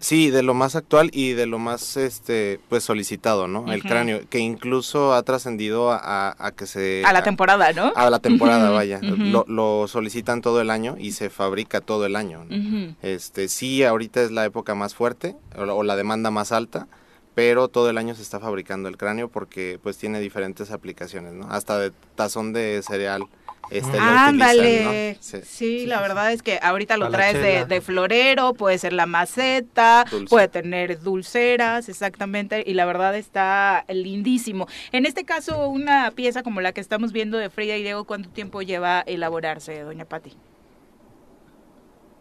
Sí, 0.00 0.30
de 0.30 0.42
lo 0.42 0.54
más 0.54 0.76
actual 0.76 1.10
y 1.12 1.32
de 1.32 1.46
lo 1.46 1.58
más 1.58 1.96
este 1.96 2.60
pues 2.68 2.84
solicitado, 2.84 3.48
¿no? 3.48 3.72
El 3.72 3.82
cráneo, 3.82 4.20
que 4.28 4.38
incluso 4.38 5.14
ha 5.14 5.22
trascendido 5.22 5.90
a, 5.90 5.96
a- 5.98 6.36
a 6.38 6.52
que 6.52 6.66
se... 6.66 7.02
A 7.04 7.12
la 7.12 7.22
temporada, 7.24 7.72
¿no? 7.72 7.92
A 7.96 8.10
la 8.10 8.18
temporada, 8.18 8.70
vaya. 8.70 9.00
Lo, 9.02 9.44
lo 9.48 9.88
solicitan 9.88 10.42
todo 10.42 10.60
el 10.60 10.70
año 10.70 10.96
y 10.98 11.12
se 11.12 11.30
fabrica 11.30 11.80
todo 11.80 12.06
el 12.06 12.14
año. 12.16 12.44
Este, 13.02 13.48
sí, 13.48 13.82
ahorita 13.84 14.22
es 14.22 14.30
la 14.30 14.44
época 14.44 14.74
más 14.74 14.94
fuerte 14.94 15.34
o, 15.56 15.62
o 15.62 15.82
la 15.82 15.96
demanda 15.96 16.30
más 16.30 16.52
alta, 16.52 16.86
pero 17.34 17.66
todo 17.68 17.90
el 17.90 17.98
año 17.98 18.14
se 18.14 18.22
está 18.22 18.38
fabricando 18.38 18.88
el 18.88 18.96
cráneo 18.96 19.28
porque 19.28 19.80
pues 19.82 19.96
tiene 19.98 20.20
diferentes 20.20 20.70
aplicaciones, 20.70 21.32
¿no? 21.32 21.48
Hasta 21.50 21.78
de 21.78 21.90
tazón 22.14 22.52
de 22.52 22.80
cereal 22.86 23.24
este, 23.78 23.96
lo 23.96 24.02
Ándale. 24.02 24.86
utilizan, 24.86 25.40
¿no? 25.40 25.42
Sí, 25.44 25.80
Sí. 25.80 25.86
la 25.86 26.00
verdad 26.00 26.32
es 26.32 26.42
que 26.42 26.58
ahorita 26.62 26.96
lo 26.96 27.10
traes 27.10 27.34
de, 27.40 27.64
de 27.64 27.80
florero, 27.80 28.54
puede 28.54 28.78
ser 28.78 28.92
la 28.92 29.06
maceta, 29.06 30.04
Dulce. 30.10 30.28
puede 30.30 30.48
tener 30.48 31.00
dulceras, 31.00 31.88
exactamente, 31.88 32.62
y 32.66 32.74
la 32.74 32.84
verdad 32.86 33.16
está 33.16 33.84
lindísimo. 33.88 34.66
En 34.92 35.06
este 35.06 35.24
caso, 35.24 35.68
una 35.68 36.10
pieza 36.12 36.42
como 36.42 36.60
la 36.60 36.72
que 36.72 36.80
estamos 36.80 37.12
viendo 37.12 37.38
de 37.38 37.50
Frida 37.50 37.76
y 37.76 37.82
Diego, 37.82 38.04
¿cuánto 38.04 38.28
tiempo 38.30 38.62
lleva 38.62 38.98
a 39.00 39.02
elaborarse, 39.02 39.80
doña 39.80 40.04
Patti? 40.04 40.32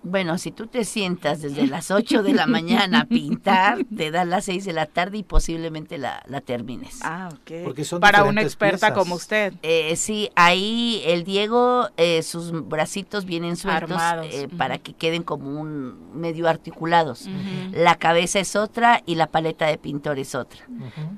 Bueno, 0.05 0.37
si 0.37 0.51
tú 0.51 0.67
te 0.67 0.83
sientas 0.83 1.41
desde 1.41 1.65
las 1.65 1.89
8 1.89 2.23
de 2.23 2.33
la 2.33 2.45
mañana 2.45 3.01
a 3.01 3.05
pintar, 3.05 3.85
te 3.97 4.11
dan 4.11 4.29
las 4.29 4.43
6 4.45 4.65
de 4.65 4.73
la 4.73 4.85
tarde 4.85 5.19
y 5.19 5.23
posiblemente 5.23 5.97
la, 5.97 6.21
la 6.27 6.41
termines. 6.41 6.99
Ah, 7.03 7.29
ok. 7.31 7.63
Porque 7.63 7.85
son 7.85 8.01
Para 8.01 8.25
una 8.25 8.41
experta 8.41 8.87
piezas. 8.87 8.97
como 8.97 9.15
usted. 9.15 9.53
Eh, 9.63 9.95
sí, 9.95 10.29
ahí 10.35 11.01
el 11.05 11.23
Diego, 11.23 11.87
eh, 11.95 12.21
sus 12.21 12.51
bracitos 12.67 13.23
vienen 13.25 13.55
sueltos 13.55 14.01
eh, 14.23 14.49
para 14.57 14.77
que 14.77 14.93
queden 14.93 15.23
como 15.23 15.59
un 15.59 16.11
medio 16.19 16.49
articulados. 16.49 17.29
La 17.71 17.95
cabeza 17.95 18.39
es 18.39 18.55
otra 18.57 19.01
y 19.05 19.15
la 19.15 19.27
paleta 19.27 19.67
de 19.67 19.77
pintor 19.77 20.19
es 20.19 20.35
otra. 20.35 20.67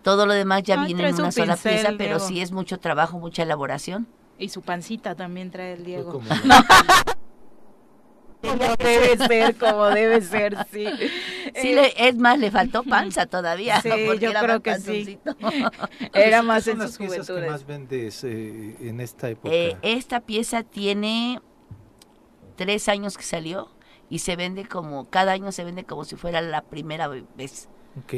Todo 0.04 0.26
lo 0.28 0.34
demás 0.34 0.62
ya 0.64 0.76
Ah, 0.80 0.86
viene 0.86 1.08
en 1.10 1.16
una 1.16 1.32
sola 1.32 1.54
pincel, 1.56 1.72
pieza, 1.74 1.90
pero 1.98 2.18
Diego. 2.18 2.28
sí 2.28 2.42
es 2.42 2.52
mucho 2.52 2.78
trabajo, 2.80 3.18
mucha 3.18 3.44
elaboración. 3.44 4.08
Y 4.38 4.50
su 4.50 4.62
pancita 4.62 5.16
también 5.16 5.50
trae 5.50 5.74
el 5.74 5.86
Diego. 5.86 6.22
como- 8.46 8.76
debe 8.78 9.18
ser, 9.28 9.56
como 9.56 9.86
debe 9.88 10.22
ser, 10.22 10.56
sí. 10.72 10.86
Sí, 11.56 11.70
Eh, 11.72 11.76
le- 11.76 12.08
es 12.10 12.18
más, 12.18 12.38
le 12.40 12.52
faltó 12.52 12.84
panza 12.84 13.26
todavía. 13.28 13.82
Sí, 13.82 13.90
porque 14.08 14.20
yo 14.26 14.30
era 14.32 14.42
creo 14.42 14.54
más 14.56 14.62
que 14.62 14.76
sí. 14.76 15.20
panzoncito. 15.24 15.36
Era 16.14 16.42
¿Qué 16.42 16.46
más 16.48 16.64
son 16.66 16.74
en 16.74 16.80
las 16.80 16.90
sus 16.90 16.98
piezas 16.98 17.28
que 17.28 17.42
más 17.50 17.66
vendes 17.66 18.24
eh, 18.24 18.76
en 18.82 19.00
esta 19.00 19.30
época? 19.30 19.50
Eh, 19.54 19.78
esta 19.84 20.20
pieza 20.22 20.64
tiene 20.64 21.40
tres 22.56 22.88
años 22.90 23.18
que 23.18 23.24
salió 23.24 23.70
y 24.10 24.20
se 24.20 24.36
vende 24.36 24.66
como, 24.66 25.10
cada 25.10 25.32
año 25.34 25.52
se 25.52 25.64
vende 25.64 25.84
como 25.84 26.04
si 26.06 26.16
fuera 26.16 26.42
la 26.42 26.62
primera 26.62 27.08
vez. 27.08 27.70
ok. 28.00 28.14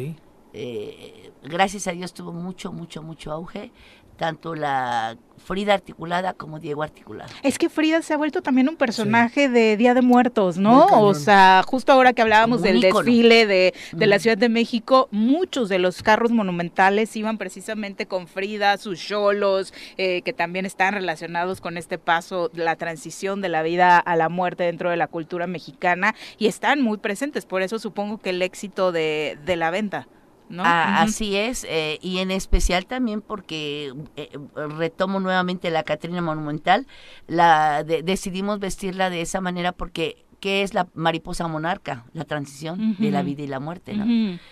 Eh, 0.54 1.32
gracias 1.44 1.88
a 1.88 1.92
Dios 1.92 2.14
tuvo 2.14 2.32
mucho, 2.32 2.72
mucho, 2.72 3.04
mucho 3.04 3.32
auge, 3.32 3.72
tanto 4.18 4.56
la 4.56 5.18
Frida 5.48 5.76
articulada 5.76 6.34
como 6.34 6.60
Diego 6.60 6.84
articulado. 6.84 7.32
Es 7.42 7.58
que 7.58 7.70
Frida 7.70 8.02
se 8.02 8.14
ha 8.14 8.18
vuelto 8.18 8.42
también 8.42 8.68
un 8.68 8.76
personaje 8.76 9.48
de 9.48 9.78
Día 9.78 9.94
de 9.94 10.02
Muertos, 10.02 10.58
¿no? 10.58 10.88
O 10.88 11.14
sea, 11.14 11.64
justo 11.66 11.94
ahora 11.94 12.12
que 12.12 12.22
hablábamos 12.22 12.58
un 12.58 12.64
del 12.64 12.78
ícono. 12.78 13.04
desfile 13.04 13.46
de, 13.46 13.74
de 13.94 14.08
la. 14.08 14.18
Ciudad 14.18 14.38
de 14.38 14.50
México, 14.50 15.08
muchos 15.12 15.70
de 15.70 15.78
los 15.78 16.02
carros 16.02 16.32
monumentales 16.32 17.16
iban 17.16 17.38
precisamente 17.38 18.08
con 18.08 18.28
Frida, 18.28 18.78
sus 18.78 19.00
cholos, 19.00 19.74
eh, 19.98 20.24
que 20.24 20.34
también 20.34 20.66
están 20.66 20.96
relacionados 20.96 21.62
con 21.62 21.78
este 21.78 22.00
paso, 22.00 22.50
la 22.56 22.76
transición 22.76 23.42
de 23.42 23.50
la 23.50 23.62
vida 23.62 24.00
a 24.00 24.16
la 24.16 24.28
muerte 24.28 24.64
dentro 24.64 24.90
de 24.90 24.98
la 24.98 25.08
cultura 25.08 25.46
mexicana, 25.46 26.16
y 26.40 26.48
están 26.48 26.82
muy 26.82 26.98
presentes, 26.98 27.46
por 27.46 27.62
eso 27.62 27.78
supongo 27.78 28.18
que 28.18 28.32
el 28.32 28.42
éxito 28.42 28.92
de, 28.92 29.38
de 29.46 29.56
la 29.56 29.70
venta. 29.70 30.08
¿No? 30.50 30.64
Ah. 30.66 31.02
Así 31.02 31.36
es, 31.36 31.66
eh, 31.70 32.00
y 32.02 32.20
en 32.20 32.32
especial 32.32 32.86
también 32.86 33.22
porque 33.22 33.94
eh, 34.16 34.30
retomo 34.78 35.20
nuevamente 35.20 35.70
la 35.72 35.84
Catrina 35.84 36.22
Monumental, 36.22 36.88
la 37.28 37.84
de- 37.84 38.04
decidimos 38.04 38.60
vestirla 38.60 39.10
de 39.10 39.22
esa 39.22 39.42
manera 39.42 39.72
porque 39.72 40.24
¿qué 40.40 40.62
es 40.62 40.74
la 40.76 40.88
mariposa 40.94 41.48
monarca? 41.48 42.06
La 42.14 42.24
transición 42.24 42.96
de 43.00 43.10
la 43.10 43.24
vida 43.24 43.42
y 43.42 43.48
la 43.48 43.60
muerte, 43.60 43.96
¿no? 43.96 44.06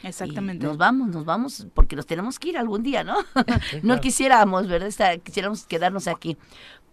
Exactamente. 0.04 0.66
nos 0.66 0.78
vamos, 0.78 1.10
nos 1.10 1.26
vamos, 1.26 1.68
porque 1.76 1.96
nos 1.96 2.08
tenemos 2.08 2.40
que 2.40 2.50
ir 2.50 2.58
algún 2.58 2.82
día, 2.82 3.04
¿no? 3.04 3.16
no 3.84 4.02
quisiéramos, 4.02 4.68
¿verdad? 4.68 4.88
Estar- 4.90 5.22
quisiéramos 5.22 5.66
quedarnos 5.68 6.08
aquí. 6.08 6.38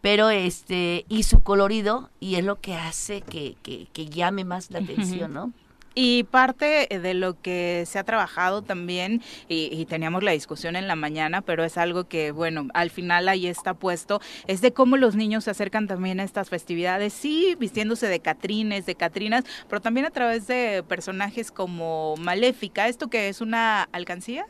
Pero 0.02 0.30
este, 0.30 1.06
y 1.08 1.22
su 1.22 1.42
colorido, 1.42 2.10
y 2.20 2.34
es 2.34 2.44
lo 2.44 2.60
que 2.60 2.74
hace 2.74 3.20
que, 3.22 3.56
que, 3.62 3.86
que 3.92 4.06
llame 4.06 4.44
más 4.44 4.70
la 4.72 4.80
atención, 4.80 5.32
¿no? 5.32 5.52
Y 5.94 6.24
parte 6.24 6.88
de 6.90 7.14
lo 7.14 7.40
que 7.40 7.84
se 7.86 7.98
ha 7.98 8.04
trabajado 8.04 8.62
también, 8.62 9.22
y, 9.48 9.68
y 9.72 9.86
teníamos 9.86 10.22
la 10.22 10.32
discusión 10.32 10.76
en 10.76 10.88
la 10.88 10.96
mañana, 10.96 11.42
pero 11.42 11.64
es 11.64 11.76
algo 11.78 12.04
que, 12.04 12.30
bueno, 12.32 12.68
al 12.74 12.90
final 12.90 13.28
ahí 13.28 13.46
está 13.46 13.74
puesto, 13.74 14.20
es 14.46 14.60
de 14.60 14.72
cómo 14.72 14.96
los 14.96 15.14
niños 15.16 15.44
se 15.44 15.50
acercan 15.50 15.86
también 15.86 16.20
a 16.20 16.24
estas 16.24 16.48
festividades, 16.48 17.12
sí, 17.12 17.56
vistiéndose 17.58 18.08
de 18.08 18.20
catrines, 18.20 18.86
de 18.86 18.94
catrinas, 18.94 19.44
pero 19.68 19.80
también 19.80 20.06
a 20.06 20.10
través 20.10 20.46
de 20.46 20.84
personajes 20.86 21.50
como 21.50 22.16
Maléfica, 22.16 22.88
¿esto 22.88 23.08
que 23.08 23.28
es 23.28 23.40
una 23.40 23.82
alcancía? 23.92 24.46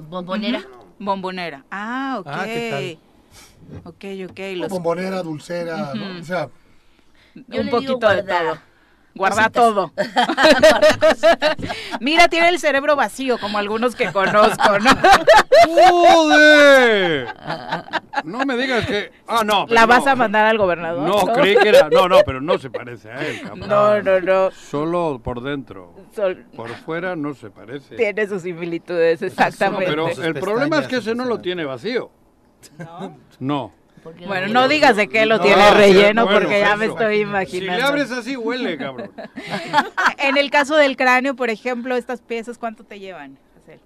Bombonera. 0.00 0.60
Ujú. 0.60 0.94
Bombonera. 0.98 1.64
Ah, 1.70 2.16
ok. 2.20 2.28
Ah, 2.30 2.44
¿qué 2.44 2.98
Ok, 3.84 4.30
ok. 4.30 4.40
Los, 4.56 4.70
Bombonera, 4.70 5.22
dulcera. 5.22 5.92
O 6.20 6.24
sea, 6.24 6.48
Yo 7.48 7.60
un 7.60 7.70
poquito 7.70 8.08
digo 8.08 8.14
de 8.14 8.22
todo. 8.22 8.71
Guarda 9.14 9.50
cositas. 9.50 9.52
todo. 9.52 9.92
Mira, 12.00 12.28
tiene 12.28 12.48
el 12.48 12.58
cerebro 12.58 12.96
vacío, 12.96 13.38
como 13.38 13.58
algunos 13.58 13.94
que 13.94 14.10
conozco, 14.12 14.78
¿no? 14.78 14.90
¡Joder! 15.90 17.28
No 18.24 18.44
me 18.44 18.56
digas 18.56 18.86
que. 18.86 19.10
Ah, 19.26 19.42
no. 19.44 19.66
pero 19.66 19.74
¿La 19.80 19.86
vas 19.86 20.04
no. 20.04 20.10
a 20.12 20.16
mandar 20.16 20.46
al 20.46 20.58
gobernador? 20.58 21.08
No, 21.08 21.32
creí 21.32 21.56
que 21.56 21.68
era. 21.68 21.88
No, 21.90 22.08
no, 22.08 22.20
pero 22.24 22.40
no 22.40 22.58
se 22.58 22.70
parece 22.70 23.10
a 23.10 23.24
él, 23.26 23.40
cabrón. 23.42 23.68
No, 23.68 24.02
no, 24.02 24.20
no. 24.20 24.50
Solo 24.50 25.20
por 25.22 25.42
dentro. 25.42 25.94
Sol- 26.14 26.44
Por 26.56 26.70
fuera 26.70 27.16
no 27.16 27.34
se 27.34 27.50
parece. 27.50 27.96
Tiene 27.96 28.26
sus 28.26 28.42
similitudes, 28.42 29.20
No, 29.20 29.26
exactamente. 29.26 29.86
pero 29.86 30.08
el 30.08 30.34
problema 30.34 30.78
es 30.78 30.88
que 30.88 30.96
ese 30.96 31.14
no 31.14 31.24
lo 31.24 31.40
tiene 31.40 31.64
vacío. 31.64 32.10
No. 33.40 33.72
Porque 33.72 33.81
Bueno, 34.26 34.48
no- 34.48 34.68
digas 34.68 34.96
de 34.96 35.08
qué 35.08 35.26
lo 35.26 35.38
No, 35.38 35.42
tiene 35.44 35.70
relleno 35.72 36.24
bueno, 36.24 36.40
porque 36.40 36.60
ya 36.60 36.76
me 36.76 36.86
estoy 36.86 37.16
Si 37.16 37.20
imaginando. 37.22 37.80
le 37.80 37.82
abres 37.86 38.10
así, 38.10 38.36
huele, 38.36 38.76
cabrón. 38.78 39.10
En 40.18 40.36
el 40.36 40.50
caso 40.50 40.76
del 40.76 40.96
cráneo, 40.96 41.34
por 41.36 41.50
ejemplo, 41.50 41.96
estas 41.96 42.20
piezas, 42.20 42.58
¿cuánto 42.58 42.84
te 42.84 42.98
llevan? 43.00 43.38
hacer? 43.56 43.80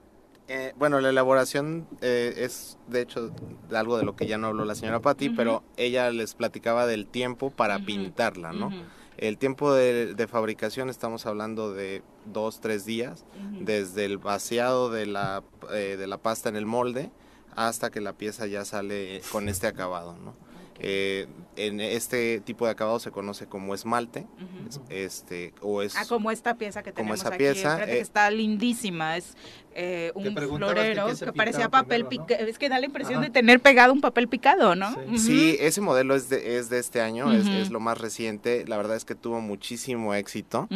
Eh, 0.48 0.72
bueno, 0.76 1.00
la 1.00 1.10
elaboración 1.10 1.86
eh, 2.00 2.34
es 2.38 2.78
de 2.86 3.00
hecho 3.02 3.30
de 3.68 3.76
algo 3.78 3.98
de 3.98 4.04
lo 4.04 4.14
que 4.16 4.26
ya 4.26 4.38
no 4.38 4.46
habló 4.48 4.64
la 4.64 4.74
señora 4.74 5.00
Patti, 5.00 5.30
pero 5.30 5.62
ella 5.76 6.10
les 6.10 6.34
platicaba 6.34 6.86
del 6.86 7.06
tiempo 7.06 7.50
para 7.50 7.78
pintarla, 7.80 8.52
¿no? 8.52 8.70
El 9.18 9.38
tiempo 9.38 9.72
de, 9.72 10.14
de 10.14 10.26
fabricación 10.26 10.90
estamos 10.90 11.24
hablando 11.24 11.72
de 11.72 12.02
dos, 12.26 12.60
tres 12.60 12.84
días, 12.84 13.24
desde 13.60 14.04
el 14.04 14.18
vaciado 14.18 14.90
de 14.90 15.06
la, 15.06 15.42
eh, 15.72 15.96
de 15.98 16.06
la 16.06 16.18
pasta 16.18 16.48
en 16.50 16.56
el 16.56 16.66
molde 16.66 17.10
hasta 17.56 17.90
que 17.90 18.00
la 18.00 18.12
pieza 18.12 18.46
ya 18.46 18.64
sale 18.64 19.20
con 19.32 19.48
este 19.48 19.66
acabado, 19.66 20.16
¿no? 20.18 20.34
Eh, 20.78 21.26
en 21.56 21.80
este 21.80 22.38
tipo 22.42 22.66
de 22.66 22.72
acabado 22.72 22.98
se 22.98 23.10
conoce 23.10 23.46
como 23.46 23.74
esmalte, 23.74 24.26
es- 24.68 24.78
este, 24.90 25.54
o 25.62 25.80
es 25.80 25.96
Ah, 25.96 26.04
como 26.06 26.30
esta 26.30 26.56
pieza 26.56 26.82
que 26.82 26.92
como 26.92 27.14
tenemos 27.14 27.20
esa 27.20 27.28
aquí, 27.30 27.38
pieza, 27.38 27.82
que 27.82 27.92
eh, 27.94 28.00
está 28.00 28.30
lindísima, 28.30 29.16
es 29.16 29.38
eh, 29.74 30.12
un 30.14 30.34
que 30.34 30.42
florero 30.42 31.06
que, 31.06 31.32
parecía 31.32 31.70
papel 31.70 32.04
primero, 32.04 32.20
¿no? 32.20 32.26
picado, 32.26 32.46
es 32.50 32.58
que 32.58 32.68
da 32.68 32.78
la 32.78 32.84
impresión 32.84 33.20
Ajá. 33.20 33.24
de 33.24 33.30
tener 33.30 33.60
pegado 33.60 33.94
un 33.94 34.02
papel 34.02 34.28
picado, 34.28 34.74
¿no? 34.76 34.94
Sí. 35.16 35.56
Ese 35.60 35.80
modelo 35.80 36.14
es 36.14 36.28
de, 36.28 36.58
es 36.58 36.68
de 36.68 36.78
este 36.78 37.00
año, 37.00 37.32
es, 37.32 37.46
es 37.46 37.70
lo 37.70 37.80
más 37.80 37.96
reciente. 37.96 38.66
La 38.68 38.76
verdad 38.76 38.96
es 38.96 39.06
que 39.06 39.14
tuvo 39.14 39.40
muchísimo 39.40 40.12
éxito. 40.14 40.68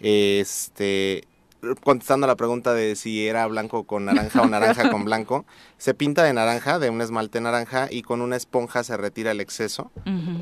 Este, 0.00 1.24
contestando 1.82 2.24
a 2.24 2.28
la 2.28 2.36
pregunta 2.36 2.72
de 2.72 2.94
si 2.96 3.26
era 3.26 3.46
blanco 3.46 3.84
con 3.84 4.04
naranja 4.04 4.42
o 4.42 4.46
naranja 4.46 4.90
con 4.90 5.04
blanco, 5.04 5.44
se 5.78 5.92
pinta 5.94 6.22
de 6.22 6.32
naranja, 6.32 6.78
de 6.78 6.88
un 6.90 7.00
esmalte 7.00 7.40
naranja, 7.40 7.88
y 7.90 8.02
con 8.02 8.20
una 8.20 8.36
esponja 8.36 8.84
se 8.84 8.96
retira 8.96 9.32
el 9.32 9.40
exceso 9.40 9.90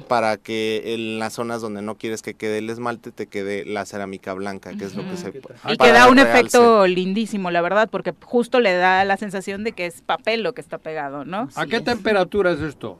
para 0.09 0.37
que 0.37 0.95
en 0.95 1.19
las 1.19 1.33
zonas 1.35 1.61
donde 1.63 1.81
no 1.83 1.95
quieres 1.97 2.23
que 2.23 2.35
quede 2.35 2.59
el 2.59 2.69
esmalte 2.71 3.13
te 3.13 3.27
quede 3.27 3.65
la 3.65 3.85
cerámica 3.87 4.35
blanca, 4.35 4.73
que 4.77 4.85
es 4.85 4.95
lo 4.95 5.03
que 5.09 5.17
se 5.17 5.29
Y 5.31 5.77
para 5.77 5.93
que 5.93 5.93
da 5.99 6.09
un 6.09 6.17
realce. 6.17 6.39
efecto 6.39 6.87
lindísimo, 6.87 7.51
la 7.51 7.61
verdad, 7.63 7.89
porque 7.91 8.15
justo 8.25 8.61
le 8.61 8.75
da 8.75 9.05
la 9.05 9.17
sensación 9.17 9.65
de 9.65 9.73
que 9.73 9.87
es 9.87 10.03
papel 10.03 10.43
lo 10.43 10.53
que 10.55 10.61
está 10.61 10.79
pegado, 10.79 11.25
¿no? 11.25 11.49
¿A 11.57 11.67
qué 11.67 11.81
temperatura 11.81 12.53
es 12.53 12.61
esto? 12.61 12.99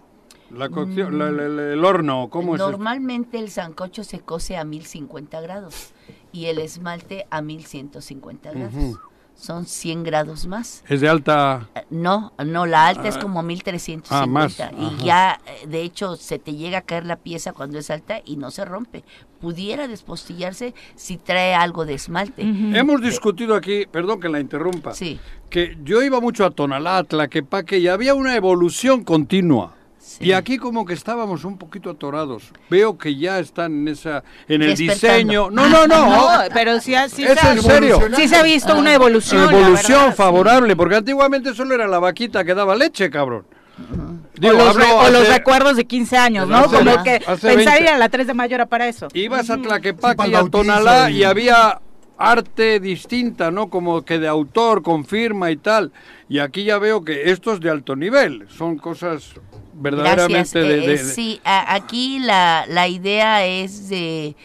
La 0.51 0.69
cocción, 0.69 1.19
la- 1.19 1.33
la- 1.33 1.49
la- 1.49 1.73
el 1.73 1.85
horno, 1.85 2.29
¿cómo 2.31 2.55
es 2.55 2.61
esto? 2.61 2.71
Normalmente 2.71 3.37
el 3.39 3.51
sancocho 3.51 4.05
se 4.05 4.21
cose 4.21 4.57
a 4.57 4.65
1050 4.65 5.41
grados 5.41 5.91
y 6.33 6.47
el 6.47 6.59
esmalte 6.59 7.27
a 7.31 7.41
1150 7.43 8.51
grados. 8.53 8.75
Ujú. 8.75 8.99
Son 9.39 9.67
100 9.67 10.03
grados 10.03 10.47
más. 10.47 10.83
Es 10.89 11.03
de 11.03 11.11
alta. 11.11 11.69
Eh, 11.75 11.85
No, 11.91 12.33
no, 12.43 12.65
la 12.65 12.87
alta 12.87 13.07
es 13.07 13.17
Ah. 13.17 13.21
como 13.21 13.43
1350 13.43 14.23
Ah, 14.23 14.27
más, 14.27 14.59
y 14.59 14.63
ajá. 14.63 15.05
ya, 15.05 15.41
eh, 15.63 15.67
de 15.67 15.83
hecho, 15.83 16.17
se 16.17 16.39
te 16.39 16.55
llega 16.55 16.79
a 16.79 16.81
caer 16.81 17.05
la 17.05 17.17
pieza 17.17 17.53
cuando 17.53 17.79
es 17.79 17.91
alta 17.91 18.23
y 18.25 18.39
no 18.39 18.51
se 18.51 18.65
rompe. 18.65 19.05
Pudiera 19.39 19.89
despostillarse 19.89 20.73
si 20.95 21.19
trae 21.19 21.55
algo 21.55 21.85
de 21.85 21.93
esmalte. 21.93 22.41
Hemos 22.43 23.03
discutido 23.03 23.55
aquí, 23.55 23.85
perdón 23.85 24.21
que 24.21 24.31
la 24.31 24.41
interrumpa, 24.41 24.95
Sí. 24.95 25.21
que 25.51 25.77
yo 25.85 26.03
iba 26.03 26.19
mucho 26.19 26.47
a 26.47 26.51
Tonalá, 26.51 27.05
Tlaquepaque 27.05 27.77
y 27.77 27.89
había 27.89 28.15
una 28.15 28.35
evolución 28.37 29.05
continua. 29.05 29.75
Y 30.21 30.33
aquí 30.33 30.57
como 30.59 30.85
que 30.85 30.95
estábamos 30.95 31.45
un 31.45 31.59
poquito 31.59 31.91
atorados. 31.91 32.45
Veo 32.71 32.97
que 32.97 33.17
ya 33.17 33.39
están 33.39 33.73
en 33.73 33.89
esa 33.89 34.23
en 34.49 34.63
el 34.63 34.75
diseño. 34.77 35.51
No, 35.51 35.69
no, 35.69 35.87
no. 35.87 36.07
No, 36.07 36.29
pero 36.55 36.81
sí, 36.81 36.95
sí 37.09 37.25
es 37.25 37.39
se 37.39 37.47
ha- 37.47 37.53
en 37.53 37.63
serio. 37.63 38.01
sí 38.15 38.29
se 38.29 38.37
ha 38.37 38.43
visto 38.43 38.77
una 38.77 38.95
evolución, 38.95 39.47
la 39.47 39.59
Evolución 39.59 39.99
verdad, 40.01 40.11
sí. 40.13 40.17
favorable, 40.17 40.77
porque 40.77 40.97
antiguamente 40.97 41.55
solo 41.55 41.75
era 41.75 41.87
la 41.87 41.99
vaquita 41.99 42.45
que 42.45 42.55
daba 42.55 42.77
leche, 42.77 43.11
cabrón. 43.11 43.47
Digo, 44.39 44.55
o 44.57 45.11
los, 45.11 45.29
recuerdos 45.29 45.77
de 45.77 45.85
15 45.87 46.17
años, 46.17 46.49
¿no? 46.49 46.57
hace- 46.59 46.77
Como 46.79 47.03
que 47.03 47.21
pensar 47.21 47.57
20. 47.57 47.83
ir 47.83 47.89
a 47.89 47.99
la 47.99 48.09
3 48.09 48.27
de 48.27 48.35
mayo 48.35 48.55
era 48.55 48.67
para 48.67 48.87
eso. 48.89 49.09
Ibas 49.13 49.51
a. 49.51 49.57
Tlaquepaque 49.59 50.17
para 50.17 50.29
y 50.31 50.35
a 50.35 50.45
Tonalá 50.45 51.11
y- 51.11 51.19
y 51.19 51.25
había 51.25 51.81
arte 52.19 52.81
distinta, 52.81 53.51
¿no? 53.51 53.69
Como 53.69 54.03
que 54.03 54.19
de 54.19 54.29
autor, 54.29 54.83
con 54.83 55.05
firma 55.05 55.51
y 55.51 55.57
tal. 55.57 55.93
Y 56.29 56.39
aquí 56.39 56.65
ya 56.65 56.79
veo 56.79 57.05
que 57.05 57.31
esto 57.31 57.53
es 57.53 57.61
de 57.61 57.69
alto 57.71 57.95
nivel. 57.97 58.47
Son 58.49 58.79
cosas 58.79 59.35
verdaderamente 59.77 60.35
Gracias. 60.35 60.53
de, 60.53 60.85
Eh, 60.85 60.87
de- 60.89 60.95
eh, 60.95 60.99
sí, 60.99 61.41
a- 61.45 61.75
aquí 61.75 62.19
la, 62.19 62.65
la 62.69 62.89
idea 62.89 63.45
es 63.47 63.89
de 63.89 64.37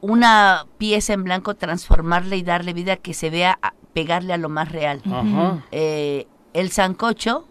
una 0.00 0.66
pieza 0.78 1.12
en 1.14 1.24
blanco, 1.24 1.54
transformarla 1.54 2.36
y 2.36 2.42
darle 2.42 2.72
vida 2.72 2.96
que 2.96 3.14
se 3.14 3.30
vea, 3.30 3.58
a- 3.62 3.74
pegarle 3.92 4.32
a 4.32 4.36
lo 4.36 4.48
más 4.48 4.70
real. 4.70 5.00
Ajá. 5.06 5.64
Eh, 5.72 6.26
el 6.52 6.70
sancocho, 6.70 7.46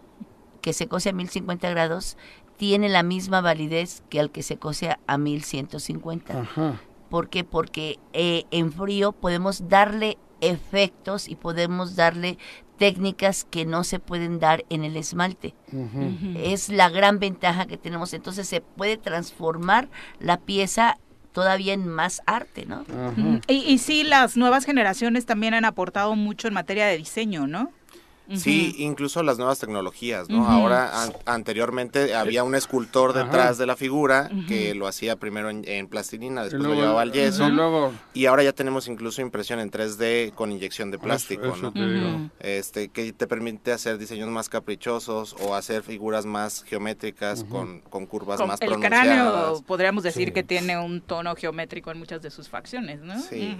que 0.62 0.72
se 0.72 0.88
cose 0.88 1.10
a 1.10 1.12
1050 1.12 1.68
grados, 1.70 2.16
tiene 2.56 2.88
la 2.88 3.02
misma 3.02 3.40
validez 3.40 4.02
que 4.08 4.18
el 4.20 4.30
que 4.30 4.42
se 4.42 4.56
cose 4.58 4.96
a 5.06 5.18
1150. 5.18 6.40
Ajá. 6.40 6.80
¿Por 7.10 7.28
qué? 7.28 7.44
Porque 7.44 7.98
eh, 8.12 8.44
en 8.50 8.72
frío 8.72 9.12
podemos 9.12 9.68
darle 9.68 10.18
efectos 10.40 11.28
y 11.28 11.36
podemos 11.36 11.96
darle 11.96 12.38
técnicas 12.78 13.44
que 13.44 13.64
no 13.64 13.84
se 13.84 13.98
pueden 13.98 14.38
dar 14.38 14.64
en 14.68 14.84
el 14.84 14.96
esmalte. 14.96 15.54
Es 16.36 16.68
la 16.68 16.88
gran 16.88 17.18
ventaja 17.18 17.66
que 17.66 17.76
tenemos. 17.76 18.12
Entonces 18.12 18.48
se 18.48 18.60
puede 18.60 18.96
transformar 18.96 19.88
la 20.20 20.38
pieza 20.38 20.98
todavía 21.32 21.74
en 21.74 21.86
más 21.86 22.22
arte, 22.26 22.64
¿no? 22.66 22.84
Y, 23.48 23.56
y 23.56 23.78
sí, 23.78 24.04
las 24.04 24.36
nuevas 24.36 24.64
generaciones 24.64 25.26
también 25.26 25.52
han 25.54 25.64
aportado 25.66 26.16
mucho 26.16 26.48
en 26.48 26.54
materia 26.54 26.86
de 26.86 26.96
diseño, 26.96 27.46
¿no? 27.46 27.70
Sí, 28.34 28.74
incluso 28.78 29.22
las 29.22 29.38
nuevas 29.38 29.58
tecnologías, 29.58 30.28
¿no? 30.28 30.48
Ahora, 30.48 31.02
an- 31.02 31.12
anteriormente 31.26 32.14
había 32.14 32.42
un 32.44 32.54
escultor 32.54 33.10
Ajá. 33.10 33.24
detrás 33.24 33.58
de 33.58 33.66
la 33.66 33.76
figura 33.76 34.30
que 34.48 34.74
lo 34.74 34.86
hacía 34.88 35.16
primero 35.16 35.48
en, 35.50 35.62
en 35.68 35.86
plastilina, 35.86 36.42
después 36.42 36.62
luego- 36.62 36.74
lo 36.74 36.80
llevaba 36.80 37.02
al 37.02 37.12
yeso. 37.12 37.46
y 37.46 37.52
luego- 37.52 37.92
Y 38.14 38.26
ahora 38.26 38.42
ya 38.42 38.52
tenemos 38.52 38.88
incluso 38.88 39.20
impresión 39.22 39.60
en 39.60 39.70
3D 39.70 40.32
con 40.34 40.50
inyección 40.50 40.90
de 40.90 40.98
plástico, 40.98 41.46
eso 41.46 41.56
¿no? 41.62 41.72
te 41.72 41.86
digo. 41.86 42.08
Ujú. 42.08 42.30
Este, 42.40 42.88
que 42.88 43.12
te 43.12 43.26
permite 43.26 43.72
hacer 43.72 43.98
diseños 43.98 44.28
más 44.28 44.48
caprichosos 44.48 45.36
o 45.40 45.54
hacer 45.54 45.82
figuras 45.82 46.26
más 46.26 46.64
geométricas 46.64 47.44
con, 47.44 47.80
con 47.82 48.06
curvas 48.06 48.38
Con 48.38 48.48
más 48.48 48.60
el 48.60 48.68
pronunciadas. 48.68 49.06
cráneo 49.06 49.62
podríamos 49.66 50.02
decir 50.02 50.28
Sí. 50.28 50.32
que 50.34 50.42
tiene 50.42 50.78
un 50.78 51.00
tono 51.00 51.34
geométrico 51.36 51.90
en 51.92 51.98
muchas 51.98 52.22
de 52.22 52.30
sus 52.30 52.48
facciones, 52.48 53.00
¿no? 53.02 53.20
Sí. 53.20 53.56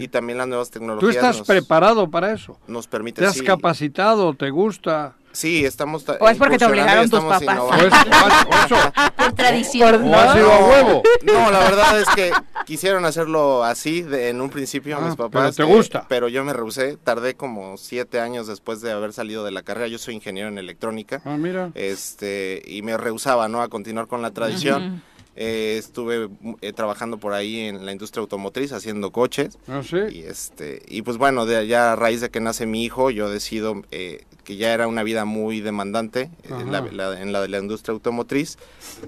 Y 0.00 0.08
también 0.08 0.38
las 0.38 0.48
nuevas 0.48 0.70
¿Tú 0.70 0.78
tecnologías 0.78 1.16
estás 1.16 1.38
nos, 1.38 1.46
preparado 1.46 2.08
para 2.10 2.32
eso? 2.32 2.58
nos 2.66 2.86
permiten... 2.86 3.24
¿Te 3.24 3.28
has 3.28 3.36
sí, 3.36 3.44
capacitado? 3.44 4.05
¿Te 4.38 4.50
gusta? 4.50 5.14
Sí, 5.32 5.64
estamos... 5.66 6.04
ta- 6.04 6.16
¿O 6.20 6.28
es 6.30 6.38
porque 6.38 6.56
te 6.56 6.64
obligaron 6.64 7.10
tus 7.10 7.20
papás? 7.20 7.42
innovando. 7.42 7.90
Por 9.16 9.32
tradición. 9.34 10.08
¿O 10.08 10.14
has 10.14 10.36
ido 10.36 10.50
a 10.50 10.58
huevo? 10.66 11.02
No, 11.24 11.50
la 11.50 11.58
verdad 11.58 12.00
es 12.00 12.08
que 12.14 12.30
quisieron 12.64 13.04
hacerlo 13.04 13.62
así 13.64 14.00
de- 14.02 14.30
en 14.30 14.40
un 14.40 14.48
principio 14.48 14.96
Ah, 14.96 15.00
mis 15.02 15.14
papás. 15.16 15.54
pero 15.56 15.68
te 15.68 15.74
gusta. 15.74 16.06
pero 16.08 16.28
yo 16.28 16.42
me 16.44 16.52
rehusé. 16.54 16.96
Tardé 16.96 17.34
como 17.34 17.76
siete 17.76 18.18
años 18.20 18.46
después 18.46 18.80
de 18.80 18.92
haber 18.92 19.12
salido 19.12 19.44
de 19.44 19.50
la 19.50 19.62
carrera. 19.62 19.88
Yo 19.88 19.98
soy 19.98 20.14
ingeniero 20.14 20.48
en 20.48 20.56
electrónica. 20.56 21.20
Ah, 21.26 21.36
mira. 21.36 21.70
Este, 21.74 22.62
y 22.64 22.80
me 22.82 22.96
rehusaba, 22.96 23.48
¿no? 23.48 23.60
A 23.60 23.68
continuar 23.68 24.06
con 24.06 24.22
la 24.22 24.30
tradición. 24.30 25.02
Eh, 25.36 25.76
estuve 25.78 26.28
eh, 26.62 26.72
trabajando 26.72 27.18
por 27.18 27.34
ahí 27.34 27.60
en 27.60 27.84
la 27.84 27.92
industria 27.92 28.22
automotriz 28.22 28.72
haciendo 28.72 29.12
coches. 29.12 29.58
¿Ah, 29.68 29.82
sí? 29.84 29.98
Y 30.10 30.20
este, 30.22 30.82
y 30.88 31.02
pues 31.02 31.18
bueno, 31.18 31.44
de, 31.44 31.66
ya 31.66 31.92
a 31.92 31.96
raíz 31.96 32.20
de 32.22 32.30
que 32.30 32.40
nace 32.40 32.64
mi 32.66 32.84
hijo, 32.84 33.10
yo 33.10 33.28
decido 33.28 33.82
eh, 33.90 34.24
que 34.44 34.56
ya 34.56 34.72
era 34.72 34.88
una 34.88 35.02
vida 35.02 35.24
muy 35.26 35.60
demandante 35.60 36.30
Ajá. 36.50 36.64
la- 36.64 36.80
la- 36.80 37.20
en 37.20 37.32
la 37.32 37.42
de 37.42 37.48
la 37.48 37.58
industria 37.58 37.92
automotriz 37.92 38.56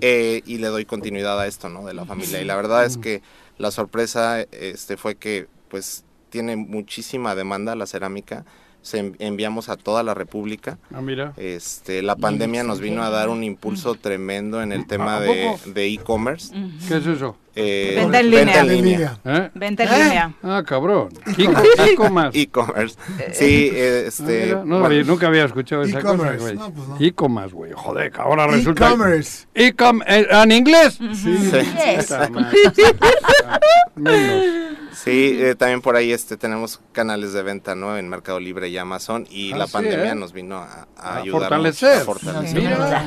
y 0.00 0.58
le 0.58 0.66
doy 0.68 0.84
continuidad 0.84 1.40
a 1.40 1.46
esto, 1.46 1.68
¿no? 1.68 1.86
De 1.86 1.94
la 1.94 2.04
familia. 2.04 2.40
Y 2.42 2.44
la 2.44 2.56
verdad 2.56 2.84
es 2.84 2.96
que 2.98 3.22
la 3.56 3.70
sorpresa 3.70 4.40
este, 4.42 4.96
fue 4.96 5.16
que 5.16 5.46
pues 5.68 6.04
tiene 6.30 6.56
muchísima 6.56 7.34
demanda 7.34 7.74
la 7.74 7.86
cerámica. 7.86 8.44
Se 8.88 8.98
en- 8.98 9.16
enviamos 9.18 9.68
a 9.68 9.76
toda 9.76 10.02
la 10.02 10.14
República. 10.14 10.78
Ah, 10.94 11.00
mira. 11.02 11.32
Este, 11.36 12.00
la 12.02 12.16
pandemia 12.16 12.62
nos 12.64 12.80
vino 12.80 13.02
a 13.02 13.10
dar 13.10 13.28
un 13.28 13.44
impulso 13.44 13.94
tremendo 13.96 14.62
en 14.62 14.72
el 14.72 14.86
tema 14.86 15.16
¿A 15.16 15.20
de 15.20 15.86
e-commerce. 15.92 16.54
¿Qué 16.88 16.96
es 16.96 17.06
eso? 17.06 17.36
Eh, 17.60 17.94
Venta 17.98 18.20
en 18.20 18.30
línea. 18.30 18.60
en 18.60 18.68
línea. 18.68 19.18
¿Eh? 19.24 19.50
Venta 19.54 19.82
en 19.84 19.90
línea. 20.04 20.32
Ah, 20.44 20.62
cabrón. 20.64 21.08
¿Y 21.36 21.48
más? 21.48 22.32
E-commerce. 22.34 22.96
Sí, 23.32 23.70
eh, 23.74 24.02
Ah, 24.04 24.08
este. 24.08 24.44
mira, 24.46 24.54
no, 24.58 24.64
bueno, 24.78 24.84
había- 24.86 25.02
nunca 25.02 25.26
había 25.26 25.44
escuchado 25.44 25.82
esa 25.82 26.00
cosa, 26.00 26.14
E-commerce. 26.14 26.38
güey. 26.44 26.54
No, 26.56 26.72
pues 26.72 26.88
no. 26.88 26.96
E-commerce, 27.00 27.54
güey. 27.54 27.72
Joder, 27.74 28.12
que 28.12 28.20
ahora 28.20 28.46
resulta... 28.46 28.86
E-commerce. 28.88 29.46
E-com- 29.54 30.02
eh, 30.06 30.26
¿En 30.30 30.52
inglés? 30.52 30.98
Sí. 31.14 31.50
Puta 31.98 32.28
madre. 32.30 32.58
Menos. 33.96 34.77
Sí, 35.04 35.38
eh, 35.40 35.54
también 35.54 35.80
por 35.80 35.96
ahí 35.96 36.12
este 36.12 36.36
tenemos 36.36 36.80
canales 36.92 37.32
de 37.32 37.42
venta, 37.42 37.74
¿no? 37.74 37.96
En 37.96 38.08
Mercado 38.08 38.40
Libre 38.40 38.68
y 38.68 38.76
Amazon 38.78 39.26
y 39.30 39.52
Ah, 39.52 39.58
la 39.58 39.66
sí, 39.66 39.72
pandemia 39.74 40.12
¿eh? 40.12 40.14
nos 40.14 40.32
vino 40.32 40.56
a, 40.56 40.88
a 40.96 41.14
A 41.14 41.16
ayudar 41.18 41.42
fortalecer. 41.42 41.98
a 41.98 42.04
fortalecer. 42.04 42.60
Mira. 42.62 43.06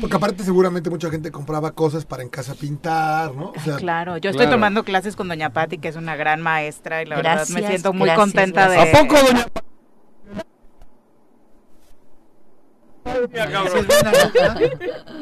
Porque 0.00 0.16
aparte 0.16 0.44
seguramente 0.44 0.90
mucha 0.90 1.10
gente 1.10 1.30
compraba 1.30 1.70
cosas 1.72 2.04
para 2.04 2.22
en 2.22 2.28
casa 2.28 2.54
pintar, 2.54 3.34
¿no? 3.34 3.52
O 3.56 3.60
sea, 3.64 3.76
Claro, 3.76 4.16
yo 4.18 4.30
estoy 4.30 4.44
Claro. 4.46 4.56
tomando 4.56 4.84
clases 4.84 5.16
con 5.16 5.28
doña 5.28 5.50
Patti, 5.52 5.78
que 5.78 5.88
es 5.88 5.96
una 5.96 6.14
gran 6.16 6.40
maestra, 6.42 7.02
y 7.02 7.06
la 7.06 7.16
verdad 7.16 7.48
me 7.48 7.60
Gracias, 7.60 7.68
siento 7.68 7.92
muy 7.92 8.06
gracias, 8.06 8.18
contenta 8.24 8.68
de... 8.68 8.76
gracias. 8.76 8.94
¿A 8.94 9.02
poco, 9.02 9.14
doña? 9.26 9.30
Mira, 9.32 9.44
cabrón. 9.44 10.40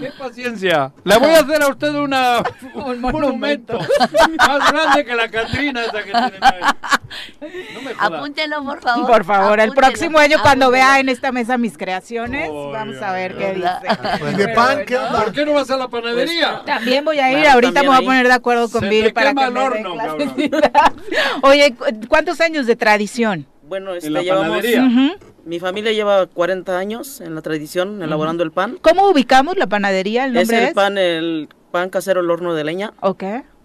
¡Qué 0.01 0.11
paciencia! 0.19 0.93
Le 1.05 1.17
voy 1.17 1.31
a 1.31 1.39
hacer 1.41 1.63
a 1.63 1.69
usted 1.69 1.95
una, 1.95 2.43
un 2.75 3.01
monumento 3.01 3.79
más 3.79 4.73
grande 4.73 5.05
que 5.05 5.15
la 5.15 5.29
Catrina 5.31 5.83
esa 5.85 5.99
que 6.03 6.11
tienen 6.11 6.45
ahí. 6.45 6.61
No 7.75 7.83
me. 7.83 7.91
Apúntelo, 8.17 8.65
por 8.65 8.81
favor. 8.81 9.07
Por 9.07 9.25
favor, 9.25 9.61
el 9.61 9.73
próximo 9.73 10.19
año 10.19 10.39
cuando 10.43 10.71
vea 10.71 10.99
en 11.01 11.09
esta 11.09 11.33
mesa 11.33 11.57
mis 11.59 11.77
creaciones, 11.79 12.49
Oh, 12.53 12.71
vamos 12.73 13.01
a 13.01 13.13
ver 13.13 13.37
qué 13.37 13.55
dice. 13.55 13.69
¿Y 14.33 14.35
de 14.35 14.49
pan 14.49 14.85
qué 14.87 14.97
onda? 14.97 15.23
¿Por 15.25 15.33
qué 15.33 15.45
no 15.47 15.55
vas 15.55 15.71
a 15.71 15.77
la 15.77 15.89
panadería? 15.89 16.63
También 16.65 17.05
voy 17.05 17.19
a 17.19 17.31
ir, 17.31 17.39
Claro, 17.41 17.55
ahorita 17.55 17.83
me 17.83 17.89
voy 17.89 17.97
a 17.97 18.01
poner 18.03 18.27
de 18.27 18.35
acuerdo 18.35 18.69
con 18.71 18.89
Bill 18.89 19.05
te 19.05 19.13
para 19.13 19.35
que 19.35 19.45
el 19.45 19.53
me. 19.53 20.51
Oye, 21.43 21.75
cu- 21.75 21.85
¿cuántos 22.09 22.41
años 22.41 22.67
de 22.67 22.77
tradición? 22.77 23.47
Bueno, 23.69 23.95
este, 23.95 24.11
la 24.11 24.23
llevamos, 24.23 24.49
panadería. 24.49 25.17
Mi 25.45 25.61
familia 25.61 25.93
lleva 25.93 26.27
40 26.27 26.79
años 26.79 27.21
en 27.21 27.35
la 27.35 27.43
tradición, 27.43 28.03
elaborando 28.03 28.43
el 28.43 28.51
pan. 28.51 28.79
¿Cómo 28.81 29.09
ubicamos 29.11 29.57
la 29.57 29.67
panadería? 29.67 30.25
¿El 30.25 30.37
Es 30.37 30.49
nombre 30.49 30.59
el 30.59 30.69
es? 30.69 30.75
pan, 30.75 30.99
el 30.99 31.49
pan 31.71 31.91
casero 31.91 32.21
al 32.21 32.31
horno 32.31 32.55
de 32.55 32.65
leña. 32.65 32.93
Ok. 33.01 33.25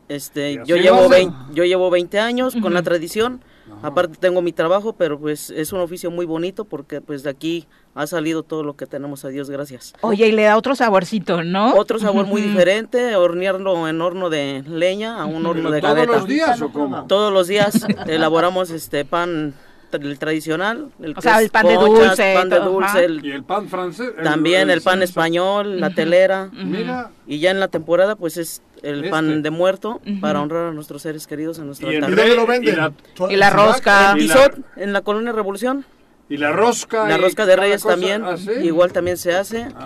Este, 0.10 0.62
yo 0.66 0.76
llevo, 0.76 0.98
hacen. 0.98 1.10
20, 1.10 1.36
yo 1.54 1.64
llevo 1.64 1.90
20 1.90 2.20
años 2.20 2.56
con 2.62 2.74
la 2.74 2.84
tradición. 2.84 3.42
Aparte 3.82 4.18
tengo 4.20 4.42
mi 4.42 4.52
trabajo, 4.52 4.94
pero 4.94 5.20
pues 5.20 5.50
es 5.50 5.74
un 5.74 5.80
oficio 5.80 6.12
muy 6.12 6.26
bonito 6.26 6.66
porque 6.66 7.02
pues 7.02 7.24
de 7.24 7.30
aquí 7.30 7.66
ha 7.96 8.06
salido 8.08 8.44
todo 8.44 8.64
lo 8.64 8.76
que 8.76 8.86
tenemos 8.86 9.26
a 9.26 9.30
Dios 9.30 9.50
gracias. 9.50 9.94
Oye, 10.02 10.28
y 10.28 10.32
le 10.32 10.44
da 10.44 10.58
otro 10.58 10.76
saborcito, 10.76 11.44
¿no? 11.44 11.74
Otro 11.76 11.98
sabor 12.00 12.26
muy 12.26 12.42
diferente, 12.42 13.16
hornearlo 13.16 13.88
en 13.88 14.02
horno 14.02 14.30
de 14.30 14.64
leña 14.68 15.20
a 15.22 15.26
un 15.26 15.46
horno 15.46 15.70
¿Pero 15.70 15.72
de 15.72 15.82
todos 15.82 16.08
los 16.08 16.28
días 16.28 16.62
o 16.62 16.72
cómo? 16.72 17.06
Todos 17.08 17.34
los 17.34 17.48
días 17.48 17.86
elaboramos 18.08 18.70
este 18.70 19.06
pan 19.06 19.54
el 19.98 20.18
tradicional, 20.20 20.90
el 21.02 21.11
O 21.11 21.15
que 21.15 21.22
sea, 21.22 21.38
es 21.38 21.44
el 21.45 21.49
pan 21.52 21.68
de 21.68 21.76
dulce, 21.76 22.34
pan 22.36 22.49
de 22.49 22.60
dulce, 22.60 23.06
el- 23.06 23.26
¿Y 23.26 23.32
el 23.32 23.44
pan 23.44 23.68
francés? 23.70 24.11
también 24.24 24.70
el 24.70 24.82
pan 24.82 25.02
español, 25.03 25.80
la 25.80 25.90
telera. 25.91 26.49
Mira. 26.53 27.11
Y 27.28 27.40
ya 27.40 27.52
en 27.52 27.60
la 27.60 27.68
temporada, 27.68 28.15
pues 28.15 28.38
es 28.38 28.61
el 28.82 28.98
Este. 28.99 29.10
pan 29.10 29.41
de 29.44 29.49
muerto 29.49 30.02
para 30.22 30.41
honrar 30.41 30.68
a 30.68 30.72
nuestros 30.72 31.02
seres 31.03 31.26
queridos 31.28 31.57
en 31.60 31.68
nuestro 31.68 31.91
Y 31.91 31.95
el 31.95 32.03
altar. 32.03 32.10
¿Y 32.11 32.15
dónde 32.15 32.30
Rey 32.30 32.36
lo 32.38 32.48
venden? 32.48 32.74
y 32.74 32.78
la- 32.78 32.94
Y 33.34 33.36
la 33.38 33.49
rosca. 33.49 34.11
En 34.11 34.18
Y 34.18 34.28
la- 34.28 34.34
Tizot, 34.36 34.60
en 34.78 34.94
la 34.94 35.02
colonia 35.02 35.32
Revolución, 35.32 35.86
Y 36.30 36.38
la 36.38 36.52
rosca. 36.52 37.07
la 37.07 37.18
rosca 37.18 37.45
de 37.45 37.56
Reyes 37.56 37.84
cosa, 37.84 37.94
también, 37.95 38.24
¿ah, 38.26 38.38
sí? 38.38 38.52
igual 38.64 38.91
también 38.91 39.18
se 39.18 39.36
hace. 39.36 39.64
Ajá. 39.64 39.86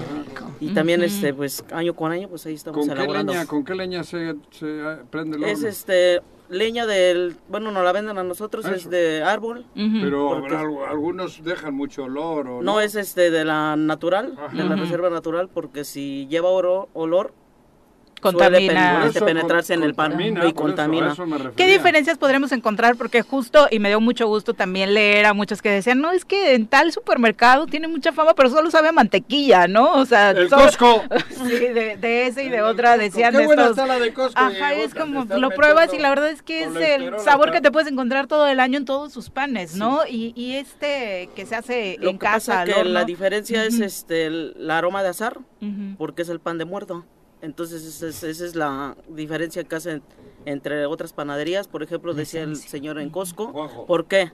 Y 0.60 0.70
también, 0.74 1.04
este, 1.04 1.34
pues 1.36 1.64
año 1.72 1.94
con 1.94 2.12
año, 2.12 2.28
pues 2.30 2.44
ahí 2.48 2.56
estamos 2.56 2.80
¿Con 2.80 2.88
qué 2.88 2.94
elaborando. 2.94 3.34
leña, 3.34 3.46
con 3.46 3.64
qué 3.64 3.76
leña 3.76 4.04
se, 4.04 4.36
se 4.50 4.66
eh, 4.66 4.98
prende 5.12 5.38
el 5.38 5.44
Es 5.44 5.58
horno? 5.58 5.68
este 5.70 6.22
leña 6.50 6.86
del, 6.86 7.36
bueno, 7.50 7.72
nos 7.72 7.84
la 7.84 7.92
venden 7.92 8.18
a 8.18 8.24
nosotros, 8.24 8.66
Eso. 8.66 8.76
es 8.76 8.90
de 8.90 9.24
árbol. 9.24 9.66
Pero 9.74 10.36
habrá 10.36 10.62
algunos 10.62 11.44
dejan 11.44 11.74
mucho 11.74 12.06
olor 12.06 12.48
o 12.48 12.62
No 12.62 12.80
es 12.82 12.96
este 12.96 13.32
de 13.32 13.46
la 13.46 13.76
natural, 13.76 14.38
de 14.54 14.64
la 14.64 14.76
reserva 14.76 15.10
natural, 15.10 15.50
porque 15.54 15.84
si 15.84 16.28
lleva 16.28 16.50
oro, 16.50 16.90
olor, 16.94 17.34
Contamina. 18.34 19.12
suele 19.12 19.22
penetrarse 19.26 19.74
en 19.74 19.84
el 19.84 19.94
pan 19.94 20.12
contamina, 20.12 20.44
y 20.44 20.48
eso, 20.48 20.56
contamina. 20.56 21.12
eso 21.14 21.26
¿Qué 21.56 21.68
diferencias 21.68 22.18
podremos 22.18 22.52
encontrar? 22.52 22.96
Porque 22.96 23.22
justo, 23.22 23.68
y 23.72 23.80
me 23.80 23.90
dio 23.90 24.00
mucho 24.00 24.28
gusto 24.28 24.54
también 24.54 24.94
leer 24.94 25.26
a 25.26 25.34
muchos 25.34 25.62
que 25.62 25.70
decían, 25.70 26.00
no, 26.02 26.12
es 26.12 26.26
que 26.26 26.54
en 26.56 26.68
tal 26.68 26.92
supermercado 26.92 27.66
tiene 27.68 27.88
mucha 27.88 28.12
fama, 28.12 28.34
pero 28.36 28.50
solo 28.50 28.70
sabe 28.72 28.90
a 28.90 28.92
mantequilla, 28.92 29.68
¿no? 29.68 29.94
O 29.94 30.06
sea, 30.06 30.32
El 30.32 30.50
solo- 30.50 30.64
Costco. 30.64 31.04
sí, 31.30 31.50
de, 31.50 31.98
de 31.98 32.28
ese 32.28 32.44
y 32.44 32.50
de 32.50 32.62
otra 32.62 32.98
decían 32.98 33.34
Qué 33.36 33.46
buena 33.46 33.64
estos. 33.64 33.78
está 33.78 33.88
la 33.88 34.00
de 34.00 34.14
Costco. 34.14 34.40
Ajá, 34.40 34.76
y 34.76 34.82
es 34.82 34.94
como 34.94 35.26
lo 35.26 35.50
pruebas 35.52 35.94
y 35.94 36.00
la 36.00 36.10
verdad 36.10 36.30
es 36.30 36.42
que 36.42 36.64
es 36.64 36.76
el 36.76 37.20
sabor 37.20 37.52
que 37.52 37.62
te 37.62 37.72
puedes 37.72 37.90
encontrar 37.92 38.28
todo 38.28 38.48
el 38.48 38.60
año 38.60 38.78
en 38.78 38.86
todos 38.86 39.14
sus 39.14 39.30
panes, 39.30 39.76
¿no? 39.76 40.02
Y, 40.10 40.34
y 40.36 40.56
este 40.56 41.30
que 41.36 41.46
se 41.46 41.56
hace 41.56 41.98
Lo 42.00 42.10
en 42.12 42.18
que 42.20 42.26
pasa 42.26 42.38
casa, 42.54 42.62
al 42.62 42.74
que 42.74 42.84
la 42.86 43.04
diferencia 43.06 43.64
es 43.66 43.80
este 43.80 44.26
el, 44.26 44.56
el 44.60 44.72
aroma 44.72 45.04
de 45.04 45.10
azar, 45.10 45.38
porque 45.98 46.22
es 46.22 46.30
el 46.30 46.40
pan 46.40 46.58
de 46.58 46.66
muerto. 46.66 47.06
Entonces 47.42 47.86
esa 47.86 48.08
es, 48.08 48.24
esa 48.24 48.46
es 48.46 48.56
la 48.56 48.98
diferencia 49.10 49.64
que 49.64 49.76
hacen 49.76 50.02
entre 50.48 50.86
otras 50.86 51.12
panaderías, 51.14 51.68
por 51.68 51.84
ejemplo, 51.84 52.14
decía 52.14 52.42
el 52.44 52.56
señor 52.56 53.00
en 53.00 53.10
Costco, 53.10 53.86
¿por 53.86 54.06
qué? 54.06 54.32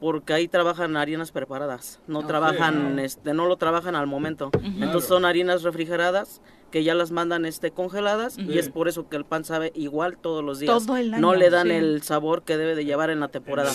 Porque 0.00 0.32
ahí 0.32 0.48
trabajan 0.48 0.96
harinas 0.96 1.32
preparadas, 1.32 2.00
no 2.06 2.26
trabajan, 2.26 2.98
este, 2.98 3.34
no 3.34 3.46
lo 3.46 3.56
trabajan 3.56 3.94
al 3.94 4.06
momento. 4.06 4.50
Entonces 4.62 5.06
son 5.08 5.24
harinas 5.26 5.62
refrigeradas 5.62 6.40
que 6.70 6.84
ya 6.84 6.94
las 6.94 7.10
mandan 7.10 7.46
este 7.46 7.72
congeladas 7.72 8.38
y 8.38 8.56
es 8.56 8.68
por 8.68 8.86
eso 8.86 9.08
que 9.08 9.16
el 9.16 9.24
pan 9.24 9.44
sabe 9.44 9.72
igual 9.74 10.16
todos 10.16 10.42
los 10.44 10.60
días. 10.60 10.72
Todo 10.86 10.96
el 10.96 11.10
no 11.10 11.30
año, 11.30 11.34
le 11.34 11.50
dan 11.50 11.66
sí. 11.66 11.72
el 11.74 12.02
sabor 12.02 12.42
que 12.42 12.56
debe 12.56 12.76
de 12.76 12.84
llevar 12.84 13.10
en 13.10 13.18
la 13.18 13.26
temporada. 13.26 13.72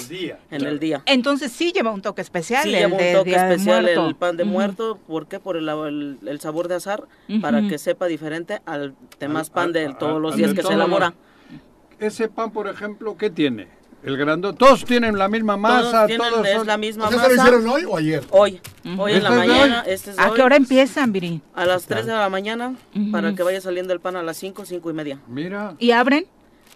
En 0.49 0.65
el 0.65 0.79
día. 0.79 1.03
Entonces 1.05 1.51
sí 1.51 1.73
lleva 1.73 1.91
un 1.91 2.01
toque 2.01 2.21
especial. 2.21 2.63
Sí, 2.63 2.69
el 2.69 2.75
lleva 2.75 2.93
un 2.93 2.97
de 2.97 3.13
toque 3.13 3.35
especial 3.35 3.87
el 3.89 4.15
pan 4.15 4.37
de 4.37 4.45
muerto. 4.45 4.97
¿Por 5.07 5.27
qué? 5.27 5.41
Por 5.41 5.57
el, 5.57 5.67
el- 5.67 6.17
el 6.25 6.39
sabor 6.39 6.67
de 6.69 6.75
azar, 6.75 7.03
para 7.41 7.67
que 7.67 7.77
sepa 7.77 8.05
diferente 8.07 8.61
al 8.65 8.95
demás 9.19 9.49
pan 9.49 9.73
de 9.73 9.93
todos 9.93 10.21
los 10.21 10.35
días 10.37 10.53
que 10.53 10.63
se 10.63 10.73
elabora. 10.73 11.13
Ese 11.99 12.27
pan, 12.27 12.51
por 12.51 12.67
ejemplo, 12.67 13.15
¿qué 13.17 13.29
tiene? 13.29 13.67
El 14.03 14.17
grandón. 14.17 14.55
Todos 14.55 14.85
tienen 14.85 15.17
la 15.17 15.27
misma 15.27 15.57
masa, 15.57 15.91
Todos 15.91 16.07
tienen- 16.07 16.29
todos 16.29 16.47
es 16.47 16.53
son- 16.57 16.67
la 16.67 16.77
misma 16.77 17.05
¿Ustedes 17.05 17.21
masa. 17.23 17.33
lo 17.51 17.57
hicieron 17.57 17.67
hoy 17.67 17.85
o 17.85 17.97
ayer? 17.97 18.23
Hoy. 18.29 18.61
Hoy 18.97 19.13
en 19.13 19.23
la 19.23 19.29
¿Este 19.29 19.41
es 19.41 19.47
mañana. 19.47 19.83
hoy? 19.85 19.91
Este 19.93 20.11
es 20.11 20.19
¿A 20.19 20.29
hoy. 20.29 20.35
qué 20.35 20.41
hora 20.43 20.55
empiezan, 20.57 21.11
Viri? 21.11 21.41
A 21.55 21.65
las 21.65 21.85
3 21.87 22.05
de 22.05 22.11
la 22.13 22.29
mañana, 22.29 22.75
para 23.11 23.33
que 23.33 23.41
vaya 23.41 23.61
saliendo 23.61 23.93
el 23.93 23.99
pan 23.99 24.15
a 24.15 24.21
las 24.21 24.37
5, 24.37 24.63
5 24.65 24.91
y 24.91 24.93
media. 24.93 25.19
Mira. 25.27 25.73
¿Y 25.79 25.89
abren? 25.91 26.27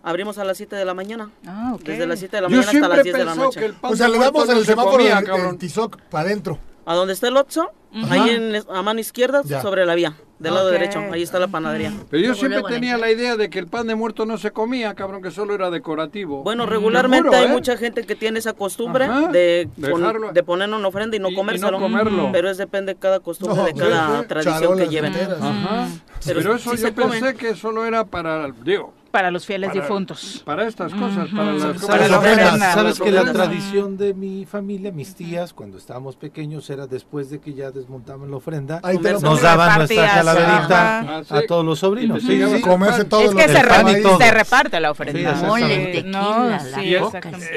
Abrimos 0.02 0.38
a 0.40 0.44
las 0.46 0.58
7 0.58 0.76
de 0.78 0.86
la 0.86 0.94
mañana. 0.96 1.30
Ah, 1.46 1.74
ok. 1.76 1.82
Desde 1.84 2.08
las 2.08 2.18
7 2.20 2.38
de 2.38 2.42
la 2.42 2.48
Yo 2.48 2.56
mañana 2.58 2.72
hasta 2.72 2.88
las 2.88 3.00
he 3.00 3.04
10 3.04 3.16
de 3.18 3.26
la 3.26 3.36
noche. 3.36 3.60
que 3.60 3.66
el 3.68 3.74
pan 3.74 3.94
O 3.94 3.96
sea, 3.96 4.08
le 4.08 4.18
damos 4.18 4.50
el 4.50 4.60
se 4.60 4.66
semáforo 4.66 5.04
cabrón. 5.08 5.48
del 5.50 5.58
Tizoc 5.58 5.98
para 6.10 6.24
adentro. 6.24 6.58
A 6.86 6.96
donde 6.96 7.14
está 7.14 7.28
el 7.28 7.38
Otso, 7.38 7.70
Ajá. 7.94 8.14
ahí 8.14 8.30
en, 8.30 8.56
a 8.70 8.82
mano 8.82 9.00
izquierda, 9.00 9.42
Ya. 9.46 9.62
sobre 9.62 9.86
la 9.86 9.96
vía, 9.96 10.14
del 10.38 10.54
lado 10.54 10.70
derecho. 10.70 11.00
Ahí 11.12 11.22
está 11.24 11.40
la 11.40 11.48
panadería. 11.48 11.92
Pero 12.10 12.24
yo 12.24 12.36
siempre 12.36 12.62
tenía 12.68 12.98
la 12.98 13.10
idea 13.12 13.36
de 13.36 13.50
que 13.50 13.58
el 13.60 13.68
pan 13.68 13.88
de 13.88 13.96
muerto 13.96 14.26
no 14.26 14.38
se 14.38 14.52
comía, 14.52 14.94
cabrón, 14.94 15.22
que 15.22 15.32
solo 15.32 15.56
era 15.56 15.70
decorativo. 15.72 16.44
Bueno, 16.44 16.66
Te 16.66 16.70
regularmente 16.72 17.30
juro, 17.30 17.38
hay 17.40 17.46
¿eh? 17.46 17.50
mucha 17.50 17.78
gente 17.78 18.06
que 18.06 18.16
tiene 18.16 18.40
esa 18.40 18.54
costumbre 18.54 19.06
Ajá, 19.06 19.28
de, 19.30 19.70
pon- 19.90 20.34
de 20.34 20.44
ponerlo 20.44 20.78
en 20.78 20.86
ofrenda 20.86 21.16
y 21.18 21.20
no 21.20 21.30
Y- 21.30 21.32
y 21.32 21.36
no 21.36 21.40
comérselo. 21.40 21.80
comerlo. 21.80 22.30
Pero 22.32 22.50
es 22.50 22.58
depende 22.58 22.94
de 22.94 23.00
cada 23.00 23.20
costumbre, 23.20 23.58
No, 23.58 23.66
de 23.66 23.74
cada 23.74 24.22
sí, 24.22 24.28
tradición 24.28 24.60
charolas 24.60 24.88
que 24.88 24.94
lleven. 24.94 25.14
enteras. 25.14 25.42
Ajá. 25.42 25.88
Pero 26.26 26.40
Pero, 26.42 26.56
eso 26.56 26.76
sí 26.76 26.84
yo 26.84 26.94
pensé 26.94 27.34
que 27.36 27.56
solo 27.56 27.86
era 27.86 28.04
para, 28.06 28.52
digo, 28.64 28.94
Para 29.12 29.32
los 29.32 29.44
fieles 29.46 29.70
Para- 29.70 29.82
difuntos. 29.82 30.44
para 30.46 30.68
estas 30.68 30.94
cosas, 30.94 31.30
para 31.36 31.54
las 31.54 31.62
¿Sabes, 31.64 31.82
Para 31.86 32.08
la 32.08 32.22
sabes- 32.22 32.74
sabes 32.74 33.00
que 33.00 33.10
la 33.12 33.32
tradición 33.34 33.98
de 33.98 34.14
mi 34.14 34.46
familia, 34.46 34.92
mis 34.92 35.16
tías, 35.16 35.52
cuando 35.54 35.80
estábamos 35.80 36.16
pequeños, 36.16 36.70
era 36.70 36.86
después 36.86 37.32
de 37.32 37.40
que 37.40 37.54
ya 37.56 37.72
desmontaban 37.80 38.30
la 38.30 38.38
ofrenda, 38.38 38.80
Ahí 38.84 38.98
te 39.00 39.12
lo 39.14 39.20
nos 39.20 39.42
daban 39.42 39.78
nuestra 39.80 40.08
calaverita 40.08 41.00
ajá. 41.00 41.38
a 41.38 41.42
todos 41.48 41.66
los 41.66 41.80
sobrinos. 41.80 42.22
Sí, 42.22 42.42
sí. 42.42 42.62
Comerse 42.62 43.06
todo 43.06 43.22
Es 43.22 43.34
que 43.36 43.44
el 43.46 43.52
se, 43.58 43.64
pan 43.68 43.86
re- 43.88 44.00
y 44.00 44.04
todo. 44.04 44.18
se 44.18 44.32
reparte 44.32 44.80
la 44.80 44.90
Sí, 44.90 44.92
ofrenda. 44.92 45.34
Mole, 45.44 45.86
tequila, 45.94 46.20
no, 46.22 46.50
la 46.50 46.60
sí, 46.60 46.96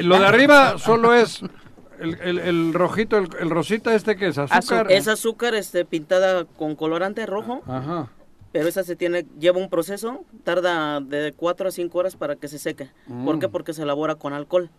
lo 0.01 0.19
de 0.19 0.25
arriba 0.25 0.77
solo 0.77 1.13
es 1.13 1.41
el, 1.99 2.17
el- 2.21 2.39
el 2.39 2.73
rojito, 2.73 3.17
el, 3.17 3.29
el 3.39 3.49
rosita 3.49 3.93
este 3.95 4.15
que 4.15 4.27
es 4.27 4.37
azúcar. 4.37 4.91
Es 4.91 5.07
azúcar 5.07 5.53
este, 5.55 5.85
pintada 5.85 6.45
con 6.45 6.75
colorante 6.75 7.25
rojo, 7.25 7.61
Ajá. 7.67 8.09
pero 8.51 8.67
esa 8.67 8.83
se 8.83 8.95
tiene, 8.95 9.25
lleva 9.39 9.57
un 9.59 9.69
proceso, 9.69 10.25
tarda 10.43 10.99
de 10.99 11.33
4 11.35 11.67
a 11.69 11.71
5 11.71 11.97
horas 11.97 12.15
para 12.15 12.35
que 12.35 12.47
se 12.47 12.59
seque. 12.59 12.89
¿Por 13.25 13.35
Mm. 13.35 13.39
qué? 13.39 13.49
Porque 13.49 13.73
se 13.73 13.83
elabora 13.83 14.15
con 14.15 14.33
alcohol. 14.33 14.69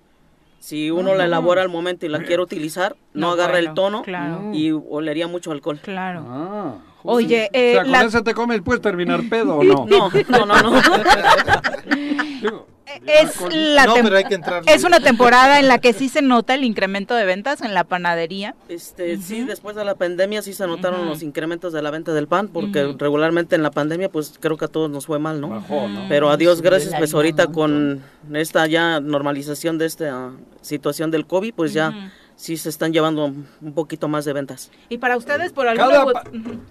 Si 0.58 0.90
uno 0.90 1.14
la 1.14 1.24
elabora 1.26 1.60
al 1.62 1.68
momento 1.68 2.06
y 2.06 2.08
la 2.08 2.22
quiere 2.22 2.42
utilizar, 2.42 2.96
no, 3.12 3.26
No, 3.28 3.32
agarra 3.32 3.52
bueno, 3.54 3.68
el 3.68 3.74
tono 3.74 4.02
claro. 4.02 4.50
y 4.52 4.70
olería 4.72 5.28
mucho 5.28 5.52
alcohol. 5.52 5.78
Claro. 5.82 6.24
Ah, 6.26 6.74
Oye, 7.02 7.50
o 7.52 7.56
eh, 7.56 7.72
sea, 7.74 7.82
con 7.82 7.92
la- 7.92 8.22
te 8.24 8.32
comes, 8.34 8.62
¿puedes 8.62 8.80
terminar 8.80 9.20
pedo 9.28 9.56
o 9.58 9.64
no? 9.64 9.84
No, 9.86 10.10
no, 10.10 10.46
no, 10.46 10.62
no. 10.62 10.82
Digo, 13.00 13.06
Es, 13.06 13.40
la 13.54 13.86
No, 13.86 13.96
tem- 13.96 14.02
pero 14.04 14.16
hay 14.18 14.24
que 14.24 14.34
entrar. 14.34 14.62
es 14.66 14.84
una 14.84 15.00
temporada 15.00 15.58
en 15.58 15.68
la 15.68 15.78
que 15.78 15.92
sí 15.94 16.08
se 16.08 16.20
nota 16.22 16.54
el 16.54 16.64
incremento 16.64 17.14
de 17.14 17.24
ventas 17.24 17.62
en 17.62 17.72
la 17.74 17.84
panadería. 17.84 18.54
Este, 18.68 19.16
sí, 19.16 19.42
después 19.44 19.74
de 19.74 19.84
la 19.84 19.94
pandemia 19.94 20.42
sí 20.42 20.52
se 20.52 20.66
notaron 20.66 21.06
los 21.06 21.22
incrementos 21.22 21.72
de 21.72 21.80
la 21.82 21.90
venta 21.90 22.12
del 22.12 22.28
pan, 22.28 22.48
porque 22.48 22.94
regularmente 22.98 23.56
en 23.56 23.62
la 23.62 23.70
pandemia 23.70 24.08
pues 24.10 24.34
creo 24.38 24.56
que 24.56 24.66
a 24.66 24.68
todos 24.68 24.90
nos 24.90 25.06
fue 25.06 25.18
mal, 25.18 25.40
¿no? 25.40 25.48
bajó, 25.48 25.88
¿no? 25.88 26.06
Pero 26.08 26.28
a 26.30 26.36
Dios 26.36 26.60
gracias, 26.62 26.94
pues 26.98 27.14
ahorita 27.14 27.46
con 27.48 28.02
esta 28.32 28.66
ya 28.66 29.00
normalización 29.00 29.78
de 29.78 29.86
esta 29.86 30.32
situación 30.60 31.10
del 31.10 31.26
COVID, 31.26 31.54
pues 31.54 31.72
ya 31.72 32.10
sí 32.36 32.56
se 32.56 32.68
están 32.68 32.92
llevando 32.92 33.24
un 33.26 33.74
poquito 33.74 34.08
más 34.08 34.24
de 34.24 34.32
ventas. 34.34 34.70
Y 34.88 34.98
para 34.98 35.16
ustedes, 35.16 35.52
por 35.52 35.68
alguna... 35.68 35.88
Cada, 35.90 36.12
pa- 36.12 36.24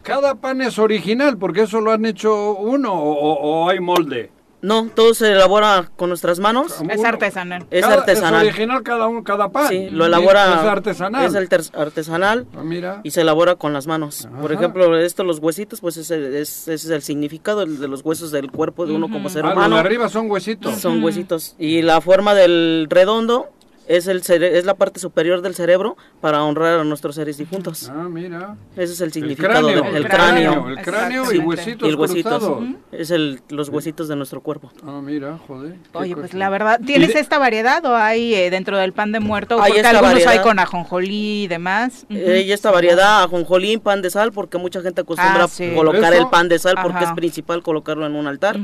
cada 0.03 0.35
pan 0.35 0.61
es 0.61 0.77
original, 0.77 1.37
porque 1.37 1.61
eso 1.61 1.79
lo 1.81 1.91
han 1.91 2.05
hecho 2.05 2.53
uno 2.55 2.93
o 2.93 3.69
hay 3.69 3.79
molde. 3.79 4.29
No, 4.63 4.87
todo 4.95 5.13
se 5.13 5.31
elabora 5.33 5.89
con 5.97 6.07
nuestras 6.09 6.39
manos, 6.39 6.75
Es 6.89 7.03
artesanal. 7.03 7.65
es 7.69 7.81
cada- 7.81 7.95
artesanal. 7.95 8.47
Es 8.47 8.53
original 8.53 8.81
cada 8.81 9.07
uno, 9.07 9.21
cada 9.23 9.49
pan. 9.49 9.67
Sí, 9.67 9.89
lo 9.91 10.05
elabora. 10.05 10.53
Es 10.53 10.59
artesanal. 10.67 11.25
Es 11.25 11.35
el 11.35 11.49
ter- 11.49 11.61
artesanal 11.73 12.47
Ah, 12.55 12.61
mira. 12.63 13.01
y 13.03 13.11
se 13.11 13.21
elabora 13.21 13.55
con 13.55 13.73
las 13.73 13.87
manos. 13.87 14.27
Por 14.41 14.53
ejemplo, 14.53 14.97
esto, 14.97 15.25
los 15.25 15.39
huesitos, 15.39 15.81
pues 15.81 15.97
ese 15.97 16.39
es, 16.41 16.67
ese 16.69 16.73
es 16.73 16.89
el 16.89 17.01
significado 17.01 17.65
de 17.65 17.87
los 17.89 18.05
huesos 18.05 18.31
del 18.31 18.49
cuerpo 18.51 18.85
de 18.85 18.93
uno 18.93 19.09
como 19.11 19.29
ser 19.29 19.45
Ah, 19.45 19.51
humano. 19.51 19.75
de 19.75 19.81
arriba 19.81 20.07
son 20.07 20.31
huesitos. 20.31 20.75
Son 20.79 21.03
huesitos. 21.03 21.55
Y 21.59 21.81
la 21.81 21.99
forma 21.99 22.33
del 22.33 22.87
redondo 22.89 23.49
es, 23.87 24.07
el 24.07 24.21
cere- 24.23 24.53
es 24.53 24.65
la 24.65 24.75
parte 24.75 24.99
superior 24.99 25.41
del 25.41 25.55
cerebro 25.55 25.97
para 26.21 26.43
honrar 26.43 26.79
a 26.79 26.83
nuestros 26.83 27.15
seres 27.15 27.37
difuntos. 27.37 27.89
Ah, 27.93 28.07
mira. 28.09 28.55
Ese 28.75 28.93
es 28.93 29.01
el 29.01 29.11
significado 29.11 29.67
cráneo, 29.67 29.83
del 29.83 29.95
el 29.95 30.03
el 30.03 30.07
cráneo. 30.09 30.67
El 30.69 30.81
cráneo 30.81 31.31
y 31.33 31.37
huesitos 31.39 31.87
Y 31.87 31.91
el 31.91 31.95
huesitos. 31.99 32.43
Es 32.91 33.11
el, 33.11 33.41
los 33.49 33.69
huesitos 33.69 34.07
de 34.07 34.15
nuestro 34.15 34.41
cuerpo. 34.41 34.71
Ah, 34.85 35.01
mira, 35.03 35.37
joder. 35.47 35.75
Oye, 35.93 36.13
pues 36.15 36.27
cosa. 36.27 36.37
la 36.37 36.49
verdad, 36.49 36.79
¿tienes 36.85 37.13
de- 37.13 37.19
esta 37.19 37.39
variedad 37.39 37.83
o 37.85 37.95
hay 37.95 38.33
eh, 38.35 38.49
dentro 38.49 38.77
del 38.77 38.93
pan 38.93 39.11
de 39.11 39.19
muerto? 39.19 39.55
Hay 39.61 39.71
Porque 39.71 39.79
esta 39.79 39.89
algunos 39.91 40.15
hay 40.17 40.23
variedad. 40.25 40.43
con 40.43 40.59
ajonjolí 40.59 41.43
y 41.43 41.47
demás. 41.47 42.05
Eh, 42.09 42.43
y 42.47 42.51
esta 42.51 42.71
variedad, 42.71 43.23
ajonjolín, 43.23 43.79
pan 43.79 44.01
de 44.01 44.09
sal, 44.09 44.31
porque 44.31 44.57
mucha 44.57 44.81
gente 44.81 45.01
acostumbra 45.01 45.43
Ah, 45.43 45.47
sí. 45.47 45.71
colocar 45.75 46.13
Eso- 46.13 46.23
el 46.23 46.29
pan 46.29 46.49
de 46.49 46.59
sal 46.59 46.75
porque 46.81 46.99
Ajá. 46.99 47.09
es 47.09 47.15
principal 47.15 47.61
colocarlo 47.63 48.05
en 48.05 48.15
un 48.15 48.27
altar. 48.27 48.57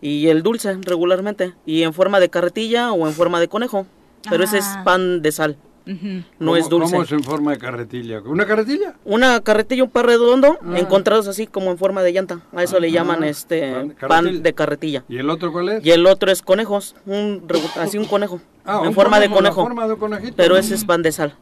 Y 0.00 0.28
el 0.28 0.42
dulce 0.42 0.76
regularmente. 0.82 1.54
Y 1.66 1.82
en 1.82 1.92
forma 1.92 2.20
de 2.20 2.28
carretilla 2.30 2.92
o 2.92 3.06
en 3.06 3.12
forma 3.14 3.40
de 3.40 3.48
conejo. 3.48 3.86
Pero 4.28 4.44
ese 4.44 4.58
es 4.58 4.64
Ah. 4.66 4.82
pan 4.84 5.22
de 5.22 5.32
sal, 5.32 5.56
no 5.84 6.22
¿Cómo- 6.38 6.56
es 6.56 6.68
dulce. 6.68 6.92
¿Cómo 6.92 7.02
es 7.02 7.12
en 7.12 7.24
forma 7.24 7.50
de 7.52 7.58
carretilla? 7.58 8.20
¿Una 8.24 8.46
carretilla? 8.46 8.94
Una 9.04 9.40
carretilla, 9.40 9.82
un 9.84 9.90
pan 9.90 10.04
redondo, 10.04 10.58
Ah. 10.62 10.78
encontrados 10.78 11.26
así 11.28 11.46
como 11.46 11.70
en 11.70 11.78
forma 11.78 12.02
de 12.02 12.12
llanta. 12.12 12.40
A 12.54 12.62
eso 12.62 12.78
le 12.78 12.88
Ajá. 12.88 12.94
llaman 12.96 13.24
este 13.24 13.94
Pan- 14.06 14.42
de 14.42 14.52
carretilla. 14.52 15.04
¿Y 15.08 15.18
el 15.18 15.28
otro 15.28 15.52
cuál 15.52 15.68
es? 15.70 15.84
Y 15.84 15.90
el 15.90 16.06
otro 16.06 16.30
es 16.30 16.42
conejos, 16.42 16.94
un 17.06 17.44
así 17.80 17.98
un 17.98 18.04
conejo, 18.06 18.40
Ah, 18.64 18.78
en 18.82 18.88
un 18.88 18.94
forma 18.94 19.18
de 19.18 19.28
conejo, 19.28 19.62
forma 19.62 19.88
de. 19.88 20.32
Pero 20.36 20.56
ese 20.56 20.74
es 20.74 20.84
pan 20.84 21.02
de 21.02 21.10
sal. 21.12 21.34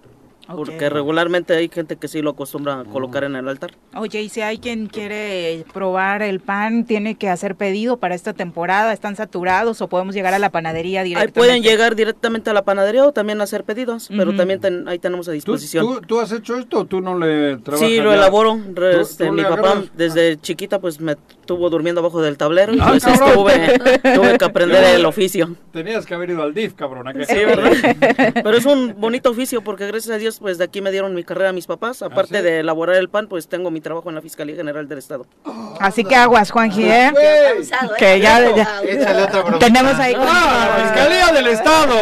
Ok. 0.51 0.56
Porque 0.56 0.90
regularmente 0.90 1.55
hay 1.55 1.68
gente 1.68 1.97
que 1.97 2.09
sí 2.09 2.22
lo 2.22 2.31
acostumbra 2.31 2.81
a 2.81 2.85
colocar 2.85 3.24
en 3.24 3.36
el 3.36 3.48
altar. 3.48 3.70
Oye, 3.94 4.22
y 4.22 4.28
si 4.28 4.40
hay 4.40 4.59
quien 4.59 4.86
quiere 4.89 5.64
probar 5.72 6.22
el 6.22 6.40
pan, 6.40 6.85
tiene 6.85 7.14
que 7.14 7.28
hacer 7.28 7.55
pedido 7.56 7.98
para 7.98 8.14
esta 8.14 8.32
temporada, 8.32 8.93
¿están 8.93 9.16
saturados 9.16 9.81
o 9.81 9.89
podemos 9.89 10.14
llegar 10.14 10.35
a 10.35 10.39
la 10.39 10.51
panadería 10.51 11.01
Ahí 11.01 11.09
directamente? 11.10 11.40
pueden 11.40 11.62
llegar 11.62 11.94
directamente 11.97 12.51
a 12.51 12.52
la 12.52 12.62
panadería 12.62 13.05
o 13.06 13.12
también 13.12 13.40
hacer 13.40 13.64
pedidos, 13.64 14.09
pero 14.09 14.31
Ujú. 14.31 14.36
también 14.39 14.60
ten- 14.60 14.89
ahí 14.89 14.98
tenemos 14.98 15.28
a 15.28 15.31
¿Tú, 15.31 15.35
disposición. 15.35 15.86
tú, 15.86 16.01
tú 16.02 16.20
has 16.20 16.32
hecho 16.32 16.56
esto 16.56 16.81
o 16.81 16.85
tú 16.85 17.01
no 17.01 17.18
le 17.18 17.56
trabajas? 17.59 17.89
Sí, 17.89 17.98
lo 17.98 18.10
ya? 18.10 18.16
elaboro. 18.16 18.59
Re- 18.74 18.94
¿Tú- 18.94 19.01
este, 19.01 19.27
tú 19.27 19.32
mi 19.32 19.43
papá 19.43 19.55
agarras? 19.72 19.97
desde 19.97 20.36
chiquita 20.40 20.78
pues 20.81 21.01
me 21.01 21.16
tuvo 21.51 21.68
durmiendo 21.68 22.01
abajo 22.01 22.22
del 22.22 22.36
tablero 22.36 22.72
y 22.72 22.78
Ah, 22.81 22.90
pues 22.90 23.05
estuve, 23.05 23.77
tuve 24.14 24.39
que 24.39 24.44
aprender 24.44 24.85
el 24.94 25.05
oficio. 25.05 25.56
Tenías 25.72 26.06
que 26.06 26.14
haber 26.14 26.31
ido 26.31 26.44
al 26.44 26.55
DIF, 26.55 26.74
cabrón. 26.74 27.09
¿a 27.09 27.12
que 27.12 27.27
Sí, 27.27 27.35
¿verdad? 27.35 27.72
Pero 28.35 28.56
es 28.56 28.64
un 28.66 28.94
bonito 29.01 29.31
oficio 29.31 29.60
porque 29.60 29.85
gracias 29.89 30.14
a 30.14 30.18
Dios 30.18 30.39
pues 30.39 30.59
de 30.59 30.64
aquí 30.64 30.81
me 30.81 30.93
dieron 30.93 31.12
mi 31.12 31.24
carrera 31.24 31.52
mis 31.52 31.66
papás. 31.66 32.02
Aparte 32.02 32.36
¿sí? 32.39 32.44
de 32.44 32.60
elaborar 32.60 32.94
el 32.98 33.09
pan 33.09 33.27
pues 33.27 33.48
tengo 33.48 33.72
mi 33.72 33.81
trabajo 33.81 34.09
en 34.10 34.14
la 34.14 34.22
Fiscalía 34.22 34.55
General 34.55 34.86
del 34.86 34.98
Estado. 34.98 35.27
Así 35.81 36.05
que 36.05 36.14
aguas, 36.14 36.52
Juanji, 36.52 36.85
¿eh? 36.85 37.10
Cansado, 37.56 37.94
¿eh? 37.94 37.97
Que 37.98 38.20
ya, 38.20 38.55
ya- 38.55 38.81
Échale 38.85 39.22
otra 39.24 39.43
broma. 39.43 39.59
tenemos 39.59 39.94
ahí... 39.98 40.14
¡Ah, 40.16 40.77
la 40.78 40.85
Fiscalía 40.85 41.32
del 41.32 41.47
Estado! 41.48 41.97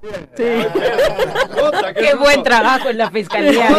Puta, 0.00 1.92
Qué 1.98 2.14
buen 2.14 2.42
trabajo 2.44 2.88
en 2.88 2.98
la 2.98 3.10
fiscalía. 3.10 3.68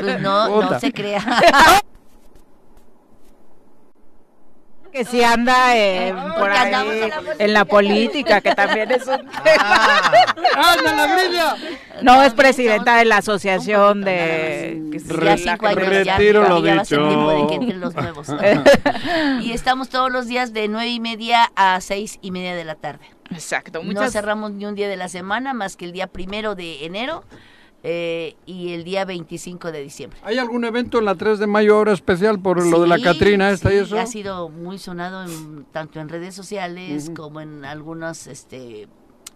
Pues 0.00 0.20
no, 0.20 0.62
no 0.62 0.80
se 0.80 0.92
crea. 0.92 1.22
Que 4.92 5.06
si 5.06 5.24
anda 5.24 5.74
eh, 5.74 6.14
por 6.38 6.50
ahí 6.50 6.66
en 6.74 7.08
la 7.08 7.16
en 7.38 7.54
la 7.54 7.64
política, 7.64 8.42
que 8.42 8.54
también 8.54 8.90
es 8.90 9.06
un 9.06 9.20
tema. 9.26 10.12
¡Anda 10.54 10.94
la 10.94 11.16
grilla! 11.16 11.56
No, 12.02 12.22
es 12.22 12.34
presidenta 12.34 12.96
de 12.98 13.06
la 13.06 13.16
asociación 13.18 14.02
de... 14.02 14.82
que 14.92 15.00
se- 15.00 15.18
Ya 15.24 15.36
cinco 15.38 15.66
años, 15.66 16.04
ya, 16.04 16.18
Retiro 16.18 16.42
ya 16.42 16.48
lo 16.50 16.62
va 16.62 16.72
a 16.82 16.84
ser 16.84 16.98
dicho. 16.98 17.08
tiempo 17.08 17.30
de 17.30 17.46
que 17.46 17.54
entren 17.54 17.80
los 17.80 17.94
nuevos. 17.94 18.28
y 19.40 19.52
estamos 19.52 19.88
todos 19.88 20.12
los 20.12 20.26
días 20.26 20.52
de 20.52 20.68
nueve 20.68 20.90
y 20.90 21.00
media 21.00 21.50
a 21.56 21.80
seis 21.80 22.18
y 22.20 22.30
media 22.30 22.54
de 22.54 22.64
la 22.64 22.74
tarde. 22.74 23.06
Exacto. 23.32 23.80
No 23.80 23.84
Muchas, 23.86 24.12
cerramos 24.12 24.52
ni 24.52 24.64
un 24.66 24.74
día 24.74 24.88
de 24.88 24.96
la 24.96 25.08
semana 25.08 25.52
más 25.54 25.76
que 25.76 25.84
el 25.84 25.92
día 25.92 26.06
primero 26.06 26.54
de 26.54 26.84
enero 26.86 27.24
eh, 27.84 28.36
y 28.46 28.72
el 28.74 28.84
día 28.84 29.04
25 29.04 29.72
de 29.72 29.82
diciembre. 29.82 30.18
¿Hay 30.22 30.38
algún 30.38 30.64
evento 30.64 30.98
en 31.00 31.04
la 31.04 31.16
3 31.16 31.38
de 31.40 31.46
mayo 31.48 31.76
ahora 31.76 31.92
especial 31.92 32.40
por 32.40 32.64
lo 32.64 32.80
de 32.80 32.86
la 32.86 32.96
Sí, 32.96 33.02
Catrina 33.02 33.50
esta 33.50 33.70
y 33.72 33.78
sí, 33.78 33.84
eso? 33.84 33.98
Ha 33.98 34.06
sido 34.06 34.48
muy 34.48 34.78
sonado 34.78 35.24
en- 35.24 35.64
tanto 35.72 35.98
en 36.00 36.08
redes 36.08 36.34
sociales 36.34 37.10
como 37.14 37.40
en 37.40 37.64
algunas 37.64 38.26
este 38.28 38.86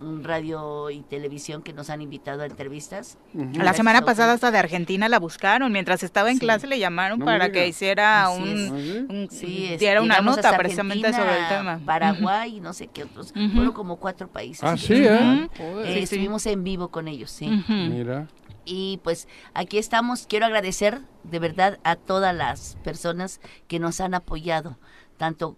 radio 0.00 0.90
y 0.90 1.00
televisión 1.02 1.62
que 1.62 1.72
nos 1.72 1.90
han 1.90 2.02
invitado 2.02 2.42
a 2.42 2.46
entrevistas. 2.46 3.18
la 3.32 3.72
semana 3.72 4.02
pasada 4.02 4.32
hasta 4.34 4.50
de 4.50 4.58
Argentina 4.58 5.08
la 5.08 5.18
buscaron. 5.18 5.72
Mientras 5.72 6.02
estaba 6.02 6.30
en 6.30 6.38
clase 6.38 6.66
le 6.66 6.78
llamaron 6.78 7.18
No 7.18 7.24
para 7.24 7.50
que 7.52 7.66
hiciera 7.68 8.26
Así 8.26 8.42
es. 8.42 8.70
un, 8.70 9.06
un- 9.10 9.28
Sí, 9.30 9.68
es- 9.72 9.80
diera 9.80 10.02
una 10.02 10.20
nota 10.20 10.56
precisamente 10.56 11.12
sobre 11.12 11.38
el 11.40 11.48
tema. 11.48 11.80
Paraguay 11.84 12.56
y 12.56 12.60
no 12.60 12.72
sé 12.72 12.88
qué 12.88 13.04
otros. 13.04 13.32
Fueron 13.32 13.72
como 13.72 13.96
cuatro 13.96 14.28
países. 14.28 14.64
Ah, 14.64 14.76
sí, 14.76 14.94
¿eh? 14.94 15.48
Eh. 15.58 15.98
Estuvimos 16.02 16.46
en 16.46 16.62
vivo 16.64 16.88
con 16.88 17.08
ellos, 17.08 17.30
sí. 17.30 17.48
Mira. 17.68 18.26
Y 18.64 18.98
pues 19.04 19.28
aquí 19.54 19.78
estamos. 19.78 20.26
Quiero 20.26 20.46
agradecer 20.46 21.00
de 21.22 21.38
verdad 21.38 21.78
a 21.84 21.94
todas 21.96 22.34
las 22.34 22.76
personas 22.82 23.40
que 23.68 23.78
nos 23.78 24.00
han 24.00 24.12
apoyado, 24.14 24.76
tanto 25.16 25.56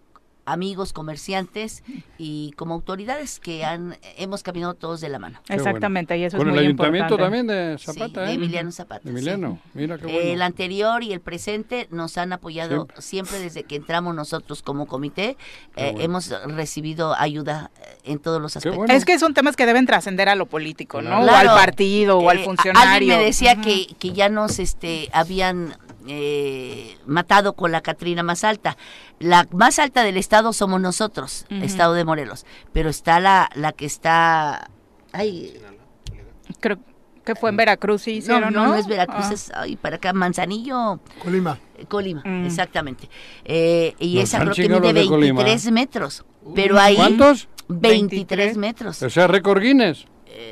amigos, 0.52 0.92
comerciantes 0.92 1.82
y 2.18 2.52
como 2.56 2.74
autoridades 2.74 3.40
que 3.40 3.64
han 3.64 3.96
hemos 4.16 4.42
caminado 4.42 4.74
todos 4.74 5.00
de 5.00 5.08
la 5.08 5.18
mano. 5.18 5.40
Qué 5.44 5.54
bueno. 5.54 5.68
Exactamente, 5.68 6.16
y 6.18 6.24
eso 6.24 6.36
Con 6.38 6.48
es 6.48 6.52
el 6.52 6.58
muy 6.58 6.66
ayuntamiento 6.66 7.14
importante. 7.14 7.22
también 7.38 7.46
de 7.46 7.78
Sí, 7.78 7.84
Zapata, 7.86 8.22
de 8.22 8.30
¿eh? 8.30 8.34
Emiliano 8.34 8.72
Zapata. 8.72 9.00
De 9.04 9.10
sí. 9.10 9.16
Emiliano, 9.16 9.58
mira 9.74 9.98
qué 9.98 10.04
bueno. 10.04 10.18
El 10.20 10.42
anterior 10.42 11.02
y 11.02 11.12
el 11.12 11.20
presente 11.20 11.86
nos 11.90 12.18
han 12.18 12.32
apoyado 12.32 12.88
siempre, 12.98 13.38
desde 13.38 13.64
que 13.64 13.76
entramos 13.76 14.14
nosotros 14.14 14.62
como 14.62 14.86
comité. 14.86 15.36
eh, 15.76 15.90
bueno. 15.92 16.00
Hemos 16.00 16.30
recibido 16.46 17.14
ayuda 17.14 17.70
eh, 17.80 17.98
en 18.12 18.18
todos 18.18 18.40
los 18.40 18.56
aspectos. 18.56 18.88
Es 18.90 19.04
que 19.04 19.18
son 19.18 19.34
temas 19.34 19.56
que 19.56 19.66
deben 19.66 19.86
trascender 19.86 20.28
a 20.28 20.34
lo 20.34 20.46
político, 20.46 21.02
¿no? 21.02 21.20
O 21.20 21.30
al 21.30 21.46
partido 21.46 22.18
o 22.18 22.30
al 22.30 22.38
funcionario. 22.40 22.90
Alguien 22.92 23.18
me 23.18 23.24
decía 23.24 23.56
que, 23.60 23.86
que 23.98 24.12
ya 24.12 24.28
nos 24.28 24.58
este, 24.58 25.08
habían 25.12 25.76
eh, 26.08 26.96
matado 27.06 27.52
con 27.54 27.70
la 27.72 27.80
Catrina 27.80 28.22
más 28.22 28.42
alta. 28.44 28.76
La 29.18 29.46
más 29.52 29.78
alta 29.78 30.02
del 30.02 30.16
estado 30.16 30.52
somos 30.52 30.80
nosotros, 30.80 31.46
estado 31.50 31.94
de 31.94 32.04
Morelos. 32.04 32.46
Pero 32.72 32.88
está 32.90 33.20
la, 33.20 33.50
la 33.54 33.72
que 33.72 33.86
está... 33.86 34.70
Ay, 35.12 35.54
Creo 36.60 36.78
que 37.24 37.34
fue 37.34 37.50
en 37.50 37.56
Veracruz, 37.58 38.02
sí 38.02 38.12
no, 38.12 38.16
hicieron, 38.18 38.52
no, 38.54 38.62
¿no? 38.62 38.68
no 38.68 38.74
es 38.76 38.86
Veracruz, 38.86 39.26
Ah. 39.28 39.34
es 39.34 39.52
ay, 39.54 39.76
para 39.76 39.96
acá, 39.96 40.12
Manzanillo. 40.14 40.98
Colima. 41.22 41.58
Colima, 41.88 42.22
Mm. 42.24 42.46
exactamente. 42.46 43.08
Eh, 43.44 43.94
y 43.98 44.14
Nos 44.16 44.24
esa 44.24 44.40
creo 44.40 44.54
que 44.54 44.62
mide 44.62 44.70
los 44.80 44.94
de 44.94 45.06
Colima. 45.06 45.42
23 45.44 45.70
metros. 45.72 46.24
Pero 46.54 46.78
ahí... 46.78 46.96
¿Cuántos? 46.96 47.48
23 47.68 48.56
metros. 48.56 49.02
O 49.02 49.10
sea, 49.10 49.26
récord 49.26 49.60
Guinness. 49.60 50.06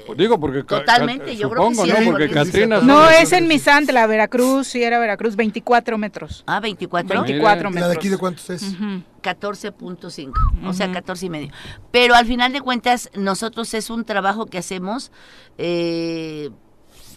Pues 0.07 0.19
digo, 0.19 0.39
porque... 0.39 0.63
totalmente, 0.63 1.37
yo 1.37 1.51
creo 1.51 1.69
que 1.69 1.75
supongo, 1.75 1.85
sí, 1.85 1.91
¿no? 1.91 2.17
récord 2.17 2.51
Porque. 2.51 2.67
No, 2.67 3.11
es 3.11 3.33
en 3.33 3.49
Misantla, 3.49 4.07
Veracruz, 4.07 4.69
sí 4.69 4.83
era 4.83 4.99
Veracruz, 4.99 5.37
24 5.37 5.99
metros. 5.99 6.45
Ah, 6.47 6.61
24. 6.61 7.23
24 7.23 7.69
¿Y 7.69 7.73
metros. 7.73 7.81
la 7.81 7.89
de 7.89 7.95
aquí 7.95 8.09
de 8.09 8.19
cuántos 8.19 8.49
es? 8.51 8.75
14.5, 9.23 10.33
o 10.65 10.73
sea, 10.73 10.93
14 10.93 11.27
y 11.27 11.31
medio. 11.31 11.53
Pero 11.91 12.15
al 12.15 12.27
final 12.27 12.53
de 12.53 12.61
cuentas, 12.61 13.11
nosotros 13.15 13.75
es 13.75 13.91
un 13.91 14.05
trabajo 14.05 14.47
que 14.47 14.59
hacemos, 14.59 15.11
eh, 15.59 16.51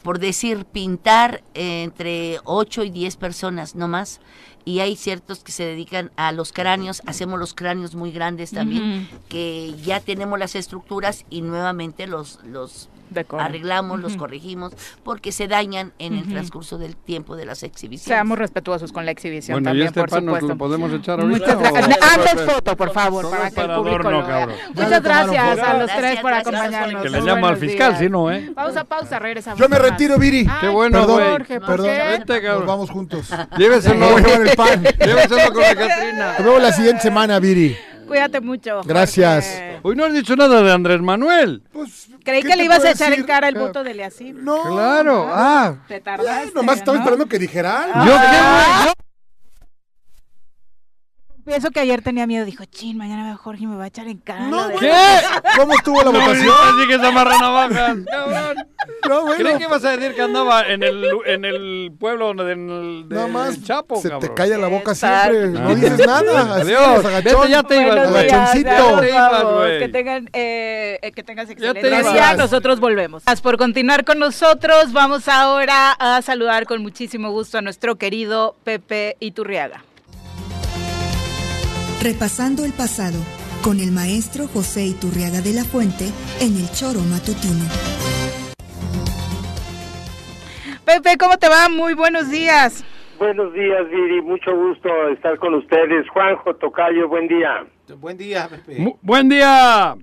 por 0.01 0.19
decir, 0.19 0.65
pintar 0.65 1.43
eh, 1.53 1.83
entre 1.83 2.39
8 2.45 2.83
y 2.83 2.89
10 2.89 3.17
personas, 3.17 3.75
no 3.75 3.87
más. 3.87 4.19
Y 4.69 4.81
hay 4.81 4.95
ciertos 4.95 5.39
que 5.39 5.51
se 5.51 5.63
dedican 5.63 6.11
a 6.15 6.31
los 6.31 6.53
cráneos, 6.53 7.01
hacemos 7.07 7.39
los 7.39 7.55
cráneos 7.55 7.95
muy 7.95 8.11
grandes 8.11 8.51
también, 8.51 9.09
que 9.27 9.73
ya 9.83 9.99
tenemos 9.99 10.37
las 10.37 10.53
estructuras 10.53 11.25
y 11.31 11.41
nuevamente 11.41 12.05
los, 12.05 12.37
los 12.43 12.87
Arreglamos, 13.37 13.99
los 13.99 14.15
corregimos, 14.17 14.73
porque 15.03 15.31
se 15.31 15.47
dañan 15.47 15.93
en 15.99 16.13
el 16.15 16.27
transcurso 16.27 16.77
del 16.77 16.95
tiempo 16.95 17.35
de 17.35 17.45
las 17.45 17.63
exhibiciones. 17.63 18.07
Seamos 18.07 18.37
respetuosos 18.37 18.91
con 18.91 19.05
la 19.05 19.11
exhibición 19.11 19.55
Bueno, 19.55 19.69
¿y 19.69 19.69
también, 19.69 19.87
este 19.87 19.99
por 19.99 20.09
pan 20.09 20.25
nos 20.25 20.33
supuesto. 20.35 20.47
lo 20.49 20.57
podemos 20.57 20.93
echar 20.93 21.19
ahorita? 21.19 21.55
Muchas 21.55 21.73
gracias. 21.73 22.39
Solo 22.39 22.51
foto, 22.51 22.75
por 22.77 22.91
favor, 22.91 23.25
solo 23.25 23.37
para 23.37 23.49
que 23.49 23.55
para 23.55 23.73
el 23.75 23.79
público 23.79 23.99
adorno, 23.99 24.21
lo 24.21 24.27
vea. 24.27 24.39
cabrón. 24.39 24.55
Muchas 24.75 25.03
gracias 25.03 25.59
a 25.59 25.73
los 25.73 25.79
Gracias, 25.89 25.97
tres 25.97 26.19
por 26.21 26.33
acompañarnos. 26.33 27.03
Que 27.03 27.09
le 27.09 27.21
llamo 27.21 27.47
al 27.47 27.57
fiscal, 27.57 27.97
si 27.97 28.09
no, 28.09 28.31
¿eh? 28.31 28.51
Pausa, 28.55 28.83
pausa, 28.83 29.19
regresamos. 29.19 29.59
Yo 29.59 29.69
me 29.69 29.79
retiro, 29.79 30.17
Viri. 30.17 30.45
Ay, 30.49 30.57
Qué 30.61 30.67
bueno, 30.69 30.99
Perdón, 30.99 31.15
güey. 31.17 31.29
Jorge, 31.31 31.59
¿por 31.59 31.67
Perdón. 31.69 31.87
Vente, 31.87 32.33
Nos 32.33 32.41
cabrón. 32.41 32.67
vamos 32.67 32.89
juntos. 32.89 33.29
Lléveselo. 33.57 34.09
Voy 34.11 34.21
a 34.21 34.25
llevar 34.25 34.47
el 34.47 34.55
pan. 34.55 34.83
Lléveselo 34.83 35.53
con 35.53 35.61
la 35.61 35.75
Catrina. 35.75 36.33
Nos 36.37 36.45
vemos 36.45 36.61
la 36.61 36.71
siguiente 36.73 37.01
semana, 37.01 37.39
Viri. 37.39 37.77
Cuídate 38.09 38.41
mucho. 38.41 38.81
Gracias. 38.83 39.45
Jorge. 39.45 39.79
Hoy 39.83 39.95
no 39.95 40.05
has 40.05 40.13
dicho 40.13 40.35
nada 40.35 40.61
de 40.61 40.71
Andrés 40.71 40.99
Manuel. 40.99 41.63
Creí 42.25 42.41
¿Qué 42.41 42.49
que 42.49 42.55
le 42.57 42.65
ibas 42.65 42.83
a 42.83 42.91
echar 42.91 43.09
decir? 43.11 43.21
en 43.21 43.27
cara 43.27 43.47
el 43.47 43.55
voto 43.55 43.83
de 43.83 43.93
Leacir. 43.93 44.35
No. 44.35 44.63
Claro. 44.63 45.29
Ah. 45.31 45.75
Te 45.87 46.01
tardaste. 46.01 46.51
Nomás 46.53 46.79
estaba 46.79 46.97
esperando 46.97 47.27
que 47.27 47.39
dijeran. 47.39 48.05
Yo 48.05 48.13
qué 48.13 48.93
eso 51.55 51.71
que 51.71 51.79
ayer 51.79 52.01
tenía 52.01 52.25
miedo, 52.27 52.45
dijo, 52.45 52.65
chin, 52.65 52.97
mañana 52.97 53.23
veo 53.25 53.33
a 53.33 53.37
Jorge 53.37 53.63
y 53.63 53.67
me 53.67 53.75
va 53.75 53.85
a 53.85 53.87
echar 53.87 54.07
en 54.07 54.17
cara. 54.19 54.45
No, 54.47 54.67
de- 54.67 54.75
bueno, 54.75 54.91
¿Cómo 55.57 55.73
estuvo 55.73 55.97
la 56.03 56.11
No, 56.11 56.19
votación? 56.19 56.49
Así 56.49 56.87
que 56.87 56.99
se 56.99 57.05
amarra 57.05 57.37
navajas, 57.37 57.73
cabrón. 58.09 58.65
No, 59.07 59.21
bueno. 59.21 59.35
Creí 59.43 59.57
que 59.57 59.63
ibas 59.63 59.83
a 59.85 59.91
decir 59.97 60.15
que 60.15 60.21
andaba 60.21 60.61
en 60.67 60.83
el, 60.83 61.05
en 61.25 61.45
el 61.45 61.91
pueblo 61.99 62.27
donde 62.27 62.43
del, 62.45 63.07
Nada 63.09 63.23
del 63.23 63.31
más 63.33 63.63
Chapo, 63.63 63.97
se 64.01 64.09
cabrón. 64.09 64.29
te 64.29 64.33
calla 64.35 64.57
la 64.57 64.67
boca 64.67 64.91
Exacto. 64.91 65.31
siempre. 65.33 65.59
No 65.61 65.69
Ah. 65.69 65.75
dices 65.75 66.07
nada. 66.07 66.55
Adiós. 66.61 67.03
Vete, 67.03 67.49
ya 67.49 67.63
te 67.63 67.81
ibas, 67.81 68.09
güey. 68.11 68.29
Agachoncito. 68.29 69.03
ya. 69.03 69.79
Que 69.79 69.89
tengan, 69.89 70.29
eh, 70.33 70.99
eh, 71.01 71.11
que 71.11 71.23
tengas 71.23 71.47
te 71.47 71.53
excelente 71.53 71.87
ibas. 71.87 72.37
Nosotros 72.37 72.79
volvemos. 72.79 73.23
Gracias 73.25 73.41
por 73.41 73.57
continuar 73.57 74.05
con 74.05 74.19
nosotros. 74.19 74.91
Vamos 74.93 75.27
ahora 75.27 75.91
a 75.99 76.21
saludar 76.21 76.65
con 76.65 76.81
muchísimo 76.81 77.31
gusto 77.31 77.57
a 77.57 77.61
nuestro 77.61 77.95
querido 77.95 78.55
Pepe 78.63 79.17
Iturriaga. 79.19 79.83
Repasando 82.01 82.63
el 82.65 82.71
pasado 82.73 83.19
con 83.63 83.79
el 83.79 83.91
maestro 83.91 84.47
José 84.47 84.85
Iturriaga 84.85 85.41
de 85.41 85.53
la 85.53 85.63
Fuente 85.65 86.05
en 86.39 86.55
el 86.55 86.67
Choro 86.71 87.01
Matutino. 87.01 87.65
Pepe, 90.85 91.17
¿cómo 91.19 91.37
te 91.37 91.49
va? 91.49 91.67
Muy 91.69 91.93
buenos 91.93 92.31
días. 92.31 92.83
Buenos 93.19 93.53
días, 93.53 93.87
Viri. 93.89 94.21
Mucho 94.21 94.55
gusto 94.55 94.89
estar 95.09 95.37
con 95.39 95.53
ustedes. 95.55 96.07
Juanjo 96.09 96.55
Tocayo, 96.55 97.09
buen 97.09 97.27
día. 97.27 97.65
Buen 97.97 98.17
día, 98.17 98.47
Pepe. 98.47 98.79
Mu- 98.79 98.97
buen 99.01 99.27
día. 99.27 99.95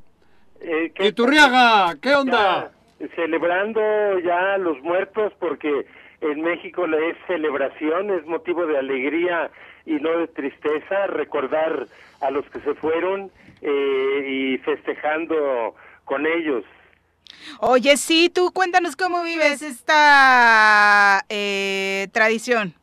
Eh, 0.60 0.92
¿qué- 0.94 1.08
Iturriaga, 1.08 1.96
¿qué 2.00 2.14
onda? 2.14 2.70
Ya, 3.00 3.08
celebrando 3.16 3.80
ya 4.20 4.58
los 4.58 4.80
muertos 4.82 5.32
porque 5.40 5.86
en 6.20 6.42
México 6.42 6.84
es 6.86 7.16
celebración, 7.26 8.10
es 8.10 8.24
motivo 8.26 8.66
de 8.66 8.78
alegría 8.78 9.50
y 9.86 9.94
no 9.94 10.18
de 10.18 10.26
tristeza 10.28 11.06
recordar 11.06 11.86
a 12.20 12.30
los 12.30 12.44
que 12.50 12.60
se 12.60 12.74
fueron 12.74 13.30
eh, 13.62 14.26
y 14.28 14.58
festejando 14.58 15.74
con 16.04 16.26
ellos. 16.26 16.64
Oye, 17.60 17.96
sí, 17.96 18.28
tú 18.28 18.50
cuéntanos 18.52 18.96
cómo 18.96 19.22
vives 19.22 19.62
esta 19.62 21.24
eh, 21.28 22.08
tradición. 22.12 22.74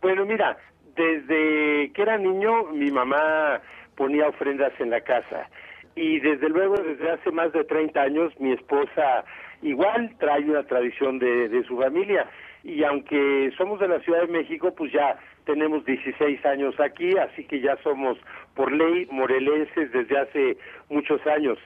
Bueno, 0.00 0.24
mira, 0.24 0.56
desde 0.96 1.92
que 1.92 2.02
era 2.02 2.16
niño 2.16 2.64
mi 2.72 2.90
mamá 2.90 3.60
ponía 3.96 4.28
ofrendas 4.28 4.72
en 4.78 4.90
la 4.90 5.00
casa 5.00 5.48
y 5.94 6.20
desde 6.20 6.48
luego 6.48 6.76
desde 6.76 7.10
hace 7.10 7.30
más 7.30 7.52
de 7.52 7.64
30 7.64 8.00
años 8.00 8.32
mi 8.38 8.52
esposa 8.52 9.24
igual 9.62 10.14
trae 10.18 10.44
una 10.44 10.64
tradición 10.64 11.18
de, 11.18 11.48
de 11.48 11.64
su 11.64 11.78
familia 11.78 12.28
y 12.66 12.82
aunque 12.84 13.52
somos 13.56 13.78
de 13.78 13.86
la 13.88 14.00
Ciudad 14.00 14.22
de 14.22 14.32
México, 14.32 14.74
pues 14.74 14.90
ya 14.92 15.16
tenemos 15.44 15.84
16 15.84 16.44
años 16.44 16.78
aquí, 16.80 17.16
así 17.16 17.44
que 17.44 17.60
ya 17.60 17.76
somos 17.84 18.18
por 18.54 18.72
ley 18.72 19.06
morelenses 19.10 19.92
desde 19.92 20.18
hace 20.18 20.56
muchos 20.90 21.24
años. 21.26 21.58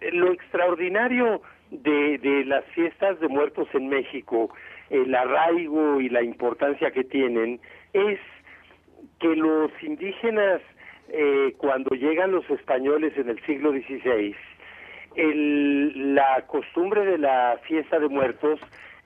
Eh, 0.00 0.10
Lo 0.12 0.30
extraordinario 0.32 1.42
de, 1.70 2.18
de 2.18 2.44
las 2.44 2.64
fiestas 2.66 3.18
de 3.18 3.26
muertos 3.26 3.66
en 3.74 3.88
México, 3.88 4.54
el 4.90 5.12
arraigo 5.14 6.00
y 6.00 6.08
la 6.08 6.22
importancia 6.22 6.92
que 6.92 7.02
tienen, 7.02 7.58
es 7.92 8.20
que 9.18 9.34
los 9.34 9.72
indígenas, 9.82 10.60
eh, 11.08 11.52
cuando 11.58 11.96
llegan 11.96 12.30
los 12.30 12.48
españoles 12.48 13.12
en 13.16 13.28
el 13.28 13.40
siglo 13.44 13.72
XVI, 13.72 14.36
el- 15.16 16.14
la 16.14 16.44
costumbre 16.46 17.04
de 17.04 17.18
la 17.18 17.58
fiesta 17.66 17.98
de 17.98 18.08
muertos 18.08 18.60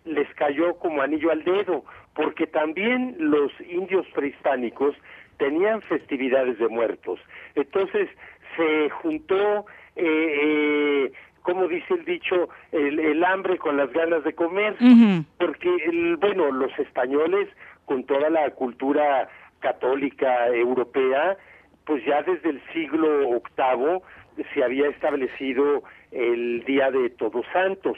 les 0.09 0.28
cayó 0.35 0.76
como 0.78 1.02
anillo 1.02 1.30
al 1.30 1.44
dedo, 1.44 1.85
porque 2.14 2.47
también 2.47 3.16
los 3.18 3.52
indios 3.60 4.06
prehispánicos 4.14 4.94
tenían 5.39 5.80
festividades 5.82 6.59
de 6.59 6.68
muertos. 6.68 7.20
Entonces 7.55 8.09
se 8.56 8.90
juntó, 8.90 9.66
eh, 9.97 10.40
eh, 10.43 11.12
como 11.43 11.68
dice 11.68 11.94
el 11.94 12.05
dicho, 12.05 12.48
el, 12.72 12.98
el 12.98 13.24
hambre 13.24 13.56
con 13.59 13.76
las 13.76 13.93
ganas 13.93 14.24
de 14.24 14.35
comer 14.35 14.74
porque 15.39 15.68
el- 15.86 16.16
bueno 16.16 16.51
los 16.51 16.76
españoles 16.78 17.48
con 17.86 18.05
toda 18.05 18.28
la 18.30 18.51
cultura 18.51 19.28
católica 19.60 20.48
europea 20.48 21.36
pues 21.85 22.05
ya 22.05 22.22
desde 22.22 22.51
el 22.51 22.60
siglo 22.72 23.40
VIII 23.56 24.01
se 24.52 24.62
había 24.62 24.89
establecido 24.89 25.82
el 26.12 26.62
día 26.64 26.90
de 26.90 27.10
Todos 27.10 27.47
Santos 27.52 27.97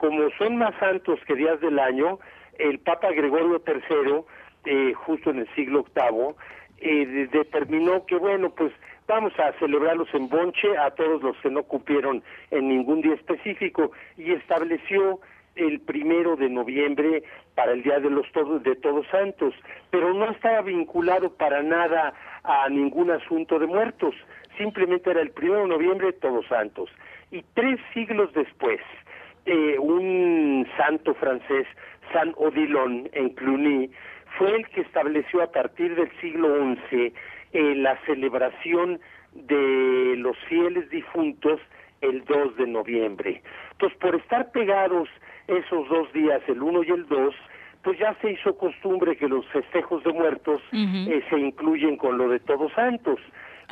como 0.00 0.30
son 0.38 0.56
más 0.56 0.74
santos 0.80 1.20
que 1.26 1.34
días 1.34 1.60
del 1.60 1.78
año 1.78 2.18
el 2.58 2.78
Papa 2.78 3.10
Gregorio 3.12 3.62
III 3.66 4.22
eh, 4.64 4.94
justo 4.94 5.30
en 5.30 5.40
el 5.40 5.54
siglo 5.54 5.84
VIII 5.94 6.34
eh, 6.78 7.06
de- 7.06 7.26
determinó 7.26 8.06
que 8.06 8.16
bueno 8.16 8.50
pues 8.50 8.72
vamos 9.06 9.32
a 9.38 9.52
celebrarlos 9.58 10.08
en 10.14 10.28
bonche 10.28 10.76
a 10.78 10.90
todos 10.92 11.22
los 11.22 11.36
que 11.42 11.50
no 11.50 11.62
cumplieron 11.64 12.22
en 12.50 12.68
ningún 12.68 13.02
día 13.02 13.14
específico 13.14 13.92
y 14.16 14.32
estableció 14.32 15.20
el 15.56 15.80
primero 15.80 16.36
de 16.36 16.48
noviembre 16.48 17.22
para 17.54 17.72
el 17.72 17.82
día 17.82 17.98
de 18.00 18.08
los 18.08 18.30
todos 18.32 18.62
de 18.62 18.76
todos 18.76 19.06
santos 19.08 19.52
pero 19.90 20.14
no 20.14 20.30
estaba 20.30 20.62
vinculado 20.62 21.30
para 21.36 21.62
nada 21.62 22.14
a 22.44 22.68
ningún 22.70 23.10
asunto 23.10 23.58
de 23.58 23.66
muertos 23.66 24.14
simplemente 24.56 25.10
era 25.10 25.20
el 25.20 25.30
primero 25.30 25.62
de 25.62 25.68
noviembre 25.68 26.12
todos 26.14 26.46
santos. 26.46 26.90
Y 27.30 27.42
tres 27.54 27.78
siglos 27.94 28.30
después 28.34 28.80
eh, 29.46 29.78
un 29.78 30.66
santo 30.76 31.14
francés 31.14 31.66
San 32.12 32.32
Odilon 32.36 33.08
en 33.12 33.30
Cluny 33.30 33.90
fue 34.38 34.56
el 34.56 34.68
que 34.68 34.82
estableció 34.82 35.42
a 35.42 35.50
partir 35.50 35.94
del 35.94 36.10
siglo 36.20 36.48
XI 36.90 37.12
eh, 37.52 37.74
la 37.76 37.98
celebración 38.06 39.00
de 39.32 40.14
los 40.16 40.36
fieles 40.48 40.88
difuntos 40.90 41.60
el 42.00 42.24
2 42.24 42.56
de 42.56 42.66
noviembre. 42.66 43.42
Entonces, 43.72 43.98
por 43.98 44.14
estar 44.14 44.50
pegados 44.52 45.08
esos 45.46 45.88
dos 45.88 46.12
días, 46.12 46.40
el 46.48 46.62
1 46.62 46.82
y 46.84 46.90
el 46.90 47.06
2, 47.06 47.34
pues 47.82 47.98
ya 47.98 48.14
se 48.20 48.32
hizo 48.32 48.56
costumbre 48.56 49.16
que 49.16 49.28
los 49.28 49.46
festejos 49.48 50.02
de 50.04 50.12
muertos 50.12 50.60
eh, 50.72 51.22
se 51.28 51.38
incluyen 51.38 51.96
con 51.96 52.18
lo 52.18 52.28
de 52.28 52.40
Todos 52.40 52.72
Santos. 52.72 53.18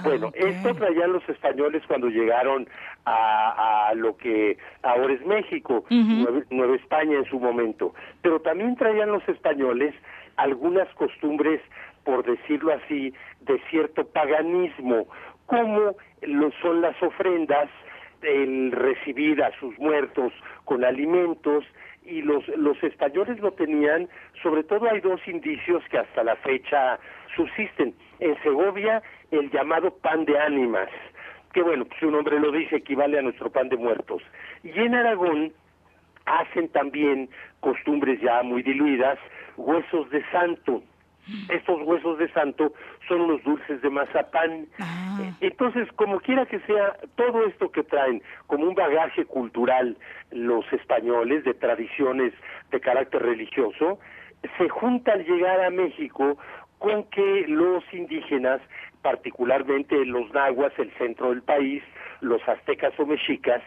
Bueno, 0.04 0.30
esto 0.34 0.74
traían 0.74 1.12
los 1.12 1.28
españoles 1.28 1.82
cuando 1.86 2.08
llegaron 2.08 2.68
a, 3.04 3.88
a 3.88 3.94
lo 3.94 4.16
que 4.16 4.58
ahora 4.82 5.12
es 5.12 5.24
México, 5.26 5.84
Nueva 5.90 6.76
España 6.76 7.18
en 7.18 7.24
su 7.24 7.38
momento. 7.40 7.94
Pero 8.22 8.40
también 8.40 8.76
traían 8.76 9.10
los 9.10 9.26
españoles 9.28 9.94
algunas 10.36 10.88
costumbres, 10.94 11.60
por 12.04 12.24
decirlo 12.24 12.72
así, 12.72 13.12
de 13.40 13.60
cierto 13.70 14.06
paganismo, 14.06 15.06
como 15.46 15.96
lo 16.22 16.50
son 16.62 16.80
las 16.80 17.00
ofrendas, 17.02 17.68
el 18.22 18.72
recibir 18.72 19.42
a 19.42 19.50
sus 19.58 19.76
muertos 19.78 20.32
con 20.64 20.84
alimentos, 20.84 21.64
y 22.08 22.22
los, 22.22 22.46
los 22.48 22.82
españoles 22.82 23.38
lo 23.40 23.52
tenían, 23.52 24.08
sobre 24.42 24.64
todo 24.64 24.90
hay 24.90 25.00
dos 25.00 25.20
indicios 25.28 25.82
que 25.90 25.98
hasta 25.98 26.24
la 26.24 26.36
fecha 26.36 26.98
subsisten. 27.34 27.94
En 28.20 28.40
Segovia, 28.42 29.02
el 29.30 29.50
llamado 29.50 29.90
pan 29.98 30.24
de 30.24 30.38
ánimas, 30.38 30.88
que 31.52 31.62
bueno, 31.62 31.84
pues 31.84 32.00
su 32.00 32.10
nombre 32.10 32.38
lo 32.38 32.52
dice, 32.52 32.76
equivale 32.76 33.18
a 33.18 33.22
nuestro 33.22 33.50
pan 33.50 33.68
de 33.68 33.76
muertos. 33.76 34.22
Y 34.62 34.70
en 34.78 34.94
Aragón 34.94 35.52
hacen 36.26 36.68
también 36.68 37.28
costumbres 37.60 38.20
ya 38.20 38.42
muy 38.42 38.62
diluidas, 38.62 39.18
huesos 39.56 40.10
de 40.10 40.22
santo. 40.30 40.82
Estos 41.50 41.82
huesos 41.82 42.18
de 42.18 42.30
santo 42.32 42.72
son 43.06 43.28
los 43.28 43.42
dulces 43.42 43.82
de 43.82 43.90
mazapán. 43.90 44.66
Entonces, 45.40 45.86
como 45.92 46.20
quiera 46.20 46.46
que 46.46 46.58
sea, 46.60 46.96
todo 47.16 47.46
esto 47.46 47.70
que 47.70 47.82
traen 47.82 48.22
como 48.46 48.66
un 48.66 48.74
bagaje 48.74 49.26
cultural 49.26 49.96
los 50.30 50.64
españoles 50.72 51.44
de 51.44 51.52
tradiciones 51.52 52.32
de 52.70 52.80
carácter 52.80 53.22
religioso, 53.22 53.98
se 54.56 54.68
junta 54.68 55.12
al 55.12 55.24
llegar 55.26 55.60
a 55.60 55.70
México 55.70 56.38
con 56.78 57.04
que 57.04 57.44
los 57.48 57.82
indígenas, 57.92 58.60
particularmente 59.02 60.04
los 60.04 60.32
nahuas, 60.32 60.72
el 60.78 60.90
centro 60.92 61.30
del 61.30 61.42
país, 61.42 61.82
los 62.20 62.46
aztecas 62.48 62.92
o 62.98 63.06
mexicas, 63.06 63.62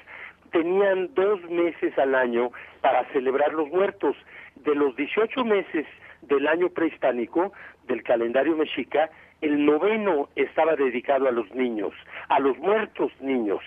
tenían 0.52 1.14
dos 1.14 1.42
meses 1.50 1.98
al 1.98 2.16
año 2.16 2.52
para 2.82 3.06
celebrar 3.12 3.54
los 3.54 3.70
muertos. 3.70 4.16
De 4.56 4.76
los 4.76 4.96
18 4.96 5.44
meses 5.46 5.86
del 6.22 6.48
año 6.48 6.70
prehispánico, 6.70 7.52
del 7.88 8.04
calendario 8.04 8.56
mexica, 8.56 9.10
el 9.42 9.66
noveno 9.66 10.30
estaba 10.36 10.76
dedicado 10.76 11.28
a 11.28 11.32
los 11.32 11.50
niños, 11.56 11.94
a 12.30 12.40
los 12.40 12.58
muertos 12.60 13.12
niños, 13.22 13.62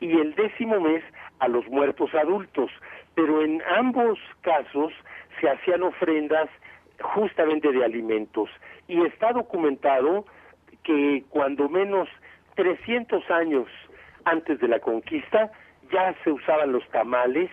y 0.00 0.12
el 0.12 0.34
décimo 0.34 0.80
mes 0.80 1.02
a 1.40 1.48
los 1.48 1.66
muertos 1.68 2.14
adultos. 2.14 2.70
Pero 3.14 3.42
en 3.42 3.60
ambos 3.76 4.18
casos 4.42 4.92
se 5.40 5.48
hacían 5.48 5.82
ofrendas 5.82 6.48
justamente 7.00 7.72
de 7.72 7.84
alimentos. 7.84 8.48
Y 8.88 9.02
está 9.02 9.32
documentado 9.32 10.24
que 10.82 11.24
cuando 11.30 11.68
menos 11.68 12.08
300 12.54 13.30
años 13.30 13.66
antes 14.24 14.58
de 14.60 14.68
la 14.68 14.80
conquista 14.80 15.50
ya 15.92 16.14
se 16.24 16.32
usaban 16.32 16.72
los 16.72 16.86
tamales 16.90 17.50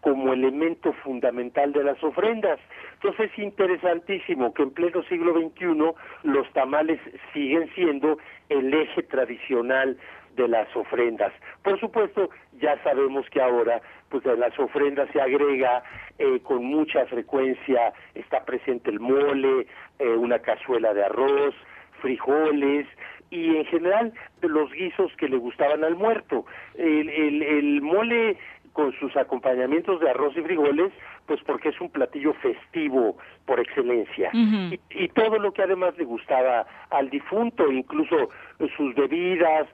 como 0.00 0.32
elemento 0.32 0.92
fundamental 0.92 1.72
de 1.72 1.84
las 1.84 2.02
ofrendas. 2.02 2.60
Entonces 2.94 3.30
es 3.32 3.38
interesantísimo 3.38 4.54
que 4.54 4.62
en 4.62 4.70
pleno 4.70 5.02
siglo 5.04 5.34
XXI 5.34 5.92
los 6.22 6.52
tamales 6.52 7.00
siguen 7.32 7.68
siendo 7.74 8.18
el 8.48 8.72
eje 8.72 9.02
tradicional 9.02 9.98
de 10.36 10.48
las 10.48 10.74
ofrendas. 10.76 11.32
Por 11.62 11.80
supuesto, 11.80 12.30
ya 12.60 12.80
sabemos 12.82 13.28
que 13.30 13.40
ahora 13.40 13.80
pues 14.08 14.24
en 14.26 14.40
las 14.40 14.58
ofrendas 14.58 15.08
se 15.12 15.20
agrega 15.20 15.82
eh, 16.18 16.40
con 16.42 16.64
mucha 16.64 17.04
frecuencia, 17.06 17.92
está 18.14 18.44
presente 18.44 18.90
el 18.90 19.00
mole, 19.00 19.66
eh, 19.98 20.08
una 20.08 20.38
cazuela 20.38 20.94
de 20.94 21.04
arroz, 21.04 21.54
frijoles 22.00 22.86
y 23.30 23.56
en 23.56 23.64
general 23.66 24.12
los 24.42 24.70
guisos 24.72 25.10
que 25.16 25.28
le 25.28 25.36
gustaban 25.36 25.82
al 25.82 25.96
muerto. 25.96 26.46
El, 26.76 27.08
el, 27.08 27.42
el 27.42 27.82
mole 27.82 28.36
con 28.72 28.92
sus 29.00 29.16
acompañamientos 29.16 30.00
de 30.00 30.10
arroz 30.10 30.36
y 30.36 30.42
frijoles, 30.42 30.92
pues 31.24 31.40
porque 31.46 31.70
es 31.70 31.80
un 31.80 31.88
platillo 31.88 32.34
festivo 32.34 33.16
por 33.46 33.58
excelencia. 33.58 34.30
Y, 34.34 34.78
y 34.90 35.08
todo 35.08 35.38
lo 35.38 35.52
que 35.52 35.62
además 35.62 35.96
le 35.96 36.04
gustaba 36.04 36.66
al 36.90 37.08
difunto, 37.08 37.72
incluso 37.72 38.28
sus 38.76 38.94
bebidas, 38.94 39.66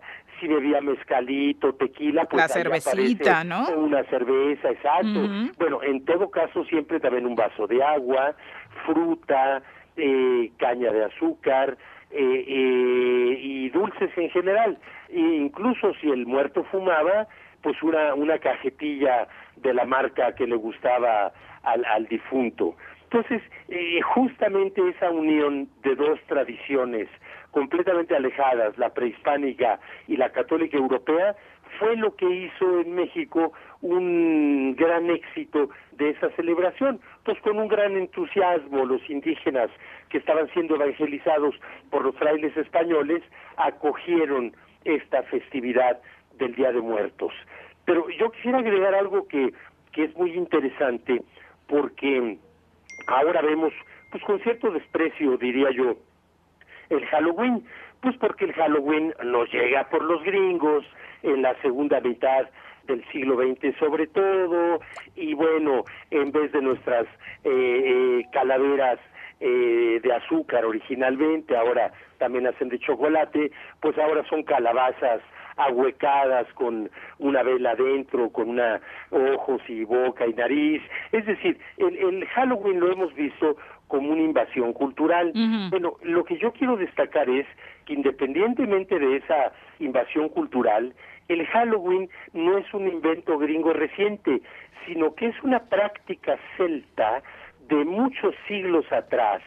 si 0.43 0.49
bebía 0.49 0.81
mezcalito, 0.81 1.73
tequila, 1.75 2.25
pues 2.25 2.43
La 2.43 2.49
cervecita, 2.49 3.45
¿no? 3.45 3.69
Una 3.77 4.03
cerveza, 4.05 4.71
exacto. 4.71 5.21
Bueno, 5.57 5.83
en 5.85 6.05
todo 6.05 6.31
caso 6.31 6.65
siempre 6.65 6.99
también 6.99 7.27
un 7.27 7.37
vaso 7.37 7.69
de 7.69 7.83
agua, 7.83 8.35
fruta, 8.85 9.63
eh, 9.97 10.51
caña 10.59 10.91
de 10.91 11.05
azúcar 11.05 11.79
eh, 12.11 12.45
eh, 12.49 13.39
y 13.41 13.71
dulces 13.71 14.11
en 14.17 14.31
general. 14.31 14.79
E 15.09 15.21
incluso 15.21 15.95
si 16.01 16.11
el 16.11 16.27
muerto 16.27 16.65
fumaba, 16.65 17.29
pues 17.63 17.81
una, 17.83 18.15
una 18.15 18.39
cajetilla 18.39 19.29
de 19.57 19.73
la 19.75 19.85
marca 19.85 20.35
que 20.35 20.49
le 20.49 20.57
gustaba 20.57 21.33
al, 21.63 21.85
al 21.85 22.07
difunto. 22.07 22.75
Entonces, 23.05 23.43
eh, 23.69 24.01
justamente 24.01 24.81
esa 24.89 25.11
unión 25.11 25.69
de 25.83 25.95
dos 25.95 26.19
tradiciones 26.27 27.09
completamente 27.53 28.17
alejadas, 28.17 28.77
la 28.77 28.93
prehispánica 28.93 29.79
y 30.09 30.17
la 30.17 30.31
católica 30.33 30.77
europea, 30.77 31.37
fue 31.79 31.97
lo 31.97 32.15
que 32.17 32.29
hizo 32.29 32.81
en 32.81 32.95
México 32.95 33.53
un 33.81 34.75
gran 34.77 35.11
éxito 35.11 35.71
de 35.93 36.11
esa 36.11 36.31
celebración. 36.31 37.01
Pues 37.25 37.41
con 37.41 37.59
un 37.59 37.69
gran 37.69 37.97
entusiasmo 37.97 38.85
los 38.85 39.09
indígenas 39.09 39.71
que 40.09 40.19
estaban 40.19 40.49
siendo 40.53 40.75
evangelizados 40.75 41.55
por 41.91 42.05
los 42.05 42.17
frailes 42.17 42.57
españoles 42.57 43.23
acogieron 43.57 44.53
esta 44.85 45.23
festividad 45.25 46.01
del 46.39 46.55
Día 46.55 46.73
de 46.73 46.81
Muertos. 46.81 47.33
Pero 47.85 48.09
yo 48.11 48.31
quisiera 48.31 48.59
agregar 48.59 48.95
algo 48.95 49.27
que, 49.29 49.53
que 49.93 50.05
es 50.05 50.17
muy 50.17 50.33
interesante 50.33 51.23
porque 51.69 52.39
ahora 53.07 53.43
vemos, 53.43 53.73
pues 54.11 54.23
con 54.25 54.41
cierto 54.41 54.71
desprecio, 54.71 55.37
diría 55.37 55.71
yo, 55.71 55.97
el 56.93 57.07
Halloween, 57.07 57.65
pues 58.01 58.17
porque 58.19 58.45
el 58.45 58.53
Halloween 58.53 59.15
nos 59.25 59.51
llega 59.53 59.89
por 59.89 60.03
los 60.05 60.23
gringos 60.23 60.85
en 61.23 61.43
la 61.43 61.55
segunda 61.63 62.01
mitad 62.01 62.47
del 62.87 63.05
siglo 63.13 63.37
XX 63.37 63.79
sobre 63.79 64.07
todo, 64.09 64.81
y 65.15 65.35
bueno, 65.35 65.85
en 66.11 66.33
vez 66.33 66.51
de 66.53 66.63
nuestras 66.63 67.07
eh, 67.45 67.51
eh, 67.53 68.27
calaveras 68.33 68.99
eh, 69.41 70.01
de 70.03 70.13
azúcar 70.13 70.65
originalmente, 70.65 71.57
ahora 71.57 71.93
también 72.19 72.47
hacen 72.47 72.69
de 72.69 72.79
chocolate, 72.79 73.53
pues 73.81 73.97
ahora 73.99 74.25
son 74.29 74.43
calabazas 74.43 75.21
ahuecadas 75.57 76.47
con 76.55 76.91
una 77.19 77.43
vela 77.43 77.73
adentro, 77.73 78.31
con 78.31 78.49
una 78.49 78.81
ojos 79.11 79.61
y 79.69 79.85
boca 79.85 80.27
y 80.27 80.33
nariz. 80.33 80.83
Es 81.13 81.27
decir, 81.27 81.59
el, 81.77 81.97
el 81.97 82.27
Halloween 82.29 82.81
lo 82.81 82.93
hemos 82.93 83.15
visto 83.15 83.57
como 83.93 84.11
una 84.11 84.23
invasión 84.23 84.73
cultural. 84.73 85.33
Bueno, 85.69 85.97
lo 86.03 86.25
que 86.25 86.39
yo 86.39 86.51
quiero 86.53 86.79
destacar 86.79 87.29
es 87.29 87.47
que 87.85 87.93
independientemente 87.93 88.99
de 88.99 89.17
esa 89.17 89.53
invasión 89.81 90.31
cultural, 90.31 90.95
el 91.29 91.45
Halloween 91.49 92.09
no 92.33 92.57
es 92.57 92.73
un 92.73 92.89
invento 92.89 93.37
gringo 93.37 93.75
reciente, 93.75 94.41
sino 94.87 95.15
que 95.15 95.27
es 95.27 95.35
una 95.43 95.59
práctica 95.59 96.39
celta 96.57 97.23
de 97.69 97.85
muchos 97.85 98.35
siglos 98.49 98.91
atrás, 98.91 99.43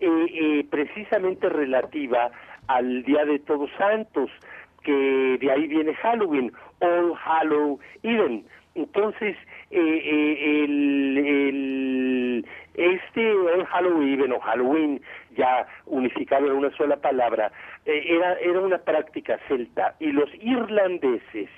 eh, 0.00 0.08
eh, 0.08 0.66
precisamente 0.70 1.50
relativa 1.50 2.30
al 2.68 3.02
Día 3.02 3.26
de 3.26 3.40
Todos 3.40 3.68
Santos, 3.76 4.30
que 4.84 5.36
de 5.38 5.50
ahí 5.50 5.66
viene 5.66 5.92
Halloween, 5.96 6.50
All 6.80 7.12
Hallow 7.22 7.78
Even. 8.02 8.46
Entonces, 8.74 9.36
eh, 9.70 9.78
eh, 9.80 10.64
el, 10.64 11.18
el- 11.18 12.46
este 12.74 13.30
All 13.32 13.66
Hallow 13.70 14.02
Even 14.02 14.32
o 14.32 14.40
Halloween, 14.40 15.00
ya 15.36 15.66
unificado 15.86 16.46
en 16.46 16.52
una 16.54 16.70
sola 16.76 16.96
palabra, 16.96 17.52
eh, 17.84 18.02
era, 18.08 18.34
era 18.40 18.60
una 18.60 18.78
práctica 18.78 19.38
celta 19.46 19.94
y 20.00 20.10
los 20.12 20.30
irlandeses 20.42 21.50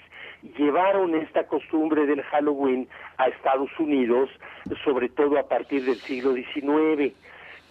llevaron 0.59 1.15
esta 1.15 1.47
costumbre 1.47 2.05
del 2.07 2.23
Halloween 2.23 2.89
a 3.19 3.29
Estados 3.29 3.71
Unidos, 3.79 4.29
sobre 4.85 5.09
todo 5.09 5.39
a 5.39 5.49
partir 5.49 5.85
del 5.85 6.01
siglo 6.03 6.35
XIX 6.35 7.15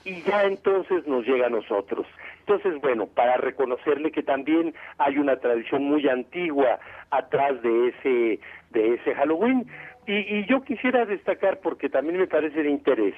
y 0.06 0.22
ya 0.24 0.44
entonces 0.46 1.06
nos 1.06 1.26
llega 1.28 1.48
a 1.48 1.50
nosotros. 1.50 2.08
Entonces, 2.46 2.82
bueno, 2.82 3.08
para 3.08 3.38
reconocerle 3.38 4.12
que 4.12 4.22
también 4.22 4.74
hay 4.98 5.18
una 5.18 5.38
tradición 5.38 5.86
muy 5.86 6.10
antigua 6.10 6.78
atrás 7.10 7.62
de 7.62 7.88
ese, 7.88 8.40
de 8.72 8.96
ese 8.96 9.16
Halloween, 9.16 9.66
y, 10.06 10.14
y 10.14 10.46
yo 10.48 10.62
quisiera 10.62 11.06
destacar, 11.06 11.62
porque 11.62 11.88
también 11.88 12.18
me 12.18 12.28
parece 12.28 12.62
de 12.64 12.70
interés, 12.70 13.16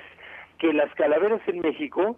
que 0.59 0.71
las 0.73 0.93
calaveras 0.93 1.41
en 1.47 1.61
México 1.61 2.17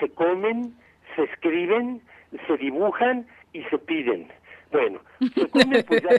se 0.00 0.08
comen, 0.10 0.74
se 1.14 1.22
escriben, 1.22 2.00
se 2.48 2.56
dibujan 2.56 3.26
y 3.52 3.62
se 3.64 3.78
piden. 3.78 4.26
Bueno, 4.74 4.98
se 5.36 5.48
comen, 5.50 5.84
pues 5.86 6.02
ya, 6.02 6.10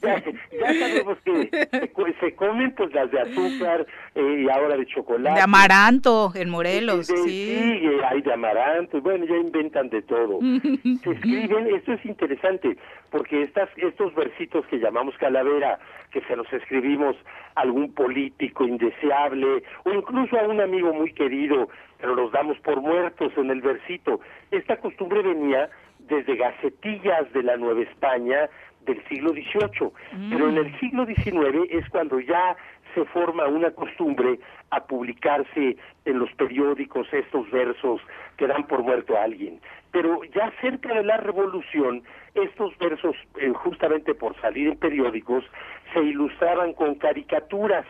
ya, 0.00 0.24
ya 0.24 0.74
sabemos 0.80 1.18
que 1.26 1.50
se, 1.50 2.20
se 2.20 2.34
comen 2.36 2.74
pues 2.74 2.90
las 2.94 3.10
de 3.10 3.20
azúcar 3.20 3.86
eh, 4.14 4.44
y 4.46 4.48
ahora 4.48 4.78
de 4.78 4.86
chocolate. 4.86 5.34
De 5.36 5.42
amaranto 5.42 6.32
en 6.34 6.48
Morelos, 6.48 7.06
De- 7.08 7.16
sí. 7.18 7.28
sí, 7.28 7.90
hay 8.08 8.22
de 8.22 8.32
amaranto, 8.32 8.98
bueno, 9.02 9.26
ya 9.26 9.36
inventan 9.36 9.90
de 9.90 10.00
todo. 10.00 10.38
Se 11.04 11.10
escriben, 11.10 11.66
esto 11.74 11.92
es 11.92 12.06
interesante, 12.06 12.78
porque 13.10 13.42
estas, 13.42 13.68
estos 13.76 14.14
versitos 14.14 14.64
que 14.68 14.78
llamamos 14.78 15.14
calavera, 15.18 15.78
que 16.10 16.22
se 16.22 16.34
los 16.34 16.50
escribimos 16.50 17.14
a 17.56 17.60
algún 17.60 17.92
político 17.92 18.64
indeseable, 18.64 19.62
o 19.84 19.92
incluso 19.92 20.38
a 20.38 20.44
un 20.48 20.62
amigo 20.62 20.94
muy 20.94 21.12
querido, 21.12 21.68
pero 22.00 22.14
los 22.14 22.32
damos 22.32 22.58
por 22.60 22.80
muertos 22.80 23.32
en 23.36 23.50
el 23.50 23.60
versito. 23.60 24.20
Esta 24.50 24.78
costumbre 24.78 25.20
venía 25.20 25.68
desde 26.08 26.36
gacetillas 26.36 27.32
de 27.32 27.42
la 27.42 27.56
Nueva 27.56 27.82
España 27.82 28.48
del 28.86 29.02
siglo 29.08 29.32
XVIII, 29.32 29.90
pero 30.30 30.48
en 30.48 30.56
el 30.56 30.80
siglo 30.80 31.04
XIX 31.04 31.68
es 31.70 31.88
cuando 31.90 32.20
ya 32.20 32.56
se 32.94 33.04
forma 33.06 33.46
una 33.46 33.70
costumbre 33.70 34.38
a 34.70 34.84
publicarse 34.84 35.76
en 36.04 36.18
los 36.18 36.30
periódicos 36.32 37.06
estos 37.12 37.50
versos 37.50 38.00
que 38.36 38.46
dan 38.46 38.66
por 38.66 38.82
muerto 38.82 39.16
a 39.16 39.24
alguien. 39.24 39.60
Pero 39.92 40.20
ya 40.34 40.52
cerca 40.60 40.94
de 40.94 41.04
la 41.04 41.16
revolución, 41.16 42.02
estos 42.34 42.76
versos, 42.78 43.16
eh, 43.40 43.52
justamente 43.54 44.14
por 44.14 44.38
salir 44.40 44.68
en 44.68 44.78
periódicos, 44.78 45.44
se 45.92 46.00
ilustraban 46.00 46.74
con 46.74 46.94
caricaturas. 46.96 47.86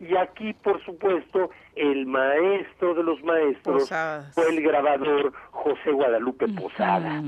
Y 0.00 0.16
aquí, 0.16 0.54
por 0.54 0.82
supuesto, 0.84 1.50
el 1.76 2.06
maestro 2.06 2.94
de 2.94 3.02
los 3.02 3.22
maestros 3.22 3.82
Posadas. 3.82 4.34
fue 4.34 4.48
el 4.48 4.62
grabador 4.62 5.32
José 5.50 5.92
Guadalupe 5.92 6.48
Posada. 6.48 7.22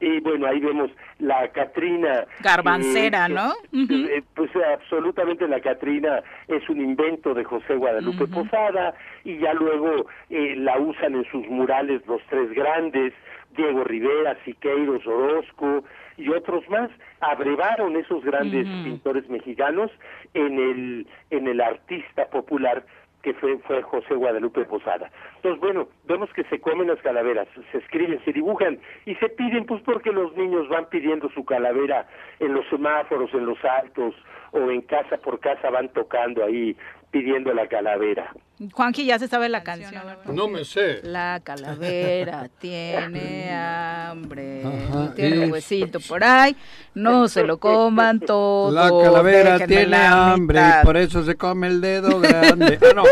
Y 0.00 0.20
bueno, 0.20 0.46
ahí 0.46 0.60
vemos 0.60 0.90
la 1.18 1.48
Catrina. 1.48 2.24
Garbancera, 2.40 3.26
eh, 3.26 3.28
¿no? 3.28 3.52
eh, 3.72 4.22
pues 4.34 4.54
eh, 4.54 4.64
absolutamente 4.74 5.48
la 5.48 5.60
Catrina 5.60 6.22
es 6.46 6.68
un 6.68 6.80
invento 6.80 7.34
de 7.34 7.44
José 7.44 7.74
Guadalupe 7.74 8.26
Posada 8.28 8.94
y 9.24 9.38
ya 9.38 9.52
luego 9.54 10.06
eh, 10.30 10.54
la 10.56 10.78
usan 10.78 11.14
en 11.14 11.24
sus 11.30 11.46
murales 11.48 12.06
los 12.06 12.22
tres 12.28 12.50
grandes, 12.52 13.12
Diego 13.56 13.82
Rivera, 13.84 14.36
Siqueiros, 14.44 15.04
Orozco 15.06 15.84
y 16.16 16.28
otros 16.30 16.68
más, 16.68 16.90
abrevaron 17.20 17.96
esos 17.96 18.24
grandes 18.24 18.66
pintores 18.84 19.28
mexicanos 19.28 19.90
en 20.34 20.58
el, 20.58 21.06
en 21.30 21.46
el 21.48 21.60
artista 21.60 22.26
popular 22.26 22.84
que 23.22 23.34
fue, 23.34 23.58
fue 23.58 23.82
José 23.82 24.14
Guadalupe 24.14 24.64
Posada. 24.64 25.10
Entonces, 25.36 25.60
bueno, 25.60 25.88
vemos 26.04 26.32
que 26.32 26.44
se 26.44 26.60
comen 26.60 26.88
las 26.88 27.00
calaveras, 27.00 27.48
se 27.72 27.78
escriben, 27.78 28.22
se 28.24 28.32
dibujan 28.32 28.78
y 29.06 29.14
se 29.16 29.28
piden, 29.28 29.66
pues 29.66 29.82
porque 29.82 30.12
los 30.12 30.36
niños 30.36 30.68
van 30.68 30.86
pidiendo 30.86 31.28
su 31.30 31.44
calavera 31.44 32.06
en 32.38 32.54
los 32.54 32.66
semáforos, 32.68 33.32
en 33.34 33.46
los 33.46 33.62
altos 33.64 34.14
o 34.52 34.70
en 34.70 34.82
casa 34.82 35.18
por 35.18 35.40
casa 35.40 35.70
van 35.70 35.88
tocando 35.90 36.44
ahí 36.44 36.76
pidiendo 37.10 37.52
la 37.54 37.66
calavera. 37.68 38.32
Juanji 38.72 39.06
ya 39.06 39.18
se 39.20 39.28
sabe 39.28 39.48
la 39.48 39.62
canción. 39.62 40.02
No 40.26 40.48
me 40.48 40.64
sé. 40.64 41.00
La 41.04 41.40
calavera 41.44 42.48
tiene 42.58 43.52
hambre, 43.54 44.62
Ajá, 44.64 45.14
tiene 45.14 45.38
un 45.38 45.44
es- 45.44 45.50
huesito 45.52 46.00
por 46.00 46.24
ahí, 46.24 46.56
no 46.94 47.28
se 47.28 47.44
lo 47.44 47.58
coman 47.58 48.18
todo. 48.26 48.72
La 48.72 48.88
calavera 48.90 49.58
tiene 49.58 49.86
la 49.86 50.32
hambre 50.32 50.58
y 50.60 50.84
por 50.84 50.96
eso 50.96 51.22
se 51.22 51.36
come 51.36 51.68
el 51.68 51.80
dedo 51.80 52.18
grande. 52.20 52.78
Ah, 52.82 52.92
no, 52.94 53.04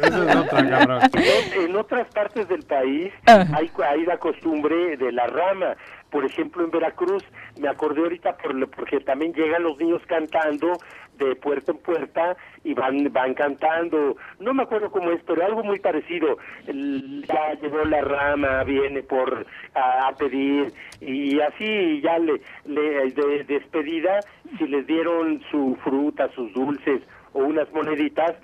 esa 0.00 0.30
es 0.30 0.36
otra, 0.36 0.68
cabrón. 0.70 1.00
En, 1.14 1.70
en 1.70 1.76
otras 1.76 2.08
partes 2.14 2.48
del 2.48 2.62
país 2.62 3.12
hay, 3.26 3.70
hay 3.88 4.04
la 4.06 4.18
costumbre 4.18 4.96
de 4.96 5.12
la 5.12 5.26
rama. 5.26 5.76
Por 6.10 6.26
ejemplo, 6.26 6.62
en 6.62 6.70
Veracruz, 6.70 7.24
me 7.58 7.68
acordé 7.68 8.02
ahorita 8.02 8.36
por 8.36 8.54
lo- 8.54 8.70
porque 8.70 9.00
también 9.00 9.32
llegan 9.32 9.62
los 9.62 9.78
niños 9.78 10.02
cantando 10.06 10.72
de 11.18 11.36
puerta 11.36 11.72
en 11.72 11.78
puerta 11.78 12.36
y 12.64 12.74
van 12.74 13.12
van 13.12 13.34
cantando. 13.34 14.16
No 14.38 14.54
me 14.54 14.62
acuerdo 14.62 14.90
cómo 14.90 15.10
es, 15.10 15.22
pero 15.26 15.44
algo 15.44 15.62
muy 15.62 15.78
parecido. 15.78 16.38
Ya 16.66 17.54
llegó 17.60 17.84
la 17.84 18.00
rama, 18.00 18.64
viene 18.64 19.02
por 19.02 19.46
a, 19.74 20.12
pedir 20.16 20.72
y 21.00 21.40
así 21.40 22.00
ya 22.00 22.18
le, 22.18 22.40
le 22.66 23.10
de 23.12 23.44
despedida, 23.44 24.20
si 24.58 24.66
les 24.66 24.86
dieron 24.86 25.42
su 25.50 25.76
fruta, 25.82 26.28
sus 26.34 26.52
dulces 26.52 27.02
o 27.32 27.40
unas 27.40 27.70
moneditas, 27.72 28.34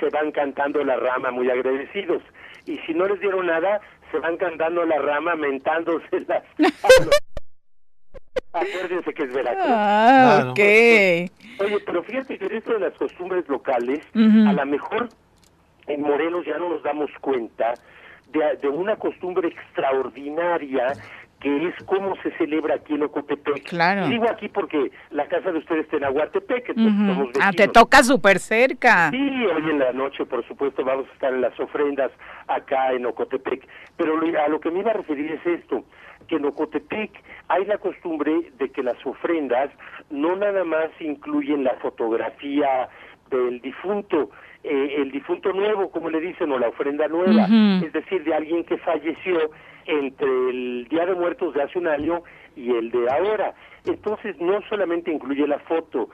se 0.00 0.08
van 0.10 0.30
cantando 0.32 0.82
la 0.84 0.96
rama 0.96 1.30
muy 1.30 1.50
agradecidos. 1.50 2.22
Y 2.66 2.78
si 2.78 2.94
no 2.94 3.06
les 3.06 3.20
dieron 3.20 3.46
nada, 3.46 3.80
se 4.10 4.18
van 4.18 4.36
cantando 4.36 4.84
la 4.84 4.98
rama, 4.98 5.36
mentándoselas. 5.36 6.44
Acuérdense 8.52 9.12
que 9.12 9.22
es 9.24 9.32
Veracruz. 9.32 9.66
Ah, 9.68 10.46
ok. 10.50 10.58
Oye, 10.58 11.78
pero 11.86 12.02
fíjate 12.04 12.38
que 12.38 12.46
esto 12.56 12.72
de 12.74 12.80
las 12.80 12.94
costumbres 12.94 13.48
locales, 13.48 14.00
a 14.14 14.52
lo 14.52 14.66
mejor 14.66 15.08
en 15.86 16.02
Morelos 16.02 16.44
ya 16.46 16.58
no 16.58 16.68
nos 16.70 16.82
damos 16.82 17.10
cuenta 17.20 17.74
de, 18.28 18.56
de 18.60 18.68
una 18.68 18.96
costumbre 18.96 19.48
extraordinaria 19.48 20.92
que 21.40 21.68
es 21.68 21.74
cómo 21.84 22.14
se 22.22 22.30
celebra 22.38 22.76
aquí 22.76 22.94
en 22.94 23.02
Ocotepec. 23.04 23.64
Claro. 23.68 24.06
Y 24.06 24.10
digo 24.10 24.24
aquí 24.28 24.48
porque 24.48 24.90
la 25.10 25.26
casa 25.28 25.52
de 25.52 25.58
ustedes 25.58 25.84
está 25.84 25.98
en 25.98 26.04
Aguatepec, 26.04 26.70
entonces 26.70 26.94
Ujú. 26.94 27.06
somos 27.12 27.28
Ah, 27.40 27.52
te 27.52 27.68
toca 27.68 28.02
súper 28.02 28.38
cerca. 28.38 29.10
Sí, 29.10 29.18
hoy 29.54 29.70
en 29.70 29.78
la 29.78 29.92
noche, 29.92 30.24
por 30.24 30.46
supuesto, 30.48 30.82
vamos 30.82 31.06
a 31.08 31.12
estar 31.12 31.32
en 31.34 31.42
las 31.42 31.58
ofrendas 31.60 32.10
acá 32.48 32.92
en 32.92 33.04
Ocotepec. 33.04 33.68
Pero 33.98 34.16
lo- 34.16 34.40
a 34.40 34.48
lo 34.48 34.60
que 34.60 34.70
me 34.70 34.80
iba 34.80 34.90
a 34.92 34.94
referir 34.94 35.30
es 35.32 35.46
esto, 35.60 35.84
que 36.26 36.36
en 36.36 36.44
Ocotepec 36.46 37.10
hay 37.48 37.64
la 37.64 37.78
costumbre 37.78 38.50
de 38.58 38.68
que 38.70 38.82
las 38.82 39.04
ofrendas 39.06 39.70
no 40.10 40.36
nada 40.36 40.64
más 40.64 40.88
incluyen 41.00 41.64
la 41.64 41.74
fotografía 41.74 42.88
del 43.30 43.60
difunto, 43.60 44.30
eh, 44.64 44.94
el 44.98 45.10
difunto 45.10 45.52
nuevo, 45.52 45.90
como 45.90 46.10
le 46.10 46.20
dicen, 46.20 46.50
o 46.52 46.58
la 46.58 46.68
ofrenda 46.68 47.08
nueva, 47.08 47.46
es 47.84 47.92
decir, 47.92 48.24
de 48.24 48.34
alguien 48.34 48.64
que 48.64 48.78
falleció 48.78 49.50
entre 49.86 50.26
el 50.50 50.86
Día 50.90 51.06
de 51.06 51.14
Muertos 51.14 51.54
de 51.54 51.62
hace 51.62 51.78
un 51.78 51.86
año 51.88 52.22
y 52.56 52.70
el 52.74 52.90
de 52.90 53.08
ahora. 53.10 53.54
Entonces, 53.84 54.36
no 54.40 54.60
solamente 54.68 55.12
incluye 55.12 55.46
la 55.46 55.58
foto, 55.60 56.08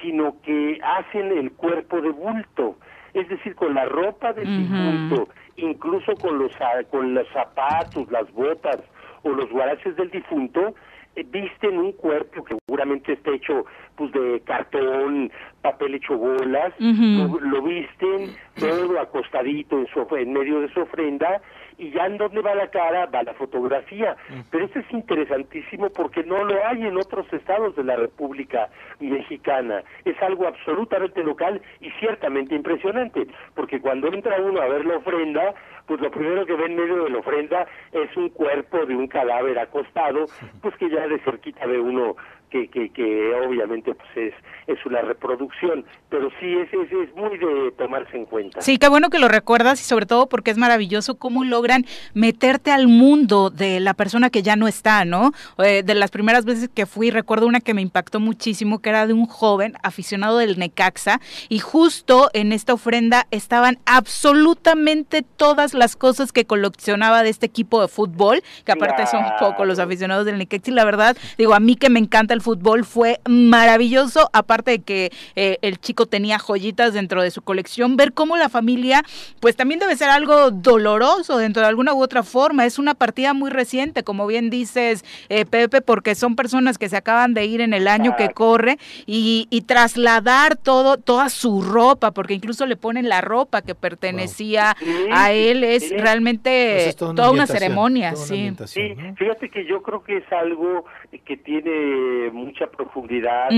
sino 0.00 0.40
que 0.42 0.78
hacen 0.82 1.32
el 1.36 1.52
cuerpo 1.52 2.00
de 2.00 2.10
bulto, 2.10 2.76
es 3.14 3.28
decir, 3.28 3.54
con 3.54 3.74
la 3.74 3.84
ropa 3.84 4.32
del 4.32 4.46
difunto, 4.68 5.28
incluso 5.56 6.16
con 6.18 6.38
los, 6.38 6.52
za- 6.56 6.84
con 6.90 7.14
los 7.14 7.26
zapatos, 7.30 8.10
las 8.10 8.30
botas 8.32 8.78
o 9.22 9.30
los 9.30 9.48
guaraches 9.50 9.96
del 9.96 10.10
difunto, 10.10 10.74
eh, 11.16 11.24
visten 11.28 11.78
un 11.78 11.92
cuerpo 11.92 12.44
que 12.44 12.56
seguramente 12.66 13.12
está 13.14 13.30
hecho 13.32 13.64
pues 13.96 14.12
de 14.12 14.40
cartón, 14.44 15.30
papel 15.62 15.94
hecho 15.96 16.16
bolas, 16.16 16.72
lo, 16.78 17.40
lo 17.40 17.62
visten 17.62 18.36
todo 18.58 19.00
acostadito 19.00 19.78
en, 19.78 19.86
su, 19.88 20.00
of- 20.00 20.12
en 20.12 20.32
medio 20.32 20.60
de 20.60 20.68
su 20.72 20.80
ofrenda 20.80 21.40
y 21.78 21.90
ya 21.90 22.06
en 22.06 22.18
donde 22.18 22.40
va 22.42 22.54
la 22.56 22.68
cara 22.70 23.06
va 23.06 23.22
la 23.22 23.34
fotografía. 23.34 24.16
Pero 24.50 24.64
esto 24.64 24.80
es 24.80 24.90
interesantísimo 24.92 25.90
porque 25.90 26.22
no 26.24 26.44
lo 26.44 26.64
hay 26.66 26.82
en 26.86 26.96
otros 26.96 27.32
estados 27.32 27.74
de 27.76 27.84
la 27.84 27.96
República 27.96 28.68
Mexicana. 29.00 29.82
Es 30.04 30.20
algo 30.22 30.46
absolutamente 30.46 31.22
local 31.22 31.60
y 31.80 31.90
ciertamente 32.00 32.54
impresionante, 32.54 33.26
porque 33.54 33.80
cuando 33.80 34.08
entra 34.12 34.40
uno 34.40 34.60
a 34.60 34.66
ver 34.68 34.84
la 34.84 34.96
ofrenda, 34.96 35.54
pues 35.88 36.00
lo 36.00 36.10
primero 36.10 36.44
que 36.46 36.54
ve 36.54 36.66
en 36.66 36.76
medio 36.76 37.04
de 37.04 37.10
la 37.10 37.18
ofrenda 37.18 37.66
es 37.92 38.14
un 38.16 38.28
cuerpo 38.28 38.84
de 38.84 38.94
un 38.94 39.08
cadáver 39.08 39.58
acostado, 39.58 40.26
pues 40.60 40.76
que 40.76 40.90
ya 40.90 41.08
de 41.08 41.18
cerquita 41.20 41.66
ve 41.66 41.80
uno 41.80 42.14
que, 42.50 42.68
que, 42.68 42.90
que 42.90 43.34
obviamente 43.46 43.94
pues 43.94 44.08
es, 44.16 44.34
es 44.66 44.84
una 44.86 45.00
reproducción, 45.02 45.84
pero 46.08 46.30
sí 46.40 46.56
es, 46.56 46.72
es, 46.72 46.92
es 46.92 47.14
muy 47.16 47.38
de 47.38 47.72
tomarse 47.72 48.16
en 48.16 48.26
cuenta. 48.26 48.60
Sí, 48.60 48.78
qué 48.78 48.88
bueno 48.88 49.10
que 49.10 49.18
lo 49.18 49.28
recuerdas 49.28 49.80
y 49.80 49.84
sobre 49.84 50.06
todo 50.06 50.28
porque 50.28 50.50
es 50.50 50.58
maravilloso 50.58 51.16
cómo 51.16 51.44
logran 51.44 51.84
meterte 52.14 52.70
al 52.70 52.88
mundo 52.88 53.50
de 53.50 53.80
la 53.80 53.94
persona 53.94 54.30
que 54.30 54.42
ya 54.42 54.56
no 54.56 54.68
está, 54.68 55.04
¿no? 55.04 55.32
Eh, 55.58 55.82
de 55.82 55.94
las 55.94 56.10
primeras 56.10 56.44
veces 56.44 56.68
que 56.72 56.86
fui, 56.86 57.10
recuerdo 57.10 57.46
una 57.46 57.60
que 57.60 57.74
me 57.74 57.82
impactó 57.82 58.20
muchísimo, 58.20 58.80
que 58.80 58.90
era 58.90 59.06
de 59.06 59.12
un 59.12 59.26
joven 59.26 59.74
aficionado 59.82 60.38
del 60.38 60.58
Necaxa 60.58 61.20
y 61.48 61.58
justo 61.58 62.30
en 62.32 62.52
esta 62.52 62.74
ofrenda 62.74 63.26
estaban 63.30 63.78
absolutamente 63.86 65.22
todas 65.22 65.74
las 65.74 65.96
cosas 65.96 66.32
que 66.32 66.44
coleccionaba 66.44 67.22
de 67.22 67.30
este 67.30 67.46
equipo 67.46 67.80
de 67.80 67.88
fútbol, 67.88 68.42
que 68.64 68.72
aparte 68.72 69.06
son 69.06 69.24
poco 69.38 69.64
los 69.64 69.78
aficionados 69.78 70.26
del 70.26 70.38
Necaxa 70.38 70.70
y 70.70 70.74
la 70.74 70.84
verdad, 70.84 71.16
digo, 71.36 71.54
a 71.54 71.60
mí 71.60 71.76
que 71.76 71.90
me 71.90 71.98
encanta 71.98 72.34
el 72.38 72.42
fútbol 72.42 72.84
fue 72.84 73.18
maravilloso, 73.28 74.30
aparte 74.32 74.70
de 74.70 74.78
que 74.78 75.10
eh, 75.34 75.58
el 75.62 75.80
chico 75.80 76.06
tenía 76.06 76.38
joyitas 76.38 76.94
dentro 76.94 77.20
de 77.20 77.32
su 77.32 77.42
colección, 77.42 77.96
ver 77.96 78.12
cómo 78.12 78.36
la 78.36 78.48
familia, 78.48 79.02
pues 79.40 79.56
también 79.56 79.80
debe 79.80 79.96
ser 79.96 80.08
algo 80.08 80.52
doloroso 80.52 81.36
dentro 81.36 81.62
de 81.62 81.68
alguna 81.68 81.94
u 81.94 82.02
otra 82.02 82.22
forma. 82.22 82.64
Es 82.64 82.78
una 82.78 82.94
partida 82.94 83.34
muy 83.34 83.50
reciente, 83.50 84.04
como 84.04 84.26
bien 84.28 84.50
dices, 84.50 85.04
eh, 85.28 85.44
Pepe, 85.46 85.80
porque 85.80 86.14
son 86.14 86.36
personas 86.36 86.78
que 86.78 86.88
se 86.88 86.96
acaban 86.96 87.34
de 87.34 87.44
ir 87.44 87.60
en 87.60 87.74
el 87.74 87.88
año 87.88 88.14
que 88.16 88.28
corre 88.28 88.78
y, 89.04 89.48
y 89.50 89.62
trasladar 89.62 90.56
todo, 90.56 90.96
toda 90.96 91.28
su 91.30 91.62
ropa, 91.62 92.12
porque 92.12 92.34
incluso 92.34 92.66
le 92.66 92.76
ponen 92.76 93.08
la 93.08 93.20
ropa 93.20 93.62
que 93.62 93.74
pertenecía 93.74 94.76
a 95.10 95.32
él, 95.32 95.64
es 95.64 95.90
realmente 95.90 96.72
Pues 96.74 96.86
es 96.88 96.96
toda 96.96 97.14
toda, 97.14 97.30
una 97.32 97.46
ceremonia, 97.46 98.12
toda 98.12 98.26
una 98.26 98.66
sí. 98.66 98.78
Sí, 98.78 98.94
fíjate 99.16 99.50
que 99.50 99.66
yo 99.66 99.82
creo 99.82 100.04
que 100.04 100.18
es 100.18 100.32
algo 100.32 100.84
que 101.24 101.36
tiene 101.36 102.27
mucha 102.30 102.66
profundidad 102.68 103.48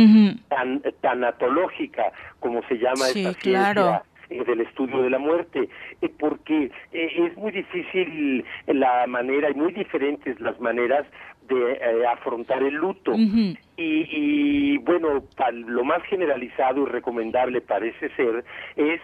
tan 0.48 0.82
tanatológica, 1.00 2.12
como 2.40 2.62
se 2.68 2.76
llama 2.78 3.06
Sí, 3.06 3.20
esta 3.20 3.40
ciencia 3.40 3.72
claro. 3.72 4.02
del 4.28 4.60
estudio 4.60 5.02
de 5.02 5.10
la 5.10 5.18
muerte, 5.18 5.68
eh, 6.00 6.10
porque 6.18 6.70
eh, 6.92 7.10
es 7.16 7.36
muy 7.36 7.52
difícil 7.52 8.44
la 8.66 9.06
manera 9.06 9.50
y 9.50 9.54
muy 9.54 9.72
diferentes 9.72 10.40
las 10.40 10.58
maneras 10.60 11.06
de 11.48 11.72
eh, 11.72 12.06
afrontar 12.06 12.62
el 12.62 12.74
luto. 12.74 13.12
Y, 13.16 13.58
y, 13.76 14.78
bueno, 14.78 15.24
lo 15.66 15.84
más 15.84 16.02
generalizado 16.04 16.82
y 16.82 16.86
recomendable 16.86 17.60
parece 17.60 18.08
ser 18.14 18.44
es 18.76 19.00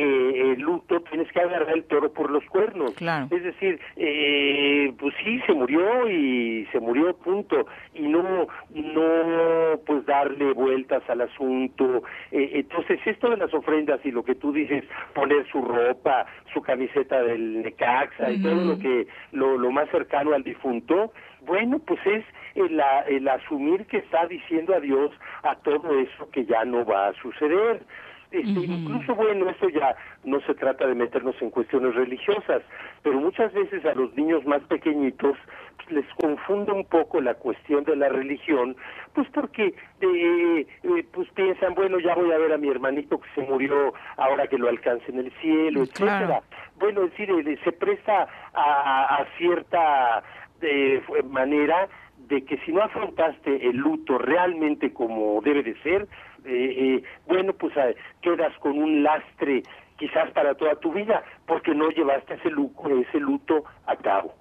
que 0.00 0.52
el 0.52 0.60
luto 0.60 1.00
tienes 1.02 1.30
que 1.30 1.40
agarrar 1.40 1.76
el 1.76 1.84
toro 1.84 2.10
por 2.12 2.30
los 2.30 2.44
cuernos. 2.46 2.94
Claro. 2.94 3.26
Es 3.30 3.42
decir, 3.42 3.78
eh, 3.96 4.92
pues 4.98 5.14
sí, 5.22 5.40
se 5.46 5.52
murió 5.52 6.08
y 6.08 6.66
se 6.72 6.80
murió, 6.80 7.14
punto. 7.18 7.66
Y 7.94 8.02
no, 8.08 8.46
no, 8.70 9.80
pues 9.84 10.06
darle 10.06 10.52
vueltas 10.52 11.02
al 11.08 11.20
asunto. 11.20 12.02
Eh, 12.32 12.52
entonces, 12.54 12.98
esto 13.04 13.28
de 13.28 13.36
las 13.36 13.52
ofrendas 13.52 14.00
y 14.04 14.10
lo 14.10 14.22
que 14.22 14.34
tú 14.34 14.52
dices, 14.52 14.84
poner 15.14 15.46
su 15.50 15.60
ropa, 15.60 16.24
su 16.54 16.62
camiseta 16.62 17.22
del 17.22 17.62
Necaxa 17.62 18.30
y 18.30 18.40
todo 18.40 18.54
lo 18.54 18.78
que, 18.78 19.06
lo, 19.32 19.58
lo 19.58 19.70
más 19.70 19.90
cercano 19.90 20.32
al 20.32 20.42
difunto, 20.42 21.12
bueno, 21.42 21.78
pues 21.78 22.00
es 22.06 22.24
el, 22.54 22.80
el 23.08 23.28
asumir 23.28 23.86
que 23.86 23.98
está 23.98 24.26
diciendo 24.26 24.74
adiós 24.74 25.10
a 25.42 25.56
todo 25.56 25.98
eso 25.98 26.30
que 26.30 26.44
ya 26.46 26.64
no 26.64 26.84
va 26.84 27.08
a 27.08 27.12
suceder. 27.14 27.82
Este, 28.30 28.60
Incluso, 28.60 29.14
bueno, 29.14 29.48
eso 29.50 29.68
ya 29.70 29.96
no 30.24 30.40
se 30.42 30.54
trata 30.54 30.86
de 30.86 30.94
meternos 30.94 31.34
en 31.42 31.50
cuestiones 31.50 31.94
religiosas, 31.96 32.62
pero 33.02 33.18
muchas 33.18 33.52
veces 33.52 33.84
a 33.84 33.94
los 33.94 34.14
niños 34.16 34.44
más 34.46 34.62
pequeñitos 34.62 35.36
pues, 35.76 35.90
les 35.90 36.14
confunde 36.14 36.70
un 36.70 36.84
poco 36.84 37.20
la 37.20 37.34
cuestión 37.34 37.82
de 37.84 37.96
la 37.96 38.08
religión, 38.08 38.76
pues 39.14 39.28
porque 39.34 39.74
eh, 40.00 40.66
eh, 40.84 41.06
pues 41.12 41.28
piensan, 41.30 41.74
bueno, 41.74 41.98
ya 41.98 42.14
voy 42.14 42.30
a 42.30 42.38
ver 42.38 42.52
a 42.52 42.58
mi 42.58 42.68
hermanito 42.68 43.20
que 43.20 43.28
se 43.34 43.42
murió 43.42 43.94
ahora 44.16 44.46
que 44.46 44.58
lo 44.58 44.68
alcance 44.68 45.10
en 45.10 45.18
el 45.18 45.32
cielo, 45.40 45.82
etcétera. 45.82 46.26
Claro. 46.26 46.42
Bueno, 46.78 47.04
es 47.04 47.10
decir, 47.10 47.30
eh, 47.30 47.58
se 47.64 47.72
presta 47.72 48.28
a, 48.54 49.16
a 49.16 49.26
cierta 49.38 50.22
eh, 50.62 51.02
manera 51.28 51.88
de 52.28 52.44
que 52.44 52.58
si 52.58 52.72
no 52.72 52.82
afrontaste 52.82 53.66
el 53.68 53.76
luto 53.76 54.18
realmente 54.18 54.92
como 54.92 55.40
debe 55.42 55.62
de 55.62 55.74
ser, 55.82 56.06
eh, 56.44 56.74
eh, 56.78 57.02
bueno, 57.26 57.52
pues 57.52 57.76
eh, 57.76 57.96
quedas 58.22 58.56
con 58.58 58.78
un 58.78 59.02
lastre 59.02 59.62
quizás 59.98 60.30
para 60.32 60.54
toda 60.54 60.76
tu 60.76 60.92
vida, 60.92 61.22
porque 61.46 61.74
no 61.74 61.90
llevaste 61.90 62.34
ese 62.34 62.48
ese 62.48 63.20
luto 63.20 63.64
a 63.86 63.96
cabo. 63.96 64.34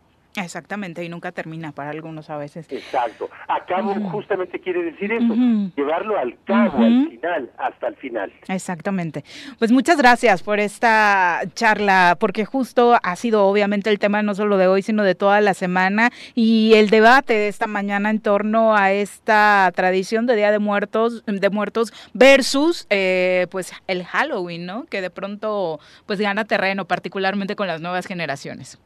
Exactamente, 0.44 1.04
y 1.04 1.10
nunca 1.10 1.32
termina 1.32 1.72
para 1.72 1.92
algunos 1.92 2.30
a 2.30 2.38
veces. 2.38 2.68
Exacto. 2.72 3.30
A 3.48 3.66
cabo 3.66 3.94
justamente 4.10 4.60
quiere 4.60 4.84
decir 4.84 5.12
eso, 5.12 5.34
llevarlo 5.76 6.18
al 6.18 6.38
cabo, 6.46 6.84
al 6.84 7.10
final, 7.10 7.52
hasta 7.58 7.88
el 7.88 7.96
final. 7.96 8.32
Exactamente. 8.48 9.24
Pues 9.58 9.72
muchas 9.72 9.98
gracias 9.98 10.44
por 10.44 10.60
esta 10.60 11.42
charla, 11.54 12.18
porque 12.20 12.46
justo 12.46 12.98
ha 13.02 13.16
sido 13.16 13.46
obviamente 13.46 13.90
el 13.90 14.00
tema 14.00 14.22
no 14.22 14.36
solo 14.36 14.58
de 14.58 14.68
hoy, 14.68 14.82
sino 14.82 15.04
de 15.04 15.16
toda 15.16 15.42
la 15.42 15.54
semana 15.54 16.12
y 16.36 16.74
el 16.76 16.90
debate 16.90 17.34
de 17.34 17.48
esta 17.48 17.68
mañana 17.68 18.10
en 18.10 18.20
torno 18.20 18.76
a 18.76 18.92
esta 18.92 19.72
tradición 19.76 20.26
de 20.26 20.36
Día 20.36 20.52
de 20.52 20.60
Muertos, 20.60 21.24
de 21.26 21.50
Muertos 21.50 21.94
versus 22.14 22.88
eh, 22.90 23.48
pues 23.52 23.74
el 23.88 24.06
Halloween, 24.06 24.66
¿no? 24.66 24.86
Que 24.86 25.02
de 25.02 25.10
pronto 25.10 25.80
pues 26.06 26.20
gana 26.20 26.46
terreno, 26.46 26.86
particularmente 26.86 27.56
con 27.56 27.68
las 27.68 27.82
nuevas 27.82 28.06
generaciones. 28.06 28.80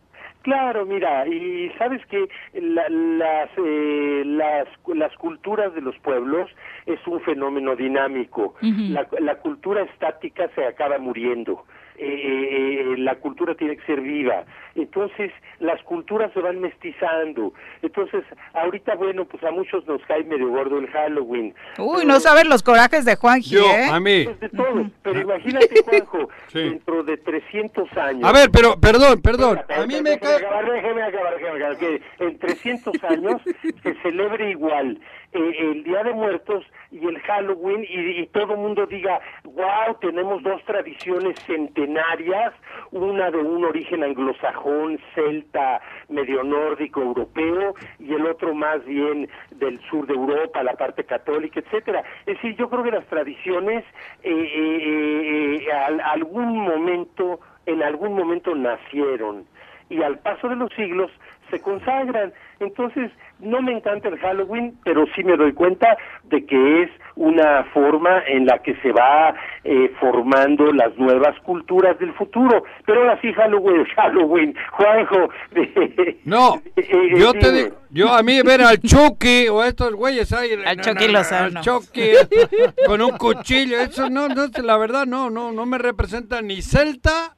Claro, 0.43 0.85
mira, 0.85 1.25
y 1.27 1.69
sabes 1.77 2.05
que 2.07 2.27
la- 2.53 2.89
las, 2.89 3.49
eh, 3.57 4.23
las, 4.25 4.67
las 4.93 5.15
culturas 5.17 5.73
de 5.73 5.81
los 5.81 5.97
pueblos 5.99 6.49
es 6.85 6.99
un 7.07 7.19
fenómeno 7.21 7.75
dinámico. 7.75 8.53
La, 8.93 9.07
la 9.19 9.35
cultura 9.35 9.83
estática 9.83 10.49
se 10.53 10.65
acaba 10.65 10.97
muriendo. 10.99 11.63
Eh, 11.97 12.79
eh, 12.93 12.95
la 12.97 13.15
cultura 13.15 13.55
tiene 13.55 13.77
que 13.77 13.85
ser 13.85 14.01
viva. 14.01 14.43
Entonces, 14.75 15.31
las 15.59 15.81
culturas 15.83 16.31
se 16.33 16.39
van 16.39 16.59
mestizando. 16.59 17.53
Entonces, 17.81 18.23
ahorita, 18.53 18.95
bueno, 18.95 19.25
pues 19.25 19.43
a 19.43 19.51
muchos 19.51 19.85
nos 19.87 20.01
cae 20.05 20.23
medio 20.23 20.49
gordo 20.49 20.79
el 20.79 20.87
Halloween. 20.87 21.53
Uy, 21.77 22.05
no 22.05 22.19
sabes 22.19 22.45
los 22.47 22.63
corajes 22.63 23.05
de 23.05 23.15
Juanji, 23.15 23.55
Yo, 23.55 23.65
¿eh? 23.65 23.89
a 23.91 23.99
mí. 23.99 24.23
Pues 24.25 24.39
de 24.39 24.49
todo. 24.49 24.89
Pero 25.03 25.19
imagínate, 25.19 25.83
Juanjo, 25.83 26.29
dentro 26.53 27.03
de 27.03 27.17
300 27.17 27.97
años. 27.97 28.23
A 28.23 28.31
ver, 28.31 28.49
pero, 28.51 28.79
perdón, 28.79 29.21
perdón. 29.21 29.59
A 29.69 29.85
mí 29.85 30.01
me 30.01 30.11
Déjeme 30.11 30.19
cae... 30.19 30.35
acabar, 30.37 30.71
déjeme 30.71 31.03
acabar, 31.03 31.33
déjeme 31.37 31.57
acabar, 31.57 31.77
que 31.77 32.01
en 32.19 32.39
300 32.39 33.03
años 33.03 33.41
se 33.83 33.93
celebre 34.01 34.49
igual 34.49 34.99
eh, 35.33 35.55
el 35.71 35.83
Día 35.83 36.03
de 36.03 36.13
Muertos 36.13 36.65
y 36.91 37.05
el 37.07 37.19
Halloween 37.21 37.83
y, 37.89 38.21
y 38.21 38.27
todo 38.27 38.53
el 38.53 38.59
mundo 38.59 38.85
diga, 38.85 39.19
wow, 39.43 39.95
tenemos 39.99 40.43
dos 40.43 40.63
tradiciones 40.65 41.35
centenarias, 41.47 42.53
una 42.91 43.31
de 43.31 43.37
un 43.37 43.65
origen 43.65 44.03
anglosajón, 44.03 44.99
celta, 45.15 45.81
medio 46.09 46.43
nórdico, 46.43 47.01
europeo, 47.01 47.73
y 47.99 48.13
el 48.13 48.25
otro 48.27 48.53
más 48.53 48.83
bien 48.85 49.27
del 49.51 49.79
sur 49.89 50.05
de 50.07 50.13
Europa, 50.13 50.63
la 50.63 50.73
parte 50.73 51.03
católica, 51.03 51.59
etcétera. 51.59 52.03
Es 52.25 52.35
decir, 52.35 52.55
yo 52.55 52.69
creo 52.69 52.83
que 52.83 52.91
las 52.91 53.05
tradiciones 53.07 53.83
eh, 54.23 54.31
eh, 54.31 55.65
eh, 55.67 55.71
al- 55.71 56.01
algún 56.01 56.59
momento, 56.59 57.39
en 57.65 57.81
algún 57.83 58.13
momento 58.13 58.53
nacieron 58.55 59.45
y 59.89 60.01
al 60.01 60.17
paso 60.19 60.47
de 60.49 60.55
los 60.55 60.71
siglos 60.73 61.11
se 61.53 61.59
consagran. 61.61 62.33
Entonces, 62.59 63.11
no 63.39 63.61
me 63.61 63.73
encanta 63.73 64.07
el 64.07 64.17
Halloween, 64.17 64.75
pero 64.83 65.05
sí 65.15 65.23
me 65.23 65.37
doy 65.37 65.53
cuenta 65.53 65.97
de 66.23 66.45
que 66.45 66.83
es 66.83 66.89
una 67.15 67.63
forma 67.73 68.23
en 68.27 68.47
la 68.47 68.57
que 68.59 68.75
se 68.77 68.91
va 68.91 69.35
eh, 69.63 69.91
formando 69.99 70.71
las 70.71 70.97
nuevas 70.97 71.37
culturas 71.41 71.99
del 71.99 72.11
futuro. 72.13 72.63
Pero 72.85 73.01
ahora 73.01 73.19
sí, 73.21 73.31
Halloween, 73.33 73.85
Halloween, 73.95 74.55
Juanjo. 74.71 75.29
No, 76.25 76.61
eh, 76.75 77.13
yo 77.17 77.33
te 77.33 77.51
digo, 77.51 77.75
yo 77.89 78.13
a 78.13 78.23
mí 78.23 78.41
ver 78.41 78.61
al 78.61 78.79
Chucky 78.79 79.49
o 79.49 79.61
a 79.61 79.67
estos 79.67 79.93
güeyes 79.93 80.31
ahí, 80.31 80.51
al 80.65 80.79
Chucky 80.79 81.07
Lozano. 81.09 81.59
al 81.59 81.63
Chucky 81.63 82.11
con 82.87 83.01
un 83.01 83.17
cuchillo, 83.17 83.79
eso 83.79 84.09
no, 84.09 84.29
no, 84.29 84.47
la 84.63 84.77
verdad 84.77 85.05
no, 85.05 85.29
no, 85.29 85.51
no 85.51 85.65
me 85.65 85.77
representa 85.77 86.41
ni 86.41 86.61
celta, 86.61 87.35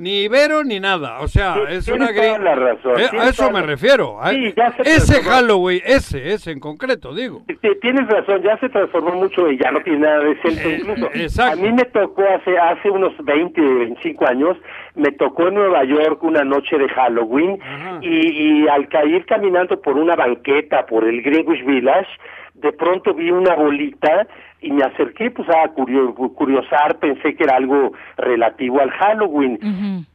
ni 0.00 0.22
ibero, 0.22 0.64
ni 0.64 0.80
nada, 0.80 1.20
o 1.20 1.28
sea, 1.28 1.56
es 1.68 1.86
una 1.88 2.08
toda 2.08 2.38
gri- 2.38 2.42
la 2.42 2.54
razón, 2.54 2.98
Eh, 2.98 3.06
a 3.18 3.28
eso 3.28 3.50
me 3.50 3.60
la- 3.60 3.66
refiero, 3.66 4.20
a- 4.20 4.30
Sí, 4.30 4.46
ese 4.46 4.54
transformó. 4.54 5.30
Halloween, 5.30 5.80
ese, 5.84 6.32
ese 6.32 6.50
en 6.52 6.60
concreto, 6.60 7.14
digo. 7.14 7.42
Tienes 7.82 8.08
razón, 8.08 8.42
ya 8.42 8.56
se 8.58 8.68
transformó 8.70 9.12
mucho 9.12 9.50
y 9.50 9.58
ya 9.58 9.70
no 9.70 9.80
tiene 9.82 10.00
nada 10.00 10.20
de 10.20 10.36
celta 10.42 10.68
incluso. 10.68 11.10
exacto. 11.14 11.52
A 11.60 11.62
mí 11.62 11.72
me 11.72 11.84
tocó 11.84 12.22
hace 12.22 12.58
hace 12.58 12.90
unos 12.90 13.12
20, 13.24 13.60
25 13.60 14.26
años, 14.26 14.56
me 14.94 15.12
tocó 15.12 15.48
en 15.48 15.54
Nueva 15.54 15.84
York 15.84 16.22
una 16.22 16.44
noche 16.44 16.78
de 16.78 16.88
Halloween 16.88 17.58
y, 18.00 18.62
y 18.64 18.68
al 18.68 18.88
caer 18.88 19.24
caminando 19.26 19.80
por 19.80 19.96
una 19.96 20.16
banqueta 20.16 20.86
por 20.86 21.04
el 21.04 21.22
Greenwich 21.22 21.64
Village, 21.64 22.08
de 22.54 22.72
pronto 22.72 23.14
vi 23.14 23.30
una 23.30 23.54
bolita 23.54 24.26
y 24.62 24.70
me 24.72 24.82
acerqué 24.84 25.30
pues 25.30 25.48
a 25.48 25.68
curio- 25.68 26.14
curiosar, 26.34 26.98
pensé 26.98 27.34
que 27.34 27.44
era 27.44 27.56
algo 27.56 27.92
relativo 28.16 28.80
al 28.80 28.90
Halloween. 28.90 29.58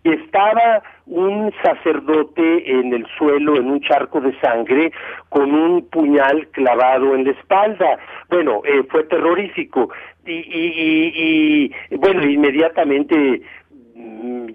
Y 0.04 0.12
estaba 0.12 0.84
un 1.08 1.52
sacerdote 1.64 2.80
en 2.80 2.94
el 2.94 3.06
suelo, 3.18 3.56
en 3.56 3.70
un 3.70 3.82
charco 3.82 4.22
de 4.22 4.38
sangre, 4.40 4.92
con 5.30 5.54
un 5.54 5.88
puñal 5.90 6.48
clavado 6.50 7.16
en 7.16 7.26
la 7.26 7.32
espalda. 7.32 7.98
Bueno, 8.30 8.62
eh, 8.66 8.84
fue 8.90 9.04
terrorífico. 9.06 9.90
Y, 10.26 10.32
y, 10.32 10.74
y, 10.76 11.72
y, 11.92 11.96
bueno, 11.98 12.24
inmediatamente 12.24 13.42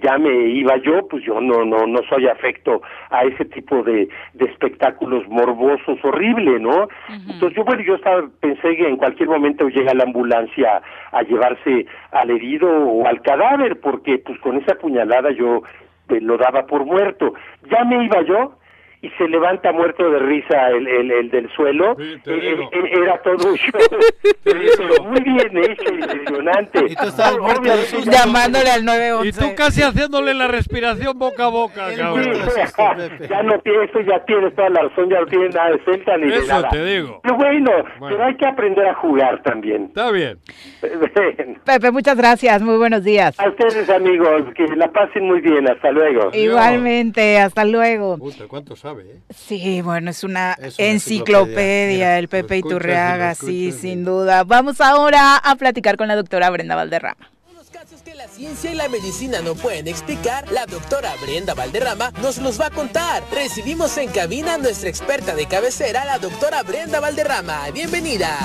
ya 0.03 0.19
me 0.19 0.49
iba 0.49 0.77
yo, 0.79 1.07
pues 1.09 1.25
yo 1.25 1.41
no 1.41 1.65
no 1.65 1.87
no 1.87 2.01
soy 2.09 2.27
afecto 2.27 2.83
a 3.11 3.25
ese 3.25 3.45
tipo 3.45 3.83
de, 3.83 4.09
de 4.35 4.45
espectáculos 4.47 5.27
morbosos, 5.29 5.99
horrible, 6.03 6.59
¿no? 6.61 6.89
Entonces 7.09 7.57
yo 7.57 7.65
bueno, 7.65 7.83
yo 7.83 7.95
estaba 7.97 8.29
pensé 8.41 8.77
que 8.77 8.89
en 8.89 8.97
cualquier 8.97 9.29
momento 9.29 9.69
llega 9.69 9.95
la 9.95 10.05
ambulancia 10.05 10.83
a 11.13 11.23
llevarse 11.23 11.87
al 12.13 12.31
herido 12.31 12.69
o 12.69 13.07
al 13.07 13.21
cadáver, 13.23 13.81
porque 13.81 14.19
pues 14.19 14.39
con 14.41 14.57
esa 14.57 14.75
puñalada 14.75 15.31
yo 15.33 15.63
eh, 16.09 16.21
lo 16.21 16.37
daba 16.37 16.67
por 16.67 16.85
muerto. 16.85 17.35
Ya 17.71 17.85
me 17.85 18.05
iba 18.05 18.23
yo 18.23 18.60
y 19.03 19.09
se 19.17 19.27
levanta 19.29 19.73
muerto 19.73 20.11
de 20.11 20.19
risa 20.19 20.69
el, 20.69 20.87
el, 20.87 21.11
el 21.11 21.31
del 21.31 21.51
suelo. 21.55 21.97
Eh, 21.99 22.19
eh, 22.27 22.69
eh, 22.73 22.91
era 23.03 23.21
todo 23.23 23.49
un 23.49 23.55
show. 23.57 23.81
Pero 24.45 25.05
muy 25.05 25.21
bien 25.23 25.57
hecho, 25.59 25.93
impresionante. 25.95 26.79
Obviamente- 26.81 28.11
Llamándole 28.11 28.71
al 28.71 28.83
Y 28.83 28.85
911. 28.85 29.41
tú 29.41 29.55
casi 29.57 29.83
haciéndole 29.83 30.35
la 30.35 30.49
respiración 30.49 31.19
boca 31.19 31.45
a 31.47 31.49
boca, 31.49 31.89
cabrón. 31.97 32.25
ya 33.29 33.43
no 33.43 33.59
tiene, 33.61 33.85
eso 33.85 34.01
ya 34.01 34.25
tienes 34.25 34.55
toda 34.55 34.69
la 34.71 34.83
razón, 34.83 35.09
ya 35.11 35.21
no 35.21 35.27
tiene 35.27 35.49
nada 35.49 35.71
de 35.71 35.79
celta 35.85 36.17
ni 36.19 36.29
de 36.31 36.37
Eso 36.37 36.47
nada. 36.49 36.69
te 36.69 36.85
digo. 36.85 37.21
Pero 37.23 37.37
bueno, 37.37 37.71
Bueno. 37.99 38.17
pero 38.17 38.25
hay 38.29 38.37
que 38.37 38.47
aprender 38.47 38.87
a 38.87 38.95
jugar 38.95 39.43
también. 39.43 39.85
Está 39.87 40.11
bien. 40.11 40.39
Pepe, 41.65 41.91
muchas 41.91 42.17
gracias, 42.17 42.63
muy 42.63 42.77
buenos 42.77 43.03
días. 43.05 43.39
A 43.41 43.49
ustedes, 43.49 43.89
amigos, 43.91 44.43
que 44.55 44.67
la 44.77 44.89
pasen 44.91 45.25
muy 45.25 45.41
bien. 45.41 45.69
Hasta 45.71 45.91
luego. 45.91 46.31
Igualmente, 46.33 47.39
hasta 47.39 47.65
luego. 47.65 48.19
Puta, 48.19 48.47
¿cuánto 48.49 48.77
sabe, 48.91 49.03
eh? 49.11 49.21
Sí, 49.35 49.81
bueno, 49.83 50.11
es 50.11 50.25
una, 50.25 50.53
Es 50.53 50.79
una 50.79 50.89
enciclopedia, 50.89 50.91
enciclopedia. 50.91 52.19
el 52.19 52.29
Pepe 52.29 52.57
escuchas 52.57 52.77
Iturriaga, 52.77 53.35
sí, 53.35 53.69
escuchas 53.69 53.81
sin 53.83 54.05
duda. 54.05 54.45
Vamos 54.45 54.81
ahora 54.81 55.37
a 55.37 55.55
platicar 55.57 55.97
con 55.97 56.09
la 56.09 56.17
doctora 56.17 56.51
Brenda 56.51 56.75
Valderrama. 56.75 57.31
La 58.15 58.29
ciencia 58.29 58.71
y 58.71 58.75
la 58.75 58.87
medicina 58.91 59.41
no 59.41 59.55
pueden 59.55 59.89
explicar, 59.89 60.51
la 60.53 60.67
doctora 60.67 61.11
Brenda 61.23 61.55
Valderrama 61.55 62.13
nos 62.21 62.37
los 62.37 62.61
va 62.61 62.67
a 62.67 62.71
contar. 62.71 63.23
Recibimos 63.33 63.97
en 63.97 64.11
cabina 64.11 64.55
a 64.55 64.59
nuestra 64.59 64.91
experta 64.91 65.35
de 65.35 65.47
cabecera, 65.47 66.05
la 66.05 66.19
doctora 66.19 66.63
Brenda 66.63 67.01
Valderrama. 67.01 67.71
Bienvenida. 67.73 68.37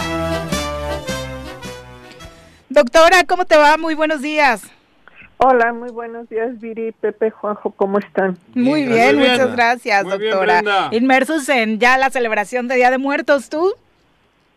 Doctora, 2.69 3.25
¿cómo 3.25 3.43
te 3.43 3.57
va? 3.57 3.75
Muy 3.77 3.95
buenos 3.95 4.21
días. 4.21 4.61
Hola, 5.37 5.73
muy 5.73 5.91
buenos 5.91 6.29
días, 6.29 6.59
Viri, 6.61 6.93
Pepe, 6.93 7.29
Juanjo, 7.29 7.71
¿cómo 7.71 7.99
están? 7.99 8.37
Muy 8.53 8.85
bien, 8.85 9.17
muchas 9.17 9.53
gracias, 9.53 10.05
Muy 10.05 10.17
doctora. 10.17 10.61
Inmersos 10.91 11.49
en 11.49 11.77
ya 11.77 11.97
la 11.97 12.09
celebración 12.09 12.67
de 12.67 12.75
Día 12.75 12.89
de 12.89 12.97
Muertos, 12.97 13.49
¿tú? 13.49 13.73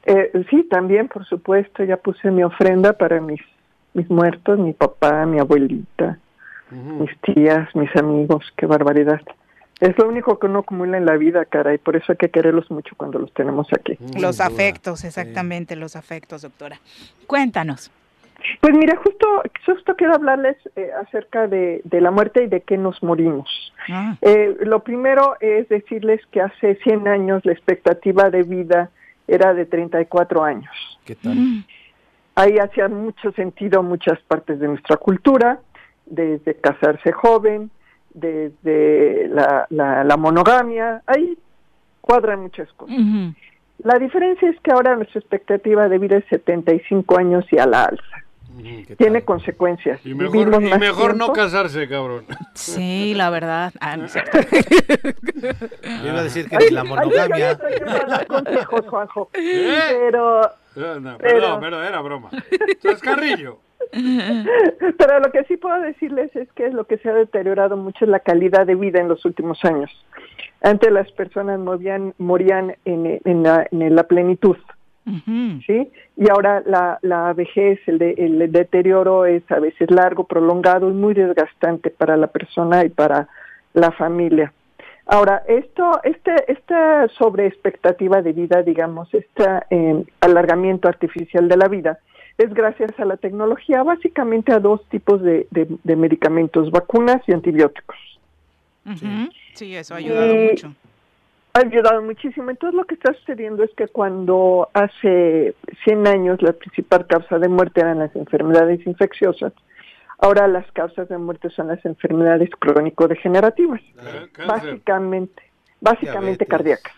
Eh, 0.04 0.30
sí, 0.48 0.62
también, 0.70 1.08
por 1.08 1.26
supuesto, 1.26 1.82
ya 1.82 1.96
puse 1.96 2.30
mi 2.30 2.44
ofrenda 2.44 2.92
para 2.92 3.20
mis, 3.20 3.40
mis 3.92 4.08
muertos, 4.08 4.58
mi 4.58 4.72
papá, 4.72 5.26
mi 5.26 5.40
abuelita, 5.40 6.18
mis 6.70 7.10
tías, 7.22 7.68
mis 7.74 7.94
amigos, 7.96 8.44
qué 8.56 8.66
barbaridad. 8.66 9.20
Es 9.80 9.98
lo 9.98 10.08
único 10.08 10.38
que 10.38 10.46
uno 10.46 10.60
acumula 10.60 10.96
en 10.96 11.06
la 11.06 11.16
vida, 11.16 11.44
caray, 11.44 11.78
por 11.78 11.96
eso 11.96 12.12
hay 12.12 12.16
que 12.16 12.30
quererlos 12.30 12.70
mucho 12.70 12.94
cuando 12.96 13.18
los 13.18 13.32
tenemos 13.34 13.66
aquí. 13.72 13.98
Los 14.18 14.40
afectos, 14.40 15.04
exactamente, 15.04 15.74
los 15.74 15.96
afectos, 15.96 16.42
doctora. 16.42 16.80
Cuéntanos. 17.26 17.90
Pues 18.60 18.74
mira, 18.76 18.96
justo, 18.96 19.42
justo 19.66 19.96
quiero 19.96 20.14
hablarles 20.14 20.56
eh, 20.76 20.90
acerca 21.00 21.48
de, 21.48 21.80
de 21.84 22.00
la 22.00 22.10
muerte 22.10 22.44
y 22.44 22.46
de 22.46 22.60
qué 22.60 22.78
nos 22.78 23.02
morimos. 23.02 23.48
Eh, 24.22 24.56
lo 24.60 24.80
primero 24.84 25.36
es 25.40 25.68
decirles 25.68 26.20
que 26.30 26.40
hace 26.40 26.76
100 26.76 27.08
años 27.08 27.44
la 27.44 27.52
expectativa 27.52 28.30
de 28.30 28.44
vida 28.44 28.90
era 29.26 29.54
de 29.54 29.66
34 29.66 30.44
años. 30.44 30.70
¿Qué 31.04 31.16
tal? 31.16 31.64
Ahí 32.34 32.58
hacía 32.58 32.88
mucho 32.88 33.32
sentido 33.32 33.82
muchas 33.82 34.20
partes 34.20 34.60
de 34.60 34.68
nuestra 34.68 34.96
cultura, 34.96 35.58
desde 36.06 36.54
casarse 36.54 37.10
joven, 37.12 37.70
desde 38.14 39.28
la, 39.28 39.66
la, 39.70 40.04
la 40.04 40.16
monogamia, 40.16 41.02
ahí 41.06 41.36
cuadran 42.00 42.40
muchas 42.40 42.72
cosas. 42.74 42.96
La 43.78 43.98
diferencia 43.98 44.48
es 44.48 44.58
que 44.60 44.72
ahora 44.72 44.96
nuestra 44.96 45.20
expectativa 45.20 45.88
de 45.88 45.98
vida 45.98 46.16
es 46.16 46.24
75 46.30 47.18
años 47.18 47.44
y 47.52 47.58
a 47.58 47.66
la 47.66 47.84
alza. 47.84 48.24
Tiene 48.96 49.22
consecuencias. 49.22 50.00
Y 50.04 50.14
mejor, 50.14 50.62
y 50.62 50.78
mejor 50.78 51.16
no 51.16 51.32
casarse, 51.32 51.88
cabrón. 51.88 52.24
Sí, 52.54 53.14
la 53.14 53.30
verdad. 53.30 53.72
Ah, 53.80 53.96
no 53.96 54.06
es 54.06 54.12
cierto. 54.12 54.38
Yo 56.02 56.08
iba 56.08 56.18
a 56.20 56.22
decir 56.22 56.48
que 56.48 56.56
Ay, 56.56 56.66
ni 56.68 56.74
la 56.74 56.80
ay, 56.82 56.88
monogamia. 56.88 57.58
yo 57.78 57.86
no 57.86 58.06
dar 58.08 58.26
consejos, 58.26 58.86
Juanjo. 58.88 59.30
¿Eh? 59.34 59.78
Pero, 59.90 60.42
Eh, 60.76 60.98
no, 61.00 61.16
Pero- 61.18 61.18
perdón, 61.18 61.60
perdón, 61.60 61.84
era 61.84 62.00
broma. 62.00 62.30
Chascarrillo. 62.82 63.58
pero 64.98 65.20
lo 65.20 65.30
que 65.32 65.44
sí 65.44 65.56
puedo 65.56 65.80
decirles 65.80 66.34
es 66.36 66.50
que 66.52 66.68
lo 66.70 66.84
que 66.86 66.98
se 66.98 67.08
ha 67.08 67.14
deteriorado 67.14 67.76
mucho 67.76 68.04
es 68.04 68.10
la 68.10 68.20
calidad 68.20 68.66
de 68.66 68.74
vida 68.74 69.00
en 69.00 69.08
los 69.08 69.24
últimos 69.24 69.64
años. 69.64 69.90
Antes 70.62 70.90
las 70.92 71.10
personas 71.12 71.58
morían, 71.60 72.14
morían 72.18 72.76
en, 72.84 73.20
en 73.24 73.42
la, 73.44 73.66
en 73.70 73.94
la 73.94 74.02
plenitud. 74.04 74.56
¿Sí? 75.66 75.88
Y 76.16 76.28
ahora 76.30 76.62
la, 76.66 76.98
la 77.02 77.32
vejez, 77.32 77.80
el, 77.86 77.98
de- 77.98 78.14
el 78.18 78.50
deterioro 78.52 79.24
es 79.26 79.42
a 79.50 79.58
veces 79.60 79.90
largo, 79.90 80.24
prolongado 80.24 80.90
y 80.90 80.92
muy 80.94 81.14
desgastante 81.14 81.90
para 81.90 82.16
la 82.16 82.26
persona 82.26 82.84
y 82.84 82.88
para 82.88 83.28
la 83.74 83.90
familia. 83.92 84.52
Ahora, 85.06 85.42
esto, 85.48 86.00
este, 86.04 86.34
esta 86.52 87.08
sobre 87.16 87.46
expectativa 87.46 88.20
de 88.20 88.32
vida, 88.32 88.62
digamos, 88.62 89.08
este 89.14 89.44
eh, 89.70 90.04
alargamiento 90.20 90.86
artificial 90.88 91.48
de 91.48 91.56
la 91.56 91.68
vida, 91.68 91.98
es 92.36 92.52
gracias 92.52 92.90
a 93.00 93.04
la 93.04 93.16
tecnología, 93.16 93.82
básicamente 93.82 94.52
a 94.52 94.58
dos 94.58 94.84
tipos 94.90 95.22
de, 95.22 95.46
de- 95.50 95.66
de 95.82 95.96
medicamentos, 95.96 96.70
vacunas 96.70 97.22
y 97.26 97.32
antibióticos. 97.32 97.96
Ujú. 98.86 99.30
Sí, 99.54 99.74
eso 99.74 99.94
ha 99.94 99.98
ayudado 99.98 100.34
Y- 100.34 100.48
mucho. 100.50 100.72
Ha 101.54 101.60
ayudado 101.60 102.02
muchísimo. 102.02 102.50
Entonces 102.50 102.76
lo 102.76 102.84
que 102.84 102.94
está 102.94 103.12
sucediendo 103.14 103.62
es 103.64 103.70
que 103.74 103.88
cuando 103.88 104.68
hace 104.74 105.54
100 105.84 106.06
años 106.06 106.42
la 106.42 106.52
principal 106.52 107.06
causa 107.06 107.38
de 107.38 107.48
muerte 107.48 107.80
eran 107.80 107.98
las 107.98 108.14
enfermedades 108.16 108.86
infecciosas, 108.86 109.52
ahora 110.18 110.46
las 110.48 110.70
causas 110.72 111.08
de 111.08 111.18
muerte 111.18 111.50
son 111.50 111.68
las 111.68 111.84
enfermedades 111.84 112.50
crónico-degenerativas, 112.58 113.80
básicamente, 114.46 115.42
básicamente 115.80 116.44
cardíacas. 116.46 116.92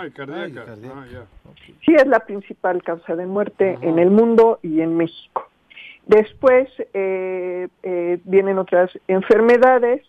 Ay, 0.00 0.10
cardíaca. 0.12 0.64
Ah. 0.64 1.50
Sí 1.84 1.94
es 1.94 2.06
la 2.06 2.20
principal 2.20 2.82
causa 2.82 3.14
de 3.16 3.26
muerte 3.26 3.78
en 3.82 3.98
el 3.98 4.10
mundo 4.10 4.58
y 4.62 4.80
en 4.80 4.96
México. 4.96 5.48
Después 6.06 6.68
eh, 6.92 7.68
eh, 7.82 8.18
vienen 8.24 8.58
otras 8.58 8.90
enfermedades. 9.08 10.02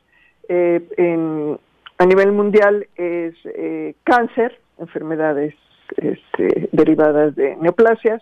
eh, 0.47 0.87
en- 0.97 1.57
a 1.97 2.05
nivel 2.05 2.31
mundial 2.31 2.87
es 2.95 3.35
eh, 3.45 3.95
cáncer, 4.03 4.59
enfermedades 4.79 5.55
este, 5.97 6.69
derivadas 6.71 7.35
de 7.35 7.55
neoplasias. 7.57 8.21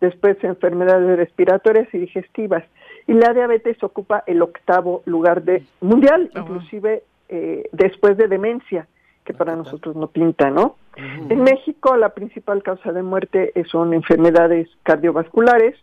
Después 0.00 0.36
enfermedades 0.44 1.16
respiratorias 1.16 1.88
y 1.92 1.98
digestivas. 1.98 2.62
Y 3.08 3.14
la 3.14 3.32
diabetes 3.32 3.82
ocupa 3.82 4.22
el 4.26 4.42
octavo 4.42 5.02
lugar 5.06 5.42
de 5.42 5.64
mundial, 5.80 6.30
inclusive 6.36 7.02
eh, 7.28 7.68
después 7.72 8.16
de 8.16 8.28
demencia, 8.28 8.86
que 9.24 9.34
para 9.34 9.56
nosotros 9.56 9.96
no 9.96 10.06
pinta, 10.06 10.50
¿no? 10.50 10.76
En 10.96 11.42
México 11.42 11.96
la 11.96 12.10
principal 12.10 12.62
causa 12.62 12.92
de 12.92 13.02
muerte 13.02 13.52
eh, 13.54 13.64
son 13.70 13.94
enfermedades 13.94 14.68
cardiovasculares, 14.82 15.76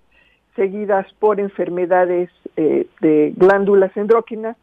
seguidas 0.55 1.05
por 1.19 1.39
enfermedades 1.39 2.29
eh, 2.57 2.87
de 3.01 3.33
glándulas 3.35 3.95
endócrinas 3.95 4.57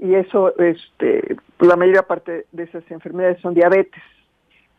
y 0.00 0.14
eso, 0.14 0.56
este, 0.58 1.36
la 1.60 1.76
mayor 1.76 2.06
parte 2.06 2.46
de 2.52 2.62
esas 2.62 2.88
enfermedades 2.90 3.40
son 3.40 3.54
diabetes. 3.54 4.02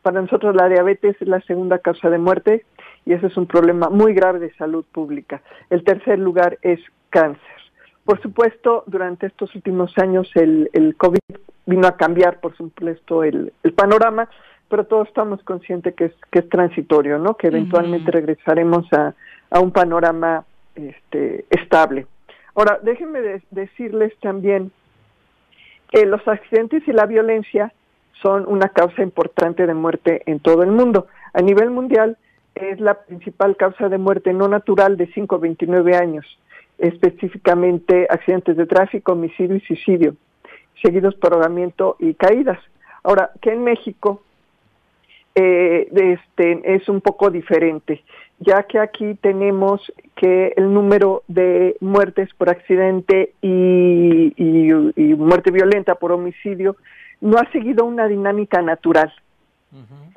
Para 0.01 0.21
nosotros 0.21 0.55
la 0.55 0.69
diabetes 0.69 1.15
es 1.21 1.27
la 1.27 1.41
segunda 1.41 1.79
causa 1.79 2.09
de 2.09 2.17
muerte 2.17 2.65
y 3.05 3.13
ese 3.13 3.27
es 3.27 3.35
un 3.37 3.45
problema 3.47 3.89
muy 3.89 4.13
grave 4.13 4.39
de 4.39 4.53
salud 4.53 4.85
pública. 4.91 5.41
El 5.69 5.83
tercer 5.83 6.19
lugar 6.19 6.57
es 6.61 6.79
cáncer. 7.09 7.41
Por 8.05 8.21
supuesto, 8.21 8.83
durante 8.87 9.27
estos 9.27 9.53
últimos 9.55 9.95
años 9.97 10.31
el, 10.35 10.69
el 10.73 10.95
COVID 10.95 11.19
vino 11.65 11.87
a 11.87 11.97
cambiar, 11.97 12.39
por 12.39 12.55
supuesto, 12.55 13.23
el, 13.23 13.51
el 13.63 13.73
panorama, 13.73 14.29
pero 14.69 14.85
todos 14.85 15.07
estamos 15.07 15.43
conscientes 15.43 15.93
que 15.95 16.05
es, 16.05 16.13
que 16.31 16.39
es 16.39 16.49
transitorio, 16.49 17.19
¿no? 17.19 17.35
Que 17.35 17.47
eventualmente 17.47 18.09
regresaremos 18.11 18.91
a, 18.93 19.13
a 19.51 19.59
un 19.59 19.71
panorama 19.71 20.45
este, 20.75 21.45
estable. 21.49 22.07
Ahora, 22.55 22.79
déjenme 22.81 23.21
de- 23.21 23.41
decirles 23.51 24.13
también 24.21 24.71
que 25.89 26.05
los 26.05 26.25
accidentes 26.27 26.87
y 26.87 26.91
la 26.91 27.05
violencia 27.05 27.73
son 28.21 28.45
una 28.47 28.69
causa 28.69 29.01
importante 29.01 29.65
de 29.65 29.73
muerte 29.73 30.21
en 30.25 30.39
todo 30.39 30.63
el 30.63 30.71
mundo. 30.71 31.07
A 31.33 31.41
nivel 31.41 31.69
mundial 31.69 32.17
es 32.55 32.79
la 32.79 32.95
principal 32.95 33.55
causa 33.55 33.89
de 33.89 33.97
muerte 33.97 34.33
no 34.33 34.47
natural 34.47 34.97
de 34.97 35.07
5 35.07 35.35
a 35.35 35.39
29 35.39 35.95
años, 35.95 36.25
específicamente 36.77 38.07
accidentes 38.09 38.57
de 38.57 38.65
tráfico, 38.65 39.13
homicidio 39.13 39.55
y 39.55 39.61
suicidio, 39.61 40.15
seguidos 40.81 41.15
por 41.15 41.33
ahogamiento 41.33 41.95
y 41.99 42.13
caídas. 42.13 42.59
Ahora, 43.03 43.31
que 43.41 43.51
en 43.51 43.63
México 43.63 44.21
eh, 45.39 45.87
este, 46.15 46.45
es 46.75 46.87
un 46.89 46.99
poco 47.01 47.29
diferente, 47.29 48.03
ya 48.39 48.63
que 48.63 48.77
aquí 48.79 49.15
tenemos 49.21 49.81
que 50.15 50.53
el 50.57 50.73
número 50.73 51.23
de 51.27 51.75
muertes 51.81 52.29
por 52.37 52.49
accidente 52.49 53.33
y, 53.41 54.33
y- 54.37 54.91
y 55.03 55.15
muerte 55.15 55.51
violenta 55.51 55.95
por 55.95 56.11
homicidio 56.11 56.75
no 57.21 57.37
ha 57.37 57.45
seguido 57.51 57.85
una 57.85 58.07
dinámica 58.07 58.61
natural. 58.61 59.11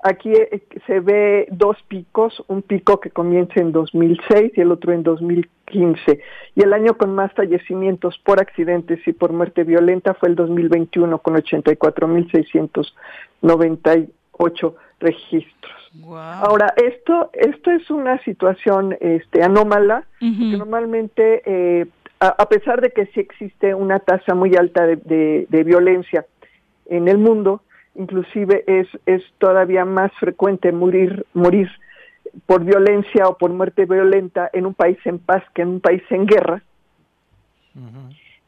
Aquí 0.05 0.33
eh, 0.33 0.63
se 0.87 1.01
ve 1.01 1.47
dos 1.51 1.77
picos, 1.87 2.43
un 2.49 2.63
pico 2.63 2.99
que 3.01 3.11
comienza 3.11 3.61
en 3.61 3.71
2006 3.71 4.53
y 4.57 4.61
el 4.63 4.73
otro 4.73 4.93
en 4.93 5.03
2015. 5.03 6.21
Y 6.57 6.63
el 6.63 6.73
año 6.73 6.97
con 6.97 7.15
más 7.15 7.31
fallecimientos 7.35 8.19
por 8.25 8.41
accidentes 8.41 8.99
y 9.07 9.13
por 9.13 9.33
muerte 9.33 9.63
violenta 9.65 10.15
fue 10.15 10.31
el 10.31 10.37
2021 10.37 11.19
con 11.19 11.35
84.698 13.43 14.75
registros. 15.03 15.73
Ahora, 16.47 16.73
esto, 16.77 17.31
esto 17.35 17.71
es 17.71 17.91
una 17.91 18.19
situación 18.25 18.97
este, 19.01 19.43
anómala, 19.43 20.05
normalmente, 20.59 21.43
eh, 21.45 21.87
a, 22.21 22.29
a 22.29 22.47
pesar 22.49 22.81
de 22.81 22.91
que 22.91 23.07
sí 23.07 23.21
existe 23.21 23.75
una 23.75 23.99
tasa 23.99 24.35
muy 24.35 24.55
alta 24.57 24.87
de, 24.87 24.97
de- 24.97 25.47
de 25.51 25.65
violencia 25.65 26.25
en 26.87 27.09
el 27.09 27.19
mundo, 27.19 27.61
inclusive 27.95 28.65
es, 28.67 28.89
es 29.07 29.23
todavía 29.39 29.85
más 29.85 30.11
frecuente 30.19 30.73
morir, 30.73 31.27
morir 31.35 31.69
por 32.47 32.65
violencia 32.65 33.29
o 33.29 33.37
por 33.37 33.51
muerte 33.51 33.85
violenta 33.85 34.49
en 34.55 34.65
un 34.65 34.73
país 34.75 34.97
en 35.05 35.19
paz 35.19 35.43
que 35.55 35.63
en 35.63 35.69
un 35.69 35.81
país 35.81 36.03
en 36.11 36.25
guerra. 36.27 36.63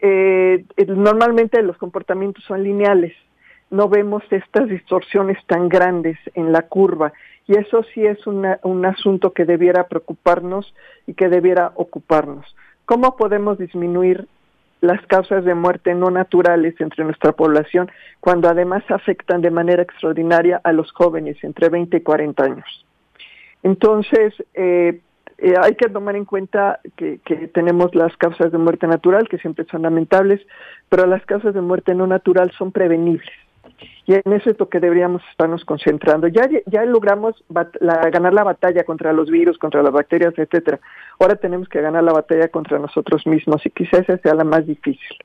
Eh, 0.01 0.65
eh, 0.77 0.87
normalmente 0.87 1.63
los 1.63 1.77
comportamientos 1.77 2.45
son 2.45 2.63
lineales, 2.63 3.13
no 3.75 3.89
vemos 3.89 4.23
estas 4.31 4.69
distorsiones 4.69 5.37
tan 5.47 5.69
grandes 5.69 6.17
en 6.35 6.53
la 6.53 6.63
curva 6.63 7.13
y 7.47 7.57
eso 7.57 7.83
sí 7.93 8.07
es 8.07 8.27
un 8.27 8.87
asunto 8.87 9.33
que 9.33 9.45
debiera 9.45 9.89
preocuparnos 9.89 10.73
y 11.07 11.15
que 11.15 11.29
debiera 11.29 11.73
ocuparnos. 11.75 12.47
¿Cómo 12.87 13.17
podemos 13.17 13.59
disminuir 13.59 14.29
las 14.81 15.05
causas 15.07 15.45
de 15.45 15.55
muerte 15.55 15.95
no 15.95 16.11
naturales 16.11 16.75
entre 16.81 17.05
nuestra 17.05 17.33
población 17.33 17.91
cuando 18.21 18.49
además 18.49 18.83
afectan 18.91 19.43
de 19.43 19.51
manera 19.51 19.83
extraordinaria 19.83 20.61
a 20.63 20.73
los 20.73 20.93
jóvenes 20.93 21.37
entre 21.43 21.69
20 21.69 21.97
y 21.97 22.01
40 22.01 22.45
años? 22.45 22.87
Entonces, 23.63 24.35
eh, 24.55 25.01
eh, 25.39 25.55
hay 25.61 25.75
que 25.75 25.89
tomar 25.89 26.17
en 26.17 26.27
cuenta 26.27 26.81
que, 26.97 27.19
que 27.25 27.49
tenemos 27.49 27.95
las 27.95 28.17
causas 28.19 28.53
de 28.53 28.59
muerte 28.59 28.87
natural, 28.87 29.29
que 29.29 29.39
siempre 29.39 29.67
son 29.71 29.83
lamentables, 29.83 30.41
pero 30.89 31.07
las 31.07 31.25
causas 31.27 31.55
de 31.55 31.61
muerte 31.61 31.95
no 31.95 32.07
natural 32.07 32.53
son 32.57 32.71
prevenibles. 32.71 33.31
Y 34.07 34.15
en 34.15 34.33
eso 34.33 34.51
es 34.51 34.59
lo 34.59 34.69
que 34.69 34.81
deberíamos 34.81 35.23
estarnos 35.31 35.65
concentrando. 35.65 36.29
Ya, 36.29 36.49
ya 36.67 36.85
logramos 36.85 37.35
bat- 37.49 37.77
la- 37.81 38.11
ganar 38.11 38.35
la 38.35 38.45
batalla 38.45 38.85
contra 38.85 39.13
los 39.13 39.31
virus, 39.31 39.57
contra 39.59 39.83
las 39.83 39.93
bacterias, 39.93 40.35
etcétera. 40.37 40.79
Ahora 41.19 41.37
tenemos 41.37 41.69
que 41.69 41.81
ganar 41.81 42.05
la 42.05 42.13
batalla 42.13 42.49
contra 42.49 42.79
nosotros 42.79 43.27
mismos 43.27 43.65
y 43.65 43.71
quizás 43.71 44.01
esa 44.01 44.19
sea 44.19 44.35
la 44.35 44.45
más 44.45 44.67
difícil. 44.67 45.17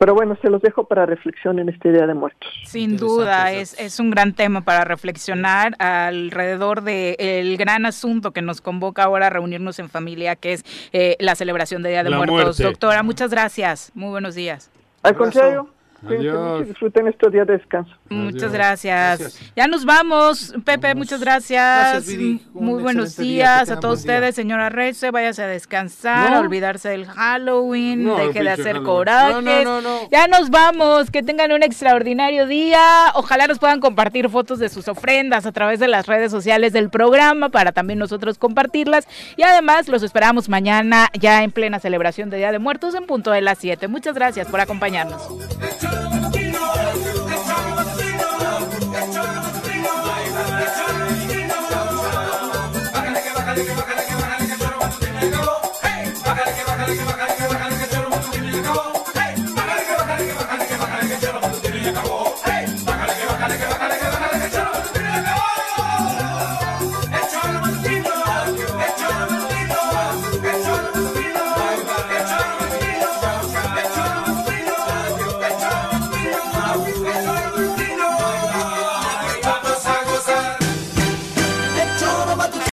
Pero 0.00 0.14
bueno, 0.14 0.38
se 0.40 0.48
los 0.48 0.62
dejo 0.62 0.84
para 0.84 1.06
reflexión 1.06 1.58
en 1.58 1.68
este 1.68 1.90
Día 1.90 2.06
de 2.06 2.14
Muertos. 2.14 2.48
Sin 2.66 2.96
duda, 2.96 3.50
es, 3.50 3.76
es 3.80 3.98
un 3.98 4.10
gran 4.10 4.32
tema 4.32 4.60
para 4.60 4.84
reflexionar 4.84 5.74
alrededor 5.80 6.82
del 6.82 7.56
gran 7.56 7.84
asunto 7.84 8.30
que 8.30 8.40
nos 8.40 8.60
convoca 8.60 9.02
ahora 9.02 9.26
a 9.26 9.30
reunirnos 9.30 9.80
en 9.80 9.88
familia, 9.88 10.36
que 10.36 10.52
es 10.52 10.64
eh, 10.92 11.16
la 11.18 11.34
celebración 11.34 11.82
de 11.82 11.88
Día 11.90 12.04
de 12.04 12.10
La 12.10 12.16
Muertos. 12.18 12.44
muerte. 12.44 12.62
Doctora, 12.62 13.02
muchas 13.02 13.32
gracias. 13.32 13.90
Muy 13.96 14.10
buenos 14.10 14.36
días. 14.36 14.70
Al 15.02 15.16
contrario, 15.16 15.68
Disfruten 16.00 17.08
estos 17.08 17.32
días 17.32 17.46
de 17.48 17.54
descanso. 17.54 17.92
Muchas 18.08 18.52
gracias. 18.52 19.40
Ya 19.56 19.66
nos 19.66 19.84
vamos, 19.84 20.54
Pepe, 20.64 20.94
muchas 20.94 21.20
gracias. 21.20 22.06
Muy 22.52 22.80
buenos 22.82 23.16
día, 23.16 23.26
días 23.64 23.70
a 23.70 23.80
todos 23.80 24.04
día. 24.04 24.14
ustedes, 24.14 24.36
señora 24.36 24.68
Rece, 24.68 25.10
váyase 25.10 25.42
a 25.42 25.48
descansar, 25.48 26.30
¿No? 26.30 26.36
a 26.36 26.40
olvidarse 26.40 26.88
del 26.90 27.06
Halloween, 27.06 28.04
No, 28.04 28.16
deje 28.16 28.44
de 28.44 28.50
hacer 28.50 28.66
Halloween. 28.76 28.84
corajes. 28.84 29.34
No, 29.34 29.42
no, 29.42 29.64
no, 29.64 29.80
no. 29.80 30.08
Ya 30.10 30.28
nos 30.28 30.50
vamos, 30.50 31.10
que 31.10 31.24
tengan 31.24 31.50
un 31.50 31.64
extraordinario 31.64 32.46
día. 32.46 32.80
Ojalá 33.14 33.48
nos 33.48 33.58
puedan 33.58 33.80
compartir 33.80 34.28
fotos 34.28 34.60
de 34.60 34.68
sus 34.68 34.86
ofrendas 34.86 35.46
a 35.46 35.52
través 35.52 35.80
de 35.80 35.88
las 35.88 36.06
redes 36.06 36.30
sociales 36.30 36.72
del 36.72 36.90
programa 36.90 37.48
para 37.48 37.72
también 37.72 37.98
nosotros 37.98 38.38
compartirlas. 38.38 39.08
Y 39.36 39.42
además 39.42 39.88
los 39.88 40.04
esperamos 40.04 40.48
mañana 40.48 41.08
ya 41.18 41.42
en 41.42 41.50
plena 41.50 41.80
celebración 41.80 42.30
de 42.30 42.36
Día 42.36 42.52
de 42.52 42.60
Muertos 42.60 42.94
en 42.94 43.04
punto 43.04 43.32
de 43.32 43.40
las 43.40 43.58
7. 43.58 43.88
Muchas 43.88 44.14
gracias 44.14 44.46
por 44.46 44.60
acompañarnos. 44.60 45.26